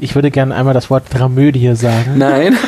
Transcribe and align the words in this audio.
Ich 0.00 0.14
würde 0.14 0.30
gerne 0.30 0.54
einmal 0.54 0.74
das 0.74 0.90
Wort 0.90 1.04
Dramödie 1.10 1.74
sagen. 1.74 2.18
Nein. 2.18 2.56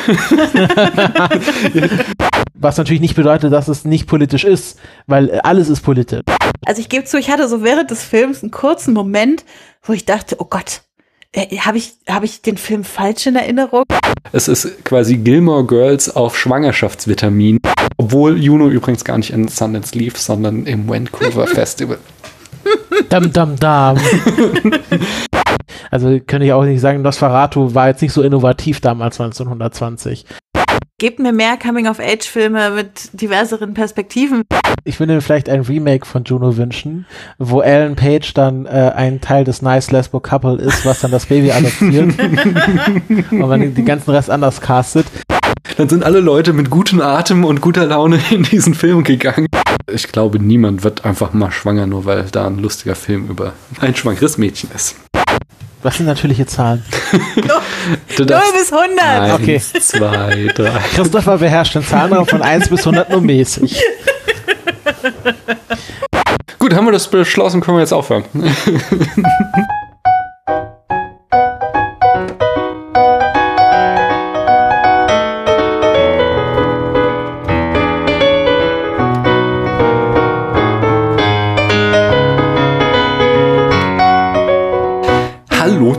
Was 2.55 2.77
natürlich 2.77 3.01
nicht 3.01 3.15
bedeutet, 3.15 3.53
dass 3.53 3.67
es 3.67 3.85
nicht 3.85 4.07
politisch 4.07 4.43
ist, 4.43 4.79
weil 5.05 5.39
alles 5.41 5.69
ist 5.69 5.81
politisch. 5.81 6.23
Also 6.65 6.81
ich 6.81 6.89
gebe 6.89 7.05
zu, 7.05 7.17
ich 7.17 7.29
hatte 7.29 7.47
so 7.47 7.63
während 7.63 7.91
des 7.91 8.03
Films 8.03 8.41
einen 8.41 8.51
kurzen 8.51 8.93
Moment, 8.93 9.45
wo 9.83 9.93
ich 9.93 10.05
dachte, 10.05 10.37
oh 10.39 10.45
Gott, 10.45 10.81
äh, 11.33 11.57
habe 11.57 11.77
ich, 11.77 11.93
hab 12.07 12.23
ich 12.23 12.41
den 12.41 12.57
Film 12.57 12.83
falsch 12.83 13.27
in 13.27 13.35
Erinnerung? 13.35 13.83
Es 14.31 14.47
ist 14.47 14.83
quasi 14.83 15.17
Gilmore 15.17 15.65
Girls 15.65 16.15
auf 16.15 16.37
Schwangerschaftsvitamin. 16.37 17.59
Obwohl 17.97 18.37
Juno 18.37 18.69
übrigens 18.69 19.03
gar 19.05 19.17
nicht 19.17 19.31
in 19.31 19.47
Sundance 19.47 19.97
lief, 19.97 20.17
sondern 20.17 20.65
im 20.65 20.87
Vancouver 20.89 21.47
Festival. 21.47 21.99
Dam, 23.09 23.31
dam, 23.31 23.55
dam. 23.57 23.97
also 25.91 26.19
könnte 26.25 26.45
ich 26.45 26.53
auch 26.53 26.63
nicht 26.63 26.81
sagen, 26.81 27.01
Nosferatu 27.01 27.73
war 27.73 27.87
jetzt 27.87 28.01
nicht 28.01 28.13
so 28.13 28.21
innovativ 28.21 28.81
damals 28.81 29.19
1920. 29.19 30.25
Gebt 30.99 31.19
mir 31.19 31.31
mehr 31.31 31.57
Coming-of-Age-Filme 31.57 32.71
mit 32.71 33.21
diverseren 33.21 33.75
Perspektiven. 33.75 34.41
Ich 34.83 34.99
würde 34.99 35.13
mir 35.13 35.21
vielleicht 35.21 35.47
ein 35.47 35.61
Remake 35.61 36.07
von 36.07 36.23
Juno 36.23 36.57
wünschen, 36.57 37.05
wo 37.37 37.61
Ellen 37.61 37.95
Page 37.95 38.33
dann 38.33 38.65
äh, 38.65 38.93
ein 38.95 39.21
Teil 39.21 39.43
des 39.43 39.61
Nice 39.61 39.91
Lesbo 39.91 40.19
Couple 40.19 40.55
ist, 40.55 40.87
was 40.87 41.01
dann 41.01 41.11
das 41.11 41.27
Baby 41.27 41.51
adoptiert. 41.51 42.17
und 43.31 43.37
man 43.37 43.75
den 43.75 43.85
ganzen 43.85 44.09
Rest 44.09 44.31
anders 44.31 44.59
castet. 44.59 45.05
Dann 45.77 45.89
sind 45.89 46.03
alle 46.03 46.19
Leute 46.19 46.53
mit 46.53 46.69
gutem 46.71 47.01
Atem 47.01 47.45
und 47.45 47.61
guter 47.61 47.85
Laune 47.85 48.19
in 48.31 48.43
diesen 48.43 48.73
Film 48.73 49.03
gegangen. 49.03 49.47
Ich 49.91 50.11
glaube, 50.11 50.39
niemand 50.39 50.83
wird 50.83 51.05
einfach 51.05 51.33
mal 51.33 51.51
schwanger, 51.51 51.85
nur 51.85 52.05
weil 52.05 52.25
da 52.31 52.47
ein 52.47 52.57
lustiger 52.57 52.95
Film 52.95 53.27
über 53.29 53.53
ein 53.79 53.95
schwangeres 53.95 54.37
Mädchen 54.37 54.69
ist. 54.75 54.95
Was 55.83 55.97
sind 55.97 56.07
natürliche 56.07 56.47
Zahlen? 56.47 56.83
0 58.17 58.25
bis 58.57 58.73
100. 58.73 58.99
Eins, 58.99 59.33
Okay. 59.35 59.61
zwei, 59.79 60.47
drei. 60.55 60.79
Christopher 60.95 61.37
beherrscht 61.37 61.75
den 61.75 61.83
Zahlenraum 61.85 62.25
von 62.25 62.41
1 62.41 62.69
bis 62.69 62.79
100 62.79 63.11
nur 63.11 63.21
mäßig. 63.21 63.79
Gut, 66.57 66.73
haben 66.73 66.85
wir 66.87 66.91
das 66.91 67.07
beschlossen, 67.07 67.61
können 67.61 67.77
wir 67.77 67.81
jetzt 67.81 67.93
aufhören. 67.93 68.25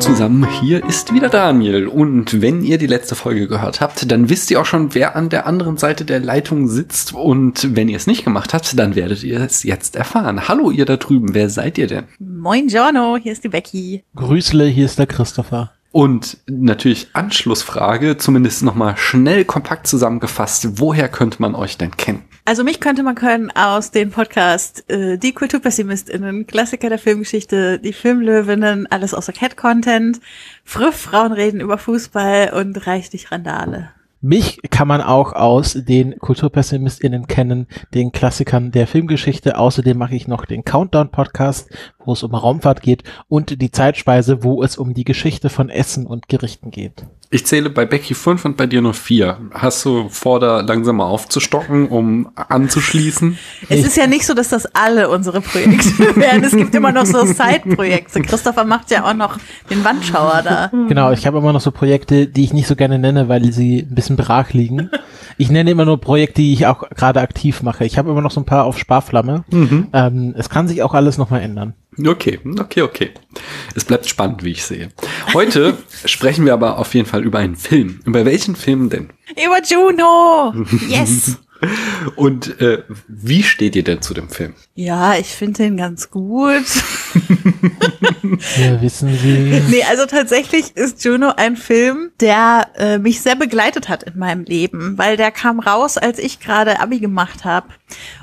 Zusammen, 0.00 0.46
hier 0.60 0.84
ist 0.84 1.12
wieder 1.12 1.28
Daniel. 1.28 1.88
Und 1.88 2.40
wenn 2.40 2.62
ihr 2.62 2.78
die 2.78 2.86
letzte 2.86 3.14
Folge 3.14 3.48
gehört 3.48 3.80
habt, 3.80 4.10
dann 4.10 4.28
wisst 4.28 4.50
ihr 4.50 4.60
auch 4.60 4.66
schon, 4.66 4.94
wer 4.94 5.16
an 5.16 5.28
der 5.28 5.46
anderen 5.46 5.76
Seite 5.76 6.04
der 6.04 6.20
Leitung 6.20 6.68
sitzt. 6.68 7.14
Und 7.14 7.74
wenn 7.74 7.88
ihr 7.88 7.96
es 7.96 8.06
nicht 8.06 8.24
gemacht 8.24 8.54
habt, 8.54 8.78
dann 8.78 8.94
werdet 8.94 9.24
ihr 9.24 9.40
es 9.40 9.64
jetzt 9.64 9.96
erfahren. 9.96 10.46
Hallo 10.46 10.70
ihr 10.70 10.84
da 10.84 10.96
drüben, 10.96 11.34
wer 11.34 11.50
seid 11.50 11.78
ihr 11.78 11.88
denn? 11.88 12.04
Moin 12.18 12.68
Giorno, 12.68 13.16
hier 13.20 13.32
ist 13.32 13.42
die 13.44 13.48
Becky. 13.48 14.04
Grüßle, 14.14 14.66
hier 14.66 14.84
ist 14.84 14.98
der 14.98 15.06
Christopher. 15.06 15.72
Und 15.90 16.38
natürlich 16.46 17.08
Anschlussfrage, 17.14 18.18
zumindest 18.18 18.62
nochmal 18.62 18.96
schnell 18.96 19.44
kompakt 19.44 19.86
zusammengefasst, 19.86 20.78
woher 20.78 21.08
könnte 21.08 21.42
man 21.42 21.54
euch 21.54 21.76
denn 21.76 21.96
kennen? 21.96 22.27
Also 22.48 22.64
mich 22.64 22.80
könnte 22.80 23.02
man 23.02 23.14
können 23.14 23.50
aus 23.50 23.90
dem 23.90 24.10
Podcast 24.10 24.88
äh, 24.90 25.18
Die 25.18 25.34
KulturpessimistInnen, 25.34 26.46
Klassiker 26.46 26.88
der 26.88 26.98
Filmgeschichte, 26.98 27.78
Die 27.78 27.92
Filmlöwinnen, 27.92 28.86
alles 28.90 29.12
außer 29.12 29.34
Cat-Content, 29.34 30.18
Friff, 30.64 30.96
Frauen 30.96 31.34
reden 31.34 31.60
über 31.60 31.76
Fußball 31.76 32.54
und 32.54 32.86
Reich 32.86 33.10
dich 33.10 33.30
Randale. 33.30 33.90
Mich 34.20 34.58
kann 34.70 34.88
man 34.88 35.00
auch 35.00 35.32
aus 35.32 35.74
den 35.74 36.18
KulturpessimistInnen 36.18 37.28
kennen, 37.28 37.68
den 37.94 38.10
Klassikern 38.10 38.72
der 38.72 38.88
Filmgeschichte. 38.88 39.56
Außerdem 39.56 39.96
mache 39.96 40.16
ich 40.16 40.26
noch 40.26 40.44
den 40.44 40.64
Countdown-Podcast, 40.64 41.70
wo 42.04 42.14
es 42.14 42.24
um 42.24 42.34
Raumfahrt 42.34 42.82
geht 42.82 43.04
und 43.28 43.62
die 43.62 43.70
Zeitspeise, 43.70 44.42
wo 44.42 44.62
es 44.62 44.76
um 44.76 44.94
die 44.94 45.04
Geschichte 45.04 45.50
von 45.50 45.68
Essen 45.68 46.06
und 46.06 46.28
Gerichten 46.28 46.70
geht. 46.70 47.04
Ich 47.30 47.44
zähle 47.44 47.68
bei 47.68 47.84
Becky 47.84 48.14
fünf 48.14 48.46
und 48.46 48.56
bei 48.56 48.66
dir 48.66 48.80
nur 48.80 48.94
vier. 48.94 49.36
Hast 49.52 49.84
du 49.84 50.08
vor, 50.08 50.40
da 50.40 50.62
langsam 50.62 50.96
mal 50.96 51.04
aufzustocken, 51.04 51.88
um 51.88 52.30
anzuschließen? 52.34 53.36
Es 53.68 53.84
ist 53.84 53.98
ja 53.98 54.06
nicht 54.06 54.24
so, 54.24 54.32
dass 54.32 54.48
das 54.48 54.64
alle 54.74 55.10
unsere 55.10 55.42
Projekte 55.42 55.98
werden. 56.16 56.42
Es 56.42 56.56
gibt 56.56 56.74
immer 56.74 56.90
noch 56.90 57.04
so 57.04 57.26
Side-Projekte. 57.26 58.22
Christopher 58.22 58.64
macht 58.64 58.90
ja 58.90 59.04
auch 59.04 59.12
noch 59.12 59.38
den 59.68 59.84
Wandschauer 59.84 60.40
da. 60.42 60.70
Genau, 60.88 61.12
ich 61.12 61.26
habe 61.26 61.36
immer 61.36 61.52
noch 61.52 61.60
so 61.60 61.70
Projekte, 61.70 62.26
die 62.26 62.44
ich 62.44 62.54
nicht 62.54 62.66
so 62.66 62.76
gerne 62.76 62.98
nenne, 62.98 63.28
weil 63.28 63.52
sie 63.52 63.80
ein 63.80 63.94
bisschen 63.94 64.07
brach 64.16 64.52
liegen. 64.52 64.90
Ich 65.36 65.50
nenne 65.50 65.70
immer 65.70 65.84
nur 65.84 66.00
Projekte, 66.00 66.42
die 66.42 66.52
ich 66.52 66.66
auch 66.66 66.88
gerade 66.90 67.20
aktiv 67.20 67.62
mache. 67.62 67.84
Ich 67.84 67.98
habe 67.98 68.10
immer 68.10 68.20
noch 68.20 68.30
so 68.30 68.40
ein 68.40 68.46
paar 68.46 68.64
auf 68.64 68.78
Sparflamme. 68.78 69.44
Ähm, 69.92 70.34
es 70.36 70.48
kann 70.48 70.68
sich 70.68 70.82
auch 70.82 70.94
alles 70.94 71.18
nochmal 71.18 71.42
ändern. 71.42 71.74
Okay, 72.06 72.38
okay, 72.60 72.82
okay. 72.82 73.10
Es 73.74 73.84
bleibt 73.84 74.06
spannend, 74.06 74.44
wie 74.44 74.52
ich 74.52 74.64
sehe. 74.64 74.90
Heute 75.34 75.76
sprechen 76.04 76.44
wir 76.44 76.52
aber 76.52 76.78
auf 76.78 76.94
jeden 76.94 77.06
Fall 77.06 77.24
über 77.24 77.38
einen 77.38 77.56
Film. 77.56 78.00
Über 78.04 78.24
welchen 78.24 78.54
Film 78.56 78.88
denn? 78.88 79.10
Über 79.32 79.60
Juno! 79.64 80.54
Yes! 80.88 81.38
Und 82.14 82.60
äh, 82.60 82.84
wie 83.08 83.42
steht 83.42 83.74
ihr 83.74 83.82
denn 83.82 84.00
zu 84.00 84.14
dem 84.14 84.28
Film? 84.28 84.54
Ja, 84.74 85.16
ich 85.16 85.28
finde 85.28 85.64
den 85.64 85.76
ganz 85.76 86.10
gut. 86.10 86.64
Wir 88.56 88.80
wissen 88.80 89.12
Sie. 89.18 89.62
Nee, 89.68 89.82
also 89.88 90.06
tatsächlich 90.06 90.76
ist 90.76 91.04
Juno 91.04 91.32
ein 91.36 91.56
Film, 91.56 92.12
der 92.20 92.68
äh, 92.76 92.98
mich 92.98 93.20
sehr 93.20 93.34
begleitet 93.34 93.88
hat 93.88 94.04
in 94.04 94.18
meinem 94.18 94.44
Leben, 94.44 94.96
weil 94.98 95.16
der 95.16 95.32
kam 95.32 95.58
raus, 95.58 95.98
als 95.98 96.18
ich 96.18 96.38
gerade 96.38 96.80
Abi 96.80 97.00
gemacht 97.00 97.44
habe 97.44 97.68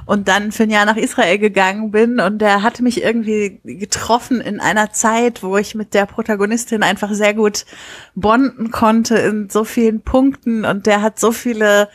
und 0.05 0.27
dann 0.27 0.51
für 0.51 0.63
ein 0.63 0.69
Jahr 0.69 0.85
nach 0.85 0.97
Israel 0.97 1.37
gegangen 1.37 1.91
bin 1.91 2.19
und 2.19 2.39
der 2.39 2.61
hat 2.63 2.79
mich 2.79 3.03
irgendwie 3.03 3.59
getroffen 3.63 4.39
in 4.39 4.59
einer 4.59 4.91
Zeit, 4.91 5.43
wo 5.43 5.57
ich 5.57 5.75
mit 5.75 5.93
der 5.93 6.05
Protagonistin 6.05 6.83
einfach 6.83 7.11
sehr 7.13 7.33
gut 7.33 7.65
bonden 8.13 8.71
konnte 8.71 9.17
in 9.17 9.49
so 9.49 9.63
vielen 9.63 10.01
Punkten 10.01 10.63
und 10.63 10.85
der 10.85 11.01
hat 11.01 11.19
so 11.19 11.31
viele 11.31 11.89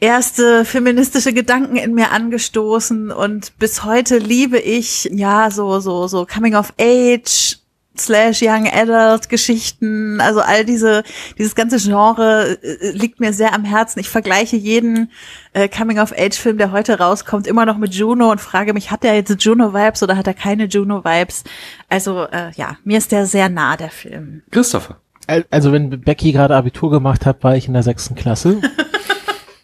erste 0.00 0.64
feministische 0.64 1.32
Gedanken 1.32 1.76
in 1.76 1.94
mir 1.94 2.10
angestoßen 2.12 3.10
und 3.10 3.58
bis 3.58 3.84
heute 3.84 4.18
liebe 4.18 4.58
ich 4.58 5.08
ja 5.12 5.50
so 5.50 5.80
so 5.80 6.06
so 6.06 6.24
Coming 6.26 6.54
of 6.54 6.72
Age 6.80 7.58
slash 7.98 8.40
Young 8.42 8.68
Adult 8.72 9.28
Geschichten, 9.28 10.20
also 10.20 10.40
all 10.40 10.64
diese 10.64 11.02
dieses 11.36 11.56
ganze 11.56 11.78
Genre 11.78 12.56
äh, 12.62 12.90
liegt 12.92 13.18
mir 13.18 13.32
sehr 13.32 13.52
am 13.52 13.64
Herzen. 13.64 13.98
Ich 13.98 14.08
vergleiche 14.08 14.54
jeden 14.56 15.10
äh, 15.52 15.68
Coming 15.68 15.98
of 15.98 16.12
Age 16.16 16.36
Film, 16.38 16.58
der 16.58 16.70
heute 16.70 16.96
rauskommt, 17.00 17.48
immer 17.48 17.66
noch 17.66 17.76
mit 17.76 17.92
Juno 17.92 18.30
und 18.30 18.40
frage 18.40 18.72
mich, 18.72 18.92
hat 18.92 19.04
er 19.04 19.14
jetzt 19.16 19.42
Juno 19.42 19.74
Vibes 19.74 20.00
oder 20.04 20.16
hat 20.16 20.28
er 20.28 20.34
keine 20.34 20.66
Juno 20.66 21.04
Vibes? 21.04 21.42
Also 21.88 22.22
äh, 22.30 22.52
ja, 22.54 22.76
mir 22.84 22.98
ist 22.98 23.10
der 23.10 23.26
sehr 23.26 23.48
nah 23.48 23.76
der 23.76 23.90
Film. 23.90 24.42
Christopher. 24.52 24.98
Al- 25.26 25.44
Also 25.50 25.72
wenn 25.72 25.90
Becky 26.00 26.30
gerade 26.30 26.54
Abitur 26.54 26.92
gemacht 26.92 27.26
hat, 27.26 27.42
war 27.42 27.56
ich 27.56 27.66
in 27.66 27.72
der 27.74 27.82
sechsten 27.82 28.14
Klasse, 28.14 28.60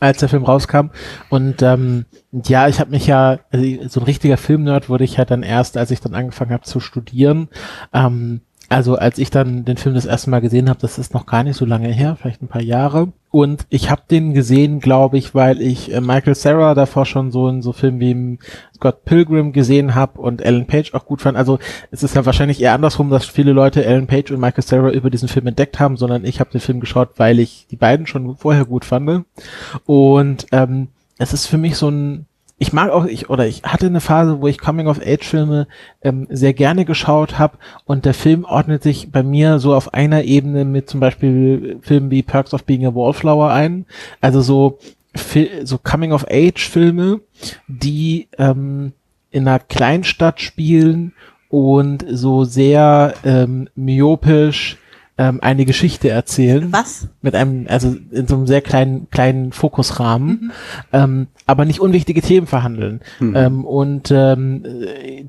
als 0.01 0.19
der 0.19 0.29
Film 0.29 0.45
rauskam. 0.45 0.91
Und 1.31 1.63
ähm, 1.63 2.07
ja, 2.33 2.69
ich 2.69 2.81
habe 2.81 2.91
mich 2.91 3.07
ja, 3.07 3.39
also 3.51 3.89
so 3.89 4.01
ein 4.01 4.07
richtiger 4.07 4.37
Filmnerd 4.37 4.89
wurde 4.89 5.05
ich 5.05 5.19
halt 5.19 5.31
dann 5.31 5.43
erst, 5.43 5.77
als 5.77 5.91
ich 5.91 6.01
dann 6.01 6.15
angefangen 6.15 6.53
habe 6.53 6.65
zu 6.65 6.81
studieren. 6.81 7.49
Ähm, 7.93 8.41
also 8.69 8.97
als 8.97 9.19
ich 9.19 9.31
dann 9.31 9.65
den 9.65 9.77
Film 9.77 9.95
das 9.95 10.07
erste 10.07 10.31
Mal 10.31 10.41
gesehen 10.41 10.69
habe, 10.69 10.81
das 10.81 10.99
ist 10.99 11.15
noch 11.15 11.27
gar 11.27 11.43
nicht 11.45 11.57
so 11.57 11.65
lange 11.65 11.89
her, 11.89 12.17
vielleicht 12.17 12.43
ein 12.43 12.49
paar 12.49 12.63
Jahre. 12.63 13.13
Und 13.35 13.67
ich 13.69 13.91
habe 13.91 14.03
den 14.09 14.33
gesehen, 14.33 14.79
glaube 14.79 15.19
ich, 15.19 15.35
weil 15.35 15.61
ich 15.61 15.93
äh, 15.93 16.01
Michael 16.01 16.37
Sarah 16.37 16.77
davor 16.77 17.05
schon 17.05 17.33
so 17.33 17.49
in 17.49 17.63
so 17.63 17.73
Filmen 17.73 17.99
wie 17.99 18.39
Scott 18.77 19.05
Pilgrim 19.05 19.53
gesehen 19.53 19.97
habe 19.97 20.21
und 20.21 20.41
Ellen 20.41 20.69
Page 20.69 20.95
auch 20.95 21.05
gut 21.05 21.21
fand. 21.21 21.37
Also 21.37 21.59
es 21.91 22.05
ist 22.05 22.15
ja 22.15 22.25
wahrscheinlich 22.25 22.63
eher 22.63 22.75
andersrum, 22.75 23.11
dass 23.11 23.27
viele 23.27 23.51
Leute 23.51 23.85
Ellen 23.85 24.07
Page 24.07 24.31
und 24.31 24.39
Michael 24.39 24.63
Sarah 24.63 24.91
über 24.93 25.11
diesen 25.11 25.27
Film 25.27 25.49
entdeckt 25.49 25.81
haben, 25.81 25.97
sondern 25.97 26.25
ich 26.25 26.39
habe 26.39 26.53
den 26.53 26.61
Film 26.61 26.79
geschaut, 26.79 27.09
weil 27.17 27.41
ich 27.41 27.67
die 27.69 27.75
beiden 27.75 28.07
schon 28.07 28.37
vorher 28.37 28.67
gut 28.67 28.85
fand. 28.85 29.25
Und 29.85 30.47
ähm, 30.53 30.91
es 31.19 31.33
ist 31.33 31.47
für 31.49 31.59
mich 31.59 31.77
so 31.77 31.89
ein 31.89 32.27
ich 32.57 32.73
mag 32.73 32.91
auch, 32.91 33.05
ich, 33.05 33.31
oder 33.31 33.47
ich 33.47 33.63
hatte 33.65 33.87
eine 33.87 34.01
Phase, 34.01 34.41
wo 34.41 34.47
ich 34.47 34.59
Coming-of-Age-Filme 34.59 35.67
ähm, 36.03 36.27
sehr 36.31 36.55
gerne 36.55 36.85
geschaut 36.85 37.39
habe 37.39 37.59
und 37.85 38.05
der 38.05 38.15
Film 38.15 38.45
ordnet 38.45 38.83
sich 38.83 39.11
bei 39.11 39.23
mir 39.23 39.59
so 39.59 39.75
auf 39.75 39.93
einer 39.93 40.23
Ebene 40.23 40.65
mit 40.65 40.89
zum 40.89 41.01
Beispiel 41.01 41.79
Filmen 41.83 42.11
wie 42.11 42.23
Perks 42.23 42.55
of 42.55 42.65
Being 42.65 42.87
a 42.87 42.95
Wallflower 42.95 43.51
ein. 43.51 43.87
Also 44.21 44.41
so, 44.41 44.79
so 45.65 45.79
Coming-of-Age-Filme, 45.79 47.21
die 47.67 48.29
ähm, 48.39 48.93
in 49.31 49.49
einer 49.49 49.59
Kleinstadt 49.59 50.41
spielen 50.41 51.13
und 51.49 52.05
so 52.09 52.45
sehr 52.45 53.15
ähm, 53.25 53.69
myopisch 53.75 54.79
ähm, 55.17 55.39
eine 55.43 55.65
Geschichte 55.65 56.09
erzählen. 56.09 56.73
Was? 56.73 57.09
Mit 57.23 57.35
einem, 57.35 57.67
also 57.69 57.95
in 58.11 58.27
so 58.27 58.37
einem 58.37 58.47
sehr 58.47 58.61
kleinen, 58.61 59.09
kleinen 59.11 59.53
Fokusrahmen, 59.53 60.29
mhm. 60.29 60.53
ähm, 60.93 61.27
aber 61.47 61.65
nicht 61.65 61.81
unwichtige 61.81 62.23
Themen 62.23 62.47
verhandeln. 62.47 63.01
Mhm. 63.21 63.37
Ähm, 63.37 63.65
und 63.65 64.11
ähm, 64.11 64.65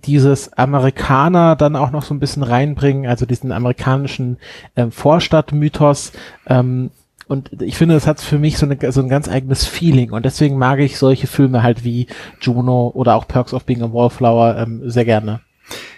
dieses 0.03 0.53
Amerikaner 0.53 1.55
dann 1.55 1.75
auch 1.75 1.91
noch 1.91 2.03
so 2.03 2.13
ein 2.13 2.19
bisschen 2.19 2.43
reinbringen, 2.43 3.07
also 3.07 3.25
diesen 3.25 3.51
amerikanischen 3.51 4.37
ähm, 4.75 4.91
Vorstadtmythos, 4.91 6.13
ähm, 6.47 6.91
und 7.27 7.61
ich 7.61 7.77
finde, 7.77 7.95
das 7.95 8.05
hat 8.05 8.21
für 8.21 8.37
mich 8.37 8.57
so, 8.57 8.67
eine, 8.67 8.91
so 8.91 9.01
ein 9.01 9.09
ganz 9.09 9.27
eigenes 9.27 9.65
Feeling. 9.65 10.11
Und 10.11 10.25
deswegen 10.25 10.57
mag 10.57 10.79
ich 10.79 10.99
solche 10.99 11.27
Filme 11.27 11.63
halt 11.63 11.83
wie 11.83 12.07
Juno 12.39 12.91
oder 12.93 13.15
auch 13.15 13.27
Perks 13.27 13.53
of 13.53 13.65
Being 13.65 13.81
a 13.81 13.91
Wallflower 13.91 14.57
ähm, 14.57 14.89
sehr 14.89 15.05
gerne. 15.05 15.41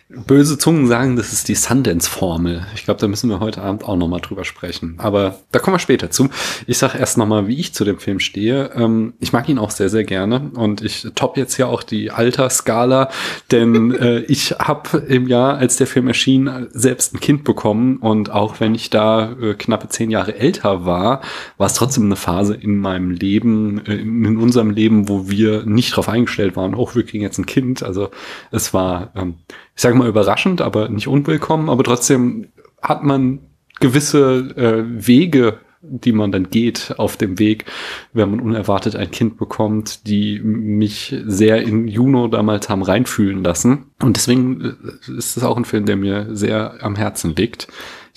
Böse 0.09 0.57
Zungen 0.57 0.87
sagen, 0.87 1.17
das 1.17 1.33
ist 1.33 1.49
die 1.49 1.55
Sundance-Formel. 1.55 2.65
Ich 2.75 2.85
glaube, 2.85 3.01
da 3.01 3.09
müssen 3.09 3.29
wir 3.29 3.41
heute 3.41 3.61
Abend 3.61 3.83
auch 3.83 3.97
nochmal 3.97 4.21
drüber 4.21 4.45
sprechen. 4.45 4.95
Aber 4.99 5.39
da 5.51 5.59
kommen 5.59 5.75
wir 5.75 5.79
später 5.79 6.09
zu. 6.09 6.29
Ich 6.65 6.77
sage 6.77 6.97
erst 6.97 7.17
nochmal, 7.17 7.47
wie 7.47 7.59
ich 7.59 7.73
zu 7.73 7.83
dem 7.83 7.99
Film 7.99 8.21
stehe. 8.21 8.71
Ähm, 8.73 9.15
ich 9.19 9.33
mag 9.33 9.49
ihn 9.49 9.59
auch 9.59 9.69
sehr, 9.69 9.89
sehr 9.89 10.05
gerne. 10.05 10.49
Und 10.55 10.81
ich 10.81 11.09
top 11.13 11.35
jetzt 11.35 11.57
ja 11.57 11.65
auch 11.65 11.83
die 11.83 12.09
Altersskala, 12.09 13.09
denn 13.51 13.93
äh, 13.95 14.19
ich 14.29 14.51
habe 14.51 14.97
im 14.97 15.27
Jahr, 15.27 15.57
als 15.57 15.75
der 15.75 15.87
Film 15.87 16.07
erschien, 16.07 16.67
selbst 16.71 17.13
ein 17.13 17.19
Kind 17.19 17.43
bekommen. 17.43 17.97
Und 17.97 18.31
auch 18.31 18.61
wenn 18.61 18.75
ich 18.75 18.89
da 18.89 19.33
äh, 19.33 19.55
knappe 19.55 19.89
zehn 19.89 20.09
Jahre 20.09 20.35
älter 20.35 20.85
war, 20.85 21.19
war 21.57 21.67
es 21.67 21.73
trotzdem 21.73 22.05
eine 22.05 22.15
Phase 22.15 22.53
in 22.55 22.77
meinem 22.77 23.11
Leben, 23.11 23.85
äh, 23.85 23.95
in 23.95 24.37
unserem 24.37 24.69
Leben, 24.69 25.09
wo 25.09 25.29
wir 25.29 25.65
nicht 25.65 25.91
darauf 25.91 26.07
eingestellt 26.07 26.55
waren, 26.55 26.75
oh, 26.75 26.89
wir 26.93 27.05
kriegen 27.05 27.23
jetzt 27.23 27.39
ein 27.39 27.45
Kind. 27.45 27.83
Also 27.83 28.09
es 28.51 28.73
war... 28.73 29.11
Ähm, 29.13 29.35
ich 29.77 29.83
sage 29.83 29.95
mal 29.95 30.09
überraschend, 30.09 30.59
aber 30.59 30.89
nicht 30.89 31.07
unwillkommen, 31.07 31.69
aber 31.69 31.83
trotzdem 31.83 32.47
hat 32.81 33.03
man 33.03 33.39
gewisse 33.79 34.53
äh, 34.57 34.83
Wege, 35.07 35.59
die 35.89 36.11
man 36.11 36.31
dann 36.31 36.49
geht 36.49 36.95
auf 36.97 37.17
dem 37.17 37.39
Weg, 37.39 37.65
wenn 38.13 38.31
man 38.31 38.39
unerwartet 38.39 38.95
ein 38.95 39.11
Kind 39.11 39.37
bekommt, 39.37 40.07
die 40.07 40.39
mich 40.39 41.15
sehr 41.25 41.61
in 41.61 41.87
Juno 41.87 42.27
damals 42.27 42.69
haben 42.69 42.83
reinfühlen 42.83 43.43
lassen. 43.43 43.91
Und 44.01 44.17
deswegen 44.17 44.61
äh, 44.61 45.17
ist 45.17 45.37
es 45.37 45.43
auch 45.43 45.57
ein 45.57 45.65
Film, 45.65 45.85
der 45.85 45.95
mir 45.95 46.35
sehr 46.35 46.83
am 46.83 46.95
Herzen 46.95 47.35
liegt. 47.35 47.67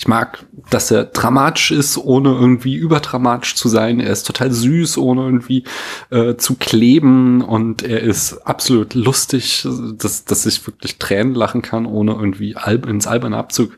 Ich 0.00 0.08
mag, 0.08 0.46
dass 0.70 0.90
er 0.90 1.04
dramatisch 1.04 1.72
ist, 1.72 1.98
ohne 1.98 2.30
irgendwie 2.30 2.74
überdramatisch 2.74 3.54
zu 3.54 3.68
sein. 3.68 4.00
Er 4.00 4.10
ist 4.10 4.26
total 4.26 4.50
süß, 4.50 4.96
ohne 4.96 5.26
irgendwie 5.26 5.64
äh, 6.08 6.36
zu 6.36 6.54
kleben. 6.54 7.42
Und 7.42 7.82
er 7.82 8.00
ist 8.00 8.46
absolut 8.46 8.94
lustig, 8.94 9.68
dass, 9.98 10.24
dass 10.24 10.46
ich 10.46 10.66
wirklich 10.66 10.98
Tränen 10.98 11.34
lachen 11.34 11.60
kann, 11.60 11.84
ohne 11.84 12.12
irgendwie 12.12 12.56
ins 12.88 13.06
alberne 13.06 13.36
Abzug 13.36 13.76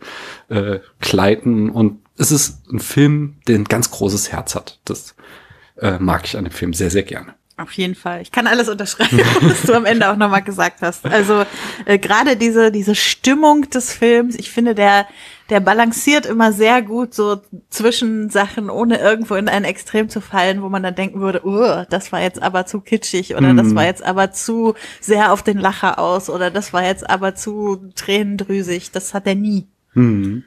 äh, 0.49 0.79
kleiden. 1.01 1.71
Und 1.71 1.99
es 2.17 2.31
ist 2.31 2.71
ein 2.71 2.81
Film, 2.81 3.37
der 3.47 3.57
ein 3.57 3.65
ganz 3.65 3.91
großes 3.91 4.33
Herz 4.33 4.55
hat. 4.55 4.81
Das 4.85 5.15
äh, 5.79 5.99
mag 5.99 6.25
ich 6.25 6.37
an 6.37 6.45
dem 6.45 6.53
Film 6.53 6.73
sehr, 6.73 6.91
sehr 6.91 7.03
gerne. 7.03 7.35
Auf 7.59 7.73
jeden 7.73 7.95
Fall. 7.95 8.23
Ich 8.23 8.33
kann 8.33 8.47
alles 8.47 8.69
unterschreiben, 8.69 9.21
was 9.43 9.63
du 9.63 9.75
am 9.75 9.85
Ende 9.85 10.11
auch 10.11 10.17
nochmal 10.17 10.43
gesagt 10.43 10.81
hast. 10.81 11.05
Also 11.05 11.45
äh, 11.85 11.99
gerade 11.99 12.37
diese 12.37 12.73
diese 12.73 12.95
Stimmung 12.95 13.69
des 13.69 13.93
Films, 13.93 14.37
ich 14.37 14.51
finde, 14.51 14.75
der 14.75 15.07
der 15.51 15.61
balanciert 15.61 16.25
immer 16.25 16.53
sehr 16.53 16.81
gut 16.81 17.13
so 17.13 17.43
zwischen 17.69 18.31
Sachen, 18.31 18.71
ohne 18.71 18.99
irgendwo 18.99 19.35
in 19.35 19.49
ein 19.49 19.65
Extrem 19.65 20.09
zu 20.09 20.23
fallen, 20.23 20.63
wo 20.63 20.71
man 20.71 20.83
dann 20.83 20.95
denken 20.95 21.21
würde, 21.21 21.43
oh, 21.45 21.85
das 21.91 22.11
war 22.11 22.23
jetzt 22.23 22.43
aber 22.43 22.65
zu 22.65 22.81
kitschig 22.81 23.37
oder 23.37 23.53
mm. 23.53 23.59
das 23.59 23.75
war 23.75 23.85
jetzt 23.85 24.03
aber 24.03 24.33
zu 24.33 24.75
sehr 25.01 25.31
auf 25.31 25.43
den 25.43 25.59
Lacher 25.59 25.99
aus 25.99 26.31
oder 26.31 26.51
das 26.51 26.73
war 26.73 26.85
jetzt 26.85 27.09
aber 27.09 27.35
zu 27.35 27.91
tränendrüsig. 27.95 28.93
Das 28.93 29.13
hat 29.13 29.27
er 29.27 29.35
nie. 29.35 29.69
Hm. 29.95 30.45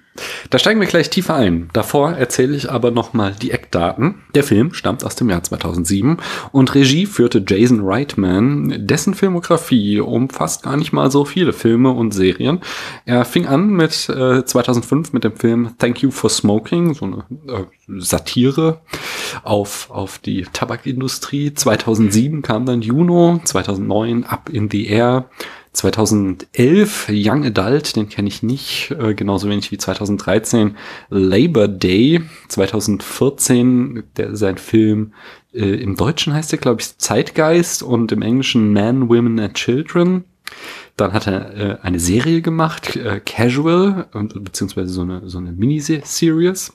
Da 0.50 0.60
steigen 0.60 0.80
wir 0.80 0.88
gleich 0.88 1.10
tiefer 1.10 1.36
ein. 1.36 1.70
Davor 1.74 2.14
erzähle 2.14 2.56
ich 2.56 2.72
aber 2.72 2.90
nochmal 2.90 3.36
die 3.40 3.52
Eckdaten. 3.52 4.24
Der 4.34 4.44
Film 4.44 4.74
stammt 4.74 5.04
aus 5.04 5.16
dem 5.16 5.30
Jahr 5.30 5.44
2007 5.44 6.18
und 6.54 6.74
Regie 6.74 7.06
führte 7.06 7.44
Jason 7.46 7.82
Reitman. 7.84 8.88
Dessen 8.88 9.14
Filmografie 9.14 10.00
umfasst 10.00 10.64
gar 10.64 10.78
nicht 10.78 10.94
mal 10.94 11.12
so 11.12 11.26
viele 11.26 11.52
Filme 11.52 11.92
und 11.92 12.14
Serien. 12.14 12.62
Er 13.06 13.26
fing 13.26 13.46
an 13.46 13.72
mit 13.72 14.08
äh, 14.08 14.46
2005 14.46 15.12
mit 15.12 15.26
dem 15.26 15.36
Film 15.36 15.76
Thank 15.80 16.02
You 16.02 16.12
for 16.12 16.30
Smoking, 16.30 16.94
so 16.94 17.06
eine 17.06 17.26
äh, 17.48 17.66
Satire 18.00 18.82
auf, 19.44 19.92
auf 19.92 20.18
die 20.20 20.44
Tabakindustrie. 20.44 21.54
2007 21.54 22.42
kam 22.42 22.66
dann 22.66 22.82
Juno, 22.82 23.42
2009 23.44 24.24
Up 24.24 24.50
in 24.50 24.70
the 24.72 24.88
Air. 24.88 25.26
2011 25.76 27.10
Young 27.12 27.46
Adult, 27.46 27.96
den 27.96 28.10
kenne 28.10 28.28
ich 28.28 28.42
nicht, 28.42 28.92
äh, 28.92 29.14
genauso 29.14 29.50
wenig 29.50 29.72
wie 29.72 29.78
2013 29.78 30.78
Labor 31.10 31.68
Day, 31.68 32.22
2014 32.48 34.04
der, 34.16 34.36
sein 34.36 34.58
Film 34.58 35.14
äh, 35.54 35.76
im 35.76 35.96
Deutschen 35.96 36.34
heißt 36.34 36.54
er, 36.54 36.60
glaube 36.60 36.82
ich, 36.82 36.98
Zeitgeist 36.98 37.84
und 37.84 38.12
im 38.12 38.22
Englischen 38.22 38.74
Man, 38.74 39.10
Women 39.10 39.40
and 39.40 39.54
Children. 39.56 40.26
Dann 40.98 41.14
hat 41.14 41.28
er 41.28 41.58
äh, 41.58 41.78
eine 41.82 42.00
Serie 42.00 42.42
gemacht, 42.42 42.96
äh, 42.96 43.20
Casual, 43.20 44.08
beziehungsweise 44.36 44.90
so 44.90 45.02
eine, 45.02 45.28
so 45.28 45.38
eine 45.38 45.52
Miniseries. 45.52 46.74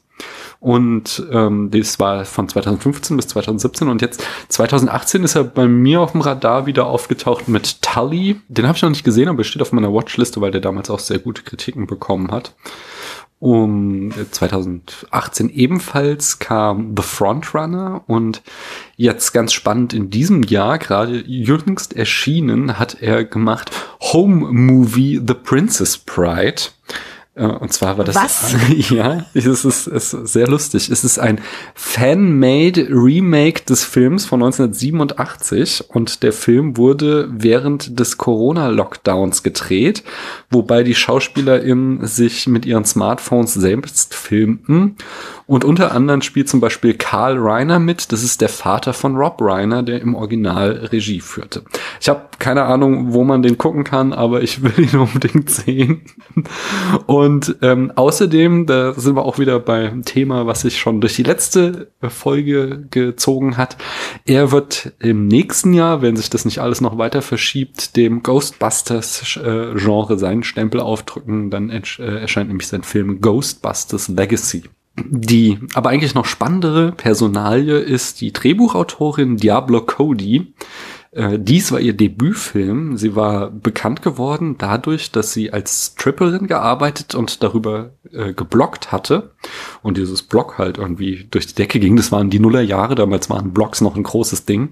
Und 0.60 1.22
ähm, 1.32 1.70
das 1.70 1.98
war 1.98 2.24
von 2.24 2.48
2015 2.48 3.16
bis 3.16 3.28
2017 3.28 3.88
und 3.88 4.02
jetzt 4.02 4.22
2018 4.48 5.24
ist 5.24 5.34
er 5.34 5.44
bei 5.44 5.66
mir 5.66 6.00
auf 6.02 6.12
dem 6.12 6.20
Radar 6.20 6.66
wieder 6.66 6.86
aufgetaucht 6.86 7.48
mit 7.48 7.80
Tully. 7.80 8.40
Den 8.48 8.66
habe 8.66 8.76
ich 8.76 8.82
noch 8.82 8.90
nicht 8.90 9.04
gesehen, 9.04 9.28
aber 9.28 9.40
er 9.40 9.44
steht 9.44 9.62
auf 9.62 9.72
meiner 9.72 9.92
Watchliste, 9.92 10.40
weil 10.40 10.50
der 10.50 10.60
damals 10.60 10.90
auch 10.90 10.98
sehr 10.98 11.18
gute 11.18 11.42
Kritiken 11.42 11.86
bekommen 11.86 12.30
hat. 12.30 12.54
Um 13.40 14.10
2018 14.32 15.48
ebenfalls 15.48 16.40
kam 16.40 16.94
The 16.94 17.02
Frontrunner 17.02 18.04
und 18.06 18.42
jetzt 18.96 19.32
ganz 19.32 19.54
spannend 19.54 19.94
in 19.94 20.10
diesem 20.10 20.42
Jahr, 20.42 20.78
gerade 20.78 21.24
jüngst 21.26 21.96
erschienen, 21.96 22.78
hat 22.78 23.00
er 23.00 23.24
gemacht 23.24 23.70
Home 24.12 24.52
Movie 24.52 25.22
The 25.26 25.32
Princess 25.32 25.96
Pride. 25.96 26.64
Äh, 27.40 27.46
und 27.46 27.72
zwar 27.72 27.96
war 27.96 28.04
das, 28.04 28.14
Was? 28.14 28.54
ja, 28.90 29.24
es 29.34 29.46
ist, 29.46 29.64
es 29.64 29.86
ist 29.86 30.10
sehr 30.10 30.46
lustig. 30.46 30.90
Es 30.90 31.02
ist 31.04 31.18
ein 31.18 31.40
Fan-made 31.74 32.88
Remake 32.90 33.64
des 33.64 33.82
Films 33.82 34.26
von 34.26 34.42
1987 34.42 35.84
und 35.88 36.22
der 36.22 36.32
Film 36.32 36.76
wurde 36.76 37.28
während 37.32 37.98
des 37.98 38.18
Corona-Lockdowns 38.18 39.42
gedreht, 39.42 40.04
wobei 40.50 40.82
die 40.82 40.94
SchauspielerInnen 40.94 42.06
sich 42.06 42.46
mit 42.46 42.66
ihren 42.66 42.84
Smartphones 42.84 43.54
selbst 43.54 44.14
filmten 44.14 44.96
und 45.50 45.64
unter 45.64 45.90
anderem 45.90 46.22
spielt 46.22 46.48
zum 46.48 46.60
Beispiel 46.60 46.94
Karl 46.94 47.36
Reiner 47.36 47.80
mit. 47.80 48.12
Das 48.12 48.22
ist 48.22 48.40
der 48.40 48.48
Vater 48.48 48.92
von 48.92 49.16
Rob 49.16 49.42
Reiner, 49.42 49.82
der 49.82 50.00
im 50.00 50.14
Original 50.14 50.88
Regie 50.92 51.18
führte. 51.18 51.64
Ich 52.00 52.08
habe 52.08 52.26
keine 52.38 52.62
Ahnung, 52.62 53.12
wo 53.14 53.24
man 53.24 53.42
den 53.42 53.58
gucken 53.58 53.82
kann, 53.82 54.12
aber 54.12 54.44
ich 54.44 54.62
will 54.62 54.78
ihn 54.78 54.96
unbedingt 55.00 55.50
sehen. 55.50 56.02
Und 57.06 57.56
ähm, 57.62 57.90
außerdem, 57.96 58.66
da 58.66 58.92
sind 58.94 59.16
wir 59.16 59.24
auch 59.24 59.40
wieder 59.40 59.58
beim 59.58 60.04
Thema, 60.04 60.46
was 60.46 60.60
sich 60.60 60.78
schon 60.78 61.00
durch 61.00 61.16
die 61.16 61.24
letzte 61.24 61.90
Folge 62.00 62.86
gezogen 62.88 63.56
hat. 63.56 63.76
Er 64.26 64.52
wird 64.52 64.92
im 65.00 65.26
nächsten 65.26 65.74
Jahr, 65.74 66.00
wenn 66.00 66.14
sich 66.14 66.30
das 66.30 66.44
nicht 66.44 66.60
alles 66.60 66.80
noch 66.80 66.96
weiter 66.96 67.22
verschiebt, 67.22 67.96
dem 67.96 68.22
Ghostbusters-Genre 68.22 70.16
seinen 70.16 70.44
Stempel 70.44 70.78
aufdrücken. 70.78 71.50
Dann 71.50 71.70
äh, 71.70 71.80
erscheint 71.98 72.46
nämlich 72.46 72.68
sein 72.68 72.84
Film 72.84 73.20
Ghostbusters 73.20 74.06
Legacy. 74.06 74.62
Die 75.08 75.58
aber 75.74 75.90
eigentlich 75.90 76.14
noch 76.14 76.26
spannendere 76.26 76.92
Personalie 76.92 77.78
ist 77.78 78.20
die 78.20 78.32
Drehbuchautorin 78.32 79.36
Diablo 79.36 79.82
Cody. 79.82 80.52
Äh, 81.12 81.40
dies 81.40 81.72
war 81.72 81.80
ihr 81.80 81.92
Debütfilm. 81.92 82.96
Sie 82.96 83.16
war 83.16 83.50
bekannt 83.50 84.00
geworden 84.02 84.56
dadurch, 84.58 85.10
dass 85.10 85.32
sie 85.32 85.52
als 85.52 85.92
Stripperin 85.92 86.46
gearbeitet 86.46 87.16
und 87.16 87.42
darüber 87.42 87.90
äh, 88.12 88.32
geblockt 88.32 88.92
hatte. 88.92 89.32
Und 89.82 89.96
dieses 89.96 90.22
Blog 90.22 90.58
halt 90.58 90.78
irgendwie 90.78 91.26
durch 91.28 91.48
die 91.48 91.54
Decke 91.54 91.80
ging. 91.80 91.96
Das 91.96 92.12
waren 92.12 92.30
die 92.30 92.38
Nullerjahre, 92.38 92.94
damals 92.94 93.28
waren 93.28 93.52
Blogs 93.52 93.80
noch 93.80 93.96
ein 93.96 94.04
großes 94.04 94.44
Ding. 94.44 94.70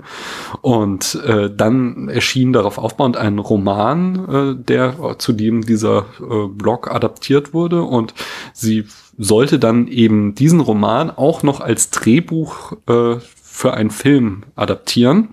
Und 0.61 1.16
äh, 1.26 1.50
dann 1.52 2.08
erschien 2.08 2.52
darauf 2.52 2.78
aufbauend 2.78 3.16
ein 3.16 3.40
Roman, 3.40 4.28
äh, 4.28 4.64
der 4.64 5.18
zu 5.18 5.32
dem 5.32 5.66
dieser 5.66 6.06
äh, 6.20 6.47
Blog 6.47 6.88
adaptiert 6.88 7.52
wurde. 7.52 7.82
Und 7.82 8.14
sie 8.52 8.87
sollte 9.18 9.58
dann 9.58 9.88
eben 9.88 10.34
diesen 10.34 10.60
Roman 10.60 11.10
auch 11.10 11.42
noch 11.42 11.60
als 11.60 11.90
Drehbuch 11.90 12.72
äh, 12.88 13.16
für 13.42 13.75
einen 13.75 13.90
Film 13.90 14.44
adaptieren 14.54 15.30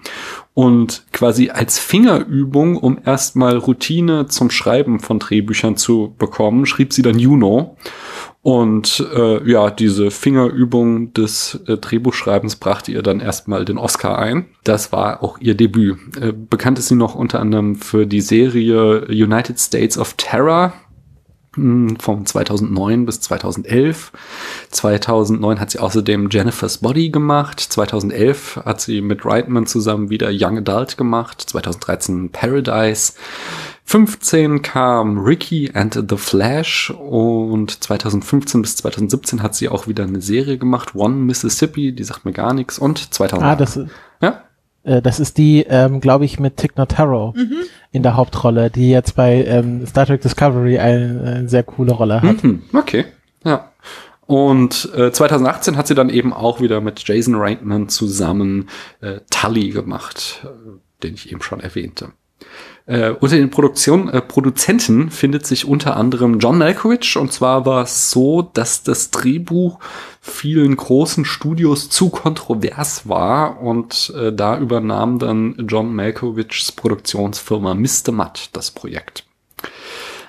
und 0.56 1.04
quasi 1.12 1.50
als 1.50 1.78
Fingerübung, 1.78 2.78
um 2.78 2.98
erstmal 3.06 3.58
Routine 3.58 4.28
zum 4.28 4.50
Schreiben 4.50 5.00
von 5.00 5.20
Drehbüchern 5.20 5.76
zu 5.76 6.16
bekommen, 6.18 6.66
schrieb 6.66 6.94
sie 6.94 7.02
dann 7.02 7.20
Juno. 7.20 7.78
Und 8.42 9.06
äh, 9.14 9.52
ja, 9.52 9.70
diese 9.70 10.12
Fingerübung 10.12 11.14
des 11.14 11.60
äh, 11.68 11.78
Drehbuchschreibens 11.78 12.56
brachte 12.56 12.92
ihr 12.92 13.02
dann 13.02 13.20
erstmal 13.20 13.66
den 13.66 13.78
Oscar 13.78 14.18
ein. 14.18 14.46
Das 14.64 14.92
war 14.92 15.24
auch 15.24 15.40
ihr 15.40 15.56
Debüt. 15.56 15.98
Äh, 16.22 16.32
bekannt 16.32 16.80
ist 16.80 16.88
sie 16.88 16.96
noch 16.96 17.16
unter 17.16 17.40
anderem 17.40 17.76
für 17.76 18.06
die 18.06 18.22
Serie 18.22 19.08
United 19.08 19.60
States 19.60 19.98
of 19.98 20.14
Terror, 20.14 20.74
von 21.56 22.26
2009 22.26 23.06
bis 23.06 23.22
2011. 23.22 24.12
2009 24.72 25.60
hat 25.60 25.72
sie 25.72 25.80
außerdem 25.80 26.30
Jennifer's 26.30 26.80
Body 26.80 27.10
gemacht. 27.10 27.60
2011 27.60 28.62
hat 28.66 28.82
sie 28.82 29.02
mit 29.02 29.26
Reitman 29.26 29.66
zusammen 29.66 30.10
wieder 30.10 30.30
Young 30.32 30.58
Adult 30.58 30.98
gemacht. 30.98 31.42
2013 31.42 32.32
Paradise. 32.32 33.14
15 33.88 34.64
kam 34.64 35.20
Ricky 35.20 35.72
and 35.74 35.94
the 36.10 36.18
Flash 36.18 36.90
und 36.90 37.84
2015 37.84 38.62
bis 38.64 38.78
2017 38.78 39.44
hat 39.44 39.54
sie 39.54 39.70
auch 39.70 39.88
wieder 39.88 40.06
eine 40.06 40.22
Serie 40.22 40.58
gemacht, 40.58 40.96
One 40.96 41.16
Mississippi, 41.16 41.92
die 41.92 42.04
sagt 42.04 42.26
mir 42.26 42.34
gar 42.34 42.54
nichts 42.54 42.80
und 42.80 43.14
2000. 43.14 43.44
Ah, 43.44 43.56
das 43.56 43.78
ist, 43.78 43.92
ja? 44.22 44.45
Äh, 44.86 45.02
das 45.02 45.20
ist 45.20 45.38
die, 45.38 45.66
ähm, 45.68 46.00
glaube 46.00 46.26
ich, 46.26 46.40
mit 46.40 46.58
Tick 46.58 46.78
Notaro 46.78 47.34
mhm. 47.36 47.64
in 47.92 48.04
der 48.04 48.16
Hauptrolle, 48.16 48.70
die 48.70 48.90
jetzt 48.90 49.16
bei 49.16 49.44
ähm, 49.44 49.86
Star 49.86 50.06
Trek 50.06 50.22
Discovery 50.22 50.78
eine, 50.78 51.36
eine 51.38 51.50
sehr 51.50 51.64
coole 51.64 51.94
Rolle 51.94 52.22
hat. 52.22 52.44
Mhm, 52.44 52.64
okay, 52.74 53.06
ja. 53.44 53.72
Und 54.28 54.90
äh, 54.96 55.12
2018 55.12 55.78
hat 55.78 55.88
sie 55.88 55.94
dann 55.94 56.10
eben 56.10 56.34
auch 56.34 56.60
wieder 56.60 56.82
mit 56.82 57.08
Jason 57.08 57.36
Reitman 57.36 57.90
zusammen 57.90 58.70
äh, 59.02 59.20
Tully 59.30 59.70
gemacht, 59.70 60.44
äh, 60.44 61.04
den 61.04 61.14
ich 61.14 61.32
eben 61.32 61.42
schon 61.42 61.60
erwähnte. 61.60 62.10
Äh, 62.88 63.12
unter 63.20 63.38
den 63.38 63.50
Produktion, 63.50 64.10
äh, 64.10 64.22
Produzenten 64.22 65.10
findet 65.10 65.48
sich 65.48 65.66
unter 65.66 65.98
anderem 65.98 66.38
John 66.38 66.60
Malkovich 66.60 67.18
und 67.18 67.34
zwar 67.34 67.66
war 67.66 67.84
es 67.84 68.12
so, 68.12 68.44
dass 68.44 68.84
das 68.84 69.10
Drehbuch 69.10 69.80
vielen 70.22 70.76
großen 70.76 71.26
Studios 71.26 71.90
zu 71.90 72.10
kontrovers 72.10 73.10
war 73.10 73.60
und 73.60 74.14
äh, 74.16 74.32
da 74.32 74.60
übernahm 74.60 75.18
dann 75.18 75.66
John 75.68 75.96
Malkovichs 75.96 76.72
Produktionsfirma 76.74 77.74
Mr. 77.74 78.12
Mutt 78.12 78.50
das 78.54 78.70
Projekt. 78.70 79.26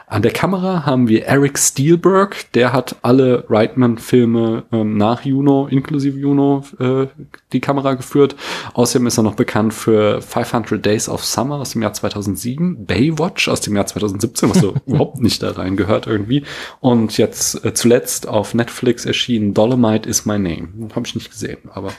An 0.08 0.22
der 0.22 0.30
Kamera 0.30 0.86
haben 0.86 1.08
wir 1.08 1.24
Eric 1.24 1.58
Steelberg, 1.58 2.52
der 2.52 2.72
hat 2.72 2.94
alle 3.02 3.44
Reitman-Filme 3.50 4.62
ähm, 4.70 4.96
nach 4.96 5.24
Juno, 5.24 5.66
inklusive 5.66 6.16
Juno, 6.16 6.62
äh, 6.78 7.08
die 7.52 7.60
Kamera 7.60 7.94
geführt. 7.94 8.36
Außerdem 8.74 9.08
ist 9.08 9.18
er 9.18 9.24
noch 9.24 9.34
bekannt 9.34 9.74
für 9.74 10.22
500 10.22 10.84
Days 10.84 11.08
of 11.08 11.24
Summer 11.24 11.56
aus 11.56 11.70
dem 11.72 11.82
Jahr 11.82 11.92
2007, 11.92 12.86
Baywatch 12.86 13.48
aus 13.48 13.60
dem 13.62 13.74
Jahr 13.74 13.86
2017, 13.86 14.50
was 14.50 14.58
so 14.58 14.74
überhaupt 14.86 15.20
nicht 15.20 15.42
da 15.42 15.50
rein 15.50 15.76
gehört 15.76 16.06
irgendwie. 16.06 16.44
Und 16.78 17.18
jetzt 17.18 17.64
äh, 17.64 17.74
zuletzt 17.74 18.28
auf 18.28 18.54
Netflix 18.54 19.06
erschienen 19.06 19.54
Dolomite 19.54 20.08
is 20.08 20.24
My 20.24 20.38
Name. 20.38 20.68
Habe 20.94 21.04
ich 21.04 21.16
nicht 21.16 21.32
gesehen, 21.32 21.58
aber 21.72 21.92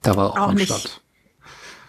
da 0.00 0.16
war 0.16 0.30
auch, 0.30 0.38
auch 0.38 0.48
am 0.48 0.54
nicht. 0.54 0.68
Start. 0.68 1.02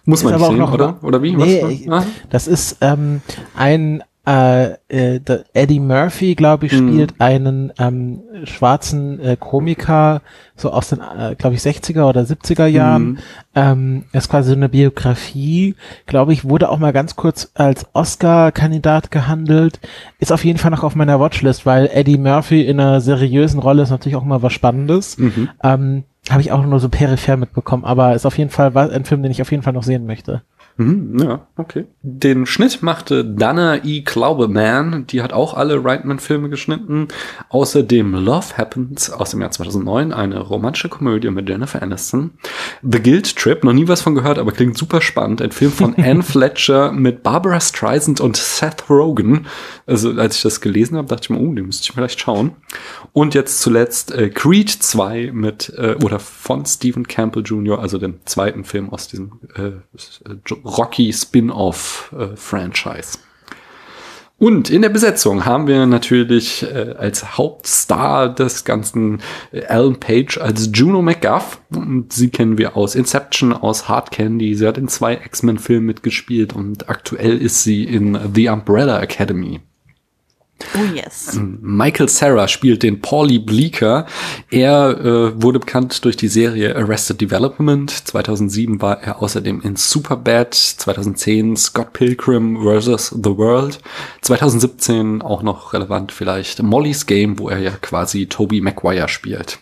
Muss 0.04 0.22
man 0.22 0.34
nicht 0.34 0.46
sehen, 0.46 0.62
oder? 0.62 1.02
Oder 1.02 1.22
wie? 1.22 1.34
Nee, 1.34 1.84
Was? 1.86 2.04
Das 2.28 2.46
ist 2.46 2.76
ähm, 2.82 3.22
ein 3.56 4.04
äh, 4.26 4.72
äh, 4.88 5.20
Eddie 5.52 5.78
Murphy, 5.78 6.34
glaube 6.34 6.66
ich, 6.66 6.72
mhm. 6.72 6.88
spielt 6.88 7.12
mhm. 7.12 7.16
einen 7.18 7.72
ähm, 7.78 8.22
schwarzen 8.44 9.20
äh, 9.20 9.36
Komiker, 9.38 10.20
so 10.56 10.72
aus 10.72 10.88
den, 10.88 10.98
äh, 11.00 11.36
glaube 11.36 11.54
ich, 11.54 11.62
60er 11.62 12.08
oder 12.08 12.22
70er 12.22 12.66
Jahren. 12.66 13.04
Mhm. 13.04 13.18
Ähm, 13.54 14.04
ist 14.12 14.28
quasi 14.28 14.50
so 14.50 14.56
eine 14.56 14.68
Biografie, 14.68 15.76
glaube 16.06 16.32
ich, 16.32 16.44
wurde 16.44 16.70
auch 16.70 16.78
mal 16.78 16.92
ganz 16.92 17.14
kurz 17.14 17.52
als 17.54 17.86
Oscar-Kandidat 17.92 19.12
gehandelt. 19.12 19.78
Ist 20.18 20.32
auf 20.32 20.44
jeden 20.44 20.58
Fall 20.58 20.72
noch 20.72 20.82
auf 20.82 20.96
meiner 20.96 21.20
Watchlist, 21.20 21.64
weil 21.64 21.88
Eddie 21.92 22.18
Murphy 22.18 22.62
in 22.62 22.80
einer 22.80 23.00
seriösen 23.00 23.60
Rolle 23.60 23.82
ist 23.82 23.90
natürlich 23.90 24.16
auch 24.16 24.24
mal 24.24 24.42
was 24.42 24.52
Spannendes. 24.52 25.18
Mhm. 25.18 25.50
Ähm, 25.62 26.04
Habe 26.30 26.40
ich 26.40 26.50
auch 26.50 26.66
nur 26.66 26.80
so 26.80 26.88
peripher 26.88 27.36
mitbekommen, 27.36 27.84
aber 27.84 28.14
ist 28.14 28.26
auf 28.26 28.36
jeden 28.36 28.50
Fall 28.50 28.76
ein 28.76 29.04
Film, 29.04 29.22
den 29.22 29.30
ich 29.30 29.40
auf 29.40 29.52
jeden 29.52 29.62
Fall 29.62 29.72
noch 29.72 29.84
sehen 29.84 30.04
möchte. 30.04 30.42
Mhm, 30.78 31.18
ja, 31.18 31.46
okay. 31.56 31.86
Den 32.02 32.44
Schnitt 32.44 32.82
machte 32.82 33.24
Dana 33.24 33.82
E. 33.84 34.02
Klaubeman, 34.02 35.06
die 35.06 35.22
hat 35.22 35.32
auch 35.32 35.54
alle 35.54 35.82
Reitman-Filme 35.82 36.50
geschnitten. 36.50 37.08
Außerdem 37.48 38.12
Love 38.12 38.58
Happens 38.58 39.10
aus 39.10 39.30
dem 39.30 39.40
Jahr 39.40 39.50
2009, 39.50 40.12
eine 40.12 40.40
romantische 40.40 40.90
Komödie 40.90 41.30
mit 41.30 41.48
Jennifer 41.48 41.82
Aniston. 41.82 42.32
The 42.82 43.02
Guild 43.02 43.36
Trip, 43.36 43.64
noch 43.64 43.72
nie 43.72 43.88
was 43.88 44.02
von 44.02 44.14
gehört, 44.14 44.38
aber 44.38 44.52
klingt 44.52 44.76
super 44.76 45.00
spannend. 45.00 45.40
Ein 45.40 45.52
Film 45.52 45.72
von 45.72 45.94
Anne 45.98 46.22
Fletcher 46.22 46.92
mit 46.92 47.22
Barbara 47.22 47.60
Streisand 47.60 48.20
und 48.20 48.36
Seth 48.36 48.90
Rogen. 48.90 49.46
Also 49.86 50.10
als 50.12 50.36
ich 50.36 50.42
das 50.42 50.60
gelesen 50.60 50.98
habe, 50.98 51.08
dachte 51.08 51.24
ich 51.24 51.30
mir, 51.30 51.38
oh, 51.38 51.54
den 51.54 51.66
müsste 51.66 51.84
ich 51.84 51.92
vielleicht 51.92 52.20
schauen. 52.20 52.52
Und 53.14 53.32
jetzt 53.32 53.62
zuletzt 53.62 54.12
äh, 54.12 54.28
Creed 54.28 54.70
2 54.70 55.30
mit 55.32 55.72
äh, 55.78 55.96
oder 56.04 56.18
von 56.18 56.66
Stephen 56.66 57.08
Campbell 57.08 57.44
Jr., 57.44 57.78
also 57.78 57.96
dem 57.96 58.20
zweiten 58.26 58.64
Film 58.64 58.90
aus 58.90 59.08
diesem 59.08 59.40
äh, 59.54 59.70
Rocky 60.66 61.12
Spin-off-Franchise. 61.12 63.18
Äh, 63.18 63.20
und 64.38 64.68
in 64.68 64.82
der 64.82 64.90
Besetzung 64.90 65.46
haben 65.46 65.66
wir 65.66 65.86
natürlich 65.86 66.62
äh, 66.62 66.94
als 66.98 67.38
Hauptstar 67.38 68.34
des 68.34 68.66
ganzen 68.66 69.22
äh, 69.50 69.64
Alan 69.64 69.98
Page 69.98 70.38
als 70.38 70.68
Juno 70.74 71.00
McGuff. 71.00 71.58
Und 71.74 72.12
sie 72.12 72.28
kennen 72.28 72.58
wir 72.58 72.76
aus 72.76 72.94
Inception, 72.94 73.54
aus 73.54 73.88
Hard 73.88 74.10
Candy. 74.10 74.54
Sie 74.54 74.66
hat 74.66 74.76
in 74.76 74.88
zwei 74.88 75.14
X-Men-Filmen 75.14 75.86
mitgespielt 75.86 76.52
und 76.52 76.90
aktuell 76.90 77.38
ist 77.38 77.62
sie 77.62 77.84
in 77.84 78.18
The 78.34 78.50
Umbrella 78.50 79.00
Academy. 79.00 79.60
Oh 80.74 80.94
yes. 80.94 81.38
Michael 81.60 82.08
Sarah 82.08 82.48
spielt 82.48 82.82
den 82.82 83.00
Paulie 83.00 83.38
Bleeker. 83.38 84.06
Er 84.50 84.98
äh, 84.98 85.42
wurde 85.42 85.58
bekannt 85.58 86.04
durch 86.04 86.16
die 86.16 86.28
Serie 86.28 86.74
Arrested 86.76 87.20
Development. 87.20 87.90
2007 87.90 88.80
war 88.80 89.02
er 89.02 89.22
außerdem 89.22 89.60
in 89.62 89.76
Superbad. 89.76 90.54
2010 90.54 91.56
Scott 91.56 91.92
Pilgrim 91.92 92.56
vs. 92.62 93.14
The 93.22 93.36
World. 93.36 93.80
2017 94.22 95.22
auch 95.22 95.42
noch 95.42 95.72
relevant 95.72 96.12
vielleicht 96.12 96.62
Molly's 96.62 97.06
Game, 97.06 97.38
wo 97.38 97.48
er 97.48 97.58
ja 97.58 97.70
quasi 97.70 98.26
Toby 98.26 98.60
Maguire 98.60 99.08
spielt. 99.08 99.58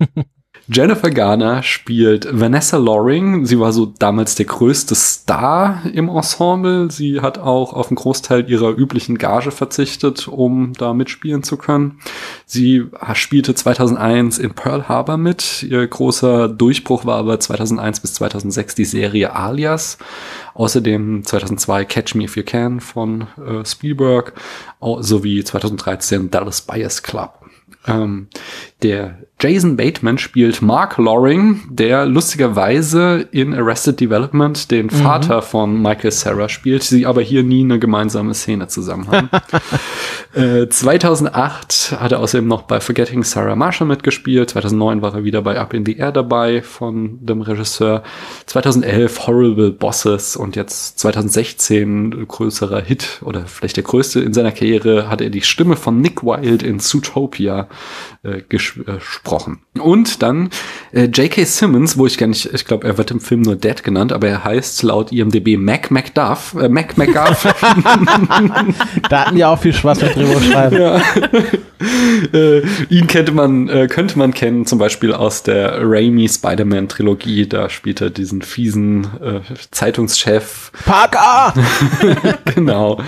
Jennifer 0.66 1.10
Garner 1.10 1.62
spielt 1.62 2.26
Vanessa 2.30 2.78
Loring. 2.78 3.44
Sie 3.44 3.60
war 3.60 3.70
so 3.72 3.84
damals 3.84 4.34
der 4.34 4.46
größte 4.46 4.94
Star 4.94 5.82
im 5.92 6.08
Ensemble. 6.08 6.90
Sie 6.90 7.20
hat 7.20 7.36
auch 7.36 7.74
auf 7.74 7.88
einen 7.88 7.96
Großteil 7.96 8.48
ihrer 8.48 8.70
üblichen 8.70 9.18
Gage 9.18 9.50
verzichtet, 9.50 10.26
um 10.26 10.72
da 10.72 10.94
mitspielen 10.94 11.42
zu 11.42 11.58
können. 11.58 11.98
Sie 12.46 12.86
spielte 13.12 13.54
2001 13.54 14.38
in 14.38 14.54
Pearl 14.54 14.88
Harbor 14.88 15.18
mit. 15.18 15.62
Ihr 15.62 15.86
großer 15.86 16.48
Durchbruch 16.48 17.04
war 17.04 17.18
aber 17.18 17.38
2001 17.38 18.00
bis 18.00 18.14
2006 18.14 18.74
die 18.74 18.86
Serie 18.86 19.36
Alias. 19.36 19.98
Außerdem 20.54 21.24
2002 21.24 21.84
Catch 21.84 22.14
Me 22.14 22.24
If 22.24 22.36
You 22.36 22.42
Can 22.42 22.80
von 22.80 23.26
äh, 23.36 23.66
Spielberg 23.66 24.32
sowie 25.00 25.44
2013 25.44 26.30
Dallas 26.30 26.62
Buyers 26.62 27.02
Club. 27.02 27.44
Ähm, 27.86 28.28
der 28.82 29.18
Jason 29.40 29.76
Bateman 29.76 30.16
spielt 30.16 30.62
Mark 30.62 30.96
Loring, 30.96 31.62
der 31.68 32.06
lustigerweise 32.06 33.28
in 33.30 33.52
Arrested 33.52 34.00
Development 34.00 34.70
den 34.70 34.86
mhm. 34.86 34.90
Vater 34.90 35.42
von 35.42 35.82
Michael 35.82 36.12
Sarah 36.12 36.48
spielt, 36.48 36.82
sie 36.82 37.04
aber 37.04 37.20
hier 37.20 37.42
nie 37.42 37.62
eine 37.62 37.78
gemeinsame 37.78 38.32
Szene 38.32 38.68
zusammen 38.68 39.08
haben. 39.08 39.28
äh, 40.34 40.68
2008 40.68 41.96
hat 41.98 42.12
er 42.12 42.20
außerdem 42.20 42.46
noch 42.46 42.62
bei 42.62 42.80
Forgetting 42.80 43.22
Sarah 43.22 43.56
Marshall 43.56 43.86
mitgespielt. 43.86 44.50
2009 44.50 45.02
war 45.02 45.14
er 45.14 45.24
wieder 45.24 45.42
bei 45.42 45.58
Up 45.58 45.74
in 45.74 45.84
the 45.84 45.96
Air 45.96 46.12
dabei 46.12 46.62
von 46.62 47.18
dem 47.24 47.42
Regisseur. 47.42 48.02
2011 48.46 49.26
Horrible 49.26 49.72
Bosses 49.72 50.36
und 50.36 50.56
jetzt 50.56 50.98
2016 51.00 52.28
größerer 52.28 52.80
Hit 52.80 53.20
oder 53.22 53.46
vielleicht 53.46 53.76
der 53.76 53.84
größte 53.84 54.20
in 54.20 54.32
seiner 54.32 54.52
Karriere 54.52 55.10
hat 55.10 55.20
er 55.20 55.30
die 55.30 55.42
Stimme 55.42 55.76
von 55.76 56.00
Nick 56.00 56.22
Wilde 56.22 56.64
in 56.64 56.78
Zootopia 56.78 57.68
äh, 58.22 58.42
gesprochen. 58.48 59.60
Und 59.78 60.22
dann 60.22 60.50
äh, 60.92 61.04
J.K. 61.04 61.44
Simmons, 61.44 61.98
wo 61.98 62.06
ich 62.06 62.18
gar 62.18 62.26
nicht, 62.26 62.52
ich 62.52 62.64
glaube, 62.64 62.86
er 62.86 62.98
wird 62.98 63.10
im 63.10 63.20
Film 63.20 63.42
nur 63.42 63.56
Dad 63.56 63.84
genannt, 63.84 64.12
aber 64.12 64.28
er 64.28 64.44
heißt 64.44 64.82
laut 64.82 65.12
IMDb 65.12 65.58
Mac 65.58 65.90
McDuff, 65.90 66.54
äh, 66.60 66.68
Mac 66.68 66.96
McGuff. 66.96 67.42
da 69.10 69.26
hatten 69.26 69.36
die 69.36 69.44
auch 69.44 69.58
viel 69.58 69.72
Spaß 69.72 70.02
mit 70.02 70.16
drüber 70.16 70.40
schreiben. 70.40 70.76
Ja. 70.76 71.02
äh, 72.32 72.62
ihn 72.88 73.06
könnte 73.06 73.32
man, 73.32 73.68
äh, 73.68 73.88
könnte 73.88 74.18
man 74.18 74.32
kennen, 74.32 74.66
zum 74.66 74.78
Beispiel 74.78 75.12
aus 75.12 75.42
der 75.42 75.80
Raimi 75.82 76.28
Spider-Man-Trilogie. 76.28 77.46
Da 77.46 77.68
spielt 77.68 78.00
er 78.00 78.10
diesen 78.10 78.42
fiesen 78.42 79.08
äh, 79.20 79.40
Zeitungschef. 79.70 80.72
Parker! 80.84 81.54
genau. 82.54 83.00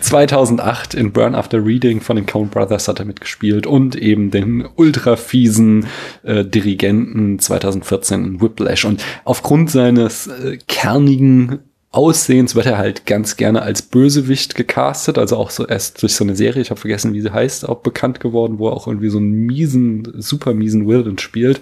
2008 0.00 0.94
in 0.94 1.12
Burn 1.12 1.34
After 1.34 1.64
Reading 1.64 2.00
von 2.00 2.16
den 2.16 2.26
Coen 2.26 2.48
Brothers 2.48 2.88
hat 2.88 2.98
er 2.98 3.04
mitgespielt 3.04 3.66
und 3.66 3.96
eben 4.02 4.30
den 4.30 4.68
ultra 4.76 5.16
fiesen 5.16 5.86
äh, 6.22 6.44
Dirigenten 6.44 7.38
2014 7.38 8.24
in 8.24 8.40
Whiplash. 8.40 8.84
Und 8.84 9.02
aufgrund 9.24 9.70
seines 9.70 10.26
äh, 10.26 10.58
kernigen 10.68 11.60
Aussehens 11.92 12.54
wird 12.54 12.64
er 12.64 12.78
halt 12.78 13.04
ganz 13.04 13.36
gerne 13.36 13.60
als 13.60 13.82
Bösewicht 13.82 14.54
gecastet, 14.54 15.18
also 15.18 15.36
auch 15.36 15.50
so 15.50 15.66
erst 15.66 16.02
durch 16.02 16.14
so 16.14 16.24
eine 16.24 16.34
Serie, 16.34 16.62
ich 16.62 16.70
habe 16.70 16.80
vergessen, 16.80 17.12
wie 17.12 17.20
sie 17.20 17.30
heißt, 17.30 17.68
auch 17.68 17.80
bekannt 17.80 18.18
geworden, 18.18 18.58
wo 18.58 18.68
er 18.68 18.72
auch 18.72 18.86
irgendwie 18.86 19.10
so 19.10 19.18
einen 19.18 19.32
miesen, 19.32 20.10
super 20.16 20.54
miesen 20.54 20.88
Wilden 20.88 21.18
spielt 21.18 21.60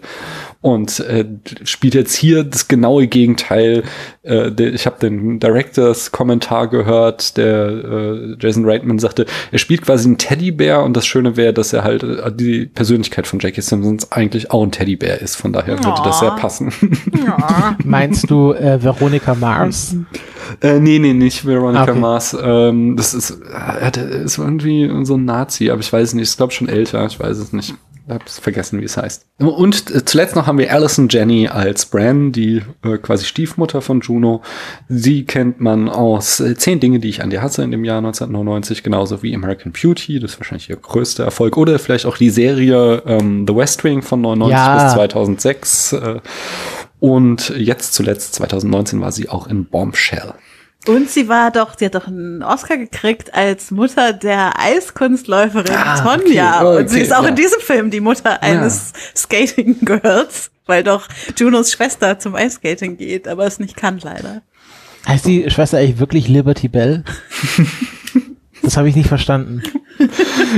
und 0.61 1.01
äh, 1.01 1.25
spielt 1.65 1.95
jetzt 1.95 2.15
hier 2.15 2.45
das 2.45 2.69
genaue 2.69 3.09
Gegenteil. 3.09 3.83
Äh, 4.23 4.53
der, 4.53 4.73
ich 4.73 4.87
habe 4.87 5.01
den 5.01 5.41
Directors 5.41 6.13
Kommentar 6.13 6.69
gehört, 6.69 7.37
der 7.37 7.67
äh, 7.69 8.37
Jason 8.39 8.65
Reitman 8.65 9.01
sagte, 9.01 9.27
er 9.51 9.59
spielt 9.59 9.83
quasi 9.83 10.07
einen 10.07 10.19
Teddybär 10.19 10.85
und 10.85 10.97
das 10.97 11.07
Schöne 11.07 11.37
wäre, 11.37 11.53
dass 11.53 11.73
er 11.73 11.83
halt 11.83 12.05
äh, 12.05 12.31
die 12.33 12.67
Persönlichkeit 12.67 13.27
von 13.27 13.41
Jackie 13.41 13.63
Simpsons 13.63 14.13
eigentlich 14.13 14.53
auch 14.53 14.63
ein 14.63 14.71
Teddybär 14.71 15.21
ist, 15.21 15.35
von 15.35 15.53
daher 15.53 15.83
würde 15.83 16.03
das 16.05 16.21
sehr 16.21 16.31
passen. 16.33 16.73
Meinst 17.85 18.31
du 18.31 18.53
äh, 18.53 18.81
Veronica 18.81 19.35
Mars? 19.35 19.97
Äh, 20.63 20.81
nee, 20.81 20.99
nee, 20.99 21.13
nicht 21.13 21.47
Veronica 21.47 21.83
Okay. 21.91 21.99
Mars. 21.99 22.37
Ähm, 22.43 22.97
das 22.97 23.15
ist, 23.15 23.31
äh, 23.31 23.91
der 23.91 24.09
ist 24.09 24.39
irgendwie 24.39 24.91
so 25.05 25.17
ein 25.17 25.25
Nazi, 25.25 25.71
aber 25.71 25.81
ich 25.81 25.93
weiß 25.93 26.09
es 26.09 26.15
nicht. 26.15 26.31
Ich 26.31 26.37
glaube 26.37 26.53
schon 26.53 26.69
älter, 26.69 27.07
ich 27.07 27.19
weiß 27.21 27.39
es 27.39 27.53
nicht. 27.53 27.75
Ich 28.09 28.15
hab's 28.15 28.41
vergessen, 28.41 28.81
wie 28.81 28.85
es 28.87 28.97
heißt. 28.97 29.25
Und 29.39 29.95
äh, 29.95 30.05
zuletzt 30.05 30.35
noch 30.35 30.49
haben 30.49 30.59
wir 30.59 30.73
Alison 30.75 31.09
Jenny 31.09 31.47
als 31.47 31.87
Bran, 31.87 32.33
die 32.33 32.61
äh, 32.83 32.99
quasi 32.99 33.25
Stiefmutter 33.25 33.83
von 33.83 34.01
Juno. 34.01 34.43
Sie 34.89 35.25
kennt 35.25 35.61
man 35.61 35.89
aus 35.89 36.41
äh, 36.41 36.57
Zehn 36.57 36.81
Dinge, 36.81 36.99
die 36.99 37.09
ich 37.09 37.23
an 37.23 37.31
dir 37.31 37.41
hasse 37.41 37.63
in 37.63 37.71
dem 37.71 37.85
Jahr 37.85 37.99
1999, 37.99 38.83
genauso 38.83 39.23
wie 39.23 39.33
American 39.33 39.71
Beauty. 39.71 40.19
Das 40.19 40.33
ist 40.33 40.41
wahrscheinlich 40.41 40.69
ihr 40.71 40.77
größter 40.77 41.23
Erfolg. 41.23 41.57
Oder 41.57 41.79
vielleicht 41.79 42.05
auch 42.07 42.17
die 42.17 42.31
Serie 42.31 43.01
ähm, 43.07 43.45
The 43.47 43.55
West 43.55 43.85
Wing 43.85 44.03
von 44.03 44.21
99 44.23 44.57
Ja. 44.59 44.85
bis 44.85 44.93
2006. 44.95 45.93
Äh, 45.93 46.21
und 47.01 47.53
jetzt 47.57 47.95
zuletzt 47.95 48.35
2019 48.35 49.01
war 49.01 49.11
sie 49.13 49.29
auch 49.29 49.47
in 49.47 49.65
Bombshell. 49.67 50.35
Und 50.87 51.11
sie 51.11 51.29
war 51.29 51.51
doch, 51.51 51.77
sie 51.79 51.85
hat 51.87 51.95
doch 51.95 52.07
einen 52.07 52.43
Oscar 52.43 52.79
gekriegt 52.79 53.35
als 53.35 53.71
Mutter 53.71 54.15
der 54.15 54.59
Eiskunstläuferin 54.59 55.77
Ah, 55.77 56.01
Tonja. 56.17 56.63
okay, 56.63 56.79
und 56.83 56.89
sie 56.89 56.97
okay, 56.97 57.05
ist 57.05 57.15
auch 57.15 57.23
ja. 57.25 57.29
in 57.29 57.37
diesem 57.37 57.61
Film 57.61 57.91
die 57.91 58.01
Mutter 58.01 58.43
eines 58.43 58.93
Skating 59.15 59.77
Girls, 59.85 60.51
weil 60.65 60.83
doch 60.83 61.07
Junos 61.39 61.73
Schwester 61.73 62.19
zum 62.19 62.35
Eisskating 62.35 62.97
geht, 62.97 63.29
aber 63.29 63.45
es 63.47 63.59
nicht 63.59 63.77
kann 63.77 63.99
leider. 63.99 64.41
Heißt 65.07 65.27
die 65.27 65.51
Schwester 65.51 65.79
eigentlich 65.79 65.99
wirklich 65.99 66.29
Liberty 66.29 66.69
Bell? 66.69 67.05
das 68.63 68.77
habe 68.77 68.89
ich 68.89 68.97
nicht 68.97 69.09
verstanden. 69.09 69.63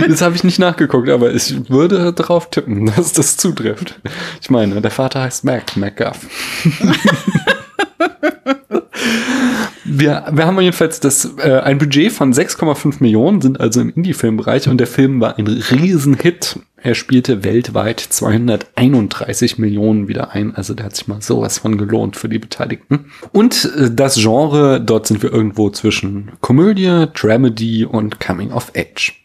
Das 0.08 0.22
habe 0.22 0.36
ich 0.36 0.44
nicht 0.44 0.60
nachgeguckt, 0.60 1.08
aber 1.08 1.34
ich 1.34 1.68
würde 1.68 2.12
darauf 2.12 2.48
tippen, 2.48 2.86
dass 2.96 3.12
das 3.12 3.36
zutrifft. 3.36 4.00
Ich 4.40 4.50
meine, 4.50 4.80
der 4.80 4.92
Vater 4.92 5.22
heißt 5.22 5.42
Mac, 5.44 5.76
MacGuff. 5.76 6.28
Wir, 9.84 10.26
wir 10.30 10.46
haben 10.46 10.58
jedenfalls 10.60 11.00
das, 11.00 11.28
äh, 11.38 11.58
ein 11.58 11.76
Budget 11.78 12.12
von 12.12 12.32
6,5 12.32 12.96
Millionen, 13.00 13.40
sind 13.42 13.60
also 13.60 13.80
im 13.80 13.90
Indie-Filmbereich 13.90 14.68
und 14.68 14.78
der 14.78 14.86
Film 14.86 15.20
war 15.20 15.36
ein 15.38 15.46
Riesenhit. 15.46 16.60
Er 16.82 16.96
spielte 16.96 17.44
weltweit 17.44 18.00
231 18.00 19.58
Millionen 19.58 20.08
wieder 20.08 20.32
ein, 20.32 20.56
also 20.56 20.74
der 20.74 20.86
hat 20.86 20.96
sich 20.96 21.06
mal 21.06 21.22
sowas 21.22 21.58
von 21.58 21.78
gelohnt 21.78 22.16
für 22.16 22.28
die 22.28 22.40
Beteiligten. 22.40 23.06
Und 23.32 23.70
äh, 23.76 23.90
das 23.90 24.16
Genre, 24.16 24.80
dort 24.80 25.06
sind 25.06 25.22
wir 25.22 25.32
irgendwo 25.32 25.70
zwischen 25.70 26.32
Komödie, 26.40 27.06
Dramedy 27.14 27.84
und 27.84 28.18
Coming 28.18 28.52
of 28.52 28.72
Age. 28.76 29.21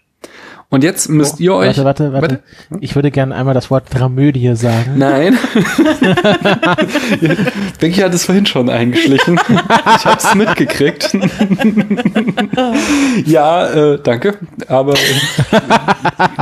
Und 0.69 0.83
jetzt 0.83 1.07
müsst 1.07 1.39
ihr 1.39 1.53
euch. 1.53 1.79
Oh, 1.79 1.85
Warte, 1.85 2.11
warte, 2.11 2.21
warte. 2.21 2.43
Ich 2.81 2.93
würde 2.95 3.09
gerne 3.09 3.33
einmal 3.33 3.53
das 3.53 3.71
Wort 3.71 3.85
Dramödie 3.89 4.53
sagen. 4.55 4.95
Nein. 4.97 5.37
Becky 7.79 8.01
hat 8.01 8.13
es 8.13 8.25
vorhin 8.25 8.45
schon 8.45 8.69
eingeschlichen. 8.69 9.39
Ich 9.47 10.05
habe 10.05 10.17
es 10.17 10.35
mitgekriegt. 10.35 11.17
ja, 13.25 13.67
äh, 13.67 13.99
danke. 14.03 14.37
Aber 14.67 14.95
äh, 14.95 14.97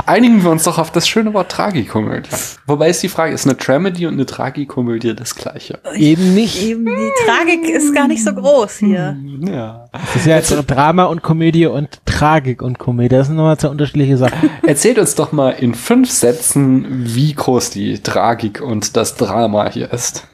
einigen 0.07 0.43
wir 0.43 0.49
uns 0.49 0.63
doch 0.63 0.79
auf 0.79 0.91
das 0.91 1.07
schöne 1.07 1.31
Wort 1.35 1.51
Tragikomödie. 1.51 2.29
Wobei 2.65 2.89
ist 2.89 3.03
die 3.03 3.09
Frage, 3.09 3.31
ist 3.33 3.45
eine 3.45 3.53
Dramedy 3.53 4.07
und 4.07 4.15
eine 4.15 4.25
Tragikomödie 4.25 5.15
das 5.15 5.35
gleiche? 5.35 5.77
Eben 5.95 6.33
nicht. 6.33 6.63
Eben, 6.63 6.85
die 6.85 7.11
Tragik 7.27 7.69
ist 7.69 7.93
gar 7.93 8.07
nicht 8.07 8.23
so 8.23 8.33
groß 8.33 8.77
hier. 8.77 9.17
Ja. 9.41 9.84
Das 9.99 10.15
ist 10.15 10.25
ja 10.25 10.35
jetzt 10.37 10.51
Drama 10.67 11.05
und 11.05 11.21
Komödie 11.21 11.65
und 11.67 11.99
Tragik 12.05 12.61
und 12.61 12.79
Komödie. 12.79 13.15
Das 13.15 13.27
sind 13.27 13.35
nochmal 13.35 13.57
zwei 13.57 13.69
unterschiedliche 13.69 14.17
Sachen. 14.17 14.49
Erzählt 14.63 14.99
uns 14.99 15.15
doch 15.15 15.31
mal 15.31 15.51
in 15.51 15.73
fünf 15.73 16.11
Sätzen, 16.11 16.85
wie 16.89 17.33
groß 17.33 17.69
die 17.69 18.01
Tragik 18.01 18.61
und 18.61 18.95
das 18.95 19.15
Drama 19.15 19.69
hier 19.69 19.91
ist. 19.91 20.27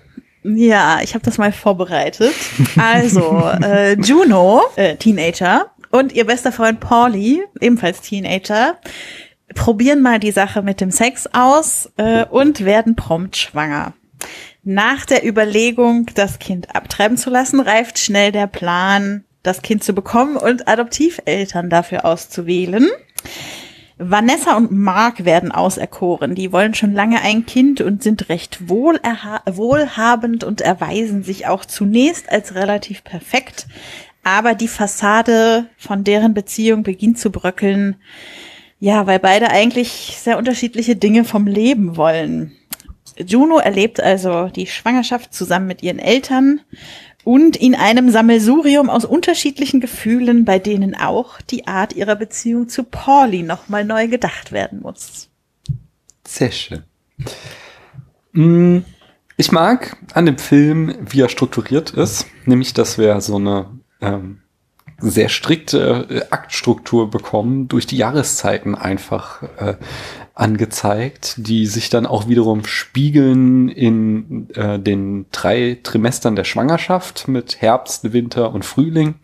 Ja, 0.43 0.99
ich 1.03 1.13
habe 1.13 1.23
das 1.23 1.37
mal 1.37 1.51
vorbereitet. 1.51 2.33
Also, 2.77 3.47
äh, 3.61 3.93
Juno, 3.99 4.61
äh, 4.75 4.95
Teenager, 4.95 5.67
und 5.91 6.13
ihr 6.13 6.25
bester 6.25 6.51
Freund 6.51 6.79
Pauli, 6.79 7.43
ebenfalls 7.59 8.01
Teenager, 8.01 8.77
probieren 9.53 10.01
mal 10.01 10.19
die 10.19 10.31
Sache 10.31 10.61
mit 10.61 10.81
dem 10.81 10.91
Sex 10.91 11.27
aus 11.33 11.91
äh, 11.97 12.25
und 12.25 12.65
werden 12.65 12.95
prompt 12.95 13.37
schwanger. 13.37 13.93
Nach 14.63 15.05
der 15.05 15.25
Überlegung, 15.25 16.07
das 16.13 16.39
Kind 16.39 16.75
abtreiben 16.75 17.17
zu 17.17 17.29
lassen, 17.29 17.59
reift 17.59 17.99
schnell 17.99 18.31
der 18.31 18.47
Plan, 18.47 19.25
das 19.43 19.61
Kind 19.61 19.83
zu 19.83 19.93
bekommen 19.93 20.37
und 20.37 20.67
Adoptiveltern 20.67 21.69
dafür 21.69 22.05
auszuwählen. 22.05 22.87
Vanessa 24.03 24.57
und 24.57 24.71
Mark 24.71 25.25
werden 25.25 25.51
auserkoren. 25.51 26.33
Die 26.33 26.51
wollen 26.51 26.73
schon 26.73 26.93
lange 26.93 27.21
ein 27.21 27.45
Kind 27.45 27.81
und 27.81 28.01
sind 28.01 28.29
recht 28.29 28.67
wohlhabend 28.67 30.43
und 30.43 30.61
erweisen 30.61 31.23
sich 31.23 31.45
auch 31.47 31.65
zunächst 31.65 32.31
als 32.31 32.55
relativ 32.55 33.03
perfekt. 33.03 33.67
Aber 34.23 34.55
die 34.55 34.67
Fassade 34.67 35.67
von 35.77 36.03
deren 36.03 36.33
Beziehung 36.33 36.81
beginnt 36.81 37.19
zu 37.19 37.31
bröckeln. 37.31 37.95
Ja, 38.79 39.05
weil 39.05 39.19
beide 39.19 39.51
eigentlich 39.51 40.17
sehr 40.19 40.39
unterschiedliche 40.39 40.95
Dinge 40.95 41.23
vom 41.23 41.45
Leben 41.45 41.95
wollen. 41.95 42.53
Juno 43.17 43.59
erlebt 43.59 43.99
also 43.99 44.47
die 44.47 44.65
Schwangerschaft 44.65 45.33
zusammen 45.33 45.67
mit 45.67 45.83
ihren 45.83 45.99
Eltern 45.99 46.61
und 47.23 47.55
in 47.55 47.75
einem 47.75 48.09
Sammelsurium 48.09 48.89
aus 48.89 49.05
unterschiedlichen 49.05 49.79
Gefühlen, 49.79 50.45
bei 50.45 50.59
denen 50.59 50.95
auch 50.95 51.41
die 51.41 51.67
Art 51.67 51.93
ihrer 51.93 52.15
Beziehung 52.15 52.69
zu 52.69 52.83
Pauli 52.83 53.43
nochmal 53.43 53.85
neu 53.85 54.07
gedacht 54.07 54.51
werden 54.51 54.81
muss. 54.81 55.29
Sehr 56.25 56.51
schön. 56.51 56.83
Mm, 58.33 58.79
Ich 59.37 59.51
mag 59.51 59.97
an 60.13 60.25
dem 60.25 60.37
Film, 60.37 60.95
wie 61.01 61.21
er 61.21 61.29
strukturiert 61.29 61.91
ist, 61.91 62.27
nämlich, 62.45 62.73
dass 62.73 62.97
wir 62.97 63.21
so 63.21 63.37
eine 63.37 63.65
ähm, 63.99 64.41
sehr 64.99 65.29
strikte 65.29 66.07
äh, 66.09 66.21
Aktstruktur 66.29 67.09
bekommen, 67.09 67.67
durch 67.67 67.87
die 67.87 67.97
Jahreszeiten 67.97 68.75
einfach 68.75 69.43
äh, 69.57 69.75
angezeigt, 70.41 71.35
die 71.37 71.67
sich 71.67 71.89
dann 71.89 72.05
auch 72.05 72.27
wiederum 72.27 72.65
spiegeln 72.65 73.69
in 73.69 74.49
äh, 74.55 74.79
den 74.79 75.27
drei 75.31 75.77
Trimestern 75.83 76.35
der 76.35 76.43
Schwangerschaft 76.43 77.27
mit 77.27 77.61
Herbst, 77.61 78.11
Winter 78.11 78.51
und 78.53 78.65
Frühling. 78.65 79.15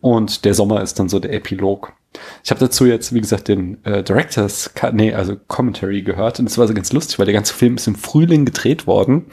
Und 0.00 0.44
der 0.44 0.54
Sommer 0.54 0.82
ist 0.82 0.98
dann 0.98 1.08
so 1.08 1.20
der 1.20 1.32
Epilog. 1.32 1.92
Ich 2.44 2.50
habe 2.50 2.60
dazu 2.60 2.84
jetzt, 2.84 3.14
wie 3.14 3.20
gesagt, 3.20 3.48
den 3.48 3.82
äh, 3.84 4.02
Directors, 4.02 4.70
nee, 4.92 5.14
also 5.14 5.36
Commentary 5.48 6.02
gehört. 6.02 6.38
Und 6.40 6.46
es 6.46 6.58
war 6.58 6.68
so 6.68 6.74
ganz 6.74 6.92
lustig, 6.92 7.18
weil 7.18 7.26
der 7.26 7.34
ganze 7.34 7.54
Film 7.54 7.76
ist 7.76 7.86
im 7.86 7.94
Frühling 7.94 8.44
gedreht 8.44 8.86
worden. 8.86 9.26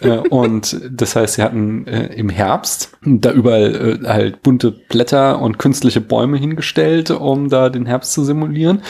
Äh, 0.00 0.18
und 0.30 0.80
das 0.90 1.16
heißt, 1.16 1.34
sie 1.34 1.42
hatten 1.42 1.86
äh, 1.86 2.06
im 2.14 2.28
Herbst 2.28 2.96
da 3.04 3.32
überall 3.32 4.00
äh, 4.04 4.08
halt 4.08 4.42
bunte 4.42 4.70
Blätter 4.70 5.40
und 5.40 5.58
künstliche 5.58 6.00
Bäume 6.00 6.38
hingestellt, 6.38 7.10
um 7.10 7.48
da 7.48 7.68
den 7.68 7.86
Herbst 7.86 8.12
zu 8.12 8.24
simulieren. 8.24 8.82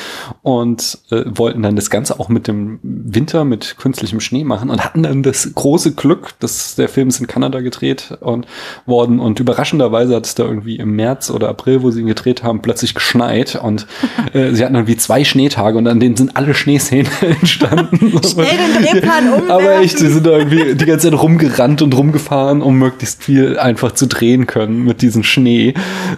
Und 0.42 0.98
äh, 1.10 1.22
wollten 1.26 1.62
dann 1.62 1.76
das 1.76 1.90
Ganze 1.90 2.20
auch 2.20 2.28
mit 2.28 2.46
dem 2.46 2.78
Winter 2.82 3.44
mit 3.44 3.76
künstlichem 3.78 4.20
Schnee 4.20 4.44
machen 4.44 4.70
und 4.70 4.84
hatten 4.84 5.02
dann 5.02 5.22
das 5.22 5.52
große 5.54 5.94
Glück, 5.94 6.38
dass 6.38 6.76
der 6.76 6.88
Film 6.88 7.08
ist 7.08 7.20
in 7.20 7.26
Kanada 7.26 7.60
gedreht 7.60 8.16
und 8.20 8.46
worden. 8.86 9.18
Und 9.18 9.40
überraschenderweise 9.40 10.14
hat 10.14 10.26
es 10.26 10.34
da 10.34 10.44
irgendwie 10.44 10.76
im 10.76 10.94
März 10.94 11.30
oder 11.30 11.48
April, 11.48 11.82
wo 11.82 11.90
sie 11.90 12.00
ihn 12.00 12.06
gedreht 12.06 12.42
haben, 12.42 12.62
plötzlich 12.62 12.94
geschneit 12.94 13.23
und 13.62 13.86
äh, 14.32 14.52
sie 14.52 14.64
hatten 14.64 14.74
dann 14.74 14.86
wie 14.86 14.96
zwei 14.96 15.24
Schneetage 15.24 15.76
und 15.78 15.86
an 15.88 16.00
denen 16.00 16.16
sind 16.16 16.36
alle 16.36 16.54
Schneeszenen 16.54 17.06
entstanden. 17.20 17.98
Schnell 18.22 18.46
den 18.56 18.82
Drehplan 18.82 19.26
umwerfen. 19.28 19.50
Aber 19.50 19.80
echt, 19.80 20.00
die 20.00 20.06
sind 20.08 20.26
irgendwie 20.26 20.74
die 20.74 20.84
ganze 20.84 21.10
Zeit 21.10 21.20
rumgerannt 21.20 21.82
und 21.82 21.96
rumgefahren, 21.96 22.62
um 22.62 22.78
möglichst 22.78 23.22
viel 23.24 23.58
einfach 23.58 23.92
zu 23.92 24.06
drehen 24.06 24.46
können 24.46 24.84
mit 24.84 25.02
diesem 25.02 25.22
Schnee. 25.22 25.74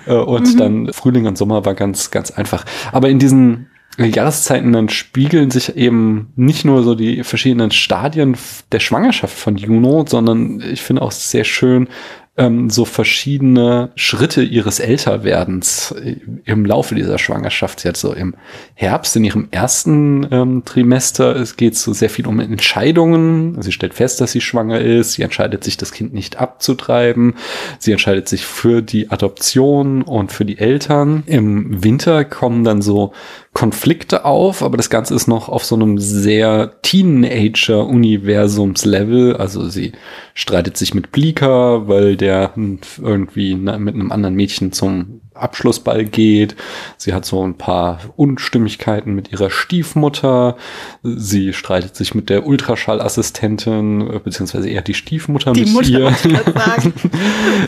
Äh, 0.07 0.15
Und 0.15 0.59
dann 0.61 0.93
Frühling 0.93 1.27
und 1.27 1.39
Sommer 1.39 1.65
war 1.65 1.75
ganz, 1.75 2.11
ganz 2.11 2.31
einfach. 2.31 2.65
Aber 2.93 3.09
in 3.09 3.19
diesen 3.19 3.69
Jahreszeiten 3.99 4.73
dann 4.73 4.89
spiegeln 4.91 5.51
sich 5.51 5.77
eben 5.77 6.33
nicht 6.37 6.65
nur 6.65 6.83
so 6.83 6.95
die 6.95 7.25
verschiedenen 7.25 7.71
Stadien 7.71 8.37
der 8.71 8.81
Schwangerschaft 8.81 9.37
von 9.37 9.57
Juno, 9.57 10.05
sondern 10.07 10.61
ich 10.61 10.83
finde 10.83 11.03
auch 11.03 11.13
sehr 11.13 11.45
schön, 11.45 11.89
ähm, 12.39 12.69
so 12.69 12.85
verschiedene 12.85 13.93
Schritte 13.95 14.43
ihres 14.43 14.79
Älterwerdens 14.79 15.93
äh, 15.93 16.17
im 16.45 16.67
Laufe 16.67 16.95
dieser 16.95 17.17
Schwangerschaft. 17.19 17.81
Sie 17.81 17.89
hat 17.89 17.97
so 17.97 18.13
im 18.13 18.35
Herbst, 18.75 19.17
in 19.17 19.25
ihrem 19.25 19.49
ersten 19.51 20.29
ähm, 20.31 20.63
Trimester, 20.65 21.35
es 21.37 21.57
geht 21.57 21.77
so 21.77 21.95
sehr 21.95 22.11
viel 22.11 22.27
um 22.27 22.39
Entscheidungen. 22.41 23.63
Sie 23.63 23.73
stellt 23.73 23.95
fest, 23.95 24.21
dass 24.21 24.33
sie 24.33 24.43
schwanger 24.43 24.81
ist. 24.81 25.15
Sie 25.15 25.23
entscheidet 25.23 25.65
sich, 25.65 25.77
das 25.77 25.93
Kind 25.93 26.13
nicht 26.13 26.41
abzutreiben. 26.41 27.35
Sie 27.79 27.93
entscheidet 27.93 28.29
sich 28.29 28.45
für 28.45 28.83
die 28.83 29.11
Adoption 29.11 30.03
und 30.03 30.33
für 30.33 30.45
die 30.45 30.59
Eltern. 30.59 31.23
Im 31.27 31.83
Winter 31.83 32.25
kommen 32.25 32.65
dann 32.65 32.83
so 32.83 33.13
Konflikte 33.53 34.25
auf, 34.27 34.63
aber 34.63 34.77
das 34.77 34.91
Ganze 34.91 35.15
ist 35.15 35.29
noch 35.29 35.49
auf 35.49 35.65
so 35.65 35.77
einem 35.77 35.97
sehr 35.99 36.73
Teenager-Universums-Level. 36.83 39.37
Also 39.37 39.71
sie 39.71 39.93
streitet 40.35 40.77
sich 40.77 40.93
mit 40.93 41.11
Bleaker, 41.11 41.89
weil 41.89 42.17
der 42.17 42.26
irgendwie 42.27 43.55
mit 43.55 43.75
einem 43.75 44.13
anderen 44.13 44.35
Mädchen 44.35 44.73
zum 44.73 45.21
Abschlussball 45.37 46.05
geht. 46.05 46.57
Sie 46.97 47.15
hat 47.15 47.25
so 47.25 47.47
ein 47.47 47.57
paar 47.57 48.01
Unstimmigkeiten 48.17 49.15
mit 49.15 49.33
ihrer 49.33 49.51
Stiefmutter. 49.51 50.57
Sie 51.03 51.53
streitet 51.53 51.97
sich 51.97 52.15
mit 52.15 52.31
der 52.31 52.47
Ultraschallassistentin, 52.47 54.21
beziehungsweise 54.25 54.69
eher 54.69 54.83
die 54.83 54.95
Stiefmutter 54.95 55.53
die 55.53 55.61
mit 55.61 55.73
Mutter, 55.73 55.89
ihr. 55.89 56.13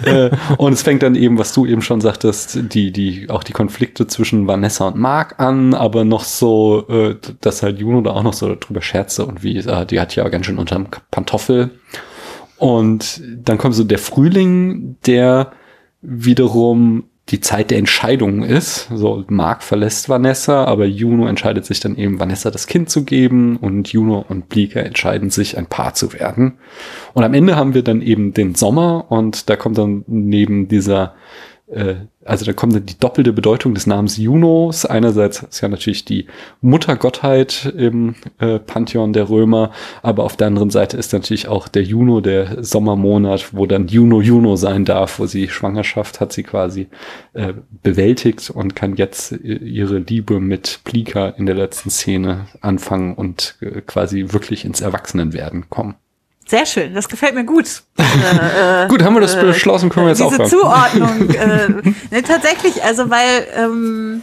Äh, 0.04 0.30
und 0.58 0.72
es 0.72 0.82
fängt 0.82 1.02
dann 1.02 1.14
eben, 1.14 1.38
was 1.38 1.52
du 1.52 1.66
eben 1.66 1.82
schon 1.82 2.00
sagtest, 2.00 2.58
die, 2.72 2.92
die, 2.92 3.28
auch 3.28 3.42
die 3.42 3.52
Konflikte 3.52 4.06
zwischen 4.06 4.46
Vanessa 4.46 4.88
und 4.88 4.96
Mark 4.96 5.38
an, 5.38 5.74
aber 5.74 6.04
noch 6.04 6.24
so, 6.24 6.86
äh, 6.88 7.16
dass 7.40 7.62
halt 7.62 7.78
Juno 7.78 8.00
da 8.00 8.10
auch 8.10 8.22
noch 8.22 8.32
so 8.32 8.54
drüber 8.54 8.80
scherze 8.80 9.26
und 9.26 9.42
wie, 9.42 9.58
äh, 9.58 9.86
die 9.86 10.00
hat 10.00 10.14
ja 10.14 10.28
ganz 10.28 10.46
schön 10.46 10.58
unterm 10.58 10.88
Pantoffel. 11.10 11.70
Und 12.58 13.22
dann 13.36 13.58
kommt 13.58 13.74
so 13.74 13.84
der 13.84 13.98
Frühling, 13.98 14.96
der 15.06 15.52
wiederum 16.02 17.04
die 17.30 17.40
Zeit 17.40 17.70
der 17.70 17.78
Entscheidungen 17.78 18.42
ist. 18.42 18.88
So, 18.94 19.24
Mark 19.28 19.62
verlässt 19.62 20.08
Vanessa, 20.08 20.64
aber 20.64 20.86
Juno 20.86 21.26
entscheidet 21.26 21.66
sich 21.66 21.80
dann 21.80 21.96
eben, 21.96 22.18
Vanessa 22.18 22.50
das 22.50 22.66
Kind 22.66 22.88
zu 22.88 23.04
geben 23.04 23.58
und 23.58 23.92
Juno 23.92 24.24
und 24.28 24.48
Bleeker 24.48 24.84
entscheiden 24.84 25.30
sich, 25.30 25.58
ein 25.58 25.66
Paar 25.66 25.94
zu 25.94 26.14
werden. 26.14 26.58
Und 27.12 27.24
am 27.24 27.34
Ende 27.34 27.56
haben 27.56 27.74
wir 27.74 27.82
dann 27.82 28.00
eben 28.00 28.32
den 28.32 28.54
Sommer 28.54 29.10
und 29.10 29.50
da 29.50 29.56
kommt 29.56 29.76
dann 29.76 30.04
neben 30.06 30.68
dieser 30.68 31.14
äh, 31.66 31.96
also 32.28 32.44
da 32.44 32.52
kommt 32.52 32.74
dann 32.74 32.84
die 32.84 32.98
doppelte 32.98 33.32
Bedeutung 33.32 33.74
des 33.74 33.86
Namens 33.86 34.18
Junos. 34.18 34.84
Einerseits 34.84 35.42
ist 35.42 35.60
ja 35.62 35.68
natürlich 35.68 36.04
die 36.04 36.26
Muttergottheit 36.60 37.72
im 37.76 38.16
äh, 38.38 38.58
Pantheon 38.58 39.12
der 39.12 39.30
Römer, 39.30 39.72
aber 40.02 40.24
auf 40.24 40.36
der 40.36 40.48
anderen 40.48 40.70
Seite 40.70 40.96
ist 40.96 41.12
natürlich 41.12 41.48
auch 41.48 41.68
der 41.68 41.82
Juno 41.82 42.20
der 42.20 42.62
Sommermonat, 42.62 43.54
wo 43.54 43.64
dann 43.66 43.88
Juno 43.88 44.20
Juno 44.20 44.56
sein 44.56 44.84
darf, 44.84 45.18
wo 45.18 45.26
sie 45.26 45.48
Schwangerschaft 45.48 46.20
hat 46.20 46.32
sie 46.32 46.42
quasi 46.42 46.88
äh, 47.32 47.54
bewältigt 47.82 48.50
und 48.50 48.76
kann 48.76 48.96
jetzt 48.96 49.32
äh, 49.32 49.36
ihre 49.36 49.98
Liebe 49.98 50.38
mit 50.38 50.80
Plika 50.84 51.28
in 51.30 51.46
der 51.46 51.54
letzten 51.54 51.88
Szene 51.88 52.46
anfangen 52.60 53.14
und 53.14 53.56
äh, 53.60 53.80
quasi 53.80 54.26
wirklich 54.28 54.64
ins 54.66 54.82
Erwachsenenwerden 54.82 55.70
kommen. 55.70 55.94
Sehr 56.48 56.64
schön, 56.64 56.94
das 56.94 57.08
gefällt 57.10 57.34
mir 57.34 57.44
gut. 57.44 57.82
Äh, 57.98 58.84
äh, 58.84 58.88
Gut, 58.88 59.02
haben 59.02 59.14
wir 59.14 59.20
das 59.20 59.38
beschlossen, 59.38 59.90
können 59.90 60.06
wir 60.06 60.10
jetzt 60.10 60.18
diese 60.20 60.28
aufhören. 60.28 60.48
Zuordnung. 60.48 61.28
Äh, 61.38 61.68
ne, 62.10 62.22
tatsächlich, 62.22 62.82
also 62.82 63.10
weil, 63.10 63.46
ähm, 63.54 64.22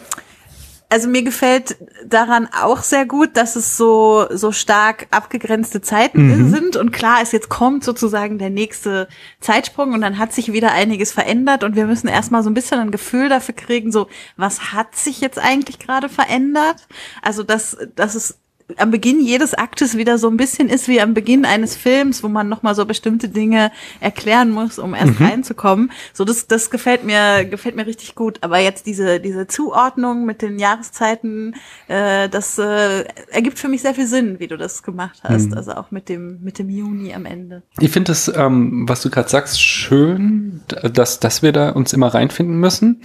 also 0.90 1.08
mir 1.08 1.22
gefällt 1.22 1.78
daran 2.06 2.48
auch 2.64 2.82
sehr 2.82 3.06
gut, 3.06 3.38
dass 3.38 3.56
es 3.56 3.78
so 3.78 4.26
so 4.32 4.52
stark 4.52 5.08
abgegrenzte 5.12 5.82
Zeiten 5.82 6.50
sind 6.52 6.76
und 6.78 6.92
klar 6.92 7.22
ist, 7.22 7.32
jetzt 7.32 7.50
kommt 7.50 7.84
sozusagen 7.84 8.38
der 8.40 8.50
nächste 8.50 9.08
Zeitsprung 9.40 9.94
und 9.94 10.02
dann 10.02 10.18
hat 10.18 10.34
sich 10.34 10.52
wieder 10.52 10.72
einiges 10.72 11.12
verändert 11.12 11.64
und 11.64 11.76
wir 11.76 11.86
müssen 11.86 12.08
erstmal 12.08 12.44
so 12.44 12.50
ein 12.50 12.54
bisschen 12.54 12.80
ein 12.80 12.92
Gefühl 12.92 13.30
dafür 13.30 13.56
kriegen, 13.56 13.92
so 13.92 14.08
was 14.36 14.74
hat 14.74 14.96
sich 14.96 15.22
jetzt 15.22 15.40
eigentlich 15.40 15.80
gerade 15.80 16.10
verändert? 16.10 16.88
Also 17.22 17.44
dass 17.44 17.78
dass 17.96 18.16
es 18.16 18.40
am 18.78 18.90
Beginn 18.90 19.22
jedes 19.22 19.54
Aktes 19.54 19.96
wieder 19.96 20.18
so 20.18 20.28
ein 20.28 20.38
bisschen 20.38 20.70
ist 20.70 20.88
wie 20.88 21.00
am 21.00 21.14
Beginn 21.14 21.46
eines 21.46 21.76
Films, 21.76 22.24
wo 22.24 22.28
man 22.28 22.50
nochmal 22.50 22.74
so 22.74 22.86
bestimmte 22.86 23.30
Dinge 23.30 23.72
erklären 24.00 24.50
muss, 24.50 24.80
um 24.80 24.96
erst 24.96 25.22
reinzukommen. 25.22 25.92
So, 26.14 26.26
das, 26.26 26.48
das 26.48 26.72
gefällt 26.72 27.04
mir, 27.04 27.46
gefällt 27.46 27.76
mir 27.76 27.86
richtig 27.86 28.16
gut. 28.16 28.40
Aber 28.42 28.60
jetzt 28.60 28.88
diese, 28.88 29.20
diese 29.20 29.46
Zuordnung 29.46 30.26
mit 30.26 30.42
den 30.42 30.58
Jahreszeiten, 30.58 31.56
äh, 31.88 32.28
das 32.28 32.58
äh, 32.58 33.04
ergibt 33.32 33.60
für 33.60 33.68
mich 33.68 33.84
sehr 33.84 33.94
viel 33.94 34.08
Sinn, 34.08 34.40
wie 34.40 34.48
du 34.48 34.58
das 34.58 34.82
gemacht 34.82 35.20
hast. 35.24 35.56
Also 35.56 35.74
auch 35.74 35.92
mit 35.92 36.10
dem, 36.10 36.42
mit 36.42 36.58
dem 36.58 36.70
Juni 36.70 37.14
am 37.14 37.26
Ende. 37.26 37.62
Ich 37.80 37.92
finde 37.92 38.14
es, 38.14 38.28
ähm, 38.36 38.86
was 38.90 39.02
du 39.02 39.12
gerade 39.12 39.30
sagst, 39.30 39.62
schön, 39.62 40.62
dass, 40.68 41.20
dass 41.20 41.44
wir 41.44 41.52
da 41.52 41.70
uns 41.70 41.94
immer 41.94 42.08
reinfinden 42.08 42.60
müssen. 42.60 43.02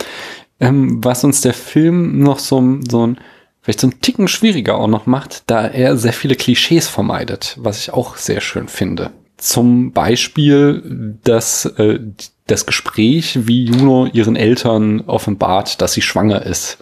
Ähm, 0.59 1.03
was 1.05 1.25
uns 1.25 1.41
der 1.43 1.55
Film 1.55 2.19
noch 2.19 2.39
so, 2.39 2.79
so 2.89 3.07
ein 3.07 3.21
vielleicht 3.63 3.81
so 3.81 3.87
einen 3.87 4.01
Ticken 4.01 4.29
schwieriger 4.29 4.77
auch 4.77 4.89
noch 4.89 5.07
macht, 5.07 5.45
da 5.47 5.67
er 5.67 5.97
sehr 5.97 6.13
viele 6.13 6.35
Klischees 6.35 6.89
vermeidet, 6.89 7.57
was 7.59 7.79
ich 7.79 7.93
auch 7.93 8.17
sehr 8.17 8.41
schön 8.41 8.69
finde. 8.69 9.11
Zum 9.37 9.93
Beispiel 9.93 11.17
das, 11.25 11.65
äh, 11.65 11.99
das 12.47 12.67
Gespräch, 12.67 13.47
wie 13.47 13.65
Juno 13.65 14.07
ihren 14.07 14.37
Eltern 14.37 15.01
offenbart, 15.03 15.81
dass 15.81 15.95
sie 15.95 16.03
schwanger 16.03 16.45
ist. 16.45 16.79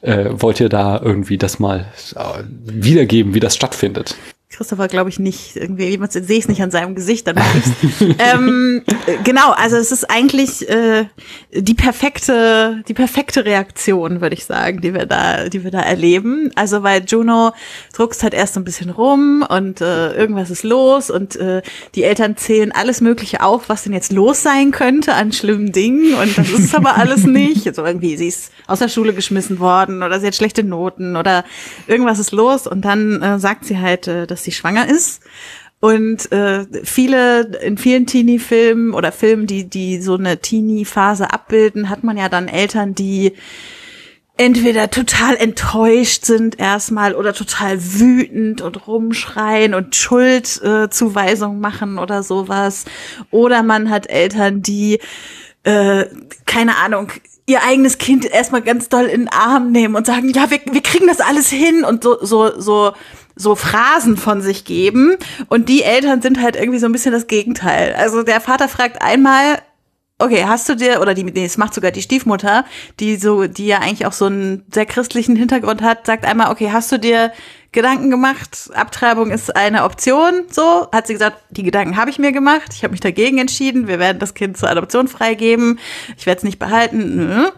Äh, 0.00 0.30
wollt 0.30 0.60
ihr 0.60 0.70
da 0.70 0.98
irgendwie 1.02 1.36
das 1.36 1.58
mal 1.58 1.86
äh, 2.14 2.42
wiedergeben, 2.64 3.34
wie 3.34 3.40
das 3.40 3.54
stattfindet? 3.54 4.14
Christopher 4.52 4.88
glaube 4.88 5.10
ich 5.10 5.20
nicht. 5.20 5.54
Irgendwie 5.54 5.86
jemand 5.86 6.12
sehe 6.12 6.22
ich 6.22 6.40
es 6.40 6.48
nicht 6.48 6.60
an 6.60 6.72
seinem 6.72 6.96
Gesicht, 6.96 7.26
dann 7.26 7.36
mach 7.36 7.54
ich's. 7.54 7.70
ähm, 8.18 8.82
äh, 9.06 9.16
genau, 9.22 9.52
also 9.52 9.76
es 9.76 9.92
ist 9.92 10.10
eigentlich 10.10 10.68
äh, 10.68 11.06
die 11.52 11.74
perfekte, 11.74 12.82
die 12.88 12.94
perfekte 12.94 13.44
Reaktion, 13.44 14.20
würde 14.20 14.34
ich 14.34 14.44
sagen, 14.44 14.80
die 14.80 14.92
wir 14.92 15.06
da, 15.06 15.48
die 15.48 15.62
wir 15.62 15.70
da 15.70 15.80
erleben. 15.80 16.50
Also 16.56 16.82
weil 16.82 17.04
Juno 17.06 17.52
druckst 17.94 18.24
halt 18.24 18.34
erst 18.34 18.54
so 18.54 18.60
ein 18.60 18.64
bisschen 18.64 18.90
rum 18.90 19.44
und 19.48 19.80
äh, 19.80 20.14
irgendwas 20.14 20.50
ist 20.50 20.64
los 20.64 21.10
und 21.10 21.36
äh, 21.36 21.62
die 21.94 22.02
Eltern 22.02 22.36
zählen 22.36 22.72
alles 22.72 23.00
Mögliche 23.00 23.44
auf, 23.44 23.68
was 23.68 23.84
denn 23.84 23.92
jetzt 23.92 24.10
los 24.10 24.42
sein 24.42 24.72
könnte 24.72 25.14
an 25.14 25.32
schlimmen 25.32 25.70
Dingen 25.70 26.14
und 26.14 26.36
das 26.36 26.50
ist 26.50 26.74
aber 26.74 26.96
alles 26.96 27.24
nicht. 27.24 27.68
Also 27.68 27.84
irgendwie 27.84 28.16
sie 28.16 28.26
ist 28.26 28.50
aus 28.66 28.80
der 28.80 28.88
Schule 28.88 29.14
geschmissen 29.14 29.60
worden 29.60 30.02
oder 30.02 30.18
sie 30.18 30.26
hat 30.26 30.34
schlechte 30.34 30.64
Noten 30.64 31.16
oder 31.16 31.44
irgendwas 31.86 32.18
ist 32.18 32.32
los 32.32 32.66
und 32.66 32.84
dann 32.84 33.22
äh, 33.22 33.38
sagt 33.38 33.64
sie 33.64 33.78
halt, 33.78 34.08
äh, 34.08 34.26
dass 34.26 34.39
sie 34.44 34.52
schwanger 34.52 34.88
ist. 34.88 35.22
Und 35.80 36.30
äh, 36.30 36.66
viele, 36.84 37.56
in 37.62 37.78
vielen 37.78 38.06
Teenie-Filmen 38.06 38.92
oder 38.92 39.12
Filmen, 39.12 39.46
die, 39.46 39.64
die 39.64 40.00
so 40.00 40.14
eine 40.14 40.38
Teenie-Phase 40.38 41.32
abbilden, 41.32 41.88
hat 41.88 42.04
man 42.04 42.18
ja 42.18 42.28
dann 42.28 42.48
Eltern, 42.48 42.94
die 42.94 43.32
entweder 44.36 44.90
total 44.90 45.36
enttäuscht 45.36 46.24
sind 46.24 46.58
erstmal 46.58 47.14
oder 47.14 47.34
total 47.34 47.78
wütend 47.78 48.62
und 48.62 48.86
rumschreien 48.86 49.74
und 49.74 49.96
Schuldzuweisung 49.96 51.60
machen 51.60 51.98
oder 51.98 52.22
sowas. 52.22 52.84
Oder 53.30 53.62
man 53.62 53.90
hat 53.90 54.08
Eltern, 54.08 54.62
die, 54.62 54.98
äh, 55.62 56.06
keine 56.46 56.76
Ahnung, 56.76 57.10
ihr 57.50 57.62
eigenes 57.62 57.98
Kind 57.98 58.24
erstmal 58.24 58.62
ganz 58.62 58.88
doll 58.88 59.04
in 59.04 59.22
den 59.22 59.28
Arm 59.28 59.72
nehmen 59.72 59.96
und 59.96 60.06
sagen, 60.06 60.30
ja, 60.30 60.50
wir, 60.50 60.60
wir 60.70 60.82
kriegen 60.82 61.06
das 61.06 61.20
alles 61.20 61.48
hin 61.50 61.84
und 61.84 62.04
so, 62.04 62.24
so, 62.24 62.58
so, 62.60 62.92
so 63.36 63.54
Phrasen 63.54 64.16
von 64.16 64.40
sich 64.40 64.64
geben. 64.64 65.16
Und 65.48 65.68
die 65.68 65.82
Eltern 65.82 66.22
sind 66.22 66.40
halt 66.40 66.56
irgendwie 66.56 66.78
so 66.78 66.86
ein 66.86 66.92
bisschen 66.92 67.12
das 67.12 67.26
Gegenteil. 67.26 67.94
Also 67.94 68.22
der 68.22 68.40
Vater 68.40 68.68
fragt 68.68 69.02
einmal, 69.02 69.58
okay, 70.18 70.44
hast 70.46 70.68
du 70.68 70.76
dir, 70.76 71.00
oder 71.00 71.14
die, 71.14 71.24
nee, 71.24 71.44
es 71.44 71.56
macht 71.56 71.74
sogar 71.74 71.90
die 71.90 72.02
Stiefmutter, 72.02 72.64
die 73.00 73.16
so, 73.16 73.46
die 73.46 73.66
ja 73.66 73.78
eigentlich 73.78 74.06
auch 74.06 74.12
so 74.12 74.26
einen 74.26 74.64
sehr 74.72 74.86
christlichen 74.86 75.36
Hintergrund 75.36 75.82
hat, 75.82 76.06
sagt 76.06 76.24
einmal, 76.24 76.50
okay, 76.50 76.70
hast 76.72 76.92
du 76.92 76.98
dir 76.98 77.32
Gedanken 77.72 78.10
gemacht, 78.10 78.70
Abtreibung 78.74 79.30
ist 79.30 79.54
eine 79.54 79.84
Option, 79.84 80.44
so, 80.50 80.88
hat 80.90 81.06
sie 81.06 81.12
gesagt, 81.12 81.38
die 81.50 81.62
Gedanken 81.62 81.96
habe 81.96 82.10
ich 82.10 82.18
mir 82.18 82.32
gemacht, 82.32 82.72
ich 82.74 82.82
habe 82.82 82.90
mich 82.90 83.00
dagegen 83.00 83.38
entschieden, 83.38 83.86
wir 83.86 84.00
werden 84.00 84.18
das 84.18 84.34
Kind 84.34 84.56
zur 84.56 84.68
Adoption 84.68 85.06
freigeben, 85.06 85.78
ich 86.16 86.26
werde 86.26 86.38
es 86.38 86.44
nicht 86.44 86.58
behalten. 86.58 87.16
Nö. 87.16 87.50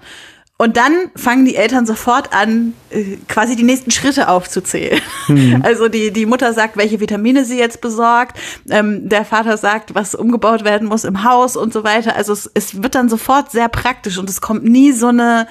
Und 0.63 0.77
dann 0.77 1.11
fangen 1.17 1.45
die 1.45 1.57
Eltern 1.57 1.87
sofort 1.87 2.33
an, 2.33 2.75
äh, 2.91 3.17
quasi 3.27 3.57
die 3.57 3.65
nächsten 3.65 3.91
Schritte 3.91 4.29
aufzuzählen. 4.29 5.01
Also 5.63 5.89
die, 5.89 6.13
die 6.13 6.27
Mutter 6.27 6.53
sagt, 6.53 6.77
welche 6.77 7.01
Vitamine 7.01 7.45
sie 7.45 7.59
jetzt 7.59 7.81
besorgt, 7.81 8.39
ähm, 8.71 9.09
der 9.09 9.25
Vater 9.25 9.57
sagt, 9.57 9.95
was 9.95 10.15
umgebaut 10.15 10.63
werden 10.63 10.87
muss 10.87 11.05
im 11.05 11.25
Haus 11.25 11.57
und 11.57 11.73
so 11.73 11.83
weiter. 11.83 12.15
Also 12.15 12.33
es, 12.33 12.51
es 12.55 12.83
wird 12.83 12.95
dann 12.95 13.09
sofort 13.09 13.51
sehr 13.51 13.69
praktisch 13.69 14.19
und 14.19 14.31
es 14.31 14.41
kommt 14.41 14.65
nie 14.65 14.93
so 14.93 15.09
eine, 15.09 15.49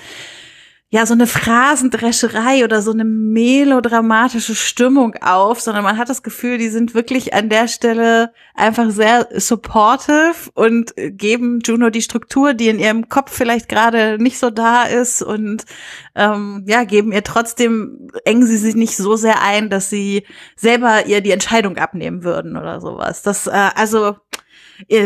ja, 0.93 1.05
so 1.05 1.13
eine 1.13 1.25
Phrasendrescherei 1.25 2.65
oder 2.65 2.81
so 2.81 2.91
eine 2.91 3.05
melodramatische 3.05 4.55
Stimmung 4.55 5.15
auf, 5.21 5.61
sondern 5.61 5.85
man 5.85 5.97
hat 5.97 6.09
das 6.09 6.21
Gefühl, 6.21 6.57
die 6.57 6.67
sind 6.67 6.93
wirklich 6.93 7.33
an 7.33 7.47
der 7.47 7.69
Stelle 7.69 8.33
einfach 8.55 8.89
sehr 8.89 9.29
supportive 9.37 10.51
und 10.53 10.93
geben 10.97 11.61
Juno 11.63 11.91
die 11.91 12.01
Struktur, 12.01 12.53
die 12.53 12.67
in 12.67 12.77
ihrem 12.77 13.07
Kopf 13.07 13.31
vielleicht 13.31 13.69
gerade 13.69 14.21
nicht 14.21 14.37
so 14.37 14.49
da 14.49 14.83
ist 14.83 15.21
und 15.21 15.63
ähm, 16.13 16.65
ja, 16.67 16.83
geben 16.83 17.13
ihr 17.13 17.23
trotzdem, 17.23 18.09
engen 18.25 18.45
sie 18.45 18.57
sich 18.57 18.75
nicht 18.75 18.97
so 18.97 19.15
sehr 19.15 19.41
ein, 19.41 19.69
dass 19.69 19.89
sie 19.89 20.27
selber 20.57 21.05
ihr 21.05 21.21
die 21.21 21.31
Entscheidung 21.31 21.77
abnehmen 21.77 22.25
würden 22.25 22.57
oder 22.57 22.81
sowas. 22.81 23.21
Das, 23.21 23.47
äh, 23.47 23.69
also 23.75 24.17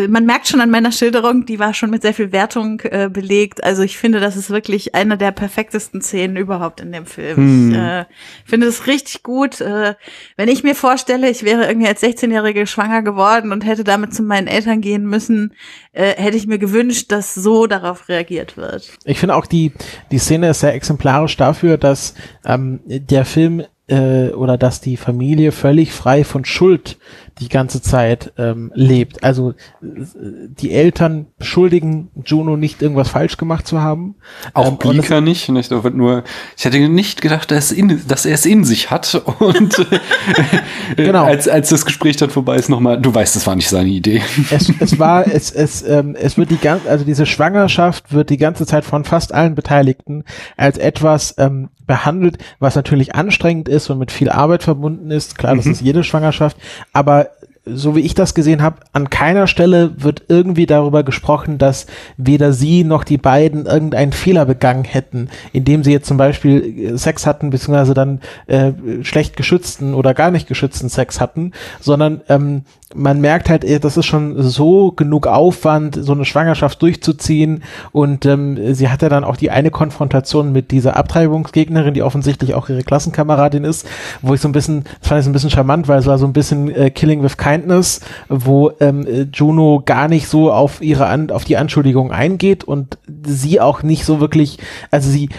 man 0.07 0.25
merkt 0.25 0.47
schon 0.47 0.61
an 0.61 0.69
meiner 0.69 0.91
Schilderung, 0.91 1.45
die 1.45 1.59
war 1.59 1.73
schon 1.73 1.89
mit 1.89 2.01
sehr 2.01 2.13
viel 2.13 2.31
Wertung 2.31 2.79
äh, 2.81 3.09
belegt. 3.09 3.63
Also 3.63 3.83
ich 3.83 3.97
finde, 3.97 4.19
das 4.19 4.35
ist 4.35 4.49
wirklich 4.49 4.95
eine 4.95 5.17
der 5.17 5.31
perfektesten 5.31 6.01
Szenen 6.01 6.37
überhaupt 6.37 6.81
in 6.81 6.91
dem 6.91 7.05
Film. 7.05 7.37
Hm. 7.37 7.71
Ich 7.71 7.77
äh, 7.77 8.05
finde 8.45 8.67
es 8.67 8.87
richtig 8.87 9.23
gut. 9.23 9.61
Äh, 9.61 9.95
wenn 10.37 10.49
ich 10.49 10.63
mir 10.63 10.75
vorstelle, 10.75 11.29
ich 11.29 11.43
wäre 11.43 11.65
irgendwie 11.67 11.87
als 11.87 12.01
16-Jährige 12.01 12.67
schwanger 12.67 13.01
geworden 13.01 13.51
und 13.51 13.65
hätte 13.65 13.83
damit 13.83 14.13
zu 14.13 14.23
meinen 14.23 14.47
Eltern 14.47 14.81
gehen 14.81 15.05
müssen, 15.05 15.53
äh, 15.91 16.15
hätte 16.15 16.37
ich 16.37 16.47
mir 16.47 16.59
gewünscht, 16.59 17.11
dass 17.11 17.33
so 17.33 17.67
darauf 17.67 18.09
reagiert 18.09 18.57
wird. 18.57 18.97
Ich 19.05 19.19
finde 19.19 19.35
auch 19.35 19.45
die, 19.45 19.71
die 20.11 20.19
Szene 20.19 20.49
ist 20.49 20.61
sehr 20.61 20.73
exemplarisch 20.73 21.37
dafür, 21.37 21.77
dass 21.77 22.13
ähm, 22.45 22.79
der 22.85 23.25
Film 23.25 23.63
äh, 23.87 24.29
oder 24.29 24.57
dass 24.57 24.81
die 24.81 24.97
Familie 24.97 25.51
völlig 25.51 25.91
frei 25.91 26.23
von 26.23 26.45
Schuld 26.45 26.97
die 27.39 27.49
ganze 27.49 27.81
Zeit 27.81 28.31
ähm, 28.37 28.71
lebt. 28.75 29.23
Also 29.23 29.53
die 29.81 30.71
Eltern 30.71 31.27
beschuldigen 31.37 32.09
Juno 32.25 32.55
nicht 32.55 32.81
irgendwas 32.81 33.09
falsch 33.09 33.37
gemacht 33.37 33.67
zu 33.67 33.81
haben. 33.81 34.15
Auch 34.53 34.69
ähm, 34.69 34.79
Glika 34.79 35.21
nicht. 35.21 35.49
nicht 35.49 35.71
nur, 35.71 36.23
ich 36.57 36.65
hätte 36.65 36.79
nicht 36.87 37.21
gedacht, 37.21 37.51
dass, 37.51 37.71
in, 37.71 38.01
dass 38.07 38.25
er 38.25 38.35
es 38.35 38.45
in 38.45 38.63
sich 38.63 38.89
hat. 38.89 39.21
Und 39.39 39.79
äh, 40.97 41.03
genau. 41.03 41.25
als, 41.25 41.47
als 41.47 41.69
das 41.69 41.85
Gespräch 41.85 42.15
dann 42.17 42.29
vorbei 42.29 42.55
ist, 42.55 42.69
nochmal, 42.69 42.99
du 42.99 43.13
weißt, 43.13 43.35
das 43.35 43.45
war 43.45 43.55
nicht 43.55 43.69
seine 43.69 43.89
Idee. 43.89 44.21
Es, 44.51 44.71
es 44.79 44.99
war, 44.99 45.27
es, 45.27 45.51
es, 45.51 45.81
ähm, 45.83 46.15
es 46.15 46.37
wird 46.37 46.51
die 46.51 46.57
ganze, 46.57 46.89
also 46.89 47.03
diese 47.03 47.25
Schwangerschaft 47.25 48.13
wird 48.13 48.29
die 48.29 48.37
ganze 48.37 48.65
Zeit 48.65 48.85
von 48.85 49.03
fast 49.03 49.33
allen 49.33 49.55
Beteiligten 49.55 50.23
als 50.55 50.77
etwas 50.77 51.35
ähm, 51.37 51.69
behandelt, 51.85 52.37
was 52.59 52.75
natürlich 52.75 53.15
anstrengend 53.15 53.69
ist 53.69 53.89
und 53.89 53.99
mit 53.99 54.11
viel 54.11 54.29
Arbeit 54.29 54.63
verbunden 54.63 55.11
ist. 55.11 55.37
Klar, 55.37 55.55
das 55.55 55.65
mhm. 55.65 55.71
ist 55.71 55.81
jede 55.81 56.03
Schwangerschaft, 56.03 56.57
aber 56.93 57.29
so 57.65 57.95
wie 57.95 58.01
ich 58.01 58.13
das 58.13 58.35
gesehen 58.35 58.61
habe, 58.61 58.77
an 58.93 59.09
keiner 59.09 59.47
Stelle 59.47 59.93
wird 59.97 60.23
irgendwie 60.27 60.67
darüber 60.67 61.03
gesprochen, 61.03 61.57
dass 61.57 61.87
weder 62.15 62.53
sie 62.53 62.83
noch 62.83 63.03
die 63.03 63.17
beiden 63.17 63.65
irgendeinen 63.65 64.11
Fehler 64.11 64.45
begangen 64.45 64.83
hätten, 64.83 65.29
indem 65.51 65.83
sie 65.83 65.91
jetzt 65.91 66.07
zum 66.07 66.17
Beispiel 66.17 66.93
äh, 66.93 66.97
Sex 66.97 67.25
hatten, 67.25 67.49
beziehungsweise 67.49 67.95
dann 67.95 68.21
äh, 68.47 68.71
schlecht 69.01 69.35
geschützten 69.35 69.95
oder 69.95 70.13
gar 70.13 70.29
nicht 70.29 70.47
geschützten 70.47 70.89
Sex 70.89 71.19
hatten, 71.19 71.53
sondern 71.79 72.21
ähm, 72.29 72.65
man 72.93 73.19
merkt 73.19 73.49
halt, 73.49 73.63
äh, 73.63 73.79
das 73.79 73.97
ist 73.97 74.05
schon 74.05 74.41
so 74.41 74.91
genug 74.91 75.27
Aufwand, 75.27 75.97
so 75.99 76.13
eine 76.13 76.25
Schwangerschaft 76.25 76.81
durchzuziehen. 76.81 77.63
Und 77.91 78.25
ähm, 78.25 78.73
sie 78.73 78.89
hatte 78.89 79.09
dann 79.09 79.23
auch 79.23 79.37
die 79.37 79.49
eine 79.49 79.71
Konfrontation 79.71 80.51
mit 80.51 80.71
dieser 80.71 80.95
Abtreibungsgegnerin, 80.95 81.93
die 81.93 82.03
offensichtlich 82.03 82.53
auch 82.53 82.69
ihre 82.69 82.83
Klassenkameradin 82.83 83.63
ist, 83.63 83.87
wo 84.21 84.33
ich 84.33 84.41
so 84.41 84.47
ein 84.47 84.51
bisschen, 84.51 84.83
das 84.99 85.09
fand 85.09 85.19
ich 85.19 85.25
so 85.25 85.29
ein 85.31 85.33
bisschen 85.33 85.49
charmant, 85.49 85.87
weil 85.87 85.99
es 85.99 86.05
war 86.05 86.17
so 86.17 86.25
ein 86.25 86.33
bisschen 86.33 86.69
äh, 86.69 86.91
Killing 86.91 87.23
with 87.23 87.37
Kindness, 87.37 88.01
wo 88.29 88.71
ähm, 88.79 89.05
Juno 89.33 89.81
gar 89.83 90.07
nicht 90.07 90.27
so 90.27 90.51
auf 90.51 90.81
ihre 90.81 91.07
An 91.07 91.31
auf 91.31 91.43
die 91.43 91.57
Anschuldigung 91.57 92.11
eingeht 92.11 92.63
und 92.63 92.97
sie 93.25 93.59
auch 93.59 93.81
nicht 93.81 94.05
so 94.05 94.19
wirklich, 94.19 94.59
also 94.91 95.09
sie 95.09 95.29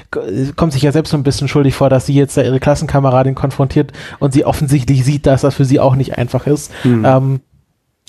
kommt 0.57 0.73
sich 0.73 0.83
ja 0.83 0.91
selbst 0.91 1.11
so 1.11 1.17
ein 1.17 1.23
bisschen 1.23 1.49
schuldig 1.49 1.75
vor, 1.75 1.91
dass 1.91 2.07
sie 2.07 2.15
jetzt 2.15 2.37
da 2.37 2.43
ihre 2.43 2.59
Klassenkameradin 2.59 3.35
konfrontiert 3.35 3.93
und 4.19 4.33
sie 4.33 4.45
offensichtlich 4.45 5.05
sieht, 5.05 5.27
dass 5.27 5.43
das 5.43 5.55
für 5.55 5.65
sie 5.65 5.79
auch 5.79 5.95
nicht 5.95 6.19
einfach 6.19 6.47
ist. 6.47 6.73
Mhm. 6.85 7.05
Ähm, 7.05 7.41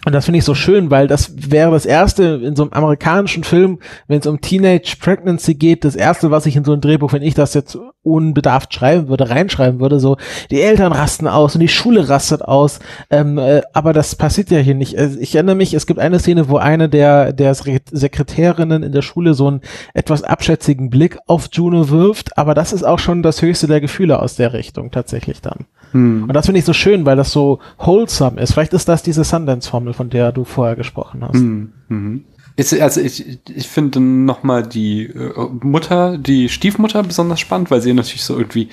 und 0.08 0.13
das 0.13 0.24
finde 0.24 0.38
ich 0.38 0.46
so 0.46 0.56
schön, 0.56 0.89
weil 0.89 1.08
das 1.08 1.34
wäre 1.52 1.72
das 1.72 1.86
erste 1.86 2.39
in 2.41 2.56
so 2.56 2.63
einem 2.63 2.72
amerikanischen 2.72 3.43
Film, 3.43 3.80
wenn 4.08 4.22
es 4.22 4.26
um 4.26 4.39
Teenage 4.39 4.96
Pregnancy 5.02 5.56
geht, 5.56 5.84
das 5.84 5.98
erste, 5.98 6.32
was 6.32 6.46
ich 6.46 6.56
in 6.56 6.63
so 6.63 6.72
ein 6.72 6.80
Drehbuch, 6.80 7.12
wenn 7.12 7.22
ich 7.22 7.34
das 7.34 7.54
jetzt 7.54 7.78
unbedarft 8.04 8.74
schreiben 8.74 9.10
würde, 9.10 9.30
reinschreiben 9.30 9.82
würde, 9.82 10.00
so 10.00 10.15
die 10.50 10.62
Eltern 10.62 10.93
rasten 10.93 11.28
aus 11.28 11.56
und 11.56 11.60
die 11.60 11.67
Schule 11.67 12.08
rastet 12.08 12.41
aus. 12.41 12.80
Ähm, 13.10 13.38
äh, 13.38 13.63
aber 13.74 13.91
das 13.91 14.15
passiert 14.15 14.50
ja 14.50 14.60
hier 14.60 14.76
nicht. 14.76 14.98
Also 14.98 15.20
ich 15.20 15.36
erinnere 15.36 15.56
mich, 15.56 15.74
es 15.74 15.86
gibt 15.86 16.00
eine 16.00 16.20
Szene, 16.20 16.48
wo 16.48 16.56
eine 16.56 16.88
der, 16.88 17.34
der 17.34 17.54
Sekretärinnen 17.54 18.84
in 18.84 18.93
der 18.93 19.02
Schule 19.02 19.34
so 19.34 19.48
einen 19.50 19.62
etwas 19.93 20.24
abschätzigen 20.24 20.89
Blick 20.89 21.17
auf 21.28 21.50
Juno 21.52 21.89
wirft, 21.89 22.38
aber 22.38 22.54
das 22.54 22.72
ist 22.72 22.84
auch 22.84 23.00
schon 23.00 23.24
das 23.24 23.41
höchste 23.41 23.67
der 23.67 23.82
Gefühle 23.82 24.22
aus 24.22 24.38
der 24.38 24.54
Richtung 24.54 24.89
tatsächlich 24.89 25.41
dann. 25.41 25.65
Hm. 25.91 26.23
Und 26.23 26.34
das 26.34 26.45
finde 26.45 26.60
ich 26.60 26.65
so 26.65 26.73
schön, 26.73 27.06
weil 27.06 27.15
das 27.15 27.32
so 27.32 27.60
wholesome 27.78 28.41
ist. 28.41 28.54
Vielleicht 28.54 28.73
ist 28.73 28.89
das 28.89 29.04
diese 29.04 29.23
Sundance-Formel, 29.23 29.93
von 29.93 30.10
der 30.10 30.32
du 30.32 30.43
vorher 30.43 30.76
gesprochen 30.76 31.23
hast. 31.23 31.36
Hm. 31.36 31.73
Mhm. 31.89 32.23
Ist, 32.56 32.73
also 32.80 33.02
ich, 33.02 33.39
ich 33.47 33.67
finde 33.67 34.00
nochmal 34.00 34.63
die 34.63 35.04
äh, 35.04 35.50
Mutter, 35.62 36.17
die 36.17 36.50
Stiefmutter 36.50 37.04
besonders 37.04 37.39
spannend, 37.39 37.69
weil 37.69 37.82
sie 37.82 37.93
natürlich 37.93 38.23
so 38.23 38.38
irgendwie, 38.38 38.69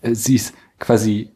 äh, 0.00 0.14
sie 0.14 0.36
ist 0.36 0.54
quasi 0.78 1.30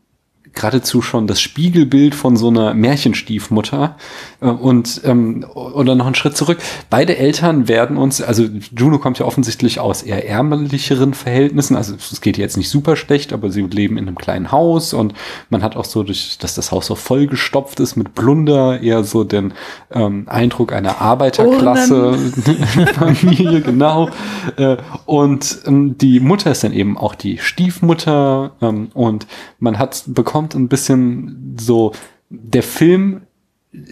geradezu 0.52 1.02
schon 1.02 1.26
das 1.26 1.40
Spiegelbild 1.40 2.14
von 2.14 2.36
so 2.36 2.48
einer 2.48 2.74
Märchenstiefmutter. 2.74 3.96
Äh, 4.40 4.46
und 4.46 5.00
ähm, 5.04 5.44
oder 5.54 5.94
noch 5.94 6.06
einen 6.06 6.14
Schritt 6.14 6.36
zurück. 6.36 6.58
Beide 6.90 7.16
Eltern 7.16 7.68
werden 7.68 7.96
uns, 7.96 8.20
also 8.20 8.44
Juno 8.76 8.98
kommt 8.98 9.18
ja 9.18 9.26
offensichtlich 9.26 9.80
aus 9.80 10.02
eher 10.02 10.28
ärmlicheren 10.28 11.14
Verhältnissen. 11.14 11.76
Also 11.76 11.94
es 11.94 12.20
geht 12.20 12.38
jetzt 12.38 12.56
nicht 12.56 12.68
super 12.68 12.96
schlecht, 12.96 13.32
aber 13.32 13.50
sie 13.50 13.62
leben 13.62 13.96
in 13.96 14.06
einem 14.08 14.18
kleinen 14.18 14.52
Haus 14.52 14.92
und 14.92 15.14
man 15.50 15.62
hat 15.62 15.76
auch 15.76 15.84
so, 15.84 16.02
durch, 16.02 16.38
dass 16.38 16.54
das 16.54 16.72
Haus 16.72 16.86
so 16.86 16.94
vollgestopft 16.94 17.80
ist 17.80 17.96
mit 17.96 18.14
Plunder, 18.14 18.80
eher 18.80 19.04
so 19.04 19.24
den 19.24 19.54
ähm, 19.90 20.26
Eindruck 20.28 20.72
einer 20.72 21.00
Arbeiterklasse 21.00 22.14
Familie, 22.94 23.60
genau. 23.60 24.10
Äh, 24.56 24.76
und 25.06 25.58
ähm, 25.66 25.96
die 25.98 26.20
Mutter 26.20 26.50
ist 26.50 26.64
dann 26.64 26.72
eben 26.72 26.98
auch 26.98 27.14
die 27.14 27.38
Stiefmutter 27.38 28.52
ähm, 28.60 28.88
und 28.94 29.26
man 29.58 29.78
hat 29.78 30.04
bekommen 30.06 30.41
kommt 30.42 30.55
ein 30.57 30.68
bisschen 30.68 31.57
so, 31.61 31.92
der 32.28 32.64
Film 32.64 33.22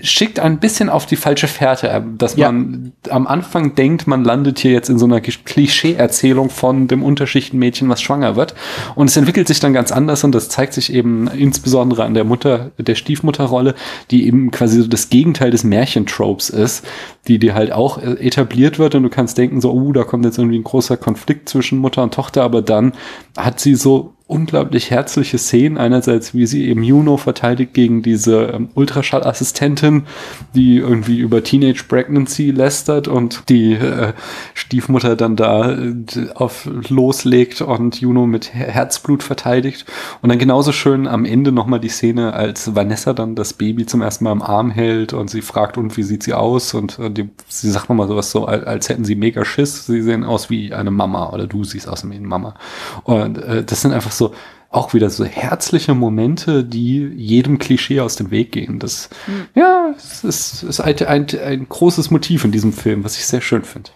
schickt 0.02 0.38
ein 0.40 0.58
bisschen 0.60 0.90
auf 0.90 1.06
die 1.06 1.16
falsche 1.16 1.48
Fährte, 1.48 1.88
äh, 1.88 2.02
dass 2.18 2.36
ja. 2.36 2.52
man 2.52 2.92
am 3.08 3.26
Anfang 3.26 3.76
denkt, 3.76 4.06
man 4.06 4.24
landet 4.24 4.58
hier 4.58 4.72
jetzt 4.72 4.90
in 4.90 4.98
so 4.98 5.06
einer 5.06 5.22
Klischee-Erzählung 5.22 6.50
von 6.50 6.86
dem 6.86 7.02
Unterschichtenmädchen, 7.02 7.88
was 7.88 8.02
schwanger 8.02 8.36
wird. 8.36 8.54
Und 8.94 9.08
es 9.08 9.16
entwickelt 9.16 9.48
sich 9.48 9.58
dann 9.60 9.72
ganz 9.72 9.90
anders 9.90 10.22
und 10.22 10.34
das 10.34 10.50
zeigt 10.50 10.74
sich 10.74 10.92
eben 10.92 11.28
insbesondere 11.28 12.04
an 12.04 12.12
der 12.12 12.24
Mutter, 12.24 12.72
der 12.76 12.94
Stiefmutterrolle, 12.94 13.74
die 14.10 14.26
eben 14.26 14.50
quasi 14.50 14.82
so 14.82 14.88
das 14.88 15.08
Gegenteil 15.08 15.50
des 15.50 15.64
Märchentropes 15.64 16.50
ist, 16.50 16.84
die 17.26 17.38
dir 17.38 17.54
halt 17.54 17.72
auch 17.72 17.96
äh, 17.96 18.26
etabliert 18.26 18.78
wird 18.78 18.96
und 18.96 19.04
du 19.04 19.08
kannst 19.08 19.38
denken 19.38 19.62
so, 19.62 19.72
uh, 19.72 19.92
da 19.92 20.04
kommt 20.04 20.26
jetzt 20.26 20.36
irgendwie 20.36 20.58
ein 20.58 20.64
großer 20.64 20.98
Konflikt 20.98 21.48
zwischen 21.48 21.78
Mutter 21.78 22.02
und 22.02 22.12
Tochter, 22.12 22.42
aber 22.42 22.60
dann 22.60 22.92
hat 23.38 23.60
sie 23.60 23.76
so 23.76 24.12
unglaublich 24.30 24.90
herzliche 24.90 25.38
Szenen. 25.38 25.76
Einerseits, 25.76 26.34
wie 26.34 26.46
sie 26.46 26.68
eben 26.68 26.82
Juno 26.82 27.16
verteidigt 27.16 27.74
gegen 27.74 28.02
diese 28.02 28.44
ähm, 28.44 28.68
Ultraschallassistentin, 28.74 30.04
die 30.54 30.76
irgendwie 30.76 31.18
über 31.18 31.42
Teenage 31.42 31.84
Pregnancy 31.88 32.52
lästert 32.52 33.08
und 33.08 33.48
die 33.48 33.72
äh, 33.72 34.12
Stiefmutter 34.54 35.16
dann 35.16 35.34
da 35.34 35.72
äh, 35.72 35.94
auf 36.34 36.68
loslegt 36.88 37.60
und 37.60 38.00
Juno 38.00 38.26
mit 38.26 38.54
Herzblut 38.54 39.22
verteidigt. 39.22 39.84
Und 40.22 40.28
dann 40.28 40.38
genauso 40.38 40.70
schön 40.70 41.08
am 41.08 41.24
Ende 41.24 41.50
nochmal 41.50 41.80
die 41.80 41.88
Szene, 41.88 42.32
als 42.32 42.76
Vanessa 42.76 43.12
dann 43.12 43.34
das 43.34 43.52
Baby 43.52 43.84
zum 43.86 44.00
ersten 44.00 44.24
Mal 44.24 44.32
im 44.32 44.42
Arm 44.42 44.70
hält 44.70 45.12
und 45.12 45.28
sie 45.28 45.42
fragt, 45.42 45.76
und 45.76 45.96
wie 45.96 46.04
sieht 46.04 46.22
sie 46.22 46.34
aus? 46.34 46.72
Und 46.72 47.00
äh, 47.00 47.10
die, 47.10 47.28
sie 47.48 47.70
sagt 47.70 47.88
nochmal 47.88 48.06
sowas 48.06 48.30
so, 48.30 48.44
als, 48.44 48.64
als 48.64 48.88
hätten 48.88 49.04
sie 49.04 49.16
mega 49.16 49.44
Schiss. 49.44 49.86
Sie 49.86 50.02
sehen 50.02 50.22
aus 50.22 50.50
wie 50.50 50.72
eine 50.72 50.92
Mama 50.92 51.30
oder 51.30 51.48
du 51.48 51.64
siehst 51.64 51.88
aus 51.88 52.08
wie 52.08 52.14
eine 52.14 52.26
Mama. 52.26 52.54
Und 53.02 53.38
äh, 53.38 53.64
das 53.64 53.80
sind 53.80 53.92
einfach 53.92 54.12
so 54.12 54.19
so 54.20 54.34
auch 54.70 54.94
wieder 54.94 55.10
so 55.10 55.24
herzliche 55.24 55.94
Momente, 55.94 56.62
die 56.62 57.00
jedem 57.16 57.58
Klischee 57.58 58.00
aus 58.00 58.14
dem 58.14 58.30
Weg 58.30 58.52
gehen. 58.52 58.78
Das, 58.78 59.10
mhm. 59.26 59.46
ja, 59.56 59.92
es 59.96 60.22
ist, 60.22 60.62
ist 60.62 60.80
ein, 60.80 60.96
ein, 61.06 61.26
ein 61.44 61.68
großes 61.68 62.12
Motiv 62.12 62.44
in 62.44 62.52
diesem 62.52 62.72
Film, 62.72 63.02
was 63.02 63.16
ich 63.16 63.26
sehr 63.26 63.40
schön 63.40 63.64
finde. 63.64 63.90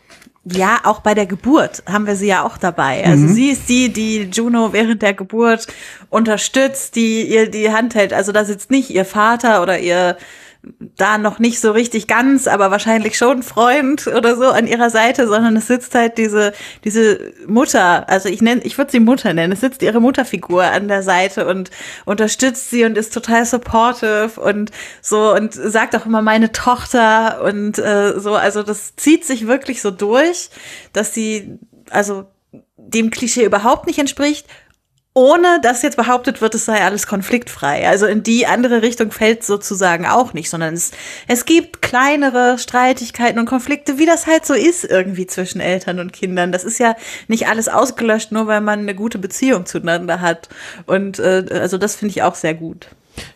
Ja, 0.46 0.80
auch 0.82 1.00
bei 1.00 1.14
der 1.14 1.26
Geburt 1.26 1.84
haben 1.88 2.06
wir 2.06 2.16
sie 2.16 2.26
ja 2.26 2.44
auch 2.44 2.58
dabei. 2.58 3.04
Also 3.04 3.22
mhm. 3.22 3.28
sie 3.28 3.50
ist 3.50 3.68
die, 3.68 3.92
die 3.92 4.28
Juno 4.30 4.72
während 4.72 5.00
der 5.00 5.14
Geburt 5.14 5.68
unterstützt, 6.10 6.96
die 6.96 7.22
ihr 7.22 7.48
die 7.48 7.70
Hand 7.70 7.94
hält. 7.94 8.12
Also 8.12 8.32
da 8.32 8.44
sitzt 8.44 8.70
nicht 8.70 8.90
ihr 8.90 9.04
Vater 9.04 9.62
oder 9.62 9.78
ihr 9.78 10.18
da 10.96 11.18
noch 11.18 11.38
nicht 11.38 11.60
so 11.60 11.72
richtig 11.72 12.06
ganz, 12.06 12.46
aber 12.46 12.70
wahrscheinlich 12.70 13.16
schon 13.16 13.42
Freund 13.42 14.06
oder 14.06 14.36
so 14.36 14.46
an 14.46 14.66
ihrer 14.66 14.90
Seite, 14.90 15.26
sondern 15.26 15.56
es 15.56 15.66
sitzt 15.66 15.94
halt 15.94 16.18
diese 16.18 16.52
diese 16.84 17.32
Mutter, 17.46 18.08
also 18.08 18.28
ich 18.28 18.42
nenne, 18.42 18.62
ich 18.64 18.78
würde 18.78 18.90
sie 18.90 19.00
Mutter 19.00 19.34
nennen. 19.34 19.52
Es 19.52 19.60
sitzt 19.60 19.82
ihre 19.82 20.00
Mutterfigur 20.00 20.64
an 20.64 20.88
der 20.88 21.02
Seite 21.02 21.46
und 21.46 21.70
unterstützt 22.04 22.70
sie 22.70 22.84
und 22.84 22.96
ist 22.96 23.12
total 23.12 23.44
supportive 23.44 24.32
und 24.40 24.70
so 25.00 25.34
und 25.34 25.54
sagt 25.54 25.96
auch 25.96 26.06
immer 26.06 26.22
meine 26.22 26.52
Tochter 26.52 27.42
und 27.42 27.78
äh, 27.78 28.18
so. 28.18 28.34
Also 28.34 28.62
das 28.62 28.96
zieht 28.96 29.24
sich 29.24 29.46
wirklich 29.46 29.82
so 29.82 29.90
durch, 29.90 30.50
dass 30.92 31.14
sie 31.14 31.58
also 31.90 32.26
dem 32.76 33.10
Klischee 33.10 33.44
überhaupt 33.44 33.86
nicht 33.86 33.98
entspricht 33.98 34.46
ohne 35.14 35.60
dass 35.62 35.82
jetzt 35.82 35.96
behauptet 35.96 36.40
wird, 36.40 36.56
es 36.56 36.64
sei 36.64 36.82
alles 36.82 37.06
konfliktfrei. 37.06 37.88
Also 37.88 38.06
in 38.06 38.24
die 38.24 38.48
andere 38.48 38.82
Richtung 38.82 39.12
fällt 39.12 39.44
sozusagen 39.44 40.06
auch 40.06 40.34
nicht, 40.34 40.50
sondern 40.50 40.74
es, 40.74 40.90
es 41.28 41.46
gibt 41.46 41.82
kleinere 41.82 42.58
Streitigkeiten 42.58 43.38
und 43.38 43.46
Konflikte, 43.46 43.98
wie 43.98 44.06
das 44.06 44.26
halt 44.26 44.44
so 44.44 44.54
ist 44.54 44.84
irgendwie 44.84 45.28
zwischen 45.28 45.60
Eltern 45.60 46.00
und 46.00 46.12
Kindern. 46.12 46.50
Das 46.50 46.64
ist 46.64 46.80
ja 46.80 46.96
nicht 47.28 47.46
alles 47.46 47.68
ausgelöscht, 47.68 48.32
nur 48.32 48.48
weil 48.48 48.60
man 48.60 48.80
eine 48.80 48.96
gute 48.96 49.18
Beziehung 49.18 49.66
zueinander 49.66 50.20
hat. 50.20 50.48
Und 50.86 51.20
äh, 51.20 51.44
also 51.52 51.78
das 51.78 51.94
finde 51.94 52.10
ich 52.10 52.22
auch 52.24 52.34
sehr 52.34 52.54
gut. 52.54 52.88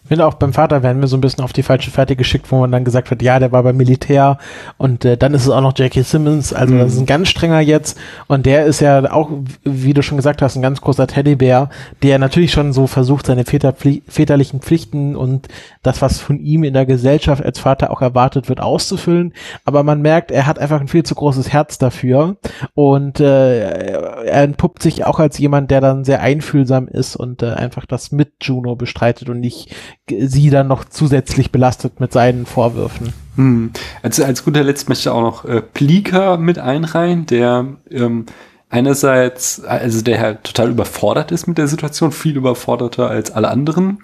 Finde 0.09 0.27
auch 0.27 0.35
beim 0.35 0.53
Vater 0.53 0.83
werden 0.83 1.01
wir 1.01 1.09
so 1.09 1.16
ein 1.16 1.21
bisschen 1.21 1.44
auf 1.44 1.53
die 1.53 1.62
falsche 1.62 1.90
Fährte 1.90 2.16
geschickt, 2.16 2.51
wo 2.51 2.59
man 2.61 2.73
dann 2.73 2.85
gesagt 2.85 3.11
wird, 3.11 3.23
ja, 3.23 3.38
der 3.38 3.53
war 3.53 3.62
beim 3.62 3.77
Militär 3.77 4.38
und 4.77 5.05
äh, 5.05 5.16
dann 5.16 5.35
ist 5.35 5.42
es 5.42 5.51
auch 5.51 5.61
noch 5.61 5.77
J.K. 5.77 6.03
Simmons, 6.03 6.53
also 6.53 6.75
mhm. 6.75 6.79
das 6.79 6.94
ist 6.94 7.01
ein 7.01 7.07
ganz 7.07 7.29
strenger 7.29 7.61
jetzt 7.61 7.99
und 8.27 8.47
der 8.47 8.64
ist 8.64 8.81
ja 8.81 9.12
auch, 9.12 9.31
wie 9.64 9.94
du 9.94 10.03
schon 10.03 10.16
gesagt 10.16 10.42
hast, 10.42 10.57
ein 10.57 10.62
ganz 10.62 10.81
großer 10.81 11.07
Teddybär, 11.07 11.68
der 12.03 12.18
natürlich 12.18 12.53
schon 12.53 12.73
so 12.73 12.87
versucht, 12.87 13.27
seine 13.27 13.44
Väter, 13.44 13.75
väterlichen 13.75 14.61
Pflichten 14.61 15.14
und 15.14 15.49
das, 15.83 16.03
was 16.03 16.18
von 16.21 16.40
ihm 16.40 16.64
in 16.64 16.75
der 16.75 16.87
Gesellschaft 16.87 17.44
als 17.44 17.59
Vater 17.59 17.90
auch 17.90 18.01
erwartet 18.01 18.49
wird, 18.49 18.61
auszufüllen, 18.61 19.35
aber 19.64 19.83
man 19.83 20.01
merkt, 20.01 20.31
er 20.31 20.47
hat 20.47 20.59
einfach 20.59 20.81
ein 20.81 20.88
viel 20.88 21.03
zu 21.03 21.14
großes 21.14 21.53
Herz 21.53 21.79
dafür 21.79 22.37
und 22.75 23.21
äh, 23.21 23.61
er 23.68 24.42
entpuppt 24.42 24.83
sich 24.83 25.05
auch 25.05 25.18
als 25.18 25.38
jemand, 25.38 25.71
der 25.71 25.81
dann 25.81 26.05
sehr 26.05 26.21
einfühlsam 26.23 26.88
ist 26.88 27.14
und 27.14 27.42
äh, 27.42 27.51
einfach 27.53 27.87
das 27.87 28.11
mit 28.11 28.33
Juno 28.40 28.75
bestreitet 28.75 29.29
und 29.29 29.40
nicht 29.40 29.75
sie 30.21 30.51
dann 30.51 30.68
noch 30.68 30.85
zusätzlich 30.85 31.53
belastet 31.53 32.01
mit 32.01 32.12
seinen 32.12 32.47
Vorwürfen. 32.47 33.12
Hm. 33.37 33.71
Also 34.03 34.25
als 34.25 34.44
guter 34.44 34.64
Letzt 34.64 34.88
möchte 34.88 35.03
ich 35.03 35.09
auch 35.09 35.23
noch 35.23 35.44
äh, 35.44 35.62
Plika 35.62 36.37
mit 36.37 36.59
einreihen, 36.59 37.27
der 37.27 37.66
ähm, 37.90 38.27
einerseits, 38.71 39.64
also 39.64 40.03
der 40.03 40.21
halt 40.21 40.44
total 40.44 40.71
überfordert 40.71 41.33
ist 41.33 41.47
mit 41.47 41.59
der 41.59 41.68
Situation, 41.68 42.12
viel 42.12 42.37
überforderter 42.37 43.09
als 43.09 43.31
alle 43.31 43.49
anderen 43.49 44.01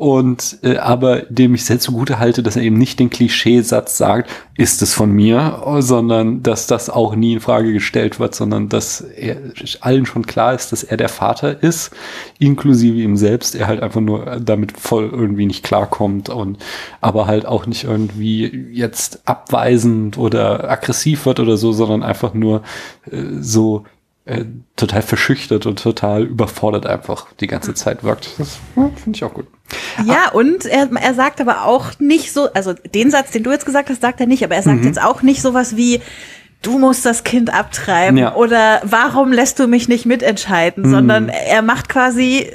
und 0.00 0.60
äh, 0.62 0.78
aber 0.78 1.24
dem 1.28 1.54
ich 1.54 1.66
sehr 1.66 1.78
zugute 1.78 2.18
halte, 2.18 2.42
dass 2.42 2.56
er 2.56 2.62
eben 2.62 2.78
nicht 2.78 2.98
den 2.98 3.10
Klischeesatz 3.10 3.98
sagt, 3.98 4.30
ist 4.56 4.80
es 4.80 4.94
von 4.94 5.12
mir, 5.12 5.62
sondern 5.80 6.42
dass 6.42 6.66
das 6.66 6.88
auch 6.88 7.14
nie 7.14 7.34
in 7.34 7.40
Frage 7.40 7.74
gestellt 7.74 8.18
wird, 8.18 8.34
sondern 8.34 8.70
dass 8.70 9.02
er 9.02 9.36
allen 9.82 10.06
schon 10.06 10.24
klar 10.24 10.54
ist, 10.54 10.72
dass 10.72 10.84
er 10.84 10.96
der 10.96 11.10
Vater 11.10 11.62
ist, 11.62 11.90
inklusive 12.38 12.96
ihm 12.98 13.18
selbst, 13.18 13.54
er 13.54 13.66
halt 13.66 13.82
einfach 13.82 14.00
nur 14.00 14.40
damit 14.40 14.72
voll 14.72 15.10
irgendwie 15.12 15.44
nicht 15.44 15.64
klarkommt 15.64 16.30
und 16.30 16.56
aber 17.02 17.26
halt 17.26 17.44
auch 17.44 17.66
nicht 17.66 17.84
irgendwie 17.84 18.70
jetzt 18.72 19.28
abweisend 19.28 20.16
oder 20.16 20.70
aggressiv 20.70 21.26
wird 21.26 21.40
oder 21.40 21.58
so, 21.58 21.72
sondern 21.72 22.02
einfach 22.02 22.32
nur 22.32 22.62
äh, 23.10 23.18
so 23.38 23.84
äh, 24.24 24.44
total 24.76 25.02
verschüchtert 25.02 25.66
und 25.66 25.82
total 25.82 26.24
überfordert 26.24 26.86
einfach 26.86 27.26
die 27.40 27.46
ganze 27.46 27.74
Zeit 27.74 28.04
wirkt. 28.04 28.30
Das 28.38 28.58
finde 28.74 29.16
ich 29.16 29.24
auch 29.24 29.34
gut. 29.34 29.46
Ja, 30.04 30.26
ah. 30.26 30.30
und 30.32 30.66
er, 30.66 30.90
er 30.92 31.14
sagt 31.14 31.40
aber 31.40 31.64
auch 31.64 31.98
nicht 31.98 32.32
so, 32.32 32.52
also 32.52 32.72
den 32.72 33.10
Satz, 33.10 33.30
den 33.30 33.42
du 33.42 33.50
jetzt 33.50 33.66
gesagt 33.66 33.88
hast, 33.88 34.02
sagt 34.02 34.20
er 34.20 34.26
nicht, 34.26 34.44
aber 34.44 34.56
er 34.56 34.62
sagt 34.62 34.80
mhm. 34.80 34.86
jetzt 34.86 35.00
auch 35.00 35.22
nicht 35.22 35.42
sowas 35.42 35.76
wie, 35.76 36.00
du 36.62 36.78
musst 36.78 37.06
das 37.06 37.24
Kind 37.24 37.52
abtreiben 37.52 38.18
ja. 38.18 38.34
oder 38.34 38.82
warum 38.84 39.32
lässt 39.32 39.58
du 39.58 39.66
mich 39.66 39.88
nicht 39.88 40.06
mitentscheiden, 40.06 40.84
mhm. 40.84 40.90
sondern 40.90 41.28
er 41.28 41.62
macht 41.62 41.88
quasi 41.88 42.50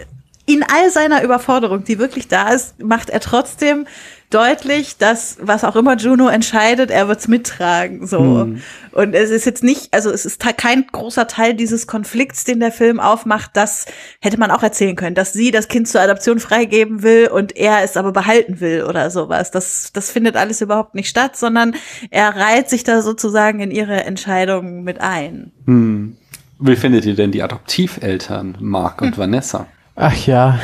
in 0.45 0.63
all 0.63 0.91
seiner 0.91 1.23
Überforderung, 1.23 1.83
die 1.83 1.97
wirklich 1.97 2.27
da 2.27 2.49
ist, 2.49 2.81
macht 2.83 3.09
er 3.09 3.19
trotzdem 3.19 3.87
deutlich, 4.29 4.97
dass 4.97 5.37
was 5.41 5.63
auch 5.63 5.75
immer 5.75 5.95
Juno 5.97 6.27
entscheidet, 6.27 6.91
er 6.91 7.07
wird's 7.07 7.27
mittragen. 7.27 8.05
So. 8.07 8.19
Mhm. 8.19 8.61
Und 8.91 9.13
es 9.13 9.29
ist 9.29 9.45
jetzt 9.45 9.63
nicht, 9.63 9.93
also 9.93 10.09
es 10.09 10.25
ist 10.25 10.39
kein 10.57 10.87
großer 10.87 11.27
Teil 11.27 11.53
dieses 11.53 11.87
Konflikts, 11.87 12.43
den 12.43 12.59
der 12.59 12.71
Film 12.71 12.99
aufmacht. 12.99 13.51
Das 13.53 13.85
hätte 14.21 14.37
man 14.37 14.51
auch 14.51 14.63
erzählen 14.63 14.95
können, 14.95 15.15
dass 15.15 15.33
sie 15.33 15.51
das 15.51 15.67
Kind 15.67 15.87
zur 15.87 16.01
Adoption 16.01 16.39
freigeben 16.39 17.03
will 17.03 17.27
und 17.27 17.55
er 17.55 17.83
es 17.83 17.97
aber 17.97 18.11
behalten 18.11 18.59
will 18.59 18.83
oder 18.83 19.09
sowas. 19.09 19.51
Das, 19.51 19.91
das 19.93 20.11
findet 20.11 20.35
alles 20.35 20.61
überhaupt 20.61 20.95
nicht 20.95 21.09
statt, 21.09 21.37
sondern 21.37 21.75
er 22.09 22.35
reiht 22.35 22.69
sich 22.69 22.83
da 22.83 23.01
sozusagen 23.01 23.59
in 23.59 23.71
ihre 23.71 24.03
Entscheidung 24.03 24.83
mit 24.83 25.01
ein. 25.01 25.51
Hm. 25.65 26.17
Wie 26.59 26.75
findet 26.75 27.05
ihr 27.05 27.15
denn 27.15 27.31
die 27.31 27.43
Adoptiveltern, 27.43 28.57
Mark 28.59 29.01
und 29.01 29.11
hm. 29.11 29.17
Vanessa? 29.17 29.67
Ach 29.97 30.27
ja, 30.27 30.59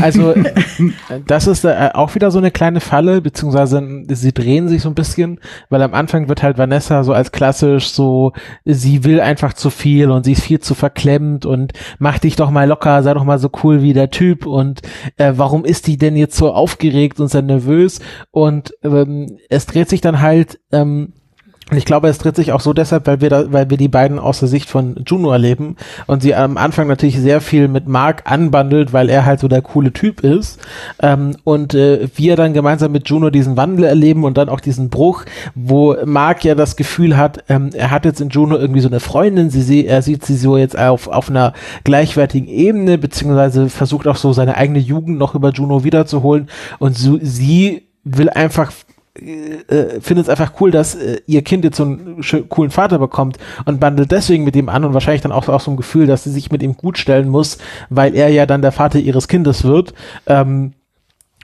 also 0.00 0.32
das 1.26 1.48
ist 1.48 1.64
äh, 1.64 1.90
auch 1.92 2.14
wieder 2.14 2.30
so 2.30 2.38
eine 2.38 2.52
kleine 2.52 2.80
Falle, 2.80 3.20
beziehungsweise 3.20 4.04
sie 4.08 4.32
drehen 4.32 4.68
sich 4.68 4.82
so 4.82 4.88
ein 4.88 4.94
bisschen, 4.94 5.40
weil 5.70 5.82
am 5.82 5.92
Anfang 5.92 6.28
wird 6.28 6.44
halt 6.44 6.56
Vanessa 6.56 7.02
so 7.02 7.12
als 7.12 7.32
klassisch 7.32 7.88
so, 7.88 8.32
sie 8.64 9.02
will 9.02 9.20
einfach 9.20 9.54
zu 9.54 9.70
viel 9.70 10.12
und 10.12 10.24
sie 10.24 10.32
ist 10.32 10.44
viel 10.44 10.60
zu 10.60 10.76
verklemmt 10.76 11.46
und 11.46 11.72
mach 11.98 12.20
dich 12.20 12.36
doch 12.36 12.50
mal 12.50 12.68
locker, 12.68 13.02
sei 13.02 13.12
doch 13.12 13.24
mal 13.24 13.40
so 13.40 13.50
cool 13.64 13.82
wie 13.82 13.92
der 13.92 14.10
Typ 14.10 14.46
und 14.46 14.82
äh, 15.16 15.32
warum 15.36 15.64
ist 15.64 15.88
die 15.88 15.98
denn 15.98 16.14
jetzt 16.14 16.36
so 16.36 16.52
aufgeregt 16.52 17.18
und 17.18 17.28
so 17.28 17.40
nervös? 17.40 17.98
Und 18.30 18.72
ähm, 18.84 19.38
es 19.48 19.66
dreht 19.66 19.88
sich 19.88 20.00
dann 20.00 20.20
halt 20.20 20.60
ähm, 20.70 21.14
ich 21.76 21.84
glaube, 21.84 22.08
es 22.08 22.18
dreht 22.18 22.36
sich 22.36 22.52
auch 22.52 22.60
so 22.60 22.72
deshalb, 22.72 23.06
weil 23.06 23.20
wir 23.20 23.30
da, 23.30 23.52
weil 23.52 23.70
wir 23.70 23.76
die 23.76 23.88
beiden 23.88 24.18
aus 24.18 24.40
der 24.40 24.48
Sicht 24.48 24.68
von 24.68 24.96
Juno 25.06 25.30
erleben 25.30 25.76
und 26.06 26.22
sie 26.22 26.34
am 26.34 26.56
Anfang 26.56 26.88
natürlich 26.88 27.18
sehr 27.18 27.40
viel 27.40 27.68
mit 27.68 27.86
Mark 27.86 28.22
anbandelt, 28.24 28.92
weil 28.92 29.08
er 29.08 29.24
halt 29.24 29.40
so 29.40 29.48
der 29.48 29.62
coole 29.62 29.92
Typ 29.92 30.20
ist. 30.20 30.58
Ähm, 31.00 31.36
und 31.44 31.74
äh, 31.74 32.08
wir 32.16 32.36
dann 32.36 32.52
gemeinsam 32.52 32.92
mit 32.92 33.08
Juno 33.08 33.30
diesen 33.30 33.56
Wandel 33.56 33.84
erleben 33.84 34.24
und 34.24 34.36
dann 34.36 34.48
auch 34.48 34.60
diesen 34.60 34.90
Bruch, 34.90 35.24
wo 35.54 35.96
Mark 36.04 36.44
ja 36.44 36.54
das 36.54 36.76
Gefühl 36.76 37.16
hat, 37.16 37.44
ähm, 37.48 37.70
er 37.72 37.90
hat 37.90 38.04
jetzt 38.04 38.20
in 38.20 38.30
Juno 38.30 38.56
irgendwie 38.56 38.80
so 38.80 38.88
eine 38.88 39.00
Freundin, 39.00 39.50
sie, 39.50 39.62
sie 39.62 39.86
er 39.86 40.02
sieht 40.02 40.24
sie 40.24 40.36
so 40.36 40.56
jetzt 40.56 40.78
auf, 40.78 41.08
auf 41.08 41.30
einer 41.30 41.52
gleichwertigen 41.84 42.48
Ebene, 42.48 42.98
beziehungsweise 42.98 43.68
versucht 43.68 44.06
auch 44.06 44.16
so 44.16 44.32
seine 44.32 44.56
eigene 44.56 44.78
Jugend 44.78 45.18
noch 45.18 45.34
über 45.34 45.50
Juno 45.50 45.84
wiederzuholen 45.84 46.48
und 46.78 46.96
so, 46.96 47.18
sie 47.20 47.82
will 48.04 48.30
einfach 48.30 48.72
äh, 49.20 50.00
findet 50.00 50.26
es 50.26 50.28
einfach 50.28 50.52
cool, 50.60 50.70
dass 50.70 50.94
äh, 50.94 51.20
ihr 51.26 51.42
Kind 51.42 51.64
jetzt 51.64 51.76
so 51.76 51.84
einen 51.84 52.20
coolen 52.48 52.70
Vater 52.70 52.98
bekommt 52.98 53.38
und 53.64 53.80
bandelt 53.80 54.10
deswegen 54.10 54.44
mit 54.44 54.56
ihm 54.56 54.68
an 54.68 54.84
und 54.84 54.94
wahrscheinlich 54.94 55.22
dann 55.22 55.32
auch, 55.32 55.48
auch 55.48 55.60
so 55.60 55.70
ein 55.70 55.76
Gefühl, 55.76 56.06
dass 56.06 56.24
sie 56.24 56.30
sich 56.30 56.50
mit 56.50 56.62
ihm 56.62 56.76
gut 56.76 56.98
stellen 56.98 57.28
muss, 57.28 57.58
weil 57.88 58.14
er 58.14 58.28
ja 58.28 58.46
dann 58.46 58.62
der 58.62 58.72
Vater 58.72 58.98
ihres 58.98 59.28
Kindes 59.28 59.64
wird. 59.64 59.94
Ähm, 60.26 60.72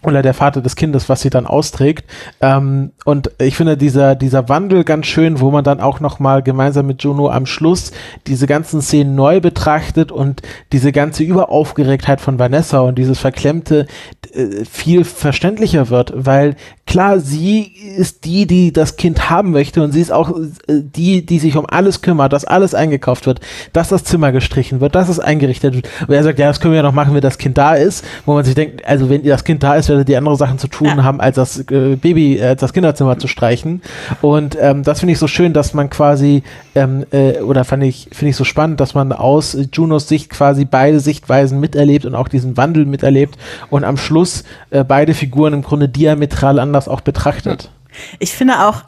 oder 0.06 0.22
der 0.22 0.34
Vater 0.34 0.62
des 0.62 0.76
Kindes, 0.76 1.08
was 1.08 1.20
sie 1.20 1.30
dann 1.30 1.46
austrägt. 1.46 2.04
Ähm, 2.40 2.92
und 3.04 3.30
ich 3.38 3.56
finde 3.56 3.76
dieser, 3.76 4.14
dieser 4.14 4.48
Wandel 4.48 4.84
ganz 4.84 5.06
schön, 5.06 5.40
wo 5.40 5.50
man 5.50 5.64
dann 5.64 5.80
auch 5.80 6.00
nochmal 6.00 6.42
gemeinsam 6.42 6.86
mit 6.86 7.02
Juno 7.02 7.28
am 7.28 7.44
Schluss 7.44 7.90
diese 8.26 8.46
ganzen 8.46 8.80
Szenen 8.80 9.16
neu 9.16 9.40
betrachtet 9.40 10.12
und 10.12 10.42
diese 10.72 10.92
ganze 10.92 11.24
Überaufgeregtheit 11.24 12.20
von 12.20 12.38
Vanessa 12.38 12.80
und 12.80 12.96
dieses 12.96 13.18
Verklemmte 13.18 13.86
äh, 14.32 14.64
viel 14.64 15.04
verständlicher 15.04 15.90
wird, 15.90 16.12
weil 16.14 16.56
klar, 16.86 17.18
sie 17.18 17.62
ist 17.62 18.24
die, 18.24 18.46
die 18.46 18.72
das 18.72 18.96
Kind 18.96 19.28
haben 19.28 19.50
möchte 19.50 19.82
und 19.82 19.92
sie 19.92 20.00
ist 20.00 20.12
auch 20.12 20.38
äh, 20.68 20.82
die, 20.82 21.26
die 21.26 21.38
sich 21.38 21.56
um 21.56 21.66
alles 21.66 22.00
kümmert, 22.00 22.32
dass 22.32 22.44
alles 22.44 22.74
eingekauft 22.74 23.26
wird, 23.26 23.40
dass 23.72 23.88
das 23.88 24.04
Zimmer 24.04 24.32
gestrichen 24.32 24.80
wird, 24.80 24.94
dass 24.94 25.08
es 25.08 25.18
eingerichtet 25.18 25.74
wird. 25.74 25.88
Und 26.06 26.14
er 26.14 26.22
sagt, 26.22 26.38
ja, 26.38 26.46
das 26.46 26.60
können 26.60 26.72
wir 26.72 26.78
ja 26.78 26.82
noch 26.82 26.92
machen, 26.92 27.14
wenn 27.14 27.20
das 27.20 27.38
Kind 27.38 27.58
da 27.58 27.74
ist, 27.74 28.04
wo 28.24 28.34
man 28.34 28.44
sich 28.44 28.54
denkt, 28.54 28.86
also 28.86 29.10
wenn 29.10 29.24
das 29.24 29.44
Kind 29.44 29.62
da 29.62 29.74
ist, 29.74 29.90
werdet 29.96 30.08
ihr 30.10 30.18
andere 30.18 30.36
Sachen 30.36 30.58
zu 30.58 30.68
tun 30.68 30.86
ja. 30.86 31.02
haben, 31.02 31.20
als 31.20 31.36
das 31.36 31.58
äh, 31.70 31.96
Baby, 31.96 32.40
als 32.42 32.60
das 32.60 32.72
Kinderzimmer 32.72 33.18
zu 33.18 33.28
streichen. 33.28 33.82
Und 34.20 34.56
ähm, 34.60 34.82
das 34.82 35.00
finde 35.00 35.12
ich 35.12 35.18
so 35.18 35.26
schön, 35.26 35.52
dass 35.52 35.74
man 35.74 35.90
quasi, 35.90 36.42
ähm, 36.74 37.04
äh, 37.10 37.40
oder 37.40 37.64
fand 37.64 37.82
ich, 37.82 38.08
finde 38.12 38.30
ich 38.30 38.36
so 38.36 38.44
spannend, 38.44 38.80
dass 38.80 38.94
man 38.94 39.12
aus 39.12 39.56
Junos 39.72 40.08
Sicht 40.08 40.30
quasi 40.30 40.64
beide 40.64 41.00
Sichtweisen 41.00 41.60
miterlebt 41.60 42.04
und 42.04 42.14
auch 42.14 42.28
diesen 42.28 42.56
Wandel 42.56 42.86
miterlebt 42.86 43.36
und 43.70 43.84
am 43.84 43.96
Schluss 43.96 44.44
äh, 44.70 44.84
beide 44.84 45.14
Figuren 45.14 45.52
im 45.52 45.62
Grunde 45.62 45.88
diametral 45.88 46.58
anders 46.58 46.88
auch 46.88 47.00
betrachtet. 47.00 47.70
Ich 48.18 48.32
finde 48.32 48.66
auch, 48.66 48.82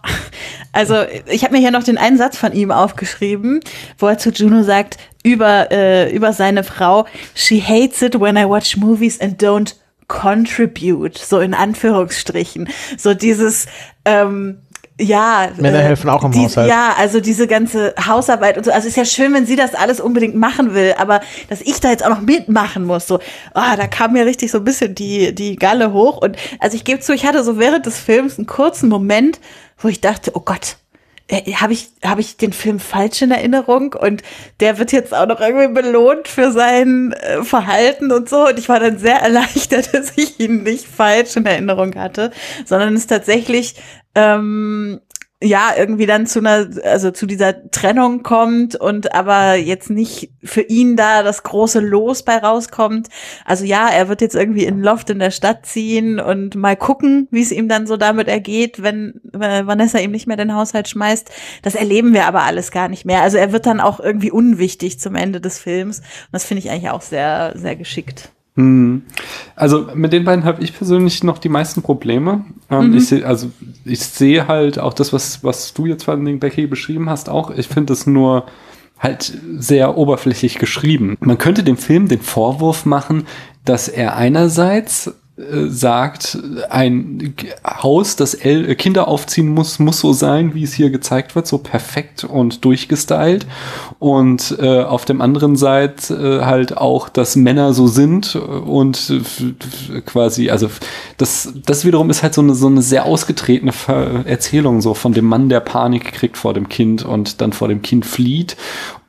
also 0.72 0.96
ich 1.26 1.42
habe 1.44 1.54
mir 1.54 1.60
hier 1.60 1.70
noch 1.70 1.82
den 1.82 1.98
einen 1.98 2.18
Satz 2.18 2.36
von 2.36 2.52
ihm 2.52 2.70
aufgeschrieben, 2.70 3.60
wo 3.98 4.06
er 4.06 4.18
zu 4.18 4.30
Juno 4.30 4.62
sagt 4.62 4.98
über 5.22 5.70
äh, 5.70 6.14
über 6.14 6.32
seine 6.32 6.64
Frau, 6.64 7.06
she 7.34 7.60
hates 7.60 8.02
it 8.02 8.20
when 8.20 8.36
I 8.36 8.44
watch 8.44 8.76
movies 8.76 9.20
and 9.20 9.42
don't 9.42 9.74
contribute, 10.08 11.18
so 11.18 11.38
in 11.38 11.54
Anführungsstrichen. 11.54 12.68
So 12.96 13.14
dieses, 13.14 13.66
ähm, 14.04 14.62
ja. 15.00 15.50
Männer 15.56 15.78
äh, 15.78 15.82
helfen 15.82 16.10
auch 16.10 16.24
im 16.24 16.32
die, 16.32 16.40
Haushalt. 16.40 16.68
Ja, 16.68 16.94
also 16.98 17.20
diese 17.20 17.46
ganze 17.46 17.94
Hausarbeit 18.04 18.58
und 18.58 18.64
so. 18.64 18.72
Also 18.72 18.88
ist 18.88 18.96
ja 18.96 19.04
schön, 19.04 19.32
wenn 19.32 19.46
sie 19.46 19.56
das 19.56 19.74
alles 19.74 20.00
unbedingt 20.00 20.34
machen 20.34 20.74
will, 20.74 20.94
aber 20.98 21.20
dass 21.48 21.60
ich 21.60 21.80
da 21.80 21.90
jetzt 21.90 22.04
auch 22.04 22.10
noch 22.10 22.20
mitmachen 22.20 22.84
muss, 22.84 23.06
so, 23.06 23.20
ah, 23.54 23.72
oh, 23.72 23.76
da 23.76 23.86
kam 23.86 24.12
mir 24.12 24.26
richtig 24.26 24.50
so 24.50 24.58
ein 24.58 24.64
bisschen 24.64 24.94
die, 24.94 25.34
die 25.34 25.56
Galle 25.56 25.92
hoch. 25.92 26.16
Und 26.18 26.36
also 26.58 26.76
ich 26.76 26.84
gebe 26.84 27.00
zu, 27.00 27.12
ich 27.12 27.26
hatte 27.26 27.44
so 27.44 27.58
während 27.58 27.86
des 27.86 27.98
Films 27.98 28.38
einen 28.38 28.46
kurzen 28.46 28.88
Moment, 28.88 29.38
wo 29.78 29.88
ich 29.88 30.00
dachte, 30.00 30.32
oh 30.34 30.40
Gott, 30.40 30.76
äh, 31.28 31.52
habe 31.52 31.74
ich, 31.74 31.90
hab 32.02 32.18
ich 32.18 32.36
den 32.36 32.52
Film 32.52 32.80
falsch 32.80 33.22
in 33.22 33.30
Erinnerung 33.30 33.92
und 33.92 34.22
der 34.60 34.78
wird 34.78 34.92
jetzt 34.92 35.14
auch 35.14 35.26
noch 35.26 35.40
irgendwie 35.40 35.68
belohnt 35.68 36.26
für 36.26 36.50
sein 36.52 37.12
äh, 37.12 37.42
Verhalten 37.42 38.10
und 38.12 38.28
so. 38.28 38.46
Und 38.48 38.58
ich 38.58 38.68
war 38.68 38.80
dann 38.80 38.98
sehr 38.98 39.16
erleichtert, 39.22 39.94
dass 39.94 40.12
ich 40.16 40.40
ihn 40.40 40.62
nicht 40.62 40.86
falsch 40.86 41.36
in 41.36 41.46
Erinnerung 41.46 41.94
hatte, 41.96 42.32
sondern 42.64 42.94
es 42.94 43.06
tatsächlich 43.06 43.74
ähm, 44.14 45.00
ja, 45.40 45.70
irgendwie 45.77 46.07
dann 46.07 46.27
zu 46.27 46.40
einer, 46.40 46.68
also 46.83 47.12
zu 47.12 47.24
dieser 47.24 47.70
Trennung 47.70 48.24
kommt 48.24 48.74
und 48.74 49.14
aber 49.14 49.55
jetzt 49.55 49.88
nicht 49.88 50.33
für 50.42 50.62
ihn 50.62 50.96
da 50.96 51.22
das 51.22 51.44
große 51.44 51.79
Los 51.79 52.24
bei 52.24 52.38
rauskommt. 52.38 53.09
Also 53.44 53.64
ja, 53.64 53.88
er 53.88 54.09
wird 54.09 54.20
jetzt 54.20 54.35
irgendwie 54.35 54.64
in 54.64 54.81
Loft 54.81 55.11
in 55.11 55.20
der 55.20 55.31
Stadt 55.31 55.64
ziehen 55.64 56.18
und 56.18 56.57
mal 56.57 56.77
gucken, 56.77 57.29
wie 57.31 57.42
es 57.42 57.53
ihm 57.53 57.68
dann 57.68 57.87
so 57.87 57.96
damit 57.96 58.27
ergeht, 58.27 58.83
wenn, 58.83 59.20
wenn 59.22 59.68
Vanessa 59.68 59.98
ihm 59.98 60.11
nicht 60.11 60.27
mehr 60.27 60.37
den 60.37 60.55
Haushalt 60.57 60.88
schmeißt. 60.88 61.31
Das 61.62 61.77
erleben 61.77 62.14
wir 62.14 62.27
aber 62.27 62.42
alles 62.42 62.72
gar 62.72 62.88
nicht 62.88 63.05
mehr. 63.05 63.22
Also 63.22 63.37
er 63.37 63.53
wird 63.53 63.66
dann 63.66 63.81
auch 63.81 64.01
irgendwie 64.01 64.33
unwichtig 64.33 64.98
zum 64.98 65.14
Ende 65.14 65.40
des 65.40 65.61
Films. 65.61 66.01
Und 66.01 66.33
das 66.33 66.44
finde 66.46 66.64
ich 66.64 66.70
eigentlich 66.70 66.90
auch 66.90 67.03
sehr, 67.03 67.53
sehr 67.57 67.77
geschickt. 67.77 68.33
Hm. 68.58 69.02
Also 69.54 69.86
mit 69.94 70.12
den 70.12 70.24
beiden 70.24 70.44
habe 70.44 70.64
ich 70.64 70.76
persönlich 70.76 71.22
noch 71.22 71.38
die 71.38 71.48
meisten 71.48 71.80
Probleme. 71.80 72.44
Ähm, 72.68 72.88
mhm. 72.88 72.96
Ich 72.96 73.06
sehe, 73.06 73.24
also 73.24 73.50
ich 73.84 74.00
sehe 74.00 74.48
halt 74.48 74.80
auch 74.80 74.94
das, 74.94 75.12
was, 75.12 75.44
was 75.44 75.72
du 75.74 75.86
jetzt 75.86 76.02
vor 76.02 76.14
allen 76.14 76.24
Dingen, 76.24 76.40
Becky, 76.40 76.66
beschrieben 76.66 77.08
hast, 77.08 77.28
auch. 77.28 77.52
Ich 77.52 77.68
finde 77.68 77.92
es 77.92 78.08
nur 78.08 78.46
halt 78.98 79.32
sehr 79.56 79.96
oberflächlich 79.96 80.59
geschrieben. 80.59 81.16
Man 81.20 81.38
könnte 81.38 81.62
dem 81.62 81.76
Film 81.76 82.09
den 82.09 82.20
Vorwurf 82.20 82.84
machen, 82.84 83.28
dass 83.64 83.86
er 83.86 84.16
einerseits 84.16 85.14
sagt, 85.68 86.36
ein 86.68 87.34
Haus, 87.64 88.16
das 88.16 88.34
El 88.34 88.74
Kinder 88.74 89.07
aufziehen 89.07 89.49
muss, 89.49 89.78
muss 89.78 90.01
so 90.01 90.12
sein, 90.12 90.55
wie 90.55 90.64
es 90.64 90.72
hier 90.72 90.91
gezeigt 90.91 91.36
wird, 91.36 91.47
so 91.47 91.59
perfekt 91.59 92.24
und 92.24 92.64
durchgestylt. 92.64 93.47
Und 94.01 94.57
äh, 94.61 94.82
auf 94.82 95.05
dem 95.05 95.20
anderen 95.20 95.55
Seite 95.55 96.41
äh, 96.41 96.45
halt 96.45 96.76
auch, 96.76 97.09
dass 97.09 97.36
Männer 97.36 97.72
so 97.72 97.86
sind 97.86 98.34
und 98.34 99.11
äh, 99.11 100.01
quasi, 100.01 100.51
also 100.51 100.70
das, 101.18 101.53
das 101.64 101.84
wiederum 101.84 102.11
ist 102.11 102.24
halt 102.24 102.34
so 102.34 102.41
eine, 102.41 102.55
so 102.55 102.66
eine 102.66 102.82
sehr 102.82 103.05
ausgetretene 103.05 103.72
Erzählung 104.24 104.80
so 104.80 104.95
von 104.95 105.12
dem 105.12 105.26
Mann, 105.26 105.49
der 105.49 105.61
Panik 105.61 106.12
kriegt 106.12 106.36
vor 106.36 106.53
dem 106.53 106.68
Kind 106.68 107.05
und 107.05 107.41
dann 107.41 107.53
vor 107.53 107.68
dem 107.68 107.82
Kind 107.82 108.05
flieht 108.07 108.57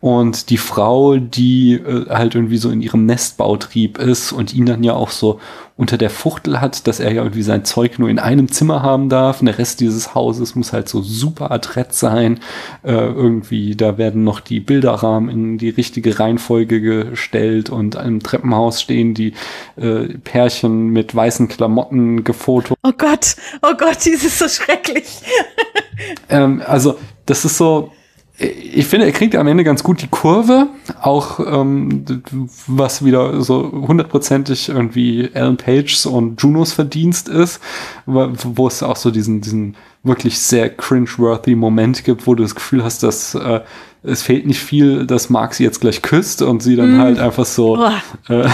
und 0.02 0.50
die 0.50 0.58
Frau, 0.58 1.18
die 1.18 1.74
äh, 1.74 2.10
halt 2.10 2.36
irgendwie 2.36 2.58
so 2.58 2.70
in 2.70 2.82
ihrem 2.82 3.06
Nestbautrieb 3.06 3.98
ist 3.98 4.32
und 4.32 4.54
ihn 4.54 4.66
dann 4.66 4.84
ja 4.84 4.94
auch 4.94 5.10
so 5.10 5.40
unter 5.76 5.98
der 5.98 6.10
Fuchtel 6.10 6.60
hat, 6.62 6.88
dass 6.88 7.00
er 7.00 7.12
ja 7.12 7.24
irgendwie 7.24 7.42
sein 7.42 7.64
Zeug 7.64 8.00
nur 8.00 8.10
in 8.10 8.20
einem 8.20 8.50
Zimmer 8.50 8.82
haben 8.82 9.10
darf. 9.10 9.42
Und 9.42 9.46
der 9.46 9.58
Rest 9.58 9.80
dieses 9.80 10.16
Hauses 10.16 10.56
muss 10.56 10.74
halt 10.74 10.88
so 10.88 11.02
super 11.02 11.52
adrett 11.52 11.94
sein. 11.94 12.40
Äh, 12.84 12.92
irgendwie, 12.92 13.76
da 13.76 13.98
werden 13.98 14.24
noch 14.24 14.40
die 14.40 14.60
Bilderrahmen 14.60 15.30
in 15.30 15.58
die 15.58 15.70
richtige 15.70 16.20
Reihenfolge 16.20 16.82
gestellt 16.82 17.70
und 17.70 17.96
im 17.96 18.22
Treppenhaus 18.22 18.82
stehen 18.82 19.14
die 19.14 19.34
äh, 19.78 20.18
Pärchen 20.18 20.90
mit 20.90 21.14
weißen 21.14 21.50
Klamotten 21.50 22.24
gefoto. 22.24 22.76
Oh 22.84 22.94
Gott, 22.98 23.36
oh 23.62 23.74
Gott, 23.78 23.98
dieses 24.06 24.26
ist 24.26 24.40
so 24.40 24.48
schrecklich. 24.48 25.22
ähm, 26.30 26.62
also, 26.66 26.98
das 27.26 27.46
ist 27.46 27.58
so, 27.58 27.92
ich 28.40 28.86
finde, 28.88 29.06
er 29.06 29.12
kriegt 29.12 29.36
am 29.36 29.48
Ende 29.48 29.66
ganz 29.66 29.84
gut 29.84 30.02
die 30.02 30.08
Kurve, 30.08 30.68
auch 31.02 31.40
ähm, 31.40 32.06
was 32.68 33.04
wieder 33.04 33.42
so 33.42 33.70
hundertprozentig 33.72 34.70
irgendwie 34.70 35.30
Alan 35.34 35.58
Pages 35.58 36.06
und 36.06 36.42
Junos 36.42 36.72
Verdienst 36.72 37.28
ist, 37.28 37.60
wo, 38.06 38.68
es 38.68 38.82
auch 38.82 38.96
so 38.96 39.12
diesen, 39.12 39.42
diesen 39.42 39.76
wirklich 40.04 40.40
sehr 40.40 40.70
cringe-worthy 40.70 41.56
Moment 41.56 42.06
gibt, 42.06 42.28
wo 42.28 42.36
du 42.36 42.44
das 42.44 42.56
Gefühl 42.56 42.84
hast, 42.84 43.04
dass 43.04 43.36
äh, 43.36 43.60
es 44.02 44.22
fehlt 44.22 44.46
nicht 44.46 44.62
viel, 44.62 45.06
dass 45.06 45.30
Mark 45.30 45.54
sie 45.54 45.64
jetzt 45.64 45.82
gleich 45.82 46.02
küsst 46.02 46.42
und 46.42 46.64
sie 46.64 46.78
dann 46.78 46.98
mm. 46.98 47.00
halt 47.00 47.20
einfach 47.20 47.46
so, 47.46 47.78
äh, 48.30 48.48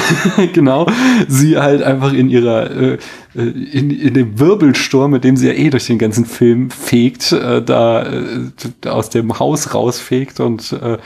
genau, 0.53 0.87
sie 1.27 1.57
halt 1.57 1.83
einfach 1.83 2.13
in 2.13 2.29
ihrer, 2.29 2.71
äh, 2.71 2.93
äh, 3.35 3.41
in, 3.41 3.91
in 3.91 4.13
dem 4.15 4.39
Wirbelsturm, 4.39 5.11
mit 5.11 5.23
dem 5.23 5.37
sie 5.37 5.47
ja 5.47 5.53
eh 5.53 5.69
durch 5.69 5.85
den 5.85 5.99
ganzen 5.99 6.25
Film 6.25 6.71
fegt, 6.71 7.31
äh, 7.31 7.61
da 7.61 8.03
äh, 8.03 8.89
aus 8.89 9.11
dem 9.11 9.37
Haus 9.37 9.73
rausfegt 9.75 10.39
und 10.39 10.71
äh, 10.73 10.97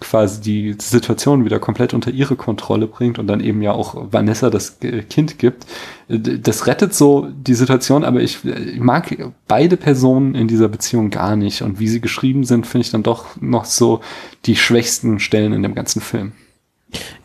quasi 0.00 0.40
die 0.40 0.76
Situation 0.78 1.44
wieder 1.44 1.58
komplett 1.58 1.94
unter 1.94 2.10
ihre 2.10 2.36
Kontrolle 2.36 2.86
bringt 2.86 3.18
und 3.18 3.26
dann 3.26 3.40
eben 3.40 3.62
ja 3.62 3.72
auch 3.72 4.12
Vanessa 4.12 4.50
das 4.50 4.78
Kind 5.10 5.38
gibt. 5.38 5.66
Das 6.08 6.66
rettet 6.66 6.94
so 6.94 7.28
die 7.30 7.54
Situation, 7.54 8.04
aber 8.04 8.20
ich, 8.20 8.44
ich 8.44 8.80
mag 8.80 9.14
beide 9.46 9.76
Personen 9.76 10.34
in 10.34 10.48
dieser 10.48 10.68
Beziehung 10.68 11.10
gar 11.10 11.36
nicht 11.36 11.62
und 11.62 11.78
wie 11.78 11.88
sie 11.88 12.00
geschrieben 12.00 12.44
sind, 12.44 12.66
finde 12.66 12.84
ich 12.84 12.90
dann 12.90 13.02
doch 13.02 13.40
noch 13.40 13.64
so 13.64 14.00
die 14.46 14.56
schwächsten 14.56 15.20
Stellen 15.20 15.52
in 15.52 15.62
dem 15.62 15.74
ganzen 15.74 16.00
Film. 16.00 16.32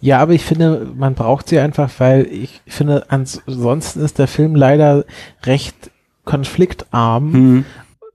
Ja, 0.01 0.20
aber 0.20 0.34
ich 0.34 0.43
finde, 0.43 0.91
man 0.95 1.14
braucht 1.14 1.47
sie 1.47 1.59
einfach, 1.59 1.89
weil 1.99 2.28
ich 2.30 2.61
finde, 2.68 3.05
ansonsten 3.09 4.01
ist 4.01 4.20
der 4.20 4.28
Film 4.28 4.55
leider 4.55 5.05
recht 5.45 5.91
konfliktarm 6.26 7.32
mhm. 7.32 7.66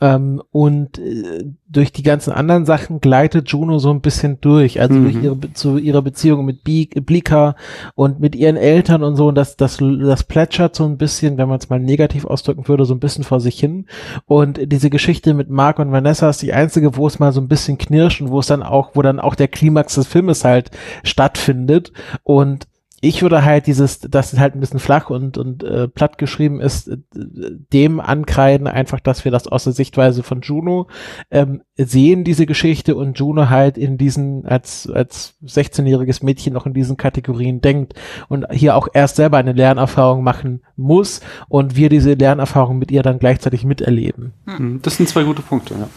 Ähm, 0.01 0.41
und 0.53 0.99
äh, 0.99 1.45
durch 1.69 1.93
die 1.93 2.05
ganzen 2.05 2.33
anderen 2.33 2.65
Sachen 2.67 3.01
gleitet 3.01 3.49
Juno 3.49 3.79
so 3.79 3.91
ein 3.91 4.01
bisschen 4.01 4.41
durch, 4.41 4.81
also 4.81 4.95
mhm. 4.95 5.05
durch 5.05 5.25
ihre 5.25 5.53
zu 5.55 5.77
ihrer 5.77 6.03
Beziehung 6.03 6.45
mit 6.45 6.63
Blika 6.63 7.57
und 7.95 8.21
mit 8.21 8.37
ihren 8.37 8.57
Eltern 8.57 9.03
und 9.03 9.17
so. 9.17 9.27
Und 9.29 9.35
das 9.35 9.57
das 9.57 9.79
das 9.79 10.23
plätschert 10.23 10.77
so 10.77 10.85
ein 10.85 10.99
bisschen, 10.99 11.37
wenn 11.37 11.49
man 11.49 11.59
es 11.59 11.69
mal 11.69 11.81
negativ 11.81 12.25
ausdrücken 12.25 12.69
würde, 12.69 12.85
so 12.85 12.95
ein 12.95 13.01
bisschen 13.01 13.25
vor 13.25 13.41
sich 13.41 13.59
hin. 13.59 13.87
Und 14.27 14.73
diese 14.73 14.89
Geschichte 14.91 15.35
mit 15.35 15.51
Mark 15.51 15.79
und 15.81 15.91
Vanessa 15.91 16.31
ist 16.31 16.43
die 16.43 16.53
einzige, 16.53 16.97
wo 16.97 17.07
es 17.07 17.19
mal 17.19 17.33
so 17.33 17.41
ein 17.41 17.49
bisschen 17.49 17.77
knirscht 17.77 18.21
und 18.21 18.31
wo 18.31 18.39
es 18.39 18.47
dann 18.47 18.63
auch, 18.63 18.91
wo 18.95 19.03
dann 19.03 19.19
auch 19.19 19.35
der 19.35 19.49
Klimax 19.49 19.97
des 19.97 20.07
Filmes 20.07 20.45
halt 20.45 20.71
stattfindet. 21.03 21.93
Und 22.23 22.69
ich 23.01 23.23
würde 23.23 23.45
halt 23.45 23.67
dieses, 23.67 24.01
das 24.01 24.33
ist 24.33 24.41
halt 24.41 24.55
ein 24.55 24.61
bisschen 24.61 24.81
flach 24.81 25.09
und, 25.11 25.39
und 25.39 25.63
äh, 25.63 25.87
platt 25.87 26.19
geschrieben 26.19 26.61
ist, 26.61 26.89
äh, 26.89 26.99
dem 27.15 28.01
ankreiden, 28.01 28.67
einfach, 28.67 28.99
dass 28.99 29.25
wir 29.25 29.31
das 29.31 29.47
aus 29.47 29.65
der 29.65 29.73
Sichtweise 29.73 30.23
von 30.23 30.41
Juno 30.41 30.89
ähm, 31.31 31.63
sehen, 31.77 32.25
diese 32.25 32.47
Geschichte, 32.47 32.97
und 32.97 33.19
Juno 33.19 33.51
halt 33.51 33.79
in 33.79 33.99
diesen, 33.99 34.45
als, 34.47 34.91
als 34.91 35.35
16-jähriges 35.45 36.25
Mädchen 36.25 36.53
noch 36.53 36.67
in 36.67 36.75
diesen 36.75 36.97
Kategorien 36.97 37.61
denkt 37.61 37.95
und 38.29 38.47
hier 38.51 38.77
auch 38.77 38.89
erst 38.93 39.17
selber 39.17 39.39
eine 39.39 39.53
Lernerfahrung 39.53 40.25
machen 40.25 40.63
muss 40.77 41.21
und 41.49 41.77
wir 41.77 41.89
diese 41.91 42.15
Lernerfahrung 42.15 42.79
mit 42.79 42.91
ihr 42.91 43.03
dann 43.03 43.21
gleichzeitig 43.21 43.65
miterleben. 43.65 44.33
Hm. 44.47 44.81
Das 44.83 44.97
sind 44.97 45.09
zwei 45.09 45.23
gute 45.23 45.43
Punkte, 45.43 45.75
ja. 45.75 45.89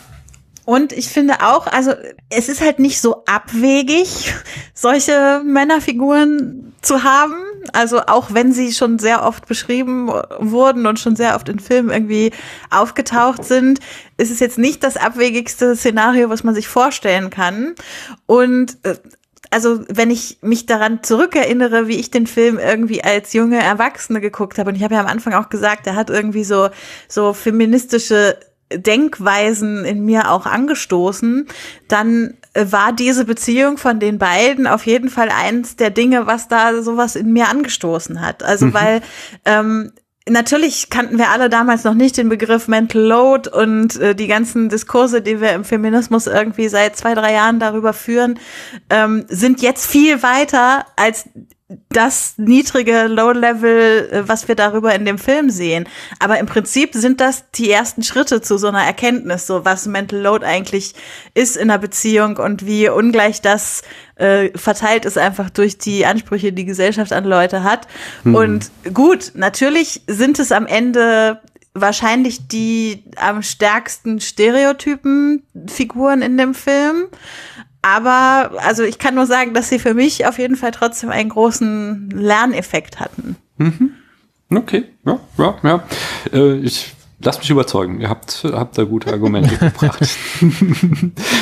Und 0.65 0.93
ich 0.93 1.07
finde 1.09 1.41
auch, 1.41 1.67
also 1.67 1.93
es 2.29 2.47
ist 2.47 2.61
halt 2.61 2.79
nicht 2.79 3.01
so 3.01 3.23
abwegig, 3.25 4.33
solche 4.73 5.41
Männerfiguren 5.43 6.73
zu 6.81 7.03
haben. 7.03 7.35
Also 7.73 8.01
auch 8.01 8.33
wenn 8.33 8.53
sie 8.53 8.71
schon 8.71 8.99
sehr 8.99 9.23
oft 9.23 9.47
beschrieben 9.47 10.09
wurden 10.39 10.85
und 10.87 10.99
schon 10.99 11.15
sehr 11.15 11.35
oft 11.35 11.49
in 11.49 11.59
Filmen 11.59 11.89
irgendwie 11.89 12.31
aufgetaucht 12.69 13.43
sind, 13.43 13.79
ist 14.17 14.31
es 14.31 14.39
jetzt 14.39 14.57
nicht 14.57 14.83
das 14.83 14.97
abwegigste 14.97 15.75
Szenario, 15.75 16.29
was 16.29 16.43
man 16.43 16.55
sich 16.55 16.67
vorstellen 16.67 17.29
kann. 17.29 17.75
Und 18.25 18.77
äh, 18.83 18.95
also 19.51 19.83
wenn 19.89 20.09
ich 20.09 20.39
mich 20.41 20.65
daran 20.65 21.03
zurückerinnere, 21.03 21.87
wie 21.87 21.99
ich 21.99 22.09
den 22.09 22.25
Film 22.25 22.57
irgendwie 22.57 23.03
als 23.03 23.33
junge 23.33 23.61
Erwachsene 23.61 24.21
geguckt 24.21 24.57
habe, 24.57 24.69
und 24.69 24.75
ich 24.75 24.83
habe 24.83 24.95
ja 24.95 25.01
am 25.01 25.07
Anfang 25.07 25.33
auch 25.33 25.49
gesagt, 25.49 25.85
er 25.87 25.95
hat 25.95 26.09
irgendwie 26.09 26.45
so 26.45 26.69
so 27.07 27.33
feministische 27.33 28.37
Denkweisen 28.77 29.85
in 29.85 30.03
mir 30.05 30.31
auch 30.31 30.45
angestoßen, 30.45 31.47
dann 31.87 32.37
äh, 32.53 32.65
war 32.69 32.93
diese 32.93 33.25
Beziehung 33.25 33.77
von 33.77 33.99
den 33.99 34.17
beiden 34.17 34.67
auf 34.67 34.85
jeden 34.85 35.09
Fall 35.09 35.29
eins 35.29 35.75
der 35.75 35.89
Dinge, 35.89 36.27
was 36.27 36.47
da 36.47 36.81
sowas 36.81 37.15
in 37.15 37.33
mir 37.33 37.49
angestoßen 37.49 38.21
hat. 38.21 38.43
Also 38.43 38.67
mhm. 38.67 38.73
weil 38.73 39.01
ähm, 39.45 39.91
Natürlich 40.29 40.91
kannten 40.91 41.17
wir 41.17 41.29
alle 41.29 41.49
damals 41.49 41.83
noch 41.83 41.95
nicht 41.95 42.15
den 42.15 42.29
Begriff 42.29 42.67
Mental 42.67 43.01
Load 43.01 43.49
und 43.49 43.99
äh, 43.99 44.13
die 44.13 44.27
ganzen 44.27 44.69
Diskurse, 44.69 45.23
die 45.23 45.41
wir 45.41 45.53
im 45.53 45.63
Feminismus 45.63 46.27
irgendwie 46.27 46.67
seit 46.69 46.95
zwei, 46.95 47.15
drei 47.15 47.33
Jahren 47.33 47.59
darüber 47.59 47.91
führen, 47.91 48.39
ähm, 48.91 49.25
sind 49.29 49.63
jetzt 49.63 49.87
viel 49.87 50.21
weiter 50.21 50.85
als 50.95 51.27
das 51.89 52.35
niedrige 52.37 53.07
Low-Level, 53.07 54.09
äh, 54.11 54.27
was 54.27 54.47
wir 54.47 54.55
darüber 54.55 54.93
in 54.93 55.05
dem 55.05 55.17
Film 55.17 55.49
sehen. 55.49 55.87
Aber 56.19 56.39
im 56.39 56.45
Prinzip 56.45 56.93
sind 56.93 57.21
das 57.21 57.49
die 57.51 57.71
ersten 57.71 58.03
Schritte 58.03 58.41
zu 58.41 58.57
so 58.57 58.67
einer 58.67 58.83
Erkenntnis, 58.83 59.47
so 59.47 59.65
was 59.65 59.85
Mental 59.85 60.19
Load 60.19 60.45
eigentlich 60.45 60.93
ist 61.33 61.57
in 61.57 61.69
einer 61.69 61.79
Beziehung 61.79 62.37
und 62.37 62.65
wie 62.65 62.89
ungleich 62.89 63.41
das 63.41 63.81
äh, 64.15 64.49
verteilt 64.57 65.05
ist 65.05 65.17
einfach 65.17 65.49
durch 65.49 65.77
die 65.77 66.05
Ansprüche, 66.05 66.53
die 66.53 66.65
Gesellschaft 66.65 67.13
an 67.13 67.25
Leute 67.25 67.63
hat. 67.63 67.87
Mhm. 68.23 68.35
Und 68.35 68.71
gut, 68.93 69.31
natürlich 69.35 70.01
sind 70.07 70.39
es 70.39 70.51
am 70.51 70.67
Ende 70.67 71.41
wahrscheinlich 71.73 72.47
die 72.47 73.03
am 73.15 73.43
stärksten 73.43 74.19
Stereotypen 74.19 75.43
Figuren 75.67 76.21
in 76.21 76.37
dem 76.37 76.53
Film. 76.53 77.05
Aber 77.81 78.51
also 78.59 78.83
ich 78.83 78.99
kann 78.99 79.15
nur 79.15 79.25
sagen, 79.25 79.53
dass 79.53 79.69
sie 79.69 79.79
für 79.79 79.93
mich 79.93 80.25
auf 80.27 80.37
jeden 80.37 80.55
Fall 80.55 80.71
trotzdem 80.71 81.09
einen 81.09 81.29
großen 81.29 82.09
Lerneffekt 82.11 82.99
hatten. 82.99 83.35
Mhm. 83.57 83.91
Okay, 84.53 84.85
ja, 85.05 85.19
ja, 85.37 85.55
ja. 85.63 85.83
Äh, 86.33 86.57
ich 86.57 86.93
lass 87.23 87.39
mich 87.39 87.49
überzeugen. 87.49 88.01
Ihr 88.01 88.09
habt, 88.09 88.43
habt 88.43 88.77
da 88.77 88.83
gute 88.83 89.11
Argumente 89.11 89.57
gebracht. 89.57 90.01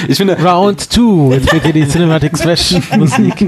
ich 0.08 0.18
finde. 0.18 0.38
Round 0.42 0.82
2. 0.82 1.36
Jetzt 1.36 1.52
wird 1.52 1.64
hier 1.64 1.74
die 1.74 1.88
Cinematic 1.88 2.38
Smash 2.38 2.76
Musik. 2.98 3.46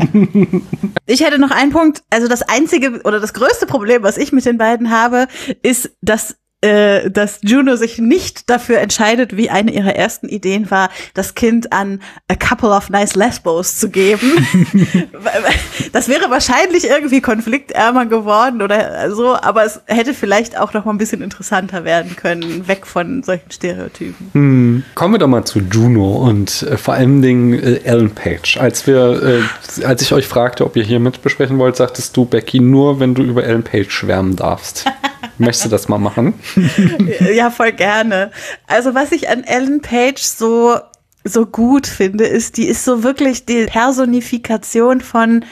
Ich 1.06 1.22
hätte 1.22 1.39
noch 1.39 1.52
einen 1.52 1.72
Punkt. 1.72 2.04
Also 2.10 2.28
das 2.28 2.42
einzige 2.42 3.02
oder 3.04 3.20
das 3.20 3.34
größte 3.34 3.66
Problem, 3.66 4.04
was 4.04 4.18
ich 4.18 4.32
mit 4.32 4.46
den 4.46 4.58
beiden 4.58 4.92
habe, 4.92 5.28
ist, 5.62 5.92
dass 6.02 6.36
äh, 6.62 7.09
dass 7.09 7.39
Juno 7.41 7.76
sich 7.76 7.97
nicht 7.97 8.49
dafür 8.49 8.80
entscheidet, 8.80 9.36
wie 9.36 9.49
eine 9.49 9.72
ihrer 9.72 9.95
ersten 9.95 10.30
Ideen 10.30 10.70
war, 10.70 10.89
das 11.14 11.34
Kind 11.36 11.74
an 11.74 12.01
a 12.28 12.36
couple 12.36 12.70
of 12.70 12.89
nice 12.89 13.16
lesbos 13.16 13.78
zu 13.78 13.89
geben. 13.89 14.45
das 15.91 16.07
wäre 16.07 16.30
wahrscheinlich 16.30 16.88
irgendwie 16.88 17.22
konfliktärmer 17.22 18.05
geworden 18.05 18.62
oder 18.62 19.12
so, 19.12 19.36
aber 19.36 19.66
es 19.66 19.82
hätte 19.88 20.14
vielleicht 20.14 20.57
auch 20.57 20.74
noch 20.74 20.86
mal 20.86 20.93
ein 20.93 20.97
bisschen 20.97 21.22
interessanter 21.22 21.84
werden 21.84 22.16
können, 22.16 22.68
weg 22.68 22.86
von 22.86 23.24
solchen 23.24 23.51
Stereotypen. 23.51 24.30
Hm. 24.34 24.84
Kommen 24.93 25.16
wir 25.16 25.20
doch 25.20 25.28
mal 25.28 25.45
zu 25.45 25.59
Juno 25.59 26.18
und 26.18 26.64
äh, 26.64 26.78
vor 26.78 26.93
allen 26.93 27.22
Dingen 27.22 27.53
äh, 27.53 27.82
Ellen 27.84 28.12
Page. 28.12 28.57
Als 28.57 28.86
wir, 28.86 29.41
äh, 29.82 29.86
als 29.86 30.01
ich 30.01 30.14
euch 30.14 30.28
fragte, 30.28 30.66
ob 30.66 30.76
ihr 30.76 30.84
hier 30.84 30.99
mit 30.99 31.22
besprechen 31.22 31.57
wollt, 31.57 31.76
sagtest 31.76 32.16
du, 32.16 32.26
Becky, 32.26 32.59
nur 32.59 32.99
wenn 32.99 33.16
du 33.16 33.24
über 33.24 33.43
Ellen 33.43 33.64
Page 33.64 33.91
schwärmen 33.91 34.36
darfst. 34.36 34.86
Möchtest 35.38 35.66
du 35.66 35.70
das 35.70 35.88
mal 35.88 35.98
machen? 35.98 36.34
ja, 37.34 37.50
voll 37.52 37.72
gerne. 37.72 38.32
Also 38.68 38.94
was 38.94 39.12
ich 39.12 39.30
an 39.30 39.44
Ellen 39.44 39.82
Page 39.82 40.22
so 40.22 40.80
so 41.24 41.46
gut 41.46 41.88
finde, 41.88 42.26
ist, 42.26 42.58
die 42.58 42.66
ist 42.66 42.84
so 42.84 43.04
wirklich 43.04 43.46
die 43.46 43.66
Personifikation 43.66 45.02
von 45.02 45.46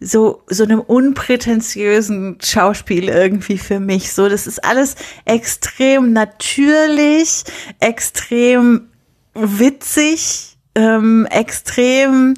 so, 0.00 0.42
so 0.46 0.64
einem 0.64 0.80
unprätentiösen 0.80 2.38
Schauspiel 2.42 3.08
irgendwie 3.08 3.58
für 3.58 3.80
mich. 3.80 4.12
So, 4.12 4.28
das 4.28 4.46
ist 4.46 4.64
alles 4.64 4.96
extrem 5.26 6.12
natürlich, 6.12 7.44
extrem 7.80 8.88
witzig, 9.34 10.56
ähm, 10.74 11.26
extrem 11.30 12.34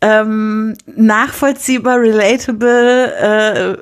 ähm, 0.00 0.74
nachvollziehbar, 0.94 2.00
relatable, 2.00 3.14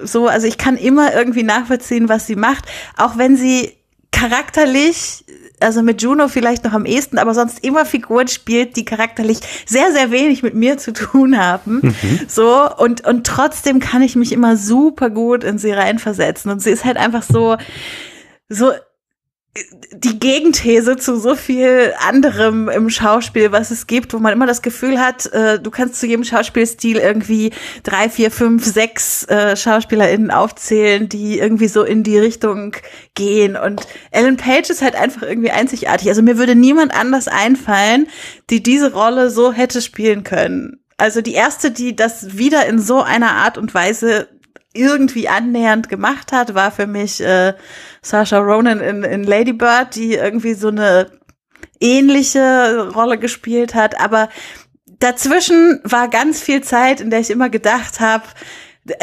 äh, 0.02 0.06
so, 0.06 0.28
also 0.28 0.46
ich 0.46 0.58
kann 0.58 0.76
immer 0.76 1.14
irgendwie 1.14 1.42
nachvollziehen, 1.42 2.08
was 2.08 2.26
sie 2.26 2.36
macht, 2.36 2.66
auch 2.96 3.18
wenn 3.18 3.36
sie 3.36 3.72
charakterlich, 4.12 5.24
also 5.60 5.82
mit 5.82 6.00
Juno 6.00 6.28
vielleicht 6.28 6.64
noch 6.64 6.72
am 6.72 6.86
ehesten, 6.86 7.18
aber 7.18 7.34
sonst 7.34 7.64
immer 7.64 7.84
Figuren 7.84 8.28
spielt, 8.28 8.76
die 8.76 8.84
charakterlich 8.84 9.40
sehr, 9.66 9.92
sehr 9.92 10.12
wenig 10.12 10.42
mit 10.42 10.54
mir 10.54 10.78
zu 10.78 10.92
tun 10.92 11.36
haben. 11.36 11.80
Mhm. 11.82 12.20
So, 12.28 12.70
und, 12.76 13.04
und 13.06 13.26
trotzdem 13.26 13.80
kann 13.80 14.02
ich 14.02 14.14
mich 14.14 14.32
immer 14.32 14.56
super 14.56 15.10
gut 15.10 15.42
in 15.42 15.58
sie 15.58 15.72
reinversetzen. 15.72 16.50
Und 16.50 16.62
sie 16.62 16.70
ist 16.70 16.84
halt 16.84 16.96
einfach 16.96 17.22
so, 17.22 17.56
so 18.48 18.72
die 19.92 20.18
Gegenthese 20.18 20.96
zu 20.96 21.16
so 21.16 21.36
viel 21.36 21.92
anderem 22.00 22.68
im 22.68 22.90
Schauspiel, 22.90 23.52
was 23.52 23.70
es 23.70 23.86
gibt, 23.86 24.12
wo 24.12 24.18
man 24.18 24.32
immer 24.32 24.46
das 24.46 24.62
Gefühl 24.62 24.98
hat, 24.98 25.26
äh, 25.26 25.60
du 25.60 25.70
kannst 25.70 26.00
zu 26.00 26.06
jedem 26.06 26.24
Schauspielstil 26.24 26.96
irgendwie 26.96 27.52
drei, 27.84 28.08
vier, 28.08 28.32
fünf, 28.32 28.64
sechs 28.64 29.22
äh, 29.28 29.56
SchauspielerInnen 29.56 30.32
aufzählen, 30.32 31.08
die 31.08 31.38
irgendwie 31.38 31.68
so 31.68 31.84
in 31.84 32.02
die 32.02 32.18
Richtung 32.18 32.74
gehen. 33.14 33.56
Und 33.56 33.86
Ellen 34.10 34.36
Page 34.36 34.70
ist 34.70 34.82
halt 34.82 34.96
einfach 34.96 35.22
irgendwie 35.22 35.52
einzigartig. 35.52 36.08
Also 36.08 36.22
mir 36.22 36.36
würde 36.36 36.56
niemand 36.56 36.92
anders 36.92 37.28
einfallen, 37.28 38.08
die 38.50 38.60
diese 38.60 38.92
Rolle 38.92 39.30
so 39.30 39.52
hätte 39.52 39.80
spielen 39.80 40.24
können. 40.24 40.80
Also 40.96 41.20
die 41.20 41.34
erste, 41.34 41.70
die 41.70 41.94
das 41.94 42.36
wieder 42.36 42.66
in 42.66 42.80
so 42.80 43.02
einer 43.02 43.32
Art 43.32 43.56
und 43.56 43.72
Weise 43.72 44.28
irgendwie 44.74 45.28
annähernd 45.28 45.88
gemacht 45.88 46.32
hat, 46.32 46.54
war 46.54 46.72
für 46.72 46.88
mich 46.88 47.20
äh, 47.20 47.54
Sasha 48.04 48.38
Ronan 48.38 48.80
in, 48.80 49.02
in 49.02 49.24
Lady 49.24 49.52
Bird, 49.52 49.96
die 49.96 50.14
irgendwie 50.14 50.54
so 50.54 50.68
eine 50.68 51.10
ähnliche 51.80 52.90
Rolle 52.94 53.18
gespielt 53.18 53.74
hat. 53.74 54.00
Aber 54.00 54.28
dazwischen 54.98 55.80
war 55.84 56.08
ganz 56.08 56.40
viel 56.40 56.62
Zeit, 56.62 57.00
in 57.00 57.10
der 57.10 57.20
ich 57.20 57.30
immer 57.30 57.48
gedacht 57.48 58.00
habe, 58.00 58.24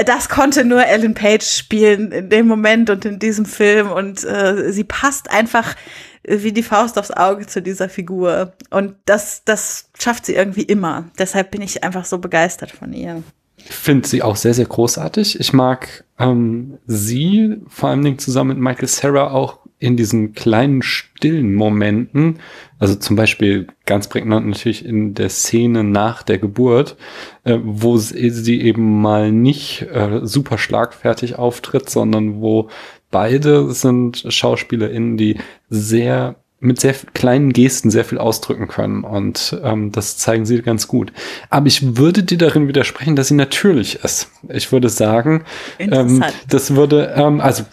das 0.06 0.30
konnte 0.30 0.64
nur 0.64 0.86
Ellen 0.86 1.16
Page 1.16 1.44
spielen 1.44 2.12
in 2.12 2.30
dem 2.30 2.48
Moment 2.48 2.92
und 2.92 3.04
in 3.04 3.18
diesem 3.18 3.46
Film. 3.46 3.92
Und 3.92 4.24
äh, 4.24 4.72
sie 4.72 4.84
passt 4.84 5.32
einfach 5.32 5.76
wie 6.24 6.52
die 6.52 6.62
Faust 6.62 7.00
aufs 7.00 7.10
Auge 7.10 7.48
zu 7.48 7.64
dieser 7.64 7.90
Figur. 7.90 8.54
Und 8.70 8.96
das, 9.06 9.44
das 9.44 9.90
schafft 10.00 10.28
sie 10.28 10.36
irgendwie 10.36 10.62
immer. 10.62 11.10
Deshalb 11.18 11.50
bin 11.50 11.64
ich 11.64 11.84
einfach 11.84 12.06
so 12.06 12.20
begeistert 12.20 12.72
von 12.72 12.94
ihr. 12.94 13.24
Finde 13.66 14.08
sie 14.08 14.22
auch 14.22 14.36
sehr, 14.36 14.54
sehr 14.54 14.66
großartig. 14.66 15.40
Ich 15.40 15.54
mag 15.54 16.04
ähm, 16.20 16.78
sie 16.86 17.58
vor 17.68 17.90
allen 17.90 18.04
Dingen 18.04 18.20
zusammen 18.20 18.50
mit 18.50 18.60
Michael 18.60 18.88
Sarah 18.88 19.32
auch 19.32 19.60
in 19.82 19.98
diesen 19.98 20.34
kleinen 20.34 20.84
stillen 20.84 21.56
Momenten, 21.56 22.38
also 22.78 22.94
zum 22.96 23.16
Beispiel 23.16 23.66
ganz 23.88 24.08
prägnant 24.08 24.48
natürlich 24.48 24.86
in 24.86 25.16
der 25.16 25.30
Szene 25.30 25.84
nach 25.84 26.22
der 26.22 26.38
Geburt, 26.38 26.98
äh, 27.46 27.58
wo 27.64 27.98
sie 27.98 28.62
eben 28.62 29.02
mal 29.02 29.32
nicht 29.32 29.82
äh, 29.92 30.20
super 30.22 30.60
schlagfertig 30.60 31.36
auftritt, 31.40 31.90
sondern 31.90 32.42
wo 32.42 32.70
beide 33.10 33.72
sind 33.72 34.24
SchauspielerInnen, 34.30 35.18
die 35.18 35.38
sehr 35.70 36.36
mit 36.62 36.80
sehr 36.80 36.94
kleinen 37.14 37.54
Gesten 37.54 37.90
sehr 37.90 38.06
viel 38.06 38.20
ausdrücken 38.20 38.68
können 38.68 39.04
und 39.04 39.60
ähm, 39.64 39.92
das 39.92 40.18
zeigen 40.18 40.46
sie 40.46 40.62
ganz 40.62 40.88
gut. 40.88 41.12
Aber 41.50 41.66
ich 41.66 41.98
würde 41.98 42.22
dir 42.22 42.38
darin 42.38 42.68
widersprechen, 42.68 43.16
dass 43.16 43.30
sie 43.30 43.34
natürlich 43.34 43.96
ist. 44.04 44.30
Ich 44.48 44.72
würde 44.72 44.88
sagen, 44.90 45.44
ähm, 45.80 46.24
das 46.48 46.76
würde, 46.76 47.14
ähm, 47.18 47.42
also 47.42 47.64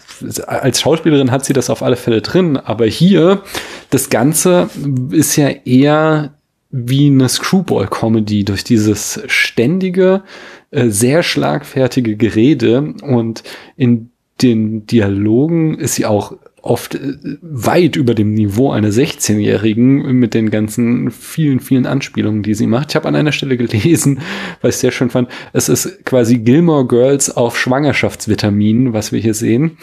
als 0.47 0.81
Schauspielerin 0.81 1.29
hat 1.29 1.45
sie 1.45 1.53
das 1.53 1.69
auf 1.69 1.83
alle 1.83 1.97
Fälle 1.97 2.21
drin, 2.21 2.57
aber 2.57 2.87
hier 2.87 3.43
das 3.91 4.09
Ganze 4.09 4.69
ist 5.11 5.35
ja 5.35 5.49
eher 5.49 6.33
wie 6.71 7.07
eine 7.07 7.29
Screwball-Comedy 7.29 8.43
durch 8.43 8.63
dieses 8.63 9.21
ständige, 9.27 10.23
äh, 10.71 10.89
sehr 10.89 11.21
schlagfertige 11.21 12.15
Gerede 12.15 12.95
und 13.03 13.43
in 13.77 14.09
den 14.41 14.87
Dialogen 14.87 15.77
ist 15.77 15.95
sie 15.95 16.05
auch 16.05 16.33
oft 16.61 16.95
äh, 16.95 17.17
weit 17.41 17.95
über 17.95 18.13
dem 18.13 18.33
Niveau 18.33 18.71
einer 18.71 18.89
16-Jährigen 18.89 20.13
mit 20.13 20.33
den 20.33 20.49
ganzen 20.49 21.11
vielen, 21.11 21.59
vielen 21.59 21.85
Anspielungen, 21.85 22.43
die 22.43 22.53
sie 22.53 22.67
macht. 22.67 22.91
Ich 22.91 22.95
habe 22.95 23.07
an 23.07 23.15
einer 23.15 23.31
Stelle 23.31 23.57
gelesen, 23.57 24.19
weil 24.61 24.69
ich 24.69 24.77
sehr 24.77 24.91
schön 24.91 25.09
fand, 25.09 25.29
es 25.53 25.69
ist 25.69 26.05
quasi 26.05 26.39
Gilmore 26.39 26.87
Girls 26.87 27.35
auf 27.35 27.57
Schwangerschaftsvitaminen, 27.57 28.93
was 28.93 29.11
wir 29.11 29.19
hier 29.19 29.33
sehen. 29.33 29.77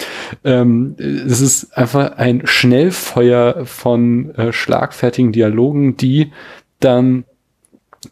Ähm, 0.44 0.96
es 0.98 1.40
ist 1.40 1.76
einfach 1.76 2.16
ein 2.16 2.42
Schnellfeuer 2.44 3.66
von 3.66 4.34
äh, 4.34 4.52
schlagfertigen 4.52 5.32
Dialogen, 5.32 5.96
die 5.96 6.32
dann 6.80 7.24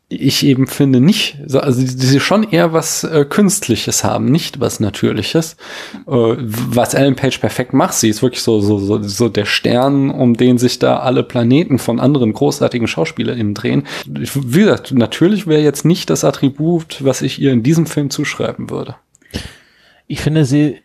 ich 0.08 0.44
eben 0.44 0.66
finde 0.66 1.00
nicht, 1.00 1.38
also 1.52 1.80
die, 1.80 1.94
die 1.94 2.20
schon 2.20 2.44
eher 2.44 2.72
was 2.72 3.04
äh, 3.04 3.24
Künstliches 3.24 4.04
haben, 4.04 4.26
nicht 4.26 4.60
was 4.60 4.80
Natürliches. 4.80 5.56
Äh, 6.06 6.10
was 6.10 6.94
Ellen 6.94 7.16
Page 7.16 7.38
perfekt 7.38 7.72
macht, 7.72 7.94
sie 7.94 8.08
ist 8.08 8.22
wirklich 8.22 8.42
so, 8.42 8.60
so, 8.60 8.78
so, 8.78 9.02
so 9.02 9.28
der 9.28 9.44
Stern, 9.44 10.10
um 10.10 10.36
den 10.36 10.58
sich 10.58 10.78
da 10.78 10.98
alle 10.98 11.22
Planeten 11.22 11.78
von 11.78 12.00
anderen 12.00 12.32
großartigen 12.32 12.86
SchauspielerInnen 12.86 13.54
drehen. 13.54 13.84
Ich, 14.20 14.34
wie 14.36 14.60
gesagt, 14.60 14.92
natürlich 14.92 15.46
wäre 15.46 15.62
jetzt 15.62 15.84
nicht 15.84 16.10
das 16.10 16.24
Attribut, 16.24 17.04
was 17.04 17.22
ich 17.22 17.40
ihr 17.40 17.52
in 17.52 17.62
diesem 17.62 17.86
Film 17.86 18.10
zuschreiben 18.10 18.70
würde. 18.70 18.96
Ich 20.06 20.20
finde 20.20 20.44
sie, 20.44 20.78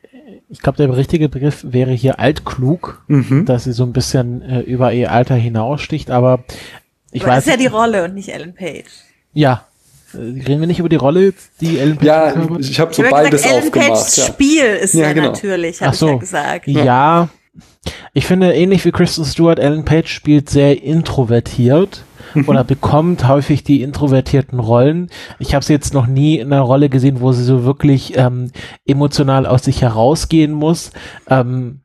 ich 0.50 0.60
glaube, 0.60 0.78
der 0.78 0.96
richtige 0.96 1.30
Begriff 1.30 1.66
wäre 1.68 1.92
hier 1.92 2.20
altklug, 2.20 3.04
mhm. 3.08 3.46
dass 3.46 3.66
sie 3.66 3.74
so 3.74 3.84
ein 3.84 3.94
bisschen 3.94 4.42
äh, 4.42 4.62
über 4.62 4.92
ihr 4.94 5.12
Alter 5.12 5.36
hinaussticht, 5.36 6.10
aber 6.10 6.44
ich 7.12 7.22
aber 7.22 7.32
weiß. 7.32 7.46
Das 7.46 7.46
ist 7.46 7.52
ja 7.52 7.70
die 7.70 7.74
Rolle 7.74 8.04
und 8.04 8.14
nicht 8.16 8.30
Ellen 8.30 8.54
Page. 8.54 8.86
Ja. 9.34 9.66
Äh, 10.14 10.18
reden 10.18 10.60
wir 10.60 10.68
nicht 10.68 10.80
über 10.80 10.90
die 10.90 10.96
Rolle, 10.96 11.34
die 11.62 11.80
Ellen 11.80 11.98
Page 11.98 12.08
Ja, 12.08 12.34
ich 12.58 12.80
habe 12.80 12.94
so 12.94 13.04
ich 13.04 13.10
beides 13.10 13.44
gesagt, 13.44 13.54
Ellen 13.54 13.64
aufgemacht. 13.66 13.90
Pages 13.90 14.16
ja. 14.16 14.26
Spiel 14.26 14.66
ist 14.66 14.94
ja, 14.94 15.08
ja 15.08 15.14
genau. 15.14 15.28
natürlich, 15.28 15.82
habe 15.82 15.96
so. 15.96 16.08
ich 16.08 16.14
ja 16.14 16.20
gesagt. 16.20 16.68
Ja. 16.68 16.84
ja. 16.84 17.30
Ich 18.14 18.26
finde, 18.26 18.54
ähnlich 18.54 18.84
wie 18.86 18.92
Kristen 18.92 19.26
Stewart, 19.26 19.60
Ellen 19.60 19.86
Page 19.86 20.12
spielt 20.12 20.50
sehr 20.50 20.84
introvertiert 20.84 22.04
oder 22.48 22.64
bekommt 22.64 23.28
häufig 23.28 23.64
die 23.64 23.82
introvertierten 23.82 24.60
Rollen. 24.60 25.10
Ich 25.40 25.56
habe 25.56 25.64
sie 25.64 25.74
jetzt 25.74 25.94
noch 25.94 26.08
nie 26.08 26.38
in 26.38 26.52
einer 26.52 26.62
Rolle 26.62 26.90
gesehen, 26.90 27.22
wo 27.22 27.32
sie 27.32 27.44
so 27.44 27.64
wirklich 27.64 28.18
ähm, 28.18 28.52
emotional 28.86 29.46
aus 29.46 29.64
sich 29.64 29.82
herausgehen 29.82 30.52
muss. 30.52 30.92
Ähm, 31.30 31.82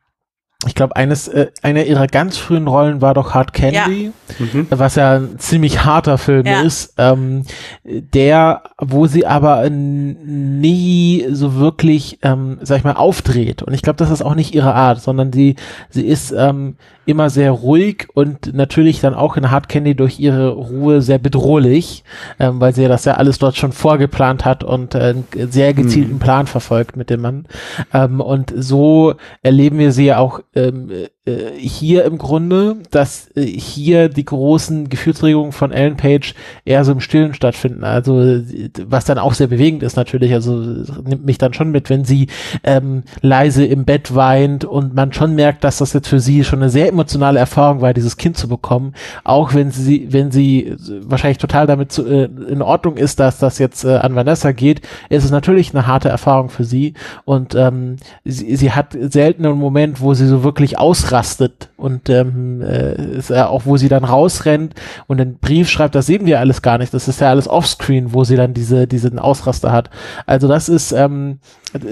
ich 0.66 0.74
glaube, 0.74 0.96
eines, 0.96 1.28
äh, 1.28 1.48
einer 1.62 1.84
ihrer 1.84 2.06
ganz 2.06 2.36
frühen 2.36 2.66
Rollen 2.66 3.00
war 3.00 3.14
doch 3.14 3.34
Hard 3.34 3.52
Candy, 3.52 4.12
ja. 4.38 4.46
Mhm. 4.46 4.66
was 4.70 4.94
ja 4.94 5.16
ein 5.16 5.38
ziemlich 5.38 5.84
harter 5.84 6.18
Film 6.18 6.46
ja. 6.46 6.62
ist, 6.62 6.94
ähm, 6.98 7.44
der, 7.84 8.62
wo 8.78 9.06
sie 9.06 9.26
aber 9.26 9.68
nie 9.70 11.26
so 11.30 11.56
wirklich, 11.56 12.18
ähm, 12.22 12.58
sag 12.62 12.78
ich 12.78 12.84
mal, 12.84 12.92
aufdreht. 12.92 13.62
Und 13.62 13.74
ich 13.74 13.82
glaube, 13.82 13.96
das 13.96 14.10
ist 14.10 14.22
auch 14.22 14.34
nicht 14.34 14.54
ihre 14.54 14.74
Art, 14.74 15.00
sondern 15.00 15.32
sie, 15.32 15.56
sie 15.90 16.06
ist 16.06 16.32
ähm, 16.32 16.76
immer 17.06 17.30
sehr 17.30 17.50
ruhig 17.50 18.08
und 18.14 18.54
natürlich 18.54 19.00
dann 19.00 19.14
auch 19.14 19.36
in 19.36 19.50
Hard 19.50 19.68
Candy 19.68 19.94
durch 19.94 20.18
ihre 20.18 20.48
Ruhe 20.48 21.02
sehr 21.02 21.18
bedrohlich, 21.18 22.04
ähm, 22.38 22.60
weil 22.60 22.74
sie 22.74 22.88
das 22.88 23.04
ja 23.04 23.14
alles 23.14 23.38
dort 23.38 23.56
schon 23.56 23.72
vorgeplant 23.72 24.44
hat 24.44 24.64
und 24.64 24.94
äh, 24.94 24.98
einen 24.98 25.24
sehr 25.50 25.74
gezielten 25.74 26.14
mhm. 26.14 26.18
Plan 26.18 26.46
verfolgt 26.46 26.96
mit 26.96 27.10
dem 27.10 27.20
Mann. 27.20 27.46
Ähm, 27.92 28.20
und 28.20 28.52
so 28.56 29.14
erleben 29.42 29.78
wir 29.78 29.92
sie 29.92 30.06
ja 30.06 30.18
auch 30.18 30.40
ähm, 30.54 30.90
äh, 30.90 31.10
hier 31.26 32.04
im 32.04 32.18
Grunde, 32.18 32.76
dass 32.90 33.30
äh, 33.34 33.46
hier 33.46 34.10
die 34.10 34.26
großen 34.26 34.90
Gefühlsregungen 34.90 35.52
von 35.52 35.72
Ellen 35.72 35.96
Page 35.96 36.34
eher 36.66 36.84
so 36.84 36.92
im 36.92 37.00
Stillen 37.00 37.32
stattfinden. 37.32 37.82
Also 37.82 38.42
was 38.86 39.06
dann 39.06 39.16
auch 39.16 39.32
sehr 39.32 39.46
bewegend 39.46 39.82
ist 39.82 39.96
natürlich. 39.96 40.34
Also 40.34 40.56
nimmt 41.02 41.24
mich 41.24 41.38
dann 41.38 41.54
schon 41.54 41.70
mit, 41.70 41.88
wenn 41.88 42.04
sie 42.04 42.28
ähm, 42.62 43.04
leise 43.22 43.64
im 43.64 43.86
Bett 43.86 44.14
weint 44.14 44.66
und 44.66 44.94
man 44.94 45.14
schon 45.14 45.34
merkt, 45.34 45.64
dass 45.64 45.78
das 45.78 45.94
jetzt 45.94 46.08
für 46.08 46.20
sie 46.20 46.44
schon 46.44 46.58
eine 46.58 46.68
sehr 46.68 46.88
emotionale 46.88 47.38
Erfahrung 47.38 47.80
war, 47.80 47.94
dieses 47.94 48.18
Kind 48.18 48.36
zu 48.36 48.46
bekommen. 48.46 48.92
Auch 49.24 49.54
wenn 49.54 49.70
sie, 49.70 50.12
wenn 50.12 50.30
sie 50.30 50.76
wahrscheinlich 51.00 51.38
total 51.38 51.66
damit 51.66 51.90
zu, 51.90 52.04
äh, 52.06 52.24
in 52.24 52.60
Ordnung 52.60 52.98
ist, 52.98 53.18
dass 53.18 53.38
das 53.38 53.58
jetzt 53.58 53.84
äh, 53.84 53.96
an 53.96 54.14
Vanessa 54.14 54.52
geht, 54.52 54.82
ist 55.08 55.24
es 55.24 55.30
natürlich 55.30 55.74
eine 55.74 55.86
harte 55.86 56.10
Erfahrung 56.10 56.50
für 56.50 56.64
sie. 56.64 56.92
Und 57.24 57.54
ähm, 57.54 57.96
sie, 58.26 58.56
sie 58.56 58.72
hat 58.72 58.94
selten 59.00 59.46
einen 59.46 59.58
Moment, 59.58 60.02
wo 60.02 60.12
sie 60.12 60.26
so 60.26 60.44
wirklich 60.44 60.78
ausrastet 61.14 61.70
und 61.76 62.08
ähm, 62.10 62.60
äh, 62.60 63.18
ist 63.18 63.30
ja 63.30 63.48
auch, 63.48 63.66
wo 63.66 63.76
sie 63.76 63.88
dann 63.88 64.04
rausrennt 64.04 64.74
und 65.06 65.18
den 65.18 65.38
Brief 65.38 65.68
schreibt, 65.68 65.94
das 65.94 66.06
sehen 66.06 66.26
wir 66.26 66.40
alles 66.40 66.62
gar 66.62 66.78
nicht. 66.78 66.92
Das 66.92 67.08
ist 67.08 67.20
ja 67.20 67.30
alles 67.30 67.48
offscreen, 67.48 68.12
wo 68.12 68.24
sie 68.24 68.36
dann 68.36 68.54
diese 68.54 68.86
diesen 68.86 69.18
Ausraster 69.18 69.72
hat. 69.72 69.90
Also 70.26 70.48
das 70.48 70.68
ist 70.68 70.92
ähm, 70.92 71.38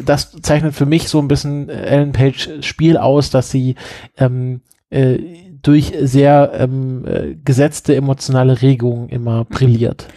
das 0.05 0.33
zeichnet 0.43 0.75
für 0.75 0.87
mich 0.87 1.09
so 1.09 1.21
ein 1.21 1.29
bisschen 1.29 1.69
Ellen 1.69 2.13
Page 2.13 2.51
Spiel 2.63 2.97
aus, 2.97 3.31
dass 3.31 3.51
sie 3.51 3.77
ähm, 4.17 4.61
äh, 4.91 5.19
durch 5.63 5.93
sehr 6.01 6.53
ähm, 6.55 7.05
äh, 7.07 7.35
gesetzte 7.45 7.95
emotionale 7.95 8.63
Regungen 8.63 9.09
immer 9.09 9.45
brilliert. 9.45 10.09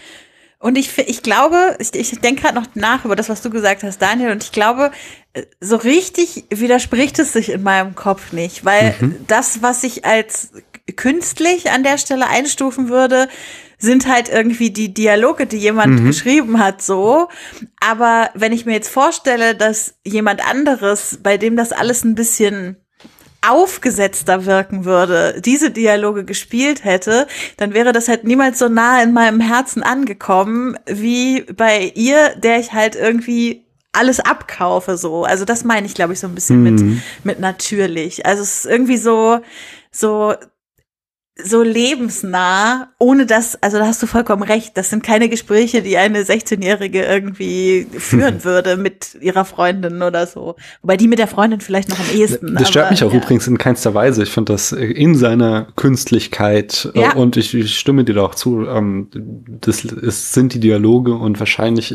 Und 0.59 0.79
ich, 0.79 0.97
ich 0.97 1.21
glaube, 1.21 1.77
ich, 1.77 1.93
ich 1.93 2.19
denke 2.21 2.41
gerade 2.41 2.55
noch 2.55 2.65
nach 2.73 3.05
über 3.05 3.15
das, 3.15 3.29
was 3.29 3.43
du 3.43 3.51
gesagt 3.51 3.83
hast, 3.83 4.01
Daniel, 4.01 4.31
und 4.31 4.43
ich 4.43 4.51
glaube, 4.51 4.85
äh, 4.85 4.89
so 5.59 5.75
richtig 5.75 6.45
widerspricht 6.49 7.19
es 7.19 7.33
sich 7.33 7.49
in 7.51 7.63
meinem 7.63 7.95
Kopf 7.95 8.31
nicht, 8.31 8.65
weil 8.65 8.95
mhm. 8.99 9.15
das, 9.27 9.61
was 9.61 9.83
ich 9.83 10.05
als 10.05 10.51
künstlich 10.95 11.71
an 11.71 11.83
der 11.83 11.97
Stelle 11.97 12.27
einstufen 12.27 12.89
würde, 12.89 13.27
sind 13.77 14.07
halt 14.07 14.29
irgendwie 14.29 14.69
die 14.69 14.93
Dialoge, 14.93 15.45
die 15.45 15.57
jemand 15.57 15.99
mhm. 15.99 16.05
geschrieben 16.05 16.59
hat, 16.59 16.81
so. 16.81 17.27
Aber 17.79 18.29
wenn 18.33 18.53
ich 18.53 18.65
mir 18.65 18.73
jetzt 18.73 18.89
vorstelle, 18.89 19.55
dass 19.55 19.95
jemand 20.05 20.47
anderes, 20.47 21.19
bei 21.21 21.37
dem 21.37 21.55
das 21.57 21.71
alles 21.71 22.03
ein 22.03 22.15
bisschen 22.15 22.77
aufgesetzter 23.47 24.45
wirken 24.45 24.85
würde, 24.85 25.39
diese 25.43 25.69
Dialoge 25.69 26.25
gespielt 26.25 26.83
hätte, 26.83 27.27
dann 27.57 27.73
wäre 27.73 27.91
das 27.91 28.07
halt 28.07 28.23
niemals 28.23 28.57
so 28.57 28.69
nah 28.69 29.03
in 29.03 29.13
meinem 29.13 29.39
Herzen 29.39 29.83
angekommen 29.83 30.77
wie 30.87 31.41
bei 31.41 31.91
ihr, 31.93 32.35
der 32.37 32.59
ich 32.59 32.73
halt 32.73 32.95
irgendwie 32.95 33.64
alles 33.95 34.19
abkaufe 34.19 34.97
so. 34.97 35.23
Also 35.23 35.45
das 35.45 35.63
meine 35.63 35.87
ich, 35.87 35.93
glaube 35.93 36.13
ich, 36.13 36.19
so 36.19 36.27
ein 36.27 36.35
bisschen 36.35 36.63
mhm. 36.63 36.63
mit, 36.63 37.01
mit 37.23 37.39
natürlich. 37.39 38.25
Also 38.25 38.43
es 38.43 38.59
ist 38.59 38.65
irgendwie 38.65 38.97
so, 38.97 39.39
so 39.91 40.33
so 41.43 41.61
lebensnah, 41.63 42.87
ohne 42.97 43.25
dass, 43.25 43.61
also 43.61 43.77
da 43.77 43.85
hast 43.85 44.01
du 44.01 44.07
vollkommen 44.07 44.43
recht, 44.43 44.77
das 44.77 44.89
sind 44.89 45.03
keine 45.03 45.27
Gespräche, 45.27 45.81
die 45.81 45.97
eine 45.97 46.21
16-Jährige 46.21 47.03
irgendwie 47.03 47.87
führen 47.97 48.45
würde 48.45 48.77
mit 48.77 49.17
ihrer 49.19 49.43
Freundin 49.43 50.01
oder 50.01 50.27
so. 50.27 50.55
Wobei 50.81 50.95
die 50.95 51.09
mit 51.09 51.19
der 51.19 51.27
Freundin 51.27 51.59
vielleicht 51.59 51.89
noch 51.89 51.99
am 51.99 52.05
ehesten. 52.15 52.55
Das 52.55 52.69
stört 52.69 52.85
aber, 52.85 52.91
mich 52.93 53.03
auch 53.03 53.11
ja. 53.11 53.17
übrigens 53.17 53.47
in 53.47 53.57
keinster 53.57 53.93
Weise. 53.93 54.23
Ich 54.23 54.29
finde 54.29 54.53
das 54.53 54.71
in 54.71 55.15
seiner 55.15 55.67
Künstlichkeit 55.75 56.89
äh, 56.95 57.01
ja. 57.01 57.13
und 57.15 57.35
ich, 57.35 57.53
ich, 57.53 57.77
stimme 57.77 58.05
dir 58.05 58.15
da 58.15 58.21
auch 58.21 58.35
zu, 58.35 58.65
ähm, 58.65 59.09
das 59.59 59.83
ist, 59.83 60.31
sind 60.31 60.53
die 60.53 60.61
Dialoge 60.61 61.15
und 61.15 61.37
wahrscheinlich 61.39 61.93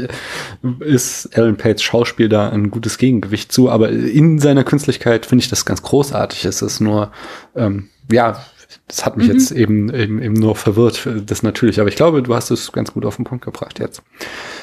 ist 0.80 1.26
Ellen 1.32 1.56
Pates 1.56 1.82
Schauspiel 1.82 2.28
da 2.28 2.50
ein 2.50 2.70
gutes 2.70 2.98
Gegengewicht 2.98 3.52
zu, 3.52 3.70
aber 3.70 3.88
in 3.88 4.38
seiner 4.38 4.64
Künstlichkeit 4.64 5.24
finde 5.24 5.44
ich 5.44 5.48
das 5.48 5.64
ganz 5.64 5.80
großartig. 5.80 6.44
Es 6.44 6.60
ist 6.60 6.80
nur, 6.80 7.10
ähm, 7.56 7.88
ja, 8.12 8.44
das 8.86 9.04
hat 9.04 9.16
mich 9.16 9.28
mhm. 9.28 9.32
jetzt 9.34 9.50
eben, 9.52 9.94
eben, 9.94 10.22
eben 10.22 10.34
nur 10.34 10.56
verwirrt, 10.56 11.08
das 11.26 11.42
natürlich. 11.42 11.80
Aber 11.80 11.88
ich 11.88 11.96
glaube, 11.96 12.22
du 12.22 12.34
hast 12.34 12.50
es 12.50 12.72
ganz 12.72 12.92
gut 12.92 13.04
auf 13.04 13.16
den 13.16 13.24
Punkt 13.24 13.44
gebracht 13.44 13.78
jetzt. 13.78 14.02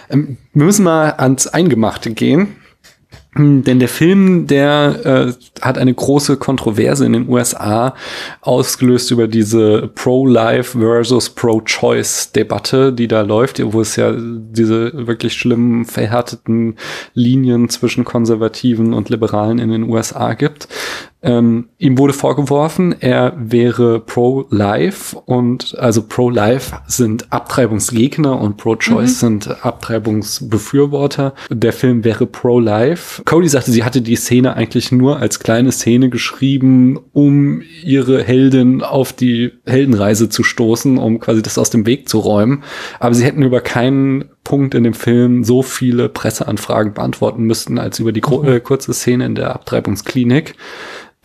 Ähm, 0.09 0.37
wir 0.53 0.65
müssen 0.65 0.83
mal 0.83 1.11
ans 1.17 1.47
Eingemachte 1.47 2.11
gehen. 2.11 2.55
Hm, 3.37 3.63
denn 3.63 3.79
der 3.79 3.87
Film, 3.87 4.47
der 4.47 5.05
äh, 5.05 5.61
hat 5.61 5.77
eine 5.77 5.93
große 5.93 6.37
Kontroverse 6.37 7.05
in 7.05 7.13
den 7.13 7.29
USA 7.29 7.93
ausgelöst 8.41 9.11
über 9.11 9.27
diese 9.27 9.89
Pro-Life 9.93 10.79
versus 10.79 11.29
Pro-Choice-Debatte, 11.29 12.93
die 12.93 13.07
da 13.07 13.21
läuft, 13.21 13.61
wo 13.63 13.79
es 13.79 13.95
ja 13.95 14.13
diese 14.17 15.07
wirklich 15.07 15.33
schlimmen, 15.33 15.85
verhärteten 15.85 16.77
Linien 17.13 17.69
zwischen 17.69 18.05
Konservativen 18.05 18.93
und 18.93 19.09
Liberalen 19.09 19.59
in 19.59 19.69
den 19.69 19.83
USA 19.83 20.33
gibt. 20.33 20.67
Ähm, 21.23 21.69
ihm 21.79 21.97
wurde 21.97 22.13
vorgeworfen, 22.13 22.95
er 22.99 23.33
wäre 23.37 23.99
pro-life 23.99 25.17
und 25.25 25.75
also 25.79 26.03
pro-life 26.03 26.77
sind 26.85 27.33
Abtreibungsgegner 27.33 28.39
und 28.39 28.57
pro-choice 28.57 29.23
mhm. 29.23 29.41
sind 29.41 29.65
Abtreibungsbefürworter. 29.65 31.33
Der 31.49 31.73
Film 31.73 32.03
wäre 32.03 32.27
pro-life. 32.27 33.23
Cody 33.25 33.49
sagte, 33.49 33.71
sie 33.71 33.83
hatte 33.83 34.01
die 34.01 34.15
Szene 34.15 34.55
eigentlich 34.55 34.91
nur 34.91 35.17
als 35.17 35.39
kleine 35.39 35.71
Szene 35.71 36.09
geschrieben, 36.09 36.99
um 37.13 37.63
ihre 37.83 38.23
Heldin 38.23 38.83
auf 38.83 39.11
die 39.11 39.53
Heldenreise 39.65 40.29
zu 40.29 40.43
stoßen, 40.43 40.99
um 40.99 41.19
quasi 41.19 41.41
das 41.41 41.57
aus 41.57 41.71
dem 41.71 41.87
Weg 41.87 42.07
zu 42.07 42.19
räumen. 42.19 42.63
Aber 42.99 43.15
sie 43.15 43.25
hätten 43.25 43.41
über 43.41 43.61
keinen 43.61 44.25
Punkt 44.43 44.75
in 44.75 44.83
dem 44.83 44.93
Film 44.93 45.43
so 45.43 45.61
viele 45.61 46.07
Presseanfragen 46.07 46.93
beantworten 46.93 47.43
müssten 47.43 47.79
als 47.79 47.99
über 47.99 48.13
die 48.13 48.21
mhm. 48.21 48.47
äh, 48.47 48.59
kurze 48.59 48.93
Szene 48.93 49.25
in 49.25 49.35
der 49.35 49.53
Abtreibungsklinik. 49.53 50.55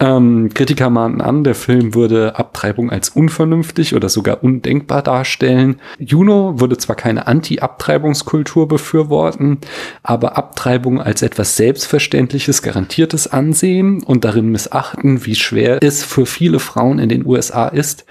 Ähm, 0.01 0.51
Kritiker 0.53 0.91
mahnten 0.91 1.21
an, 1.21 1.45
der 1.45 1.55
Film 1.55 1.95
würde 1.95 2.37
Abtreibung 2.37 2.91
als 2.91 3.11
unvernünftig 3.11 3.95
oder 3.95 4.09
sogar 4.09 4.43
undenkbar 4.43 5.03
darstellen. 5.03 5.81
Juno 5.99 6.59
würde 6.61 6.77
zwar 6.77 6.97
keine 6.97 7.27
Anti-Abtreibungskultur 7.29 8.67
befürworten, 8.67 9.59
aber 10.03 10.37
Abtreibung 10.37 11.01
als 11.01 11.23
etwas 11.23 11.57
Selbstverständliches, 11.57 12.63
Garantiertes 12.63 13.33
ansehen 13.33 14.03
und 14.03 14.25
darin 14.25 14.51
missachten, 14.51 15.25
wie 15.25 15.37
schwer 15.37 15.79
es 15.83 16.03
für 16.03 16.27
viele 16.27 16.59
Frauen 16.59 16.99
in 16.99 17.09
den 17.09 17.25
USA 17.25 17.69
ist, 17.69 18.05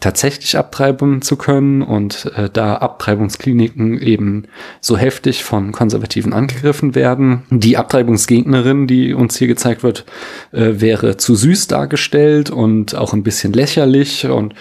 tatsächlich 0.00 0.56
abtreiben 0.56 1.22
zu 1.22 1.36
können 1.36 1.82
und 1.82 2.32
äh, 2.34 2.48
da 2.50 2.76
Abtreibungskliniken 2.76 4.00
eben 4.00 4.44
so 4.80 4.96
heftig 4.96 5.44
von 5.44 5.72
Konservativen 5.72 6.32
angegriffen 6.32 6.94
werden. 6.94 7.42
Die 7.50 7.76
Abtreibungsgegnerin, 7.76 8.86
die 8.86 9.14
uns 9.14 9.36
hier 9.36 9.48
gezeigt 9.48 9.82
wird, 9.82 10.06
äh, 10.52 10.80
wäre 10.80 11.18
zu 11.18 11.34
süß 11.34 11.68
dargestellt 11.68 12.50
und 12.50 12.94
auch 12.94 13.12
ein 13.12 13.22
bisschen 13.22 13.52
lächerlich 13.52 14.26
und 14.26 14.54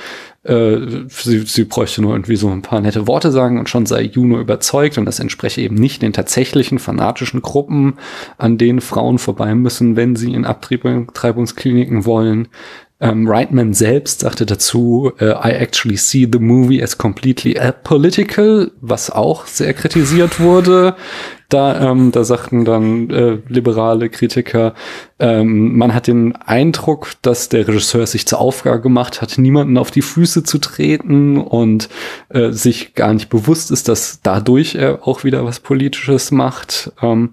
äh, 0.43 1.05
sie, 1.09 1.39
sie 1.39 1.63
bräuchte 1.65 2.01
nur 2.01 2.13
irgendwie 2.13 2.35
so 2.35 2.49
ein 2.49 2.61
paar 2.61 2.81
nette 2.81 3.07
Worte 3.07 3.31
sagen 3.31 3.59
und 3.59 3.69
schon 3.69 3.85
sei 3.85 4.03
Juno 4.03 4.39
überzeugt 4.39 4.97
und 4.97 5.05
das 5.05 5.19
entspreche 5.19 5.61
eben 5.61 5.75
nicht 5.75 6.01
den 6.01 6.13
tatsächlichen 6.13 6.79
fanatischen 6.79 7.41
Gruppen, 7.41 7.95
an 8.37 8.57
denen 8.57 8.81
Frauen 8.81 9.19
vorbei 9.19 9.53
müssen, 9.55 9.95
wenn 9.95 10.15
sie 10.15 10.33
in 10.33 10.45
Abtreibungskliniken 10.45 12.05
wollen. 12.05 12.47
Ähm, 13.01 13.29
Reitman 13.29 13.73
selbst 13.73 14.19
sagte 14.19 14.45
dazu, 14.45 15.13
uh, 15.21 15.25
I 15.25 15.51
actually 15.51 15.95
see 15.95 16.27
the 16.31 16.39
movie 16.39 16.83
as 16.83 16.97
completely 16.97 17.57
apolitical, 17.57 18.71
was 18.81 19.09
auch 19.09 19.47
sehr 19.47 19.73
kritisiert 19.73 20.41
wurde. 20.41 20.95
Da, 21.47 21.91
ähm, 21.91 22.11
da 22.11 22.23
sagten 22.25 22.65
dann 22.65 23.09
äh, 23.09 23.39
liberale 23.47 24.09
Kritiker, 24.09 24.75
ähm, 25.17 25.77
man 25.77 25.95
hat 25.95 26.07
den 26.07 26.35
Eindruck, 26.35 27.13
dass 27.21 27.49
der 27.49 27.67
Regisseur 27.67 28.05
sich 28.05 28.27
zur 28.27 28.39
Aufgabe 28.39 28.81
gemacht 28.81 29.21
hat, 29.21 29.37
niemanden 29.37 29.77
auf 29.77 29.91
die 29.91 30.03
Füße 30.03 30.43
zu 30.43 30.59
treten 30.59 31.37
und 31.37 31.89
äh, 32.29 32.51
sich 32.51 32.93
gar 32.95 33.13
nicht 33.13 33.29
bewusst 33.29 33.71
ist, 33.71 33.87
dass 33.87 34.19
dadurch 34.21 34.75
er 34.75 35.07
auch 35.07 35.23
wieder 35.23 35.45
was 35.45 35.61
Politisches 35.61 36.31
macht. 36.31 36.91
Ähm, 37.01 37.31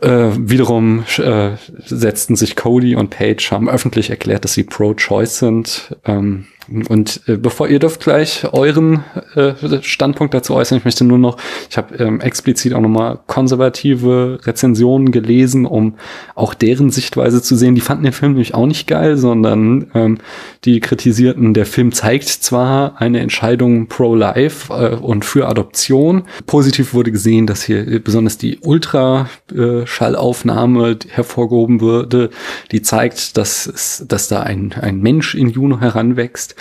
äh, 0.00 0.30
wiederum 0.36 1.04
äh, 1.18 1.52
setzten 1.84 2.36
sich 2.36 2.56
Cody 2.56 2.96
und 2.96 3.10
Page, 3.10 3.50
haben 3.50 3.68
öffentlich 3.68 4.10
erklärt, 4.10 4.44
dass 4.44 4.54
sie 4.54 4.64
pro-choice 4.64 5.38
sind. 5.38 5.96
Ähm, 6.04 6.46
und 6.88 7.20
äh, 7.26 7.36
bevor 7.36 7.68
ihr 7.68 7.78
dürft 7.78 8.02
gleich 8.02 8.46
euren 8.52 9.04
äh, 9.34 9.52
Standpunkt 9.82 10.32
dazu 10.34 10.54
äußern, 10.54 10.78
ich 10.78 10.84
möchte 10.84 11.04
nur 11.04 11.18
noch, 11.18 11.36
ich 11.68 11.76
habe 11.76 11.96
ähm, 11.96 12.20
explizit 12.20 12.72
auch 12.74 12.80
nochmal 12.80 13.18
konservative 13.26 14.38
Rezensionen 14.44 15.10
gelesen, 15.12 15.66
um 15.66 15.94
auch 16.34 16.54
deren 16.54 16.90
Sichtweise 16.90 17.42
zu 17.42 17.54
sehen. 17.56 17.74
Die 17.74 17.82
fanden 17.82 18.04
den 18.04 18.12
Film 18.12 18.32
nämlich 18.32 18.54
auch 18.54 18.66
nicht 18.66 18.86
geil, 18.86 19.16
sondern 19.16 19.86
ähm, 19.94 20.18
die 20.64 20.80
kritisierten, 20.80 21.54
der 21.54 21.66
Film 21.66 21.92
zeigt 21.92 22.28
zwar 22.28 23.00
eine 23.00 23.20
Entscheidung 23.20 23.86
pro-life 23.88 24.72
äh, 24.72 24.96
und 24.96 25.24
für 25.24 25.48
Adoption. 25.48 26.24
Positiv 26.46 26.94
wurde 26.94 27.12
gesehen, 27.12 27.46
dass 27.46 27.62
hier 27.62 28.00
besonders 28.00 28.38
die 28.38 28.58
Ultraschallaufnahme 28.60 30.98
hervorgehoben 31.08 31.80
wurde, 31.80 32.30
die 32.72 32.82
zeigt, 32.82 33.36
dass, 33.36 33.66
es, 33.66 34.04
dass 34.08 34.26
da 34.28 34.42
ein, 34.42 34.74
ein 34.80 35.00
Mensch 35.00 35.34
in 35.34 35.50
Juno 35.50 35.80
heranwächst. 35.80 36.53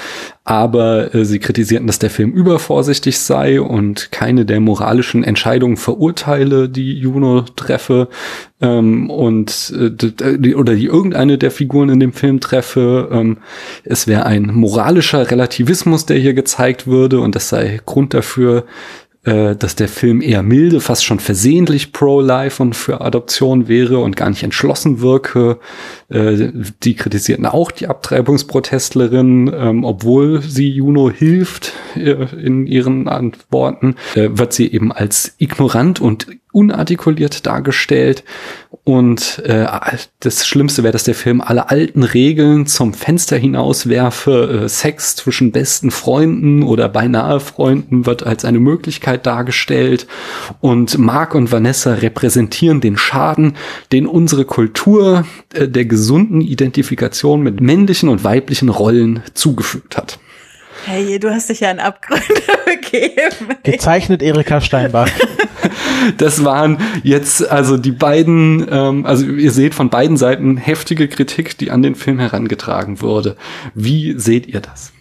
Aber 0.43 1.15
äh, 1.15 1.23
sie 1.23 1.39
kritisierten, 1.39 1.87
dass 1.87 1.99
der 1.99 2.09
Film 2.09 2.31
übervorsichtig 2.31 3.19
sei 3.19 3.61
und 3.61 4.11
keine 4.11 4.45
der 4.45 4.59
moralischen 4.59 5.23
Entscheidungen 5.23 5.77
verurteile, 5.77 6.67
die 6.67 6.93
Juno 6.99 7.41
treffe 7.41 8.09
ähm, 8.61 9.09
und 9.09 9.73
äh, 9.77 10.53
oder 10.55 10.75
die 10.75 10.85
irgendeine 10.85 11.37
der 11.37 11.51
Figuren 11.51 11.89
in 11.89 11.99
dem 11.99 12.13
Film 12.13 12.41
treffe. 12.41 13.09
Ähm, 13.11 13.37
es 13.83 14.07
wäre 14.07 14.25
ein 14.25 14.47
moralischer 14.53 15.31
Relativismus, 15.31 16.05
der 16.05 16.17
hier 16.17 16.33
gezeigt 16.33 16.87
würde 16.87 17.21
und 17.21 17.35
das 17.35 17.49
sei 17.49 17.79
Grund 17.85 18.13
dafür, 18.13 18.65
äh, 19.25 19.55
dass 19.55 19.75
der 19.75 19.87
Film 19.87 20.21
eher 20.21 20.43
milde, 20.43 20.81
fast 20.81 21.05
schon 21.05 21.19
versehentlich 21.19 21.93
pro-life 21.93 22.61
und 22.61 22.75
für 22.75 23.01
Adoption 23.01 23.67
wäre 23.67 23.99
und 23.99 24.15
gar 24.15 24.29
nicht 24.29 24.43
entschlossen 24.43 24.99
wirke. 24.99 25.59
Äh, 26.09 26.51
die 26.83 26.95
kritisierten 26.95 27.45
auch 27.45 27.71
die 27.71 27.87
Abtreibungsprotestlerin, 27.87 29.51
ähm, 29.55 29.83
obwohl 29.85 30.41
sie 30.41 30.69
Juno 30.69 31.09
hilft 31.09 31.73
äh, 31.95 32.25
in 32.35 32.67
ihren 32.67 33.07
Antworten, 33.07 33.95
äh, 34.15 34.29
wird 34.33 34.53
sie 34.53 34.71
eben 34.71 34.91
als 34.91 35.35
ignorant 35.37 36.01
und 36.01 36.27
unartikuliert 36.53 37.45
dargestellt. 37.45 38.23
Und 38.85 39.39
äh, 39.45 39.65
das 40.19 40.45
Schlimmste 40.45 40.83
wäre, 40.83 40.91
dass 40.91 41.03
der 41.03 41.15
Film 41.15 41.41
alle 41.41 41.69
alten 41.69 42.03
Regeln 42.03 42.65
zum 42.67 42.93
Fenster 42.93 43.37
hinauswerfe. 43.37 44.63
Äh, 44.65 44.69
Sex 44.69 45.15
zwischen 45.15 45.51
besten 45.51 45.89
Freunden 45.89 46.63
oder 46.63 46.89
beinahe 46.89 47.39
Freunden 47.39 48.05
wird 48.05 48.23
als 48.23 48.45
eine 48.45 48.59
Möglichkeit 48.59 49.25
dargestellt. 49.25 50.07
Und 50.61 50.97
Mark 50.97 51.33
und 51.33 51.51
Vanessa 51.51 51.93
repräsentieren 51.93 52.81
den 52.81 52.97
Schaden, 52.97 53.55
den 53.91 54.05
unsere 54.05 54.45
Kultur 54.45 55.25
äh, 55.53 55.67
der 55.67 55.85
gesunden 55.85 56.41
Identifikation 56.41 57.41
mit 57.41 57.61
männlichen 57.61 58.09
und 58.09 58.23
weiblichen 58.23 58.69
Rollen 58.69 59.23
zugefügt 59.33 59.97
hat. 59.97 60.19
Hey, 60.85 61.17
du 61.17 61.31
hast 61.31 61.49
dich 61.49 61.61
ja 61.61 61.71
in 61.71 61.79
Abgründe 61.79 62.23
begeben. 62.65 63.55
Gezeichnet 63.63 64.21
Erika 64.21 64.59
Steinbach. 64.59 65.09
das 66.17 66.43
waren 66.43 66.77
jetzt 67.03 67.49
also 67.49 67.77
die 67.77 67.91
beiden, 67.91 68.65
ähm, 68.69 69.05
also 69.05 69.25
ihr 69.25 69.51
seht 69.51 69.73
von 69.73 69.89
beiden 69.89 70.17
Seiten 70.17 70.57
heftige 70.57 71.07
Kritik, 71.07 71.57
die 71.57 71.71
an 71.71 71.81
den 71.81 71.95
Film 71.95 72.19
herangetragen 72.19 73.01
wurde. 73.01 73.35
Wie 73.73 74.17
seht 74.19 74.47
ihr 74.47 74.61
das? 74.61 74.93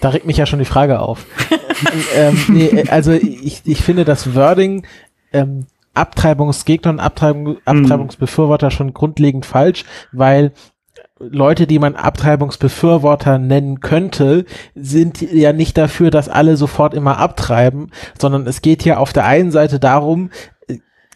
Da 0.00 0.10
regt 0.10 0.26
mich 0.26 0.36
ja 0.36 0.46
schon 0.46 0.58
die 0.58 0.64
Frage 0.64 1.00
auf. 1.00 1.24
ähm, 2.16 2.38
nee, 2.48 2.84
also 2.88 3.12
ich, 3.12 3.62
ich 3.64 3.82
finde 3.82 4.04
das 4.04 4.34
Wording 4.34 4.86
ähm, 5.32 5.66
Abtreibungsgegner 5.94 6.90
und 6.90 7.00
Abtreibung, 7.00 7.58
Abtreibungsbefürworter 7.64 8.70
schon 8.70 8.94
grundlegend 8.94 9.44
falsch, 9.44 9.84
weil 10.10 10.52
Leute, 11.30 11.66
die 11.66 11.78
man 11.78 11.94
Abtreibungsbefürworter 11.94 13.38
nennen 13.38 13.80
könnte, 13.80 14.44
sind 14.74 15.20
ja 15.22 15.52
nicht 15.52 15.78
dafür, 15.78 16.10
dass 16.10 16.28
alle 16.28 16.56
sofort 16.56 16.94
immer 16.94 17.18
abtreiben, 17.18 17.90
sondern 18.18 18.46
es 18.46 18.62
geht 18.62 18.84
ja 18.84 18.96
auf 18.96 19.12
der 19.12 19.24
einen 19.24 19.52
Seite 19.52 19.78
darum, 19.78 20.30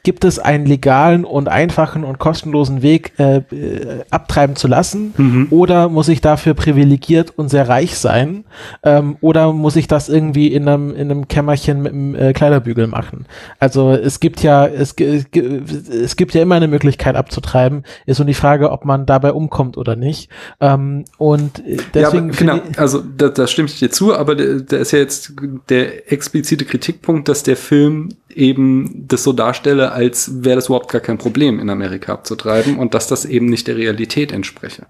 gibt 0.07 0.25
es 0.25 0.39
einen 0.39 0.67
legalen 0.67 1.25
und 1.25 1.49
einfachen 1.49 2.05
und 2.05 2.21
kostenlosen 2.21 2.81
Weg, 2.81 3.15
äh, 3.19 3.39
äh, 3.39 4.05
abtreiben 4.09 4.55
zu 4.55 4.69
lassen? 4.69 5.13
Mhm. 5.17 5.49
Oder 5.51 5.89
muss 5.89 6.07
ich 6.07 6.21
dafür 6.21 6.55
privilegiert 6.55 7.33
und 7.37 7.49
sehr 7.49 7.69
reich 7.69 7.99
sein? 7.99 8.45
Ähm, 8.85 9.17
oder 9.21 9.53
muss 9.53 9.75
ich 9.75 9.89
das 9.89 10.09
irgendwie 10.09 10.47
in 10.47 10.69
einem, 10.69 10.95
in 10.95 11.11
einem 11.11 11.27
Kämmerchen 11.27 11.83
mit 11.83 11.93
einem 11.93 12.15
äh, 12.15 12.33
Kleiderbügel 12.35 12.87
machen? 12.87 13.27
Also 13.59 13.91
es 13.91 14.21
gibt 14.21 14.45
ja, 14.45 14.65
es, 14.65 14.95
es 14.95 16.15
gibt 16.15 16.35
ja 16.35 16.43
immer 16.43 16.55
eine 16.55 16.69
Möglichkeit 16.69 17.17
abzutreiben. 17.17 17.83
Ist 18.07 18.21
nur 18.21 18.27
die 18.27 18.35
Frage, 18.35 18.71
ob 18.71 18.85
man 18.85 19.07
dabei 19.07 19.33
umkommt 19.33 19.77
oder 19.77 19.97
nicht. 19.97 20.31
Ähm, 20.61 21.05
und 21.19 21.65
deswegen. 21.95 22.31
Ja, 22.31 22.37
genau, 22.39 22.61
also 22.77 23.03
da, 23.19 23.29
da 23.29 23.49
stimme 23.49 23.67
ich 23.67 23.81
dir 23.81 23.91
zu, 23.91 24.15
aber 24.15 24.37
da 24.37 24.77
ist 24.77 24.93
ja 24.93 25.01
jetzt 25.01 25.33
der 25.69 26.13
explizite 26.13 26.65
Kritikpunkt, 26.65 27.27
dass 27.27 27.43
der 27.43 27.57
Film 27.57 28.11
eben 28.37 29.05
das 29.09 29.23
so 29.23 29.33
darstelle, 29.33 29.93
als 29.93 30.45
wäre 30.45 30.57
das 30.57 30.67
überhaupt 30.67 30.91
gar 30.91 31.01
kein 31.01 31.19
Problem 31.19 31.59
in 31.59 31.71
Amerika 31.71 32.13
abzutreiben 32.13 32.79
und 32.79 32.95
dass 32.95 33.09
das 33.09 33.25
eben 33.25 33.47
nicht 33.47 33.67
der 33.67 33.77
Realität 33.77 34.33
entspreche. 34.33 34.87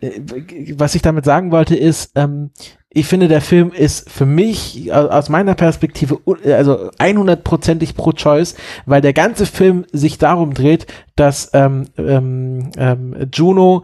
Äh, 0.00 0.20
was 0.76 0.94
ich 0.94 1.02
damit 1.02 1.24
sagen 1.24 1.50
wollte 1.50 1.76
ist, 1.76 2.12
ähm, 2.14 2.50
ich 2.96 3.06
finde, 3.06 3.26
der 3.26 3.40
Film 3.40 3.72
ist 3.72 4.08
für 4.08 4.24
mich 4.24 4.92
aus 4.92 5.28
meiner 5.28 5.54
Perspektive 5.56 6.20
also 6.44 6.90
100%ig 6.90 7.94
pro 7.96 8.12
Choice, 8.12 8.54
weil 8.86 9.00
der 9.00 9.12
ganze 9.12 9.46
Film 9.46 9.84
sich 9.90 10.18
darum 10.18 10.54
dreht, 10.54 10.86
dass 11.16 11.50
ähm, 11.54 11.88
ähm, 11.98 12.70
ähm, 12.76 13.28
Juno 13.32 13.82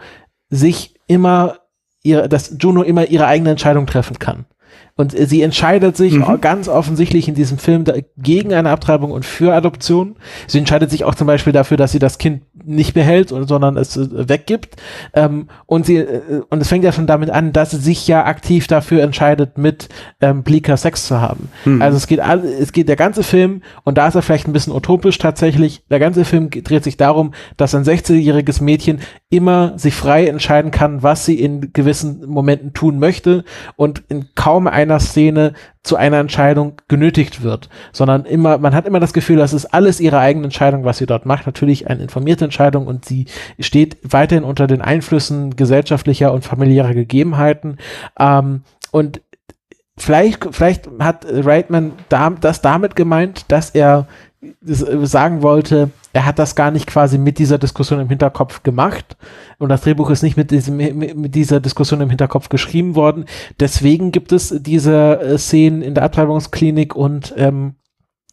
sich 0.48 0.94
immer 1.08 1.58
ihre, 2.04 2.28
dass 2.28 2.54
Juno 2.60 2.82
immer 2.82 3.08
ihre 3.08 3.26
eigene 3.26 3.50
Entscheidung 3.50 3.86
treffen 3.86 4.20
kann. 4.20 4.46
Und 4.96 5.12
sie 5.16 5.42
entscheidet 5.42 5.96
sich 5.96 6.14
mhm. 6.14 6.40
ganz 6.40 6.68
offensichtlich 6.68 7.26
in 7.28 7.34
diesem 7.34 7.58
Film 7.58 7.84
gegen 8.18 8.52
eine 8.52 8.70
Abtreibung 8.70 9.12
und 9.12 9.24
für 9.24 9.54
Adoption. 9.54 10.16
Sie 10.46 10.58
entscheidet 10.58 10.90
sich 10.90 11.04
auch 11.04 11.14
zum 11.14 11.26
Beispiel 11.26 11.52
dafür, 11.52 11.76
dass 11.76 11.92
sie 11.92 11.98
das 11.98 12.18
Kind 12.18 12.42
nicht 12.70 12.94
behält, 12.94 13.28
sondern 13.28 13.76
es 13.76 13.96
äh, 13.96 14.28
weggibt. 14.28 14.76
Ähm, 15.14 15.48
und 15.66 15.86
sie, 15.86 15.96
äh, 15.96 16.42
und 16.48 16.60
es 16.60 16.68
fängt 16.68 16.84
ja 16.84 16.92
schon 16.92 17.06
damit 17.06 17.30
an, 17.30 17.52
dass 17.52 17.70
sie 17.72 17.78
sich 17.78 18.06
ja 18.06 18.24
aktiv 18.24 18.66
dafür 18.66 19.02
entscheidet, 19.02 19.58
mit 19.58 19.88
ähm, 20.20 20.42
Bleaker 20.42 20.76
Sex 20.76 21.06
zu 21.06 21.20
haben. 21.20 21.48
Mhm. 21.64 21.82
Also 21.82 21.96
es 21.96 22.06
geht 22.06 22.20
all, 22.20 22.44
es 22.44 22.72
geht 22.72 22.88
der 22.88 22.96
ganze 22.96 23.22
Film, 23.22 23.62
und 23.84 23.98
da 23.98 24.08
ist 24.08 24.14
er 24.14 24.22
vielleicht 24.22 24.48
ein 24.48 24.52
bisschen 24.52 24.72
utopisch 24.72 25.18
tatsächlich, 25.18 25.82
der 25.90 25.98
ganze 25.98 26.24
Film 26.24 26.50
dreht 26.50 26.84
sich 26.84 26.96
darum, 26.96 27.32
dass 27.56 27.74
ein 27.74 27.84
16-jähriges 27.84 28.62
Mädchen 28.62 29.00
immer 29.28 29.78
sich 29.78 29.94
frei 29.94 30.26
entscheiden 30.26 30.70
kann, 30.70 31.02
was 31.02 31.24
sie 31.24 31.38
in 31.40 31.72
gewissen 31.72 32.26
Momenten 32.26 32.72
tun 32.72 32.98
möchte 32.98 33.44
und 33.76 34.02
in 34.08 34.26
kaum 34.34 34.66
einer 34.66 35.00
Szene 35.00 35.54
zu 35.82 35.96
einer 35.96 36.18
Entscheidung 36.18 36.74
genötigt 36.88 37.42
wird, 37.42 37.70
sondern 37.92 38.26
immer, 38.26 38.58
man 38.58 38.74
hat 38.74 38.86
immer 38.86 39.00
das 39.00 39.14
Gefühl, 39.14 39.38
das 39.38 39.54
ist 39.54 39.66
alles 39.66 39.98
ihre 39.98 40.18
eigene 40.18 40.44
Entscheidung, 40.44 40.84
was 40.84 40.98
sie 40.98 41.06
dort 41.06 41.24
macht. 41.24 41.46
Natürlich 41.46 41.88
eine 41.88 42.02
informierte 42.02 42.44
Entscheidung 42.44 42.59
und 42.68 43.04
sie 43.04 43.26
steht 43.58 43.98
weiterhin 44.02 44.44
unter 44.44 44.66
den 44.66 44.82
Einflüssen 44.82 45.56
gesellschaftlicher 45.56 46.32
und 46.32 46.44
familiärer 46.44 46.94
Gegebenheiten. 46.94 47.78
Ähm, 48.18 48.62
und 48.90 49.22
vielleicht, 49.96 50.48
vielleicht 50.50 50.88
hat 50.98 51.26
Reitman 51.28 51.92
da, 52.08 52.30
das 52.30 52.62
damit 52.62 52.96
gemeint, 52.96 53.44
dass 53.48 53.70
er 53.70 54.06
sagen 55.02 55.42
wollte, 55.42 55.90
er 56.12 56.24
hat 56.24 56.38
das 56.38 56.56
gar 56.56 56.70
nicht 56.70 56.86
quasi 56.86 57.18
mit 57.18 57.38
dieser 57.38 57.58
Diskussion 57.58 58.00
im 58.00 58.08
Hinterkopf 58.08 58.62
gemacht 58.62 59.16
und 59.58 59.68
das 59.68 59.82
Drehbuch 59.82 60.08
ist 60.08 60.22
nicht 60.22 60.38
mit, 60.38 60.50
diesem, 60.50 60.76
mit 60.76 61.34
dieser 61.34 61.60
Diskussion 61.60 62.00
im 62.00 62.08
Hinterkopf 62.08 62.48
geschrieben 62.48 62.94
worden. 62.94 63.26
Deswegen 63.60 64.10
gibt 64.10 64.32
es 64.32 64.54
diese 64.62 65.20
äh, 65.20 65.38
Szenen 65.38 65.82
in 65.82 65.94
der 65.94 66.04
Abtreibungsklinik 66.04 66.96
und 66.96 67.34
ähm, 67.36 67.74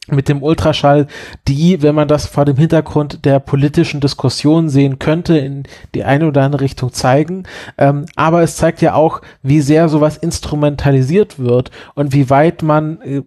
mit 0.10 0.30
dem 0.30 0.42
Ultraschall, 0.42 1.08
die, 1.48 1.82
wenn 1.82 1.96
man 1.96 2.08
das 2.08 2.26
vor 2.26 2.46
dem 2.46 2.58
Hintergrund 2.58 3.26
der 3.26 3.40
politischen 3.40 4.00
Diskussion 4.00 4.70
sehen 4.70 5.00
könnte, 5.00 5.38
in 5.38 5.64
die 5.96 6.04
eine 6.04 6.28
oder 6.28 6.44
andere 6.44 6.62
Richtung 6.62 6.94
zeigen. 6.94 7.44
Ähm, 7.78 8.06
aber 8.16 8.42
es 8.42 8.56
zeigt 8.56 8.82
ja 8.82 8.94
auch, 8.94 9.22
wie 9.44 9.62
sehr 9.62 9.90
sowas 9.90 10.18
instrumentalisiert 10.18 11.40
wird 11.40 11.72
und 11.96 12.14
wie 12.14 12.30
weit 12.30 12.64
man, 12.64 13.02
äh, 13.02 13.22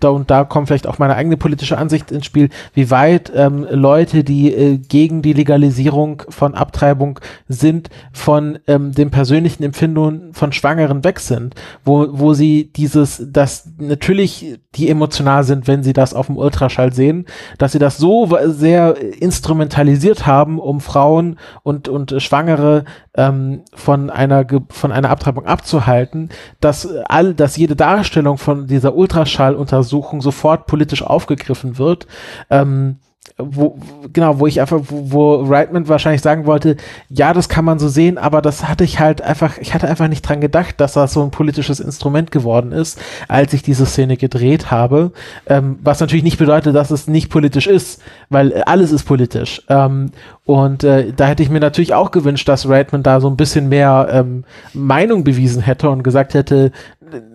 da 0.00 0.08
und 0.08 0.30
da 0.30 0.44
kommt 0.44 0.68
vielleicht 0.68 0.86
auch 0.86 0.98
meine 0.98 1.14
eigene 1.14 1.36
politische 1.36 1.78
Ansicht 1.78 2.10
ins 2.10 2.26
Spiel, 2.26 2.50
wie 2.72 2.90
weit 2.90 3.32
ähm, 3.34 3.66
Leute, 3.70 4.24
die 4.24 4.52
äh, 4.52 4.78
gegen 4.78 5.22
die 5.22 5.32
Legalisierung 5.32 6.22
von 6.28 6.54
Abtreibung 6.54 7.20
sind, 7.48 7.90
von 8.12 8.58
ähm, 8.66 8.92
dem 8.92 9.10
persönlichen 9.10 9.62
Empfinden 9.62 10.32
von 10.32 10.52
Schwangeren 10.52 11.04
weg 11.04 11.20
sind, 11.20 11.54
wo, 11.84 12.08
wo 12.10 12.34
sie 12.34 12.72
dieses, 12.72 13.22
das 13.30 13.70
natürlich 13.78 14.58
die 14.74 14.88
emotional 14.88 15.44
sind, 15.44 15.68
wenn 15.68 15.83
sie 15.84 15.92
das 15.92 16.14
auf 16.14 16.26
dem 16.26 16.36
Ultraschall 16.36 16.92
sehen, 16.92 17.26
dass 17.58 17.72
sie 17.72 17.78
das 17.78 17.96
so 17.96 18.28
sehr 18.46 18.96
instrumentalisiert 19.20 20.26
haben, 20.26 20.58
um 20.58 20.80
Frauen 20.80 21.38
und, 21.62 21.88
und 21.88 22.20
Schwangere 22.20 22.84
ähm, 23.16 23.62
von 23.74 24.10
einer 24.10 24.44
von 24.70 24.90
einer 24.90 25.10
Abtreibung 25.10 25.46
abzuhalten, 25.46 26.30
dass 26.60 26.88
all, 27.06 27.34
dass 27.34 27.56
jede 27.56 27.76
Darstellung 27.76 28.38
von 28.38 28.66
dieser 28.66 28.96
Ultraschalluntersuchung 28.96 30.20
sofort 30.20 30.66
politisch 30.66 31.02
aufgegriffen 31.02 31.78
wird. 31.78 32.06
Ähm, 32.50 32.98
wo, 33.36 33.78
genau, 34.12 34.38
wo 34.38 34.46
ich 34.46 34.60
einfach, 34.60 34.80
wo, 34.88 35.10
wo 35.10 35.42
Reitman 35.42 35.88
wahrscheinlich 35.88 36.22
sagen 36.22 36.46
wollte, 36.46 36.76
ja, 37.08 37.32
das 37.32 37.48
kann 37.48 37.64
man 37.64 37.80
so 37.80 37.88
sehen, 37.88 38.16
aber 38.16 38.40
das 38.40 38.68
hatte 38.68 38.84
ich 38.84 39.00
halt 39.00 39.22
einfach, 39.22 39.58
ich 39.58 39.74
hatte 39.74 39.88
einfach 39.88 40.06
nicht 40.06 40.22
dran 40.22 40.40
gedacht, 40.40 40.80
dass 40.80 40.92
das 40.92 41.12
so 41.12 41.22
ein 41.22 41.32
politisches 41.32 41.80
Instrument 41.80 42.30
geworden 42.30 42.70
ist, 42.70 43.00
als 43.26 43.52
ich 43.52 43.62
diese 43.62 43.86
Szene 43.86 44.16
gedreht 44.16 44.70
habe. 44.70 45.10
Ähm, 45.46 45.80
was 45.82 45.98
natürlich 45.98 46.22
nicht 46.22 46.38
bedeutet, 46.38 46.76
dass 46.76 46.92
es 46.92 47.08
nicht 47.08 47.28
politisch 47.28 47.66
ist, 47.66 48.00
weil 48.28 48.62
alles 48.62 48.92
ist 48.92 49.02
politisch. 49.02 49.62
Ähm, 49.68 50.12
und 50.44 50.84
äh, 50.84 51.12
da 51.12 51.26
hätte 51.26 51.42
ich 51.42 51.50
mir 51.50 51.60
natürlich 51.60 51.94
auch 51.94 52.12
gewünscht, 52.12 52.48
dass 52.48 52.68
Reitman 52.68 53.02
da 53.02 53.20
so 53.20 53.28
ein 53.28 53.36
bisschen 53.36 53.68
mehr 53.68 54.08
ähm, 54.12 54.44
Meinung 54.74 55.24
bewiesen 55.24 55.60
hätte 55.60 55.90
und 55.90 56.04
gesagt 56.04 56.34
hätte, 56.34 56.70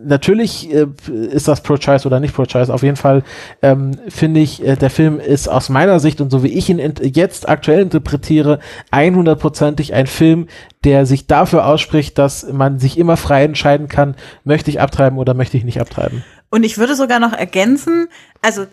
natürlich 0.04 0.74
äh, 0.74 0.88
ist 1.08 1.48
das 1.48 1.62
pro-choice 1.62 2.06
oder 2.06 2.20
nicht 2.20 2.34
pro-choice. 2.34 2.70
Auf 2.70 2.84
jeden 2.84 2.96
Fall 2.96 3.24
ähm, 3.62 3.92
finde 4.08 4.40
ich, 4.40 4.66
äh, 4.66 4.76
der 4.76 4.90
Film 4.90 5.20
ist 5.20 5.48
aus 5.48 5.70
meiner 5.70 6.00
Sicht 6.00 6.22
und 6.22 6.32
so 6.32 6.44
wie 6.44 6.50
ich 6.50 6.70
ihn 6.70 6.80
jetzt 7.02 7.48
aktuell 7.48 7.82
interpretiere, 7.82 8.60
100%ig 8.92 9.94
ein 9.94 10.08
Film, 10.08 10.48
der 10.84 11.06
sich 11.06 11.28
dafür 11.28 11.66
ausspricht, 11.66 12.18
dass 12.18 12.52
man 12.52 12.80
sich 12.80 12.98
immer 12.98 13.18
frei 13.18 13.44
entscheiden 13.44 13.88
kann, 13.88 14.16
möchte 14.44 14.70
ich 14.70 14.80
abtreiben 14.80 15.20
oder 15.20 15.34
möchte 15.34 15.58
ich 15.58 15.64
nicht 15.64 15.82
abtreiben. 15.82 16.24
Und 16.52 16.64
ich 16.64 16.80
würde 16.80 16.96
sogar 16.96 17.20
noch 17.20 17.34
ergänzen, 17.34 18.10
also 18.42 18.66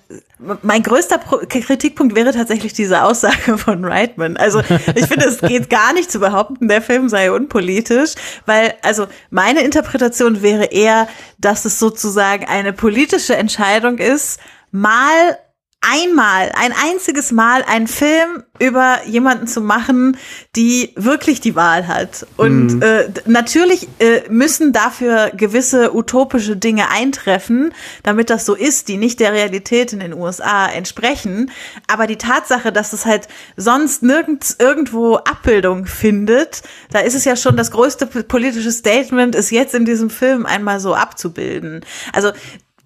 mein 0.62 0.82
größter 0.82 1.18
Pro 1.18 1.38
Kritikpunkt 1.48 2.14
wäre 2.14 2.32
tatsächlich 2.32 2.72
diese 2.72 3.02
Aussage 3.02 3.58
von 3.58 3.84
Reitman. 3.84 4.36
Also 4.36 4.60
ich 4.60 5.06
finde, 5.06 5.26
es 5.26 5.40
geht 5.40 5.68
gar 5.68 5.92
nicht 5.92 6.10
zu 6.10 6.18
behaupten, 6.20 6.68
der 6.68 6.80
Film 6.80 7.08
sei 7.08 7.30
unpolitisch, 7.30 8.14
weil 8.46 8.74
also 8.82 9.06
meine 9.30 9.60
Interpretation 9.60 10.40
wäre 10.40 10.66
eher, 10.66 11.08
dass 11.38 11.64
es 11.66 11.78
sozusagen 11.78 12.46
eine 12.46 12.72
politische 12.72 13.36
Entscheidung 13.36 13.98
ist, 13.98 14.40
mal 14.70 15.38
einmal, 15.80 16.50
ein 16.54 16.72
einziges 16.72 17.32
Mal 17.32 17.62
einen 17.62 17.86
Film 17.86 18.42
über 18.58 19.00
jemanden 19.06 19.46
zu 19.46 19.60
machen, 19.60 20.16
die 20.56 20.92
wirklich 20.96 21.40
die 21.40 21.54
Wahl 21.54 21.86
hat. 21.86 22.26
Und 22.36 22.76
mhm. 22.76 22.82
äh, 22.82 23.04
natürlich 23.26 23.86
äh, 23.98 24.22
müssen 24.28 24.72
dafür 24.72 25.30
gewisse 25.36 25.94
utopische 25.94 26.56
Dinge 26.56 26.90
eintreffen, 26.90 27.72
damit 28.02 28.30
das 28.30 28.46
so 28.46 28.54
ist, 28.54 28.88
die 28.88 28.96
nicht 28.96 29.20
der 29.20 29.32
Realität 29.32 29.92
in 29.92 30.00
den 30.00 30.14
USA 30.14 30.66
entsprechen. 30.66 31.50
Aber 31.86 32.06
die 32.06 32.16
Tatsache, 32.16 32.72
dass 32.72 32.92
es 32.92 33.04
halt 33.04 33.28
sonst 33.56 34.02
nirgends 34.02 34.56
irgendwo 34.58 35.16
Abbildung 35.16 35.86
findet, 35.86 36.62
da 36.90 37.00
ist 37.00 37.14
es 37.14 37.24
ja 37.24 37.36
schon 37.36 37.56
das 37.56 37.70
größte 37.70 38.06
politische 38.06 38.72
Statement, 38.72 39.34
ist 39.34 39.50
jetzt 39.50 39.74
in 39.74 39.84
diesem 39.84 40.10
Film 40.10 40.46
einmal 40.46 40.80
so 40.80 40.94
abzubilden. 40.94 41.84
Also 42.12 42.32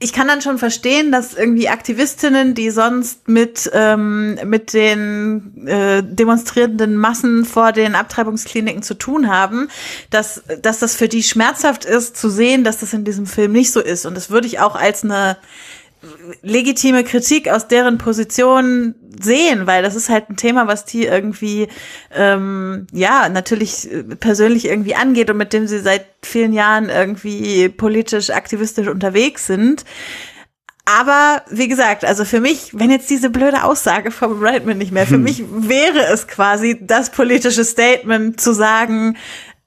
ich 0.02 0.14
kann 0.14 0.28
dann 0.28 0.40
schon 0.40 0.56
verstehen, 0.56 1.12
dass 1.12 1.34
irgendwie 1.34 1.68
Aktivistinnen, 1.68 2.54
die 2.54 2.70
sonst 2.70 3.28
mit, 3.28 3.70
ähm, 3.74 4.38
mit 4.46 4.72
den 4.72 5.66
äh, 5.66 6.02
demonstrierenden 6.02 6.96
Massen 6.96 7.44
vor 7.44 7.72
den 7.72 7.94
Abtreibungskliniken 7.94 8.82
zu 8.82 8.94
tun 8.94 9.28
haben, 9.28 9.68
dass, 10.08 10.42
dass 10.62 10.78
das 10.78 10.96
für 10.96 11.08
die 11.08 11.22
schmerzhaft 11.22 11.84
ist 11.84 12.16
zu 12.16 12.30
sehen, 12.30 12.64
dass 12.64 12.78
das 12.78 12.94
in 12.94 13.04
diesem 13.04 13.26
Film 13.26 13.52
nicht 13.52 13.72
so 13.72 13.80
ist. 13.80 14.06
Und 14.06 14.16
das 14.16 14.30
würde 14.30 14.46
ich 14.46 14.58
auch 14.58 14.74
als 14.74 15.04
eine 15.04 15.36
legitime 16.42 17.04
Kritik 17.04 17.48
aus 17.48 17.68
deren 17.68 17.98
Position 17.98 18.94
sehen, 19.20 19.66
weil 19.66 19.82
das 19.82 19.96
ist 19.96 20.08
halt 20.08 20.30
ein 20.30 20.36
Thema, 20.36 20.66
was 20.66 20.84
die 20.84 21.04
irgendwie 21.04 21.68
ähm, 22.14 22.86
ja 22.92 23.28
natürlich 23.28 23.88
persönlich 24.18 24.66
irgendwie 24.66 24.94
angeht 24.94 25.30
und 25.30 25.36
mit 25.36 25.52
dem 25.52 25.66
sie 25.66 25.80
seit 25.80 26.06
vielen 26.22 26.52
Jahren 26.52 26.88
irgendwie 26.88 27.68
politisch 27.68 28.30
aktivistisch 28.30 28.88
unterwegs 28.88 29.46
sind. 29.46 29.84
Aber 30.86 31.42
wie 31.50 31.68
gesagt, 31.68 32.04
also 32.04 32.24
für 32.24 32.40
mich, 32.40 32.70
wenn 32.72 32.90
jetzt 32.90 33.10
diese 33.10 33.30
blöde 33.30 33.62
Aussage 33.64 34.10
vom 34.10 34.42
Reitman 34.42 34.78
nicht 34.78 34.92
mehr, 34.92 35.06
für 35.06 35.14
hm. 35.14 35.22
mich 35.22 35.44
wäre 35.48 36.06
es 36.12 36.26
quasi 36.26 36.78
das 36.80 37.10
politische 37.10 37.64
Statement 37.64 38.40
zu 38.40 38.52
sagen, 38.52 39.16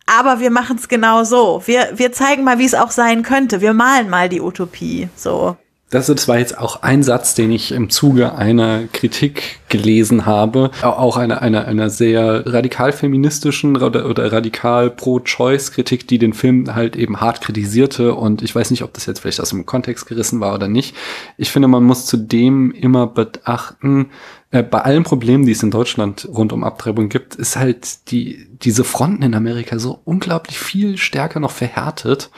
aber 0.05 0.39
wir 0.39 0.51
machen 0.51 0.77
es 0.77 0.89
genau 0.89 1.23
so. 1.23 1.61
Wir, 1.65 1.91
wir 1.95 2.11
zeigen 2.11 2.43
mal, 2.43 2.59
wie 2.59 2.65
es 2.65 2.75
auch 2.75 2.91
sein 2.91 3.23
könnte. 3.23 3.61
Wir 3.61 3.73
malen 3.73 4.09
mal 4.09 4.27
die 4.27 4.41
Utopie. 4.41 5.07
So. 5.15 5.55
Das, 5.93 6.07
das 6.07 6.27
war 6.27 6.39
jetzt 6.39 6.57
auch 6.57 6.81
ein 6.81 7.03
Satz, 7.03 7.35
den 7.35 7.51
ich 7.51 7.71
im 7.71 7.91
Zuge 7.91 8.33
einer 8.33 8.85
Kritik 8.93 9.59
gelesen 9.69 10.25
habe, 10.25 10.71
auch 10.81 11.17
einer 11.17 11.43
einer 11.43 11.67
einer 11.67 11.91
sehr 11.91 12.47
radikal 12.47 12.91
feministischen 12.91 13.77
oder, 13.77 14.09
oder 14.09 14.31
radikal 14.31 14.89
pro-Choice-Kritik, 14.89 16.07
die 16.07 16.17
den 16.17 16.33
Film 16.33 16.73
halt 16.73 16.95
eben 16.95 17.21
hart 17.21 17.41
kritisierte. 17.41 18.15
Und 18.15 18.41
ich 18.41 18.55
weiß 18.55 18.71
nicht, 18.71 18.81
ob 18.81 18.91
das 18.93 19.05
jetzt 19.05 19.19
vielleicht 19.19 19.39
aus 19.39 19.51
dem 19.51 19.67
Kontext 19.67 20.07
gerissen 20.07 20.39
war 20.39 20.55
oder 20.55 20.67
nicht. 20.67 20.95
Ich 21.37 21.51
finde, 21.51 21.67
man 21.67 21.83
muss 21.83 22.07
zudem 22.07 22.71
immer 22.71 23.05
beachten, 23.05 24.07
äh, 24.49 24.63
bei 24.63 24.81
allen 24.81 25.03
Problemen, 25.03 25.45
die 25.45 25.51
es 25.51 25.61
in 25.61 25.69
Deutschland 25.69 26.27
rund 26.33 26.53
um 26.53 26.63
Abtreibung 26.63 27.09
gibt, 27.09 27.35
ist 27.35 27.55
halt 27.55 28.09
die, 28.09 28.47
diese 28.63 28.83
Fronten 28.83 29.21
in 29.21 29.35
Amerika 29.35 29.77
so 29.77 29.99
unglaublich 30.05 30.57
viel 30.57 30.97
stärker 30.97 31.39
noch 31.39 31.51
verhärtet, 31.51 32.31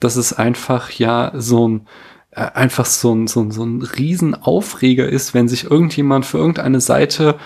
dass 0.00 0.16
es 0.16 0.32
einfach 0.32 0.90
ja 0.90 1.32
so 1.34 1.68
ein 1.68 1.86
einfach 2.34 2.86
so 2.86 3.14
ein, 3.14 3.26
so, 3.26 3.40
ein, 3.40 3.50
so 3.50 3.64
ein 3.64 3.82
Riesenaufreger 3.82 5.08
ist, 5.08 5.34
wenn 5.34 5.48
sich 5.48 5.70
irgendjemand 5.70 6.26
für 6.26 6.38
irgendeine 6.38 6.80
Seite 6.80 7.36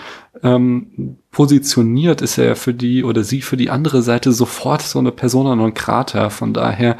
ähm, 0.43 1.17
positioniert, 1.31 2.21
ist 2.21 2.37
er 2.37 2.45
ja 2.45 2.55
für 2.55 2.73
die 2.73 3.03
oder 3.03 3.23
sie 3.23 3.41
für 3.41 3.57
die 3.57 3.69
andere 3.69 4.01
Seite 4.01 4.31
sofort 4.31 4.81
so 4.81 4.99
eine 4.99 5.11
Persona 5.11 5.55
non 5.55 5.73
grata. 5.73 6.29
Von 6.29 6.53
daher 6.53 6.97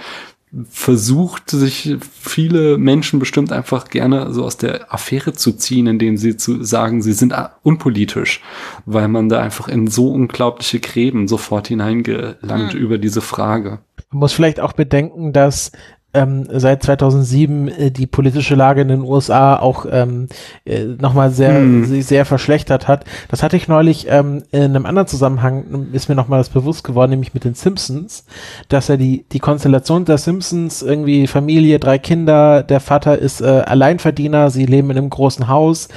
versucht 0.68 1.52
sich 1.52 1.96
viele 2.02 2.80
Menschen 2.80 3.20
bestimmt 3.20 3.52
einfach 3.52 3.90
gerne 3.90 4.34
so 4.34 4.44
aus 4.44 4.58
der 4.58 4.92
Affäre 4.92 5.34
zu 5.34 5.54
ziehen, 5.54 5.86
indem 5.86 6.18
sie 6.18 6.38
zu 6.38 6.64
sagen, 6.64 7.04
sie 7.04 7.14
sind 7.14 7.36
unpolitisch, 7.62 8.42
weil 8.86 9.08
man 9.08 9.30
da 9.30 9.42
einfach 9.42 9.68
in 9.68 9.88
so 9.88 10.12
unglaubliche 10.12 10.80
Gräben 10.80 11.28
sofort 11.28 11.68
hineingelangt 11.68 12.74
mhm. 12.74 12.80
über 12.80 12.98
diese 12.98 13.22
Frage. 13.22 13.80
Man 14.10 14.22
muss 14.22 14.34
vielleicht 14.34 14.60
auch 14.60 14.74
bedenken, 14.74 15.34
dass 15.34 15.72
ähm, 16.14 16.48
seit 16.52 16.84
2007 16.84 17.68
äh, 17.68 17.92
die 17.92 18.08
politische 18.08 18.56
Lage 18.56 18.82
in 18.82 18.88
den 18.88 19.02
USA 19.02 19.58
auch 19.58 19.86
ähm, 19.90 20.28
äh, 20.66 20.86
nochmal 20.86 21.30
sehr, 21.30 21.56
hm. 21.56 21.86
sich 21.86 22.06
sehr 22.06 22.26
verschlechtert 22.26 22.88
hat. 22.88 23.06
Das 23.30 23.44
hatte 23.44 23.58
ich 23.58 23.68
neulich 23.68 24.08
ähm, 24.10 24.44
in 24.52 24.64
einem 24.64 24.86
anderen 24.86 25.08
Zusammenhang, 25.08 25.90
ist 25.94 26.10
mir 26.10 26.16
nochmal 26.16 26.40
das 26.40 26.50
bewusst 26.50 26.84
geworden, 26.84 27.12
nämlich 27.12 27.34
mit 27.34 27.44
den 27.44 27.54
Simpsons, 27.54 28.26
dass 28.70 28.90
er 28.90 28.98
die, 28.98 29.26
die 29.32 29.40
Konstellation 29.40 30.06
der 30.06 30.18
Simpsons, 30.18 30.82
irgendwie 30.82 31.28
Familie, 31.28 31.80
drei 31.80 32.00
Kinder, 32.00 32.64
der 32.64 32.80
Vater 32.80 33.20
ist 33.20 33.42
äh, 33.42 33.46
Alleinverdiener, 33.46 34.50
sie 34.50 34.66
leben 34.66 34.90
in 34.90 34.98
einem 34.98 35.10
großen 35.10 35.48
Haus, 35.48 35.90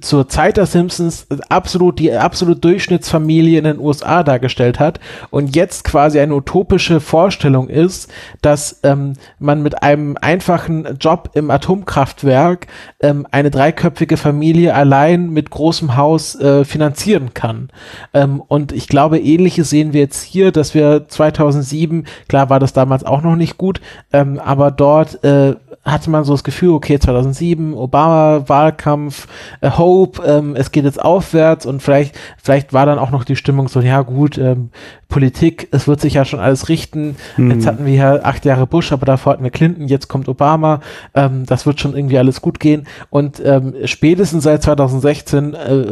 zur 0.00 0.28
Zeit 0.28 0.56
der 0.56 0.66
Simpsons 0.66 1.26
absolut 1.48 1.98
die 1.98 2.12
absolut 2.12 2.64
Durchschnittsfamilie 2.64 3.58
in 3.58 3.64
den 3.64 3.78
USA 3.78 4.22
dargestellt 4.22 4.80
hat 4.80 5.00
und 5.30 5.54
jetzt 5.54 5.84
quasi 5.84 6.20
eine 6.20 6.34
utopische 6.34 7.00
Vorstellung 7.00 7.68
ist, 7.68 8.12
dass 8.42 8.80
ähm, 8.82 9.14
man 9.38 9.62
mit 9.62 9.82
einem 9.82 10.16
einfachen 10.20 10.96
Job 10.98 11.30
im 11.34 11.50
Atomkraftwerk 11.50 12.66
ähm, 13.00 13.26
eine 13.30 13.50
dreiköpfige 13.50 14.16
Familie 14.16 14.74
allein 14.74 15.30
mit 15.30 15.50
großem 15.50 15.96
Haus 15.96 16.34
äh, 16.40 16.64
finanzieren 16.64 17.34
kann. 17.34 17.70
Ähm, 18.12 18.40
und 18.40 18.72
ich 18.72 18.88
glaube, 18.88 19.18
ähnliches 19.18 19.70
sehen 19.70 19.92
wir 19.92 20.00
jetzt 20.00 20.22
hier, 20.22 20.52
dass 20.52 20.74
wir 20.74 21.08
2007, 21.08 22.06
klar 22.28 22.50
war 22.50 22.60
das 22.60 22.72
damals 22.72 23.04
auch 23.04 23.22
noch 23.22 23.36
nicht 23.36 23.58
gut, 23.58 23.80
ähm, 24.12 24.38
aber 24.38 24.70
dort 24.70 25.22
äh, 25.24 25.54
hatte 25.84 26.10
man 26.10 26.24
so 26.24 26.32
das 26.32 26.44
Gefühl, 26.44 26.70
okay, 26.70 26.98
2007, 26.98 27.74
Obama, 27.74 28.44
Wahlkampf, 28.46 29.28
äh, 29.60 29.70
Hope, 29.70 30.22
ähm, 30.26 30.56
es 30.56 30.72
geht 30.72 30.84
jetzt 30.84 31.02
aufwärts 31.02 31.66
und 31.66 31.82
vielleicht, 31.82 32.18
vielleicht 32.42 32.72
war 32.72 32.86
dann 32.86 32.98
auch 32.98 33.10
noch 33.10 33.24
die 33.24 33.36
Stimmung 33.36 33.68
so, 33.68 33.80
ja 33.80 34.02
gut, 34.02 34.38
ähm, 34.38 34.70
Politik, 35.14 35.68
es 35.70 35.86
wird 35.86 36.00
sich 36.00 36.14
ja 36.14 36.24
schon 36.24 36.40
alles 36.40 36.68
richten. 36.68 37.14
Mhm. 37.36 37.52
Jetzt 37.52 37.66
hatten 37.66 37.86
wir 37.86 37.94
ja 37.94 38.14
acht 38.24 38.44
Jahre 38.44 38.66
Bush, 38.66 38.90
aber 38.90 39.06
davor 39.06 39.34
hatten 39.34 39.44
wir 39.44 39.52
Clinton, 39.52 39.86
jetzt 39.86 40.08
kommt 40.08 40.28
Obama, 40.28 40.80
ähm, 41.14 41.46
das 41.46 41.66
wird 41.66 41.78
schon 41.78 41.94
irgendwie 41.94 42.18
alles 42.18 42.40
gut 42.40 42.58
gehen. 42.58 42.88
Und 43.10 43.40
ähm, 43.44 43.74
spätestens 43.84 44.42
seit 44.42 44.64
2016 44.64 45.54
äh, 45.54 45.84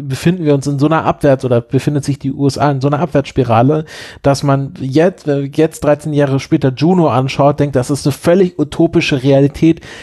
befinden 0.00 0.46
wir 0.46 0.54
uns 0.54 0.66
in 0.66 0.78
so 0.78 0.86
einer 0.86 1.04
Abwärts- 1.04 1.44
oder 1.44 1.60
befindet 1.60 2.04
sich 2.04 2.18
die 2.18 2.32
USA 2.32 2.70
in 2.70 2.80
so 2.80 2.88
einer 2.88 3.00
Abwärtsspirale, 3.00 3.84
dass 4.22 4.42
man 4.42 4.72
jetzt, 4.80 5.26
jetzt 5.26 5.84
13 5.84 6.14
Jahre 6.14 6.40
später 6.40 6.72
Juno 6.74 7.08
anschaut, 7.08 7.60
denkt, 7.60 7.76
das 7.76 7.90
ist 7.90 8.06
eine 8.06 8.12
völlig 8.12 8.58
utopische 8.58 9.22
Realität, 9.22 9.39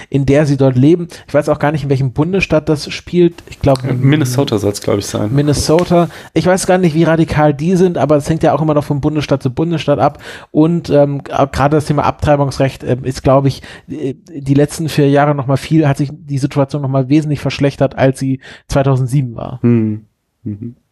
in 0.09 0.25
der 0.25 0.45
sie 0.45 0.57
dort 0.57 0.75
leben. 0.75 1.07
Ich 1.27 1.33
weiß 1.33 1.49
auch 1.49 1.59
gar 1.59 1.71
nicht, 1.71 1.83
in 1.83 1.89
welchem 1.89 2.13
Bundesstaat 2.13 2.69
das 2.69 2.91
spielt. 2.91 3.35
Ich 3.49 3.59
glaube. 3.59 3.93
Minnesota 3.93 4.57
soll 4.57 4.71
es, 4.71 4.81
glaube 4.81 4.99
ich, 4.99 5.05
sein. 5.05 5.33
Minnesota. 5.33 6.09
Ich 6.33 6.45
weiß 6.45 6.65
gar 6.65 6.77
nicht, 6.77 6.95
wie 6.95 7.03
radikal 7.03 7.53
die 7.53 7.75
sind, 7.75 7.97
aber 7.97 8.15
es 8.15 8.29
hängt 8.29 8.43
ja 8.43 8.53
auch 8.53 8.61
immer 8.61 8.73
noch 8.73 8.83
von 8.83 9.01
Bundesstaat 9.01 9.43
zu 9.43 9.53
Bundesstaat 9.53 9.99
ab. 9.99 10.21
Und 10.51 10.89
ähm, 10.89 11.23
gerade 11.23 11.77
das 11.77 11.85
Thema 11.85 12.03
Abtreibungsrecht 12.03 12.83
äh, 12.83 12.97
ist, 13.03 13.23
glaube 13.23 13.47
ich, 13.47 13.61
die 13.87 14.53
letzten 14.53 14.89
vier 14.89 15.09
Jahre 15.09 15.35
noch 15.35 15.47
mal 15.47 15.57
viel, 15.57 15.87
hat 15.87 15.97
sich 15.97 16.09
die 16.11 16.37
Situation 16.37 16.81
noch 16.81 16.89
mal 16.89 17.09
wesentlich 17.09 17.39
verschlechtert, 17.39 17.97
als 17.97 18.19
sie 18.19 18.39
2007 18.67 19.35
war. 19.35 19.59
Hm. 19.61 20.06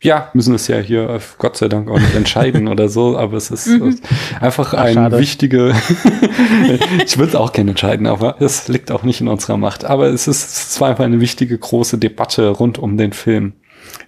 Ja, 0.01 0.29
müssen 0.33 0.55
es 0.55 0.67
ja 0.67 0.77
hier 0.77 1.19
Gott 1.37 1.57
sei 1.57 1.67
Dank 1.67 1.89
auch 1.89 1.99
nicht 1.99 2.15
entscheiden 2.15 2.67
oder 2.67 2.89
so, 2.89 3.17
aber 3.17 3.37
es 3.37 3.51
ist 3.51 3.67
mhm. 3.79 3.99
einfach 4.39 4.73
Ach, 4.73 4.83
ein 4.83 5.11
wichtige, 5.13 5.73
ich 7.05 7.17
würde 7.17 7.29
es 7.29 7.35
auch 7.35 7.51
gerne 7.51 7.71
entscheiden, 7.71 8.07
aber 8.07 8.41
es 8.41 8.67
liegt 8.67 8.91
auch 8.91 9.03
nicht 9.03 9.21
in 9.21 9.27
unserer 9.27 9.57
Macht. 9.57 9.85
Aber 9.85 10.07
es 10.07 10.27
ist, 10.27 10.69
es 10.69 10.81
war 10.81 10.89
einfach 10.89 11.05
eine 11.05 11.19
wichtige 11.19 11.57
große 11.57 11.97
Debatte 11.97 12.49
rund 12.49 12.77
um 12.77 12.97
den 12.97 13.13
Film. 13.13 13.53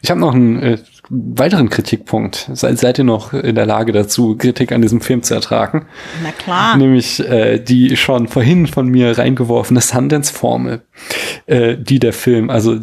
Ich 0.01 0.09
habe 0.09 0.19
noch 0.19 0.33
einen 0.33 0.61
äh, 0.61 0.77
weiteren 1.09 1.69
Kritikpunkt. 1.69 2.49
Seid, 2.53 2.77
seid 2.79 2.97
ihr 2.97 3.03
noch 3.03 3.33
in 3.33 3.55
der 3.55 3.65
Lage 3.65 3.91
dazu, 3.91 4.35
Kritik 4.35 4.71
an 4.71 4.81
diesem 4.81 5.01
Film 5.01 5.23
zu 5.23 5.33
ertragen? 5.33 5.85
Na 6.23 6.31
klar. 6.31 6.77
Nämlich 6.77 7.19
äh, 7.19 7.59
die 7.59 7.95
schon 7.97 8.27
vorhin 8.27 8.67
von 8.67 8.87
mir 8.87 9.17
reingeworfene 9.17 9.81
Sundance-Formel. 9.81 10.81
Äh, 11.45 11.77
die 11.77 11.99
der 11.99 12.13
Film, 12.13 12.49
also 12.49 12.77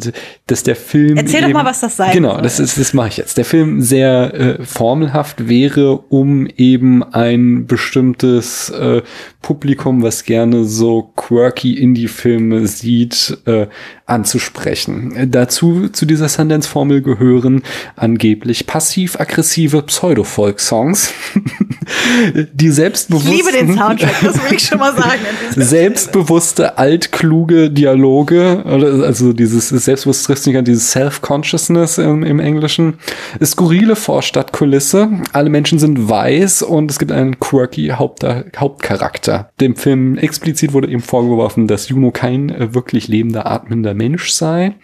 dass 0.47 0.63
der 0.63 0.75
Film. 0.75 1.17
Erzähl 1.17 1.43
eben, 1.43 1.53
doch 1.53 1.63
mal, 1.63 1.65
was 1.65 1.81
das 1.81 1.97
sein 1.97 2.11
Genau, 2.11 2.33
soll. 2.33 2.41
das 2.41 2.59
ist, 2.59 2.77
das 2.79 2.93
mache 2.93 3.09
ich 3.09 3.17
jetzt. 3.17 3.37
Der 3.37 3.45
Film 3.45 3.81
sehr 3.81 4.33
äh, 4.33 4.63
formelhaft 4.65 5.47
wäre, 5.47 5.97
um 5.97 6.47
eben 6.47 7.03
ein 7.03 7.65
bestimmtes 7.67 8.69
äh, 8.69 9.01
Publikum, 9.41 10.01
was 10.01 10.23
gerne 10.23 10.65
so 10.65 11.11
quirky 11.15 11.73
Indie-Filme 11.73 12.67
sieht, 12.67 13.37
äh, 13.45 13.67
anzusprechen. 14.07 15.29
Dazu 15.31 15.89
zu 15.89 16.05
dieser 16.05 16.29
Sundance-Formel 16.29 17.01
gehören 17.01 17.63
angeblich 17.95 18.67
passiv-aggressive 18.67 19.81
Pseudo-Folk-Songs, 19.81 21.11
die 22.53 22.67
Ich 22.67 22.73
selbstbewussten 22.73 23.31
liebe 23.33 23.51
den 23.51 23.73
Soundtrack, 23.77 24.15
das 24.21 24.35
will 24.35 24.57
ich 24.57 24.63
schon 24.63 24.79
mal 24.79 24.95
sagen. 24.95 25.21
selbstbewusste, 25.55 26.77
altkluge 26.77 27.71
Dialoge, 27.71 28.04
oder 28.05 29.05
also 29.05 29.33
dieses 29.33 29.69
selbstbewusst 29.69 30.25
trifft 30.25 30.45
nicht 30.47 30.57
an 30.57 30.65
dieses 30.65 30.91
Self-Consciousness 30.91 31.97
im, 31.97 32.23
im 32.23 32.39
Englischen, 32.39 32.95
skurrile 33.43 33.95
Vorstadtkulisse, 33.95 35.09
alle 35.33 35.49
Menschen 35.49 35.79
sind 35.79 36.09
weiß 36.09 36.61
und 36.61 36.91
es 36.91 36.99
gibt 36.99 37.11
einen 37.11 37.39
quirky 37.39 37.89
Haupt 37.89 38.25
Hauptcharakter. 38.57 39.49
Dem 39.59 39.75
Film 39.75 40.17
explizit 40.17 40.73
wurde 40.73 40.87
ihm 40.87 41.01
vorgeworfen, 41.01 41.67
dass 41.67 41.89
Juno 41.89 42.11
kein 42.11 42.49
äh, 42.49 42.73
wirklich 42.73 43.07
lebender, 43.07 43.49
atmender 43.51 43.93
Mensch 43.93 44.31
sei. 44.31 44.75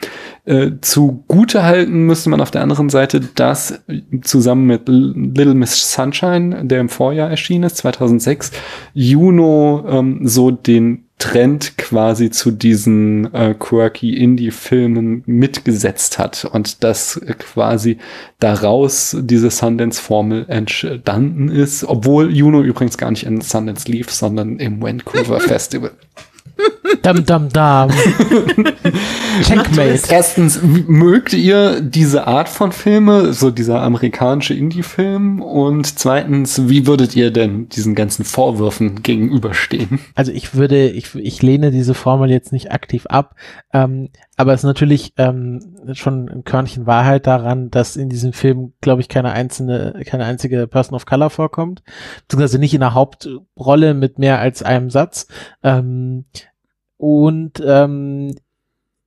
Äh, 0.45 0.71
zugute 0.81 1.63
halten 1.63 2.05
müsste 2.05 2.29
man 2.29 2.41
auf 2.41 2.51
der 2.51 2.61
anderen 2.61 2.89
Seite, 2.89 3.19
dass 3.19 3.71
äh, 3.87 4.01
zusammen 4.21 4.65
mit 4.65 4.87
Little 4.87 5.53
Miss 5.53 5.93
Sunshine, 5.93 6.65
der 6.65 6.79
im 6.79 6.89
Vorjahr 6.89 7.29
erschienen 7.29 7.65
ist, 7.65 7.77
2006, 7.77 8.51
Juno 8.93 9.85
ähm, 9.87 10.21
so 10.23 10.51
den 10.51 11.05
Trend 11.21 11.77
quasi 11.77 12.31
zu 12.31 12.49
diesen 12.49 13.31
äh, 13.31 13.53
quirky 13.53 14.17
Indie-Filmen 14.17 15.21
mitgesetzt 15.27 16.17
hat 16.17 16.45
und 16.45 16.83
dass 16.83 17.17
äh, 17.17 17.35
quasi 17.35 17.99
daraus 18.39 19.15
diese 19.19 19.51
Sundance-Formel 19.51 20.45
entstanden 20.47 21.49
ist, 21.49 21.83
obwohl 21.83 22.35
Juno 22.35 22.63
übrigens 22.63 22.97
gar 22.97 23.11
nicht 23.11 23.27
in 23.27 23.39
Sundance 23.39 23.89
lief, 23.89 24.09
sondern 24.09 24.57
im 24.57 24.81
Vancouver 24.81 25.39
Festival. 25.39 25.91
Dam, 27.01 27.25
dam, 27.25 27.49
dam. 27.49 27.89
Checkmate. 29.41 30.01
Erstens, 30.09 30.61
mögt 30.61 31.33
ihr 31.33 31.81
diese 31.81 32.27
Art 32.27 32.49
von 32.49 32.71
Filme, 32.71 33.33
so 33.33 33.49
dieser 33.49 33.81
amerikanische 33.81 34.53
Indie-Film? 34.53 35.41
Und 35.41 35.97
zweitens, 35.99 36.69
wie 36.69 36.85
würdet 36.87 37.15
ihr 37.15 37.31
denn 37.31 37.69
diesen 37.69 37.95
ganzen 37.95 38.25
Vorwürfen 38.25 39.01
gegenüberstehen? 39.01 39.99
Also 40.15 40.31
ich 40.31 40.55
würde, 40.55 40.89
ich, 40.89 41.15
ich 41.15 41.41
lehne 41.41 41.71
diese 41.71 41.93
Formel 41.93 42.29
jetzt 42.29 42.51
nicht 42.51 42.71
aktiv 42.71 43.05
ab, 43.07 43.35
ähm, 43.73 44.09
aber 44.37 44.53
es 44.53 44.61
ist 44.61 44.65
natürlich 44.65 45.13
ähm, 45.17 45.75
schon 45.93 46.29
ein 46.29 46.43
Körnchen 46.43 46.87
Wahrheit 46.87 47.27
daran, 47.27 47.69
dass 47.69 47.95
in 47.95 48.09
diesem 48.09 48.33
Film, 48.33 48.73
glaube 48.81 49.01
ich, 49.01 49.09
keine 49.09 49.31
einzelne, 49.31 50.01
keine 50.05 50.25
einzige 50.25 50.67
Person 50.67 50.95
of 50.95 51.05
Color 51.05 51.29
vorkommt, 51.29 51.83
beziehungsweise 52.21 52.59
nicht 52.59 52.73
in 52.73 52.79
der 52.81 52.93
Hauptrolle 52.93 53.93
mit 53.93 54.19
mehr 54.19 54.39
als 54.39 54.63
einem 54.63 54.89
Satz. 54.89 55.27
Ähm, 55.63 56.25
und 57.01 57.53
ähm, 57.65 58.35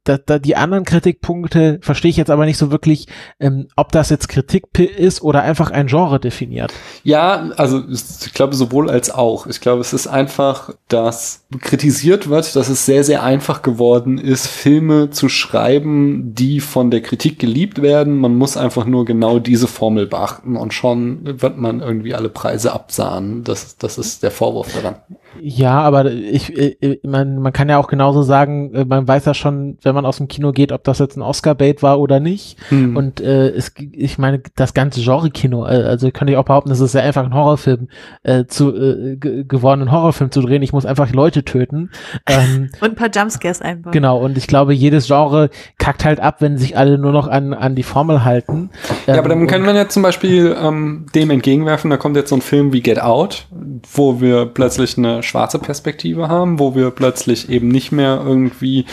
da, 0.05 0.19
da 0.19 0.39
die 0.39 0.57
anderen 0.57 0.85
Kritikpunkte 0.85 1.79
verstehe 1.83 2.11
ich 2.11 2.17
jetzt 2.17 2.31
aber 2.31 2.45
nicht 2.45 2.59
so 2.59 2.71
wirklich, 2.71 3.09
ähm, 3.41 3.69
ob 3.77 3.91
das 3.91 4.11
jetzt 4.11 4.29
Kritik 4.29 4.67
ist 4.79 5.23
oder 5.23 5.43
einfach 5.43 5.71
ein 5.71 5.87
Genre 5.87 6.21
definiert. 6.21 6.73
Ja, 7.03 7.51
also 7.57 7.83
ich 7.89 8.35
glaube 8.35 8.55
sowohl 8.55 8.91
als 8.91 9.11
auch. 9.11 9.47
Ich 9.47 9.61
glaube, 9.61 9.81
es 9.81 9.93
ist 9.93 10.07
einfach, 10.07 10.75
dass 10.89 11.47
kritisiert 11.61 12.29
wird, 12.29 12.55
dass 12.55 12.69
es 12.69 12.85
sehr, 12.87 13.05
sehr 13.05 13.23
einfach 13.23 13.63
geworden 13.63 14.19
ist, 14.19 14.47
Filme 14.47 15.11
zu 15.11 15.29
schreiben, 15.29 16.35
die 16.35 16.61
von 16.61 16.91
der 16.91 17.01
Kritik 17.01 17.39
geliebt 17.39 17.81
werden. 17.81 18.19
Man 18.19 18.37
muss 18.37 18.57
einfach 18.57 18.85
nur 18.85 19.05
genau 19.05 19.39
diese 19.39 19.67
Formel 19.67 20.07
beachten 20.07 20.57
und 20.57 20.75
schon 20.75 21.41
wird 21.41 21.57
man 21.57 21.81
irgendwie 21.81 22.15
alle 22.15 22.29
Preise 22.29 22.73
absahnen. 22.73 23.45
Das, 23.45 23.79
das 23.79 23.97
ist 23.99 24.23
der 24.23 24.31
Vorwurf 24.31 24.73
daran. 24.75 24.97
Ja, 25.41 25.81
aber 25.81 26.11
ich, 26.11 26.57
ich 26.57 27.01
man, 27.03 27.39
man 27.39 27.53
kann 27.53 27.69
ja 27.69 27.79
auch 27.79 27.89
genauso 27.89 28.23
sagen, 28.23 28.73
äh, 28.75 28.85
man 28.85 29.07
weiß 29.07 29.25
ja 29.25 29.35
schon, 29.35 29.79
wenn 29.83 29.94
man 29.95 30.07
aus 30.07 30.19
dem 30.19 30.29
Kino 30.29 30.53
geht, 30.53 30.73
ob 30.73 30.85
das 30.85 30.99
jetzt 30.99 31.17
ein 31.17 31.23
Oscar-Bait 31.23 31.83
war 31.83 31.99
oder 32.01 32.21
nicht. 32.21 32.57
Hm. 32.69 32.97
Und 32.97 33.21
äh, 33.21 33.49
es, 33.49 33.73
ich 33.93 34.19
meine, 34.19 34.41
das 34.57 34.75
ganze 34.75 35.01
Genre-Kino, 35.03 35.65
äh, 35.67 35.85
also 35.85 36.11
könnte 36.11 36.33
ich 36.33 36.37
auch 36.39 36.45
behaupten, 36.45 36.71
es 36.71 36.81
ist 36.81 36.95
ja 36.95 37.01
einfach 37.03 37.25
ein 37.25 37.35
Horrorfilm 37.35 37.89
äh, 38.23 38.45
zu 38.47 38.75
äh, 38.75 39.17
ge- 39.17 39.45
geworden, 39.45 39.83
einen 39.83 39.93
Horrorfilm 39.93 40.31
zu 40.31 40.41
drehen. 40.43 40.63
Ich 40.63 40.73
muss 40.73 40.87
einfach 40.87 41.13
Leute 41.13 41.45
töten. 41.45 41.91
Ähm, 42.27 42.71
Und 42.81 42.91
ein 42.93 42.95
paar 42.95 43.11
Jumpscares 43.15 43.61
einbauen. 43.61 43.93
genau, 43.93 44.19
und 44.19 44.39
ich 44.39 44.47
glaube, 44.47 44.73
jedes 44.73 45.07
Genre 45.09 45.51
kackt 45.79 46.05
halt 46.05 46.21
ab, 46.21 46.37
wenn 46.41 46.57
sich 46.59 46.77
alle 46.77 46.97
nur 46.99 47.13
noch 47.13 47.29
an, 47.29 47.53
an 47.53 47.75
die 47.75 47.83
Formel 47.83 48.25
halten. 48.25 48.71
Ja, 49.07 49.15
aber 49.19 49.31
Ähm, 49.31 49.41
dann 49.41 49.47
kann 49.47 49.63
man 49.63 49.77
ja 49.77 49.89
zum 49.89 50.03
Beispiel 50.03 50.57
ähm, 50.61 51.07
dem 51.15 51.31
entgegenwerfen, 51.31 51.91
da 51.91 51.97
kommt 51.97 52.17
jetzt 52.17 52.31
so 52.31 52.37
ein 52.37 52.41
Film 52.41 52.73
wie 52.73 52.81
Get 52.81 53.01
Out, 53.01 53.47
wo 53.93 54.21
wir 54.21 54.47
plötzlich 54.47 54.97
eine 54.97 55.23
schwarze 55.23 55.59
Perspektive 55.59 56.29
haben, 56.29 56.59
wo 56.59 56.75
wir 56.75 56.91
plötzlich 56.91 57.51
eben 57.51 57.69
nicht 57.69 57.93
mehr 57.93 58.23
irgendwie 58.25 58.87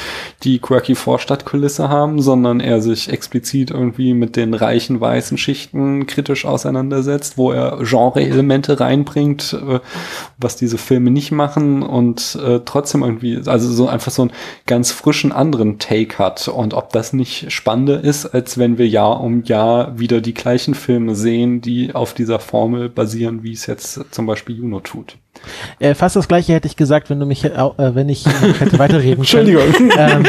die 0.43 0.59
quirky 0.59 0.90
Vorstadtkulisse 0.95 1.89
haben, 1.89 2.21
sondern 2.21 2.59
er 2.59 2.81
sich 2.81 3.09
explizit 3.09 3.71
irgendwie 3.71 4.13
mit 4.13 4.35
den 4.35 4.53
reichen 4.53 4.99
weißen 4.99 5.37
Schichten 5.37 6.07
kritisch 6.07 6.45
auseinandersetzt, 6.45 7.37
wo 7.37 7.51
er 7.51 7.79
Genre-Elemente 7.83 8.79
reinbringt, 8.79 9.53
äh, 9.53 9.79
was 10.37 10.55
diese 10.55 10.77
Filme 10.77 11.11
nicht 11.11 11.31
machen 11.31 11.83
und 11.83 12.37
äh, 12.43 12.59
trotzdem 12.65 13.03
irgendwie, 13.03 13.41
also 13.45 13.71
so 13.71 13.87
einfach 13.87 14.11
so 14.11 14.23
einen 14.23 14.31
ganz 14.65 14.91
frischen 14.91 15.31
anderen 15.31 15.79
Take 15.79 16.17
hat 16.19 16.47
und 16.47 16.73
ob 16.73 16.91
das 16.91 17.13
nicht 17.13 17.51
spannender 17.51 18.03
ist, 18.03 18.25
als 18.25 18.57
wenn 18.57 18.77
wir 18.77 18.87
Jahr 18.87 19.21
um 19.21 19.43
Jahr 19.43 19.97
wieder 19.99 20.21
die 20.21 20.33
gleichen 20.33 20.75
Filme 20.75 21.15
sehen, 21.15 21.61
die 21.61 21.93
auf 21.93 22.13
dieser 22.13 22.39
Formel 22.39 22.89
basieren, 22.89 23.43
wie 23.43 23.53
es 23.53 23.65
jetzt 23.65 23.99
zum 24.11 24.25
Beispiel 24.25 24.57
Juno 24.57 24.79
tut. 24.79 25.17
Äh, 25.79 25.95
fast 25.95 26.15
das 26.15 26.27
gleiche 26.27 26.53
hätte 26.53 26.67
ich 26.67 26.75
gesagt, 26.75 27.09
wenn 27.09 27.19
du 27.19 27.25
mich, 27.25 27.43
äh, 27.43 27.51
wenn 27.77 28.09
ich 28.09 28.25
hätte 28.25 28.77
weiterreden 28.79 29.25
können. 29.25 29.47
Entschuldigung. 29.47 29.91
ähm, 29.97 30.25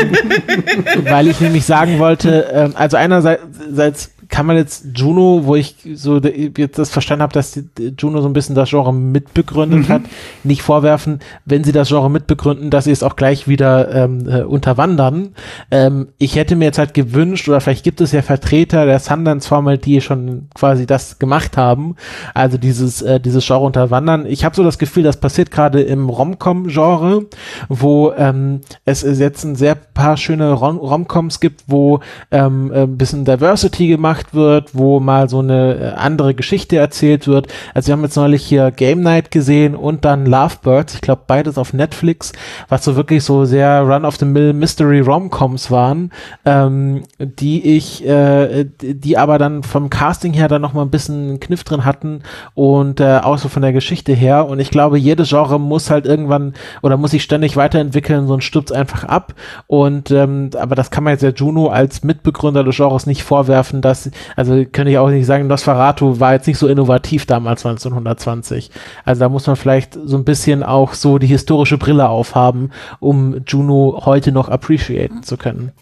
weil 1.08 1.28
ich 1.28 1.40
nämlich 1.40 1.64
sagen 1.64 1.98
wollte, 1.98 2.48
ähm, 2.52 2.72
also 2.76 2.96
einerseits 2.96 4.10
kann 4.32 4.46
man 4.46 4.56
jetzt 4.56 4.86
Juno, 4.94 5.42
wo 5.44 5.56
ich 5.56 5.76
so 5.94 6.18
jetzt 6.18 6.78
das 6.78 6.88
verstanden 6.88 7.22
habe, 7.22 7.34
dass 7.34 7.52
die, 7.52 7.64
Juno 7.98 8.22
so 8.22 8.28
ein 8.28 8.32
bisschen 8.32 8.54
das 8.54 8.70
Genre 8.70 8.92
mitbegründet 8.92 9.90
hat, 9.90 10.00
nicht 10.42 10.62
vorwerfen, 10.62 11.20
wenn 11.44 11.64
sie 11.64 11.72
das 11.72 11.88
Genre 11.88 12.08
mitbegründen, 12.08 12.70
dass 12.70 12.84
sie 12.84 12.92
es 12.92 13.02
auch 13.02 13.16
gleich 13.16 13.46
wieder 13.46 13.94
ähm, 13.94 14.26
äh, 14.26 14.40
unterwandern. 14.40 15.34
Ähm, 15.70 16.08
ich 16.16 16.36
hätte 16.36 16.56
mir 16.56 16.64
jetzt 16.64 16.78
halt 16.78 16.94
gewünscht, 16.94 17.46
oder 17.46 17.60
vielleicht 17.60 17.84
gibt 17.84 18.00
es 18.00 18.12
ja 18.12 18.22
Vertreter 18.22 18.86
der 18.86 19.00
Sundance-Formel, 19.00 19.76
die 19.76 20.00
schon 20.00 20.48
quasi 20.54 20.86
das 20.86 21.18
gemacht 21.18 21.58
haben, 21.58 21.96
also 22.32 22.56
dieses, 22.56 23.02
äh, 23.02 23.20
dieses 23.20 23.46
Genre 23.46 23.66
unterwandern. 23.66 24.24
Ich 24.24 24.46
habe 24.46 24.56
so 24.56 24.64
das 24.64 24.78
Gefühl, 24.78 25.02
das 25.02 25.18
passiert 25.18 25.50
gerade 25.50 25.82
im 25.82 26.08
Rom-Com-Genre, 26.08 27.26
wo 27.68 28.12
ähm, 28.16 28.62
es 28.86 29.02
jetzt 29.02 29.44
ein 29.44 29.56
sehr 29.56 29.74
paar 29.74 30.16
schöne 30.16 30.52
Rom- 30.52 30.78
Rom-Coms 30.78 31.38
gibt, 31.38 31.64
wo 31.66 32.00
ähm, 32.30 32.72
ein 32.74 32.96
bisschen 32.96 33.26
Diversity 33.26 33.88
gemacht 33.88 34.21
wird, 34.32 34.74
wo 34.74 35.00
mal 35.00 35.28
so 35.28 35.40
eine 35.40 35.74
äh, 35.74 35.88
andere 35.94 36.34
Geschichte 36.34 36.76
erzählt 36.76 37.26
wird. 37.26 37.48
Also 37.74 37.88
wir 37.88 37.92
haben 37.92 38.02
jetzt 38.02 38.16
neulich 38.16 38.44
hier 38.44 38.70
Game 38.70 39.00
Night 39.00 39.30
gesehen 39.30 39.74
und 39.74 40.04
dann 40.04 40.26
Lovebirds, 40.26 40.94
ich 40.94 41.00
glaube 41.00 41.22
beides 41.26 41.58
auf 41.58 41.72
Netflix, 41.72 42.32
was 42.68 42.84
so 42.84 42.96
wirklich 42.96 43.24
so 43.24 43.44
sehr 43.44 43.82
Run-of-the-Mill 43.82 44.52
Mystery 44.52 45.00
Rom-Coms 45.00 45.70
waren, 45.70 46.10
ähm, 46.44 47.02
die 47.18 47.76
ich, 47.76 48.06
äh, 48.06 48.66
die 48.80 49.18
aber 49.18 49.38
dann 49.38 49.62
vom 49.62 49.90
Casting 49.90 50.32
her 50.32 50.48
dann 50.48 50.62
noch 50.62 50.72
mal 50.72 50.82
ein 50.82 50.90
bisschen 50.90 51.40
Kniff 51.40 51.64
drin 51.64 51.84
hatten 51.84 52.22
und 52.54 53.00
äh, 53.00 53.18
auch 53.22 53.38
so 53.38 53.48
von 53.48 53.62
der 53.62 53.72
Geschichte 53.72 54.12
her. 54.12 54.46
Und 54.46 54.60
ich 54.60 54.70
glaube, 54.70 54.98
jedes 54.98 55.28
Genre 55.28 55.58
muss 55.58 55.90
halt 55.90 56.06
irgendwann 56.06 56.54
oder 56.82 56.96
muss 56.96 57.10
sich 57.10 57.22
ständig 57.22 57.56
weiterentwickeln, 57.56 58.26
sonst 58.26 58.44
stürzt 58.44 58.72
einfach 58.72 59.04
ab. 59.04 59.34
Und 59.66 60.10
ähm, 60.10 60.50
aber 60.58 60.74
das 60.74 60.90
kann 60.90 61.04
man 61.04 61.12
jetzt 61.12 61.22
der 61.22 61.32
Juno 61.32 61.68
als 61.68 62.02
Mitbegründer 62.02 62.64
des 62.64 62.76
Genres 62.76 63.06
nicht 63.06 63.22
vorwerfen, 63.22 63.80
dass, 63.80 64.10
also 64.36 64.64
könnte 64.64 64.90
ich 64.90 64.98
auch 64.98 65.10
nicht 65.10 65.26
sagen, 65.26 65.46
Nosferatu 65.46 66.20
war 66.20 66.34
jetzt 66.34 66.46
nicht 66.46 66.58
so 66.58 66.68
innovativ 66.68 67.26
damals 67.26 67.64
1920. 67.64 68.70
Also 69.04 69.20
da 69.20 69.28
muss 69.28 69.46
man 69.46 69.56
vielleicht 69.56 69.98
so 70.04 70.16
ein 70.16 70.24
bisschen 70.24 70.62
auch 70.62 70.94
so 70.94 71.18
die 71.18 71.26
historische 71.26 71.78
Brille 71.78 72.08
aufhaben, 72.08 72.70
um 73.00 73.42
Juno 73.46 74.02
heute 74.04 74.32
noch 74.32 74.48
appreciaten 74.48 75.22
zu 75.22 75.36
können. 75.36 75.72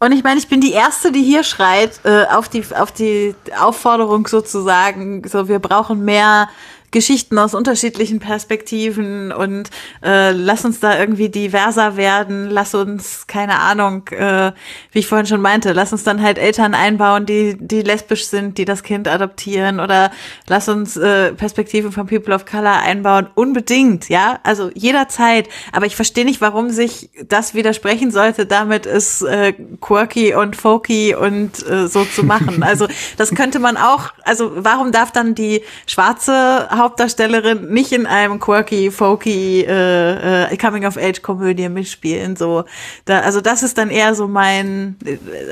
Und 0.00 0.12
ich 0.12 0.22
meine, 0.22 0.38
ich 0.38 0.48
bin 0.48 0.60
die 0.60 0.72
Erste, 0.72 1.10
die 1.10 1.22
hier 1.22 1.42
schreit, 1.42 2.00
äh, 2.04 2.24
auf 2.32 2.48
die, 2.48 2.62
auf 2.78 2.92
die 2.92 3.34
Aufforderung 3.60 4.28
sozusagen, 4.28 5.26
so, 5.26 5.48
wir 5.48 5.58
brauchen 5.58 6.04
mehr 6.04 6.48
Geschichten 6.90 7.38
aus 7.38 7.54
unterschiedlichen 7.54 8.18
Perspektiven 8.18 9.32
und 9.32 9.70
äh, 10.02 10.32
lass 10.32 10.64
uns 10.64 10.80
da 10.80 10.98
irgendwie 10.98 11.28
diverser 11.28 11.96
werden, 11.96 12.48
lass 12.48 12.74
uns, 12.74 13.26
keine 13.26 13.60
Ahnung, 13.60 14.08
äh, 14.08 14.52
wie 14.92 15.00
ich 15.00 15.06
vorhin 15.06 15.26
schon 15.26 15.42
meinte, 15.42 15.72
lass 15.72 15.92
uns 15.92 16.04
dann 16.04 16.22
halt 16.22 16.38
Eltern 16.38 16.74
einbauen, 16.74 17.26
die, 17.26 17.56
die 17.58 17.82
lesbisch 17.82 18.26
sind, 18.26 18.58
die 18.58 18.64
das 18.64 18.82
Kind 18.82 19.06
adoptieren 19.06 19.80
oder 19.80 20.10
lass 20.46 20.68
uns 20.68 20.96
äh, 20.96 21.32
Perspektiven 21.32 21.92
von 21.92 22.06
People 22.06 22.34
of 22.34 22.46
Color 22.46 22.80
einbauen. 22.80 23.28
Unbedingt, 23.34 24.08
ja, 24.08 24.40
also 24.42 24.70
jederzeit. 24.74 25.48
Aber 25.72 25.86
ich 25.86 25.96
verstehe 25.96 26.24
nicht, 26.24 26.40
warum 26.40 26.70
sich 26.70 27.10
das 27.26 27.54
widersprechen 27.54 28.10
sollte, 28.10 28.46
damit 28.46 28.86
es 28.86 29.22
äh, 29.22 29.52
quirky 29.80 30.34
und 30.34 30.56
folky 30.56 31.14
und 31.14 31.66
äh, 31.68 31.86
so 31.86 32.04
zu 32.04 32.22
machen. 32.24 32.62
Also 32.62 32.86
das 33.16 33.34
könnte 33.34 33.58
man 33.58 33.76
auch, 33.76 34.12
also 34.24 34.52
warum 34.54 34.92
darf 34.92 35.10
dann 35.10 35.34
die 35.34 35.62
schwarze 35.86 36.68
Hauptdarstellerin 36.78 37.68
nicht 37.68 37.92
in 37.92 38.06
einem 38.06 38.40
quirky, 38.40 38.90
folky 38.90 39.62
äh, 39.62 40.52
äh, 40.52 40.56
Coming-of-Age-Komödie 40.56 41.68
mitspielen? 41.68 42.36
So, 42.36 42.64
da, 43.04 43.20
also 43.20 43.40
das 43.40 43.62
ist 43.62 43.78
dann 43.78 43.90
eher 43.90 44.14
so 44.14 44.28
mein, 44.28 44.96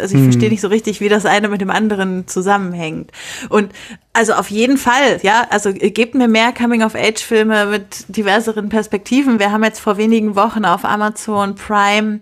also 0.01 0.15
ich 0.15 0.23
hm. 0.23 0.25
verstehe 0.25 0.51
nicht 0.51 0.61
so 0.61 0.69
richtig, 0.69 1.01
wie 1.01 1.09
das 1.09 1.27
eine 1.27 1.49
mit 1.49 1.61
dem 1.61 1.71
anderen 1.71 2.27
zusammenhängt. 2.27 3.13
Und 3.49 3.73
also 4.13 4.33
auf 4.33 4.51
jeden 4.51 4.79
Fall, 4.79 5.19
ja. 5.23 5.47
Also 5.51 5.73
gebt 5.75 6.15
mir 6.15 6.27
mehr 6.27 6.53
Coming-of-Age-Filme 6.53 7.67
mit 7.67 8.05
diverseren 8.09 8.71
Perspektiven. 8.71 9.39
Wir 9.39 9.53
haben 9.53 9.63
jetzt 9.63 9.81
vor 9.81 9.99
wenigen 9.99 10.37
Wochen 10.37 10.65
auf 10.65 10.87
Amazon 10.87 11.55
Prime 11.55 12.21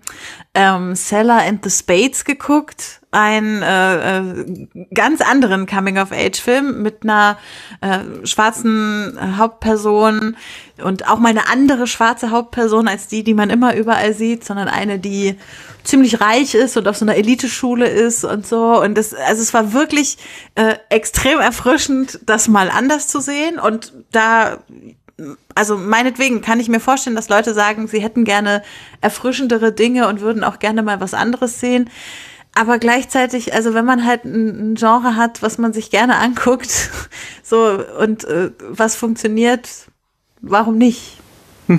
ähm, 0.54 0.96
Seller 0.96 1.42
and 1.42 1.62
the 1.62 1.70
Spades 1.70 2.24
geguckt. 2.24 3.00
Einen 3.14 3.62
äh, 3.62 4.18
äh, 4.18 4.66
ganz 4.92 5.20
anderen 5.20 5.66
Coming-of-Age-Film 5.66 6.82
mit 6.82 7.04
einer 7.04 7.38
äh, 7.80 8.26
schwarzen 8.26 9.16
Hauptperson 9.38 10.36
und 10.82 11.08
auch 11.08 11.20
mal 11.20 11.28
eine 11.28 11.48
andere 11.48 11.86
schwarze 11.86 12.30
Hauptperson 12.30 12.88
als 12.88 13.06
die, 13.06 13.22
die 13.22 13.34
man 13.34 13.50
immer 13.50 13.76
überall 13.76 14.14
sieht, 14.14 14.44
sondern 14.44 14.66
eine, 14.66 14.98
die 14.98 15.36
ziemlich 15.84 16.20
reich 16.20 16.54
ist 16.54 16.76
und 16.76 16.88
auf 16.88 16.96
so 16.96 17.04
einer 17.04 17.14
Eliteschule 17.14 17.86
ist 17.86 18.24
und 18.24 18.46
so. 18.46 18.80
Und 18.82 18.96
das, 18.96 19.14
also 19.14 19.42
es 19.42 19.54
war 19.54 19.72
wirklich 19.72 20.18
äh, 20.56 20.76
extrem 20.88 21.38
erfrischend, 21.38 22.18
das 22.26 22.48
mal 22.48 22.70
anders 22.70 23.06
zu 23.06 23.20
sehen. 23.20 23.60
Und 23.60 23.92
da, 24.10 24.58
also 25.54 25.76
meinetwegen 25.76 26.40
kann 26.40 26.58
ich 26.58 26.68
mir 26.68 26.80
vorstellen, 26.80 27.16
dass 27.16 27.28
Leute 27.28 27.54
sagen, 27.54 27.86
sie 27.86 28.00
hätten 28.00 28.24
gerne 28.24 28.62
erfrischendere 29.00 29.72
Dinge 29.72 30.08
und 30.08 30.20
würden 30.20 30.42
auch 30.42 30.58
gerne 30.58 30.82
mal 30.82 31.00
was 31.00 31.14
anderes 31.14 31.60
sehen. 31.60 31.90
Aber 32.54 32.78
gleichzeitig, 32.78 33.52
also 33.52 33.74
wenn 33.74 33.84
man 33.84 34.04
halt 34.04 34.24
ein, 34.24 34.76
Genre 34.76 35.16
hat, 35.16 35.42
was 35.42 35.58
man 35.58 35.72
sich 35.72 35.90
gerne 35.90 36.16
anguckt, 36.16 36.90
so 37.42 37.84
und 37.98 38.24
äh, 38.24 38.50
was 38.60 38.94
funktioniert, 38.94 39.68
warum 40.40 40.78
nicht? 40.78 41.18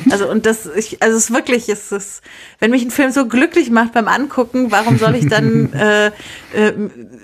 Also 0.09 0.29
und 0.29 0.45
das, 0.45 0.67
ich, 0.75 1.01
also 1.01 1.15
es 1.15 1.25
ist 1.25 1.33
wirklich, 1.33 1.69
es 1.69 1.91
ist, 1.91 2.21
wenn 2.59 2.71
mich 2.71 2.83
ein 2.83 2.91
Film 2.91 3.11
so 3.11 3.27
glücklich 3.27 3.69
macht 3.69 3.93
beim 3.93 4.07
Angucken, 4.07 4.71
warum 4.71 4.97
soll 4.97 5.15
ich 5.15 5.27
dann 5.27 5.71
äh, 5.73 6.07
äh, 6.07 6.73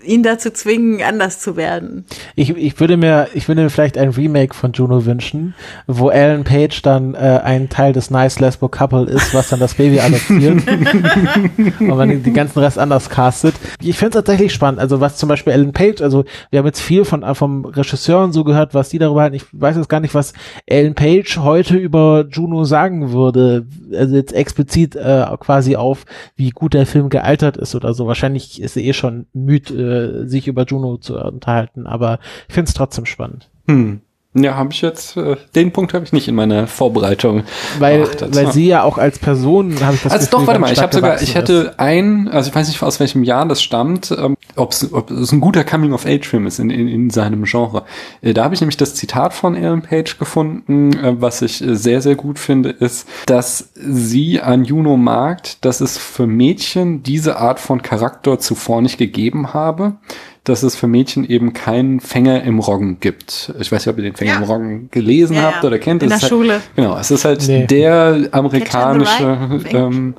ihn 0.03 0.23
dazu 0.23 0.51
zwingen, 0.51 1.01
anders 1.01 1.39
zu 1.39 1.55
werden? 1.55 2.05
Ich, 2.35 2.55
ich 2.55 2.79
würde 2.79 2.97
mir, 2.97 3.29
ich 3.33 3.47
würde 3.47 3.63
mir 3.63 3.69
vielleicht 3.69 3.97
ein 3.97 4.09
Remake 4.09 4.53
von 4.53 4.73
Juno 4.73 5.05
wünschen, 5.05 5.55
wo 5.87 6.09
Alan 6.09 6.43
Page 6.43 6.81
dann 6.81 7.15
äh, 7.15 7.41
ein 7.43 7.69
Teil 7.69 7.93
des 7.93 8.11
Nice 8.11 8.39
Lesbo 8.39 8.69
Couple 8.69 9.05
ist, 9.05 9.33
was 9.33 9.49
dann 9.49 9.59
das 9.59 9.73
Baby 9.75 9.99
adoptiert 9.99 10.61
und 11.79 11.87
man 11.87 12.09
den 12.21 12.33
ganzen 12.33 12.59
Rest 12.59 12.77
anders 12.77 13.09
castet. 13.09 13.55
Ich 13.81 13.97
finde 13.97 14.09
es 14.09 14.25
tatsächlich 14.25 14.53
spannend. 14.53 14.79
Also 14.79 15.01
was 15.01 15.17
zum 15.17 15.29
Beispiel 15.29 15.53
Alan 15.53 15.73
Page, 15.73 16.01
also 16.01 16.25
wir 16.49 16.59
haben 16.59 16.65
jetzt 16.67 16.81
viel 16.81 17.05
von 17.05 17.23
vom 17.35 17.65
Regisseur 17.65 18.23
und 18.23 18.33
so 18.33 18.43
gehört, 18.43 18.73
was 18.73 18.89
die 18.89 18.99
darüber 18.99 19.21
halten. 19.21 19.35
Ich 19.35 19.45
weiß 19.51 19.77
jetzt 19.77 19.89
gar 19.89 19.99
nicht, 19.99 20.13
was 20.13 20.33
Alan 20.69 20.95
Page 20.95 21.37
heute 21.37 21.75
über 21.77 22.25
Juno 22.29 22.50
Bruno 22.51 22.65
sagen 22.65 23.11
würde, 23.11 23.65
also 23.93 24.15
jetzt 24.15 24.33
explizit 24.33 24.95
äh, 24.95 25.25
quasi 25.39 25.75
auf, 25.77 26.05
wie 26.35 26.49
gut 26.49 26.73
der 26.73 26.85
Film 26.85 27.09
gealtert 27.09 27.57
ist 27.57 27.75
oder 27.75 27.93
so. 27.93 28.07
Wahrscheinlich 28.07 28.61
ist 28.61 28.75
er 28.75 28.83
eh 28.83 28.93
schon 28.93 29.25
müde, 29.33 30.23
äh, 30.23 30.27
sich 30.27 30.47
über 30.47 30.65
Juno 30.65 30.97
zu 30.97 31.17
unterhalten, 31.17 31.87
aber 31.87 32.19
ich 32.47 32.53
finde 32.53 32.69
es 32.69 32.75
trotzdem 32.75 33.05
spannend. 33.05 33.49
Hm. 33.67 34.01
Ja, 34.33 34.55
habe 34.55 34.71
ich 34.71 34.81
jetzt, 34.81 35.17
äh, 35.17 35.35
den 35.55 35.73
Punkt 35.73 35.93
habe 35.93 36.05
ich 36.05 36.13
nicht 36.13 36.29
in 36.29 36.35
meiner 36.35 36.65
Vorbereitung. 36.65 37.43
Weil, 37.79 38.03
beachtet. 38.03 38.33
weil 38.33 38.49
sie 38.53 38.65
ja 38.65 38.83
auch 38.83 38.97
als 38.97 39.19
Person, 39.19 39.75
habe 39.81 39.95
ich 39.95 40.03
das 40.03 40.13
Also 40.13 40.25
Gefühl, 40.25 40.39
doch, 40.39 40.47
warte 40.47 40.59
mal, 40.61 40.71
ich 40.71 40.81
habe 40.81 40.95
sogar, 40.95 41.21
ich 41.21 41.35
hätte 41.35 41.73
ein, 41.75 42.29
also 42.29 42.49
ich 42.49 42.55
weiß 42.55 42.69
nicht, 42.69 42.81
aus 42.81 43.01
welchem 43.01 43.23
Jahr 43.23 43.45
das 43.45 43.61
stammt, 43.61 44.11
ähm, 44.11 44.37
ob's, 44.55 44.87
ob 44.93 45.11
es 45.11 45.33
ein 45.33 45.41
guter 45.41 45.65
Coming-of-Age-Film 45.65 46.47
ist 46.47 46.59
in, 46.59 46.69
in, 46.69 46.87
in 46.87 47.09
seinem 47.09 47.43
Genre. 47.43 47.83
Äh, 48.21 48.33
da 48.33 48.45
habe 48.45 48.55
ich 48.55 48.61
nämlich 48.61 48.77
das 48.77 48.95
Zitat 48.95 49.33
von 49.33 49.53
Ellen 49.53 49.81
Page 49.81 50.17
gefunden, 50.17 50.93
äh, 50.93 51.19
was 51.19 51.41
ich 51.41 51.61
äh, 51.61 51.75
sehr, 51.75 52.01
sehr 52.01 52.15
gut 52.15 52.39
finde, 52.39 52.69
ist, 52.69 53.09
dass 53.25 53.71
sie 53.75 54.39
an 54.39 54.63
Juno 54.63 54.95
mag, 54.95 55.41
dass 55.59 55.81
es 55.81 55.97
für 55.97 56.25
Mädchen 56.25 57.03
diese 57.03 57.35
Art 57.35 57.59
von 57.59 57.81
Charakter 57.81 58.39
zuvor 58.39 58.81
nicht 58.81 58.97
gegeben 58.97 59.53
habe 59.53 59.97
dass 60.43 60.63
es 60.63 60.75
für 60.75 60.87
Mädchen 60.87 61.23
eben 61.23 61.53
keinen 61.53 61.99
Fänger 61.99 62.43
im 62.43 62.59
Roggen 62.59 62.99
gibt. 62.99 63.53
Ich 63.59 63.71
weiß 63.71 63.85
nicht, 63.85 63.93
ob 63.93 63.97
ihr 63.97 64.03
den 64.03 64.15
Fänger 64.15 64.31
ja. 64.31 64.37
im 64.37 64.43
Roggen 64.43 64.89
gelesen 64.89 65.35
ja, 65.35 65.43
habt 65.43 65.63
oder 65.63 65.77
kennt. 65.77 66.01
In 66.01 66.09
der 66.09 66.19
halt, 66.19 66.29
Schule. 66.29 66.61
Genau, 66.75 66.97
es 66.97 67.11
ist 67.11 67.25
halt 67.25 67.47
nee. 67.47 67.67
der 67.67 68.29
amerikanische, 68.31 69.61
ähm, 69.69 70.15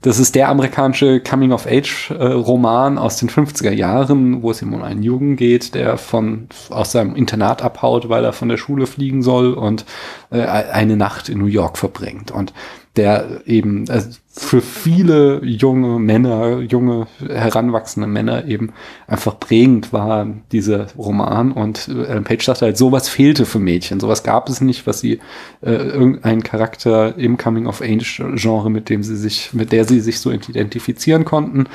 das 0.00 0.18
ist 0.18 0.34
der 0.34 0.48
amerikanische 0.48 1.20
Coming-of-Age-Roman 1.20 2.98
aus 2.98 3.18
den 3.18 3.30
50er 3.30 3.70
Jahren, 3.70 4.42
wo 4.42 4.50
es 4.50 4.60
eben 4.60 4.74
um 4.74 4.82
einen 4.82 5.04
Jungen 5.04 5.36
geht, 5.36 5.76
der 5.76 5.96
von 5.96 6.48
aus 6.70 6.90
seinem 6.90 7.14
Internat 7.14 7.62
abhaut, 7.62 8.08
weil 8.08 8.24
er 8.24 8.32
von 8.32 8.48
der 8.48 8.56
Schule 8.56 8.88
fliegen 8.88 9.22
soll 9.22 9.52
und 9.52 9.84
äh, 10.30 10.42
eine 10.42 10.96
Nacht 10.96 11.28
in 11.28 11.38
New 11.38 11.46
York 11.46 11.78
verbringt. 11.78 12.32
Und 12.32 12.52
der 12.96 13.42
eben 13.46 13.88
also 13.88 14.10
für 14.34 14.62
viele 14.62 15.44
junge 15.44 15.98
Männer, 15.98 16.60
junge 16.60 17.06
heranwachsende 17.20 18.06
Männer 18.08 18.46
eben 18.46 18.72
einfach 19.06 19.38
prägend 19.38 19.92
war, 19.92 20.26
dieser 20.52 20.86
Roman. 20.96 21.52
Und 21.52 21.88
Ellen 21.88 22.24
Page 22.24 22.42
sagte 22.42 22.64
halt, 22.64 22.78
sowas 22.78 23.10
fehlte 23.10 23.44
für 23.44 23.58
Mädchen. 23.58 24.00
Sowas 24.00 24.22
gab 24.22 24.48
es 24.48 24.62
nicht, 24.62 24.86
was 24.86 25.00
sie 25.00 25.20
äh, 25.60 25.72
irgendeinen 25.72 26.42
Charakter 26.42 27.18
im 27.18 27.36
Coming-of-Age-Genre, 27.36 28.70
mit 28.70 28.88
dem 28.88 29.02
sie 29.02 29.16
sich, 29.16 29.52
mit 29.52 29.70
der 29.70 29.84
sie 29.84 30.00
sich 30.00 30.18
so 30.18 30.30
identifizieren 30.30 31.26
konnten. 31.26 31.66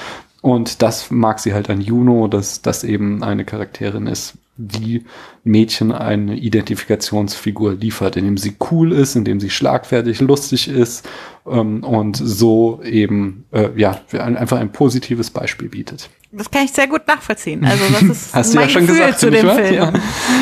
Und 0.47 0.81
das 0.81 1.11
mag 1.11 1.39
sie 1.39 1.53
halt 1.53 1.69
an 1.69 1.81
Juno, 1.81 2.29
dass 2.29 2.61
das 2.61 2.85
eben 2.85 3.21
eine 3.21 3.43
Charakterin 3.43 4.07
ist, 4.07 4.35
die 4.55 5.03
Mädchen 5.43 5.91
eine 5.91 6.37
Identifikationsfigur 6.37 7.73
liefert, 7.73 8.15
indem 8.15 8.37
sie 8.37 8.55
cool 8.71 8.93
ist, 8.93 9.17
indem 9.17 9.41
sie 9.41 9.49
schlagfertig, 9.49 10.21
lustig 10.21 10.69
ist 10.69 11.05
ähm, 11.45 11.83
und 11.83 12.15
so 12.15 12.79
eben 12.81 13.43
äh, 13.51 13.71
ja 13.75 13.99
einfach 14.13 14.57
ein 14.57 14.71
positives 14.71 15.31
Beispiel 15.31 15.67
bietet. 15.67 16.09
Das 16.31 16.49
kann 16.49 16.63
ich 16.63 16.71
sehr 16.71 16.87
gut 16.87 17.05
nachvollziehen. 17.07 17.65
Also 17.65 17.83
das 17.91 18.01
ist 18.09 18.33
Hast 18.33 18.55
mein 18.55 18.63
du 18.63 18.69
ja 18.69 18.69
schon 18.69 18.87
Gefühl 18.87 18.99
gesagt, 18.99 19.19
zu 19.19 19.29
dem 19.29 19.49
Film. 19.49 19.73
Ja. 19.73 19.93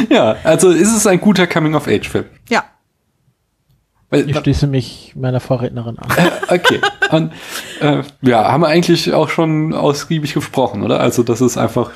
ja, 0.09 0.35
also 0.43 0.69
ist 0.69 0.95
es 0.95 1.07
ein 1.07 1.19
guter 1.19 1.47
Coming-of-Age-Film. 1.47 2.25
Ja. 2.47 2.63
Ich 4.11 4.37
schließe 4.37 4.67
mich 4.67 5.13
meiner 5.15 5.39
Vorrednerin 5.39 5.97
an. 5.97 6.09
Äh, 6.17 6.53
okay. 6.53 6.79
Und, 7.11 7.31
äh, 7.81 8.03
ja, 8.21 8.51
haben 8.51 8.61
wir 8.61 8.67
eigentlich 8.67 9.13
auch 9.13 9.29
schon 9.29 9.73
ausgiebig 9.73 10.33
gesprochen, 10.33 10.83
oder? 10.83 10.99
Also 10.99 11.23
das 11.23 11.41
ist 11.41 11.57
einfach, 11.57 11.91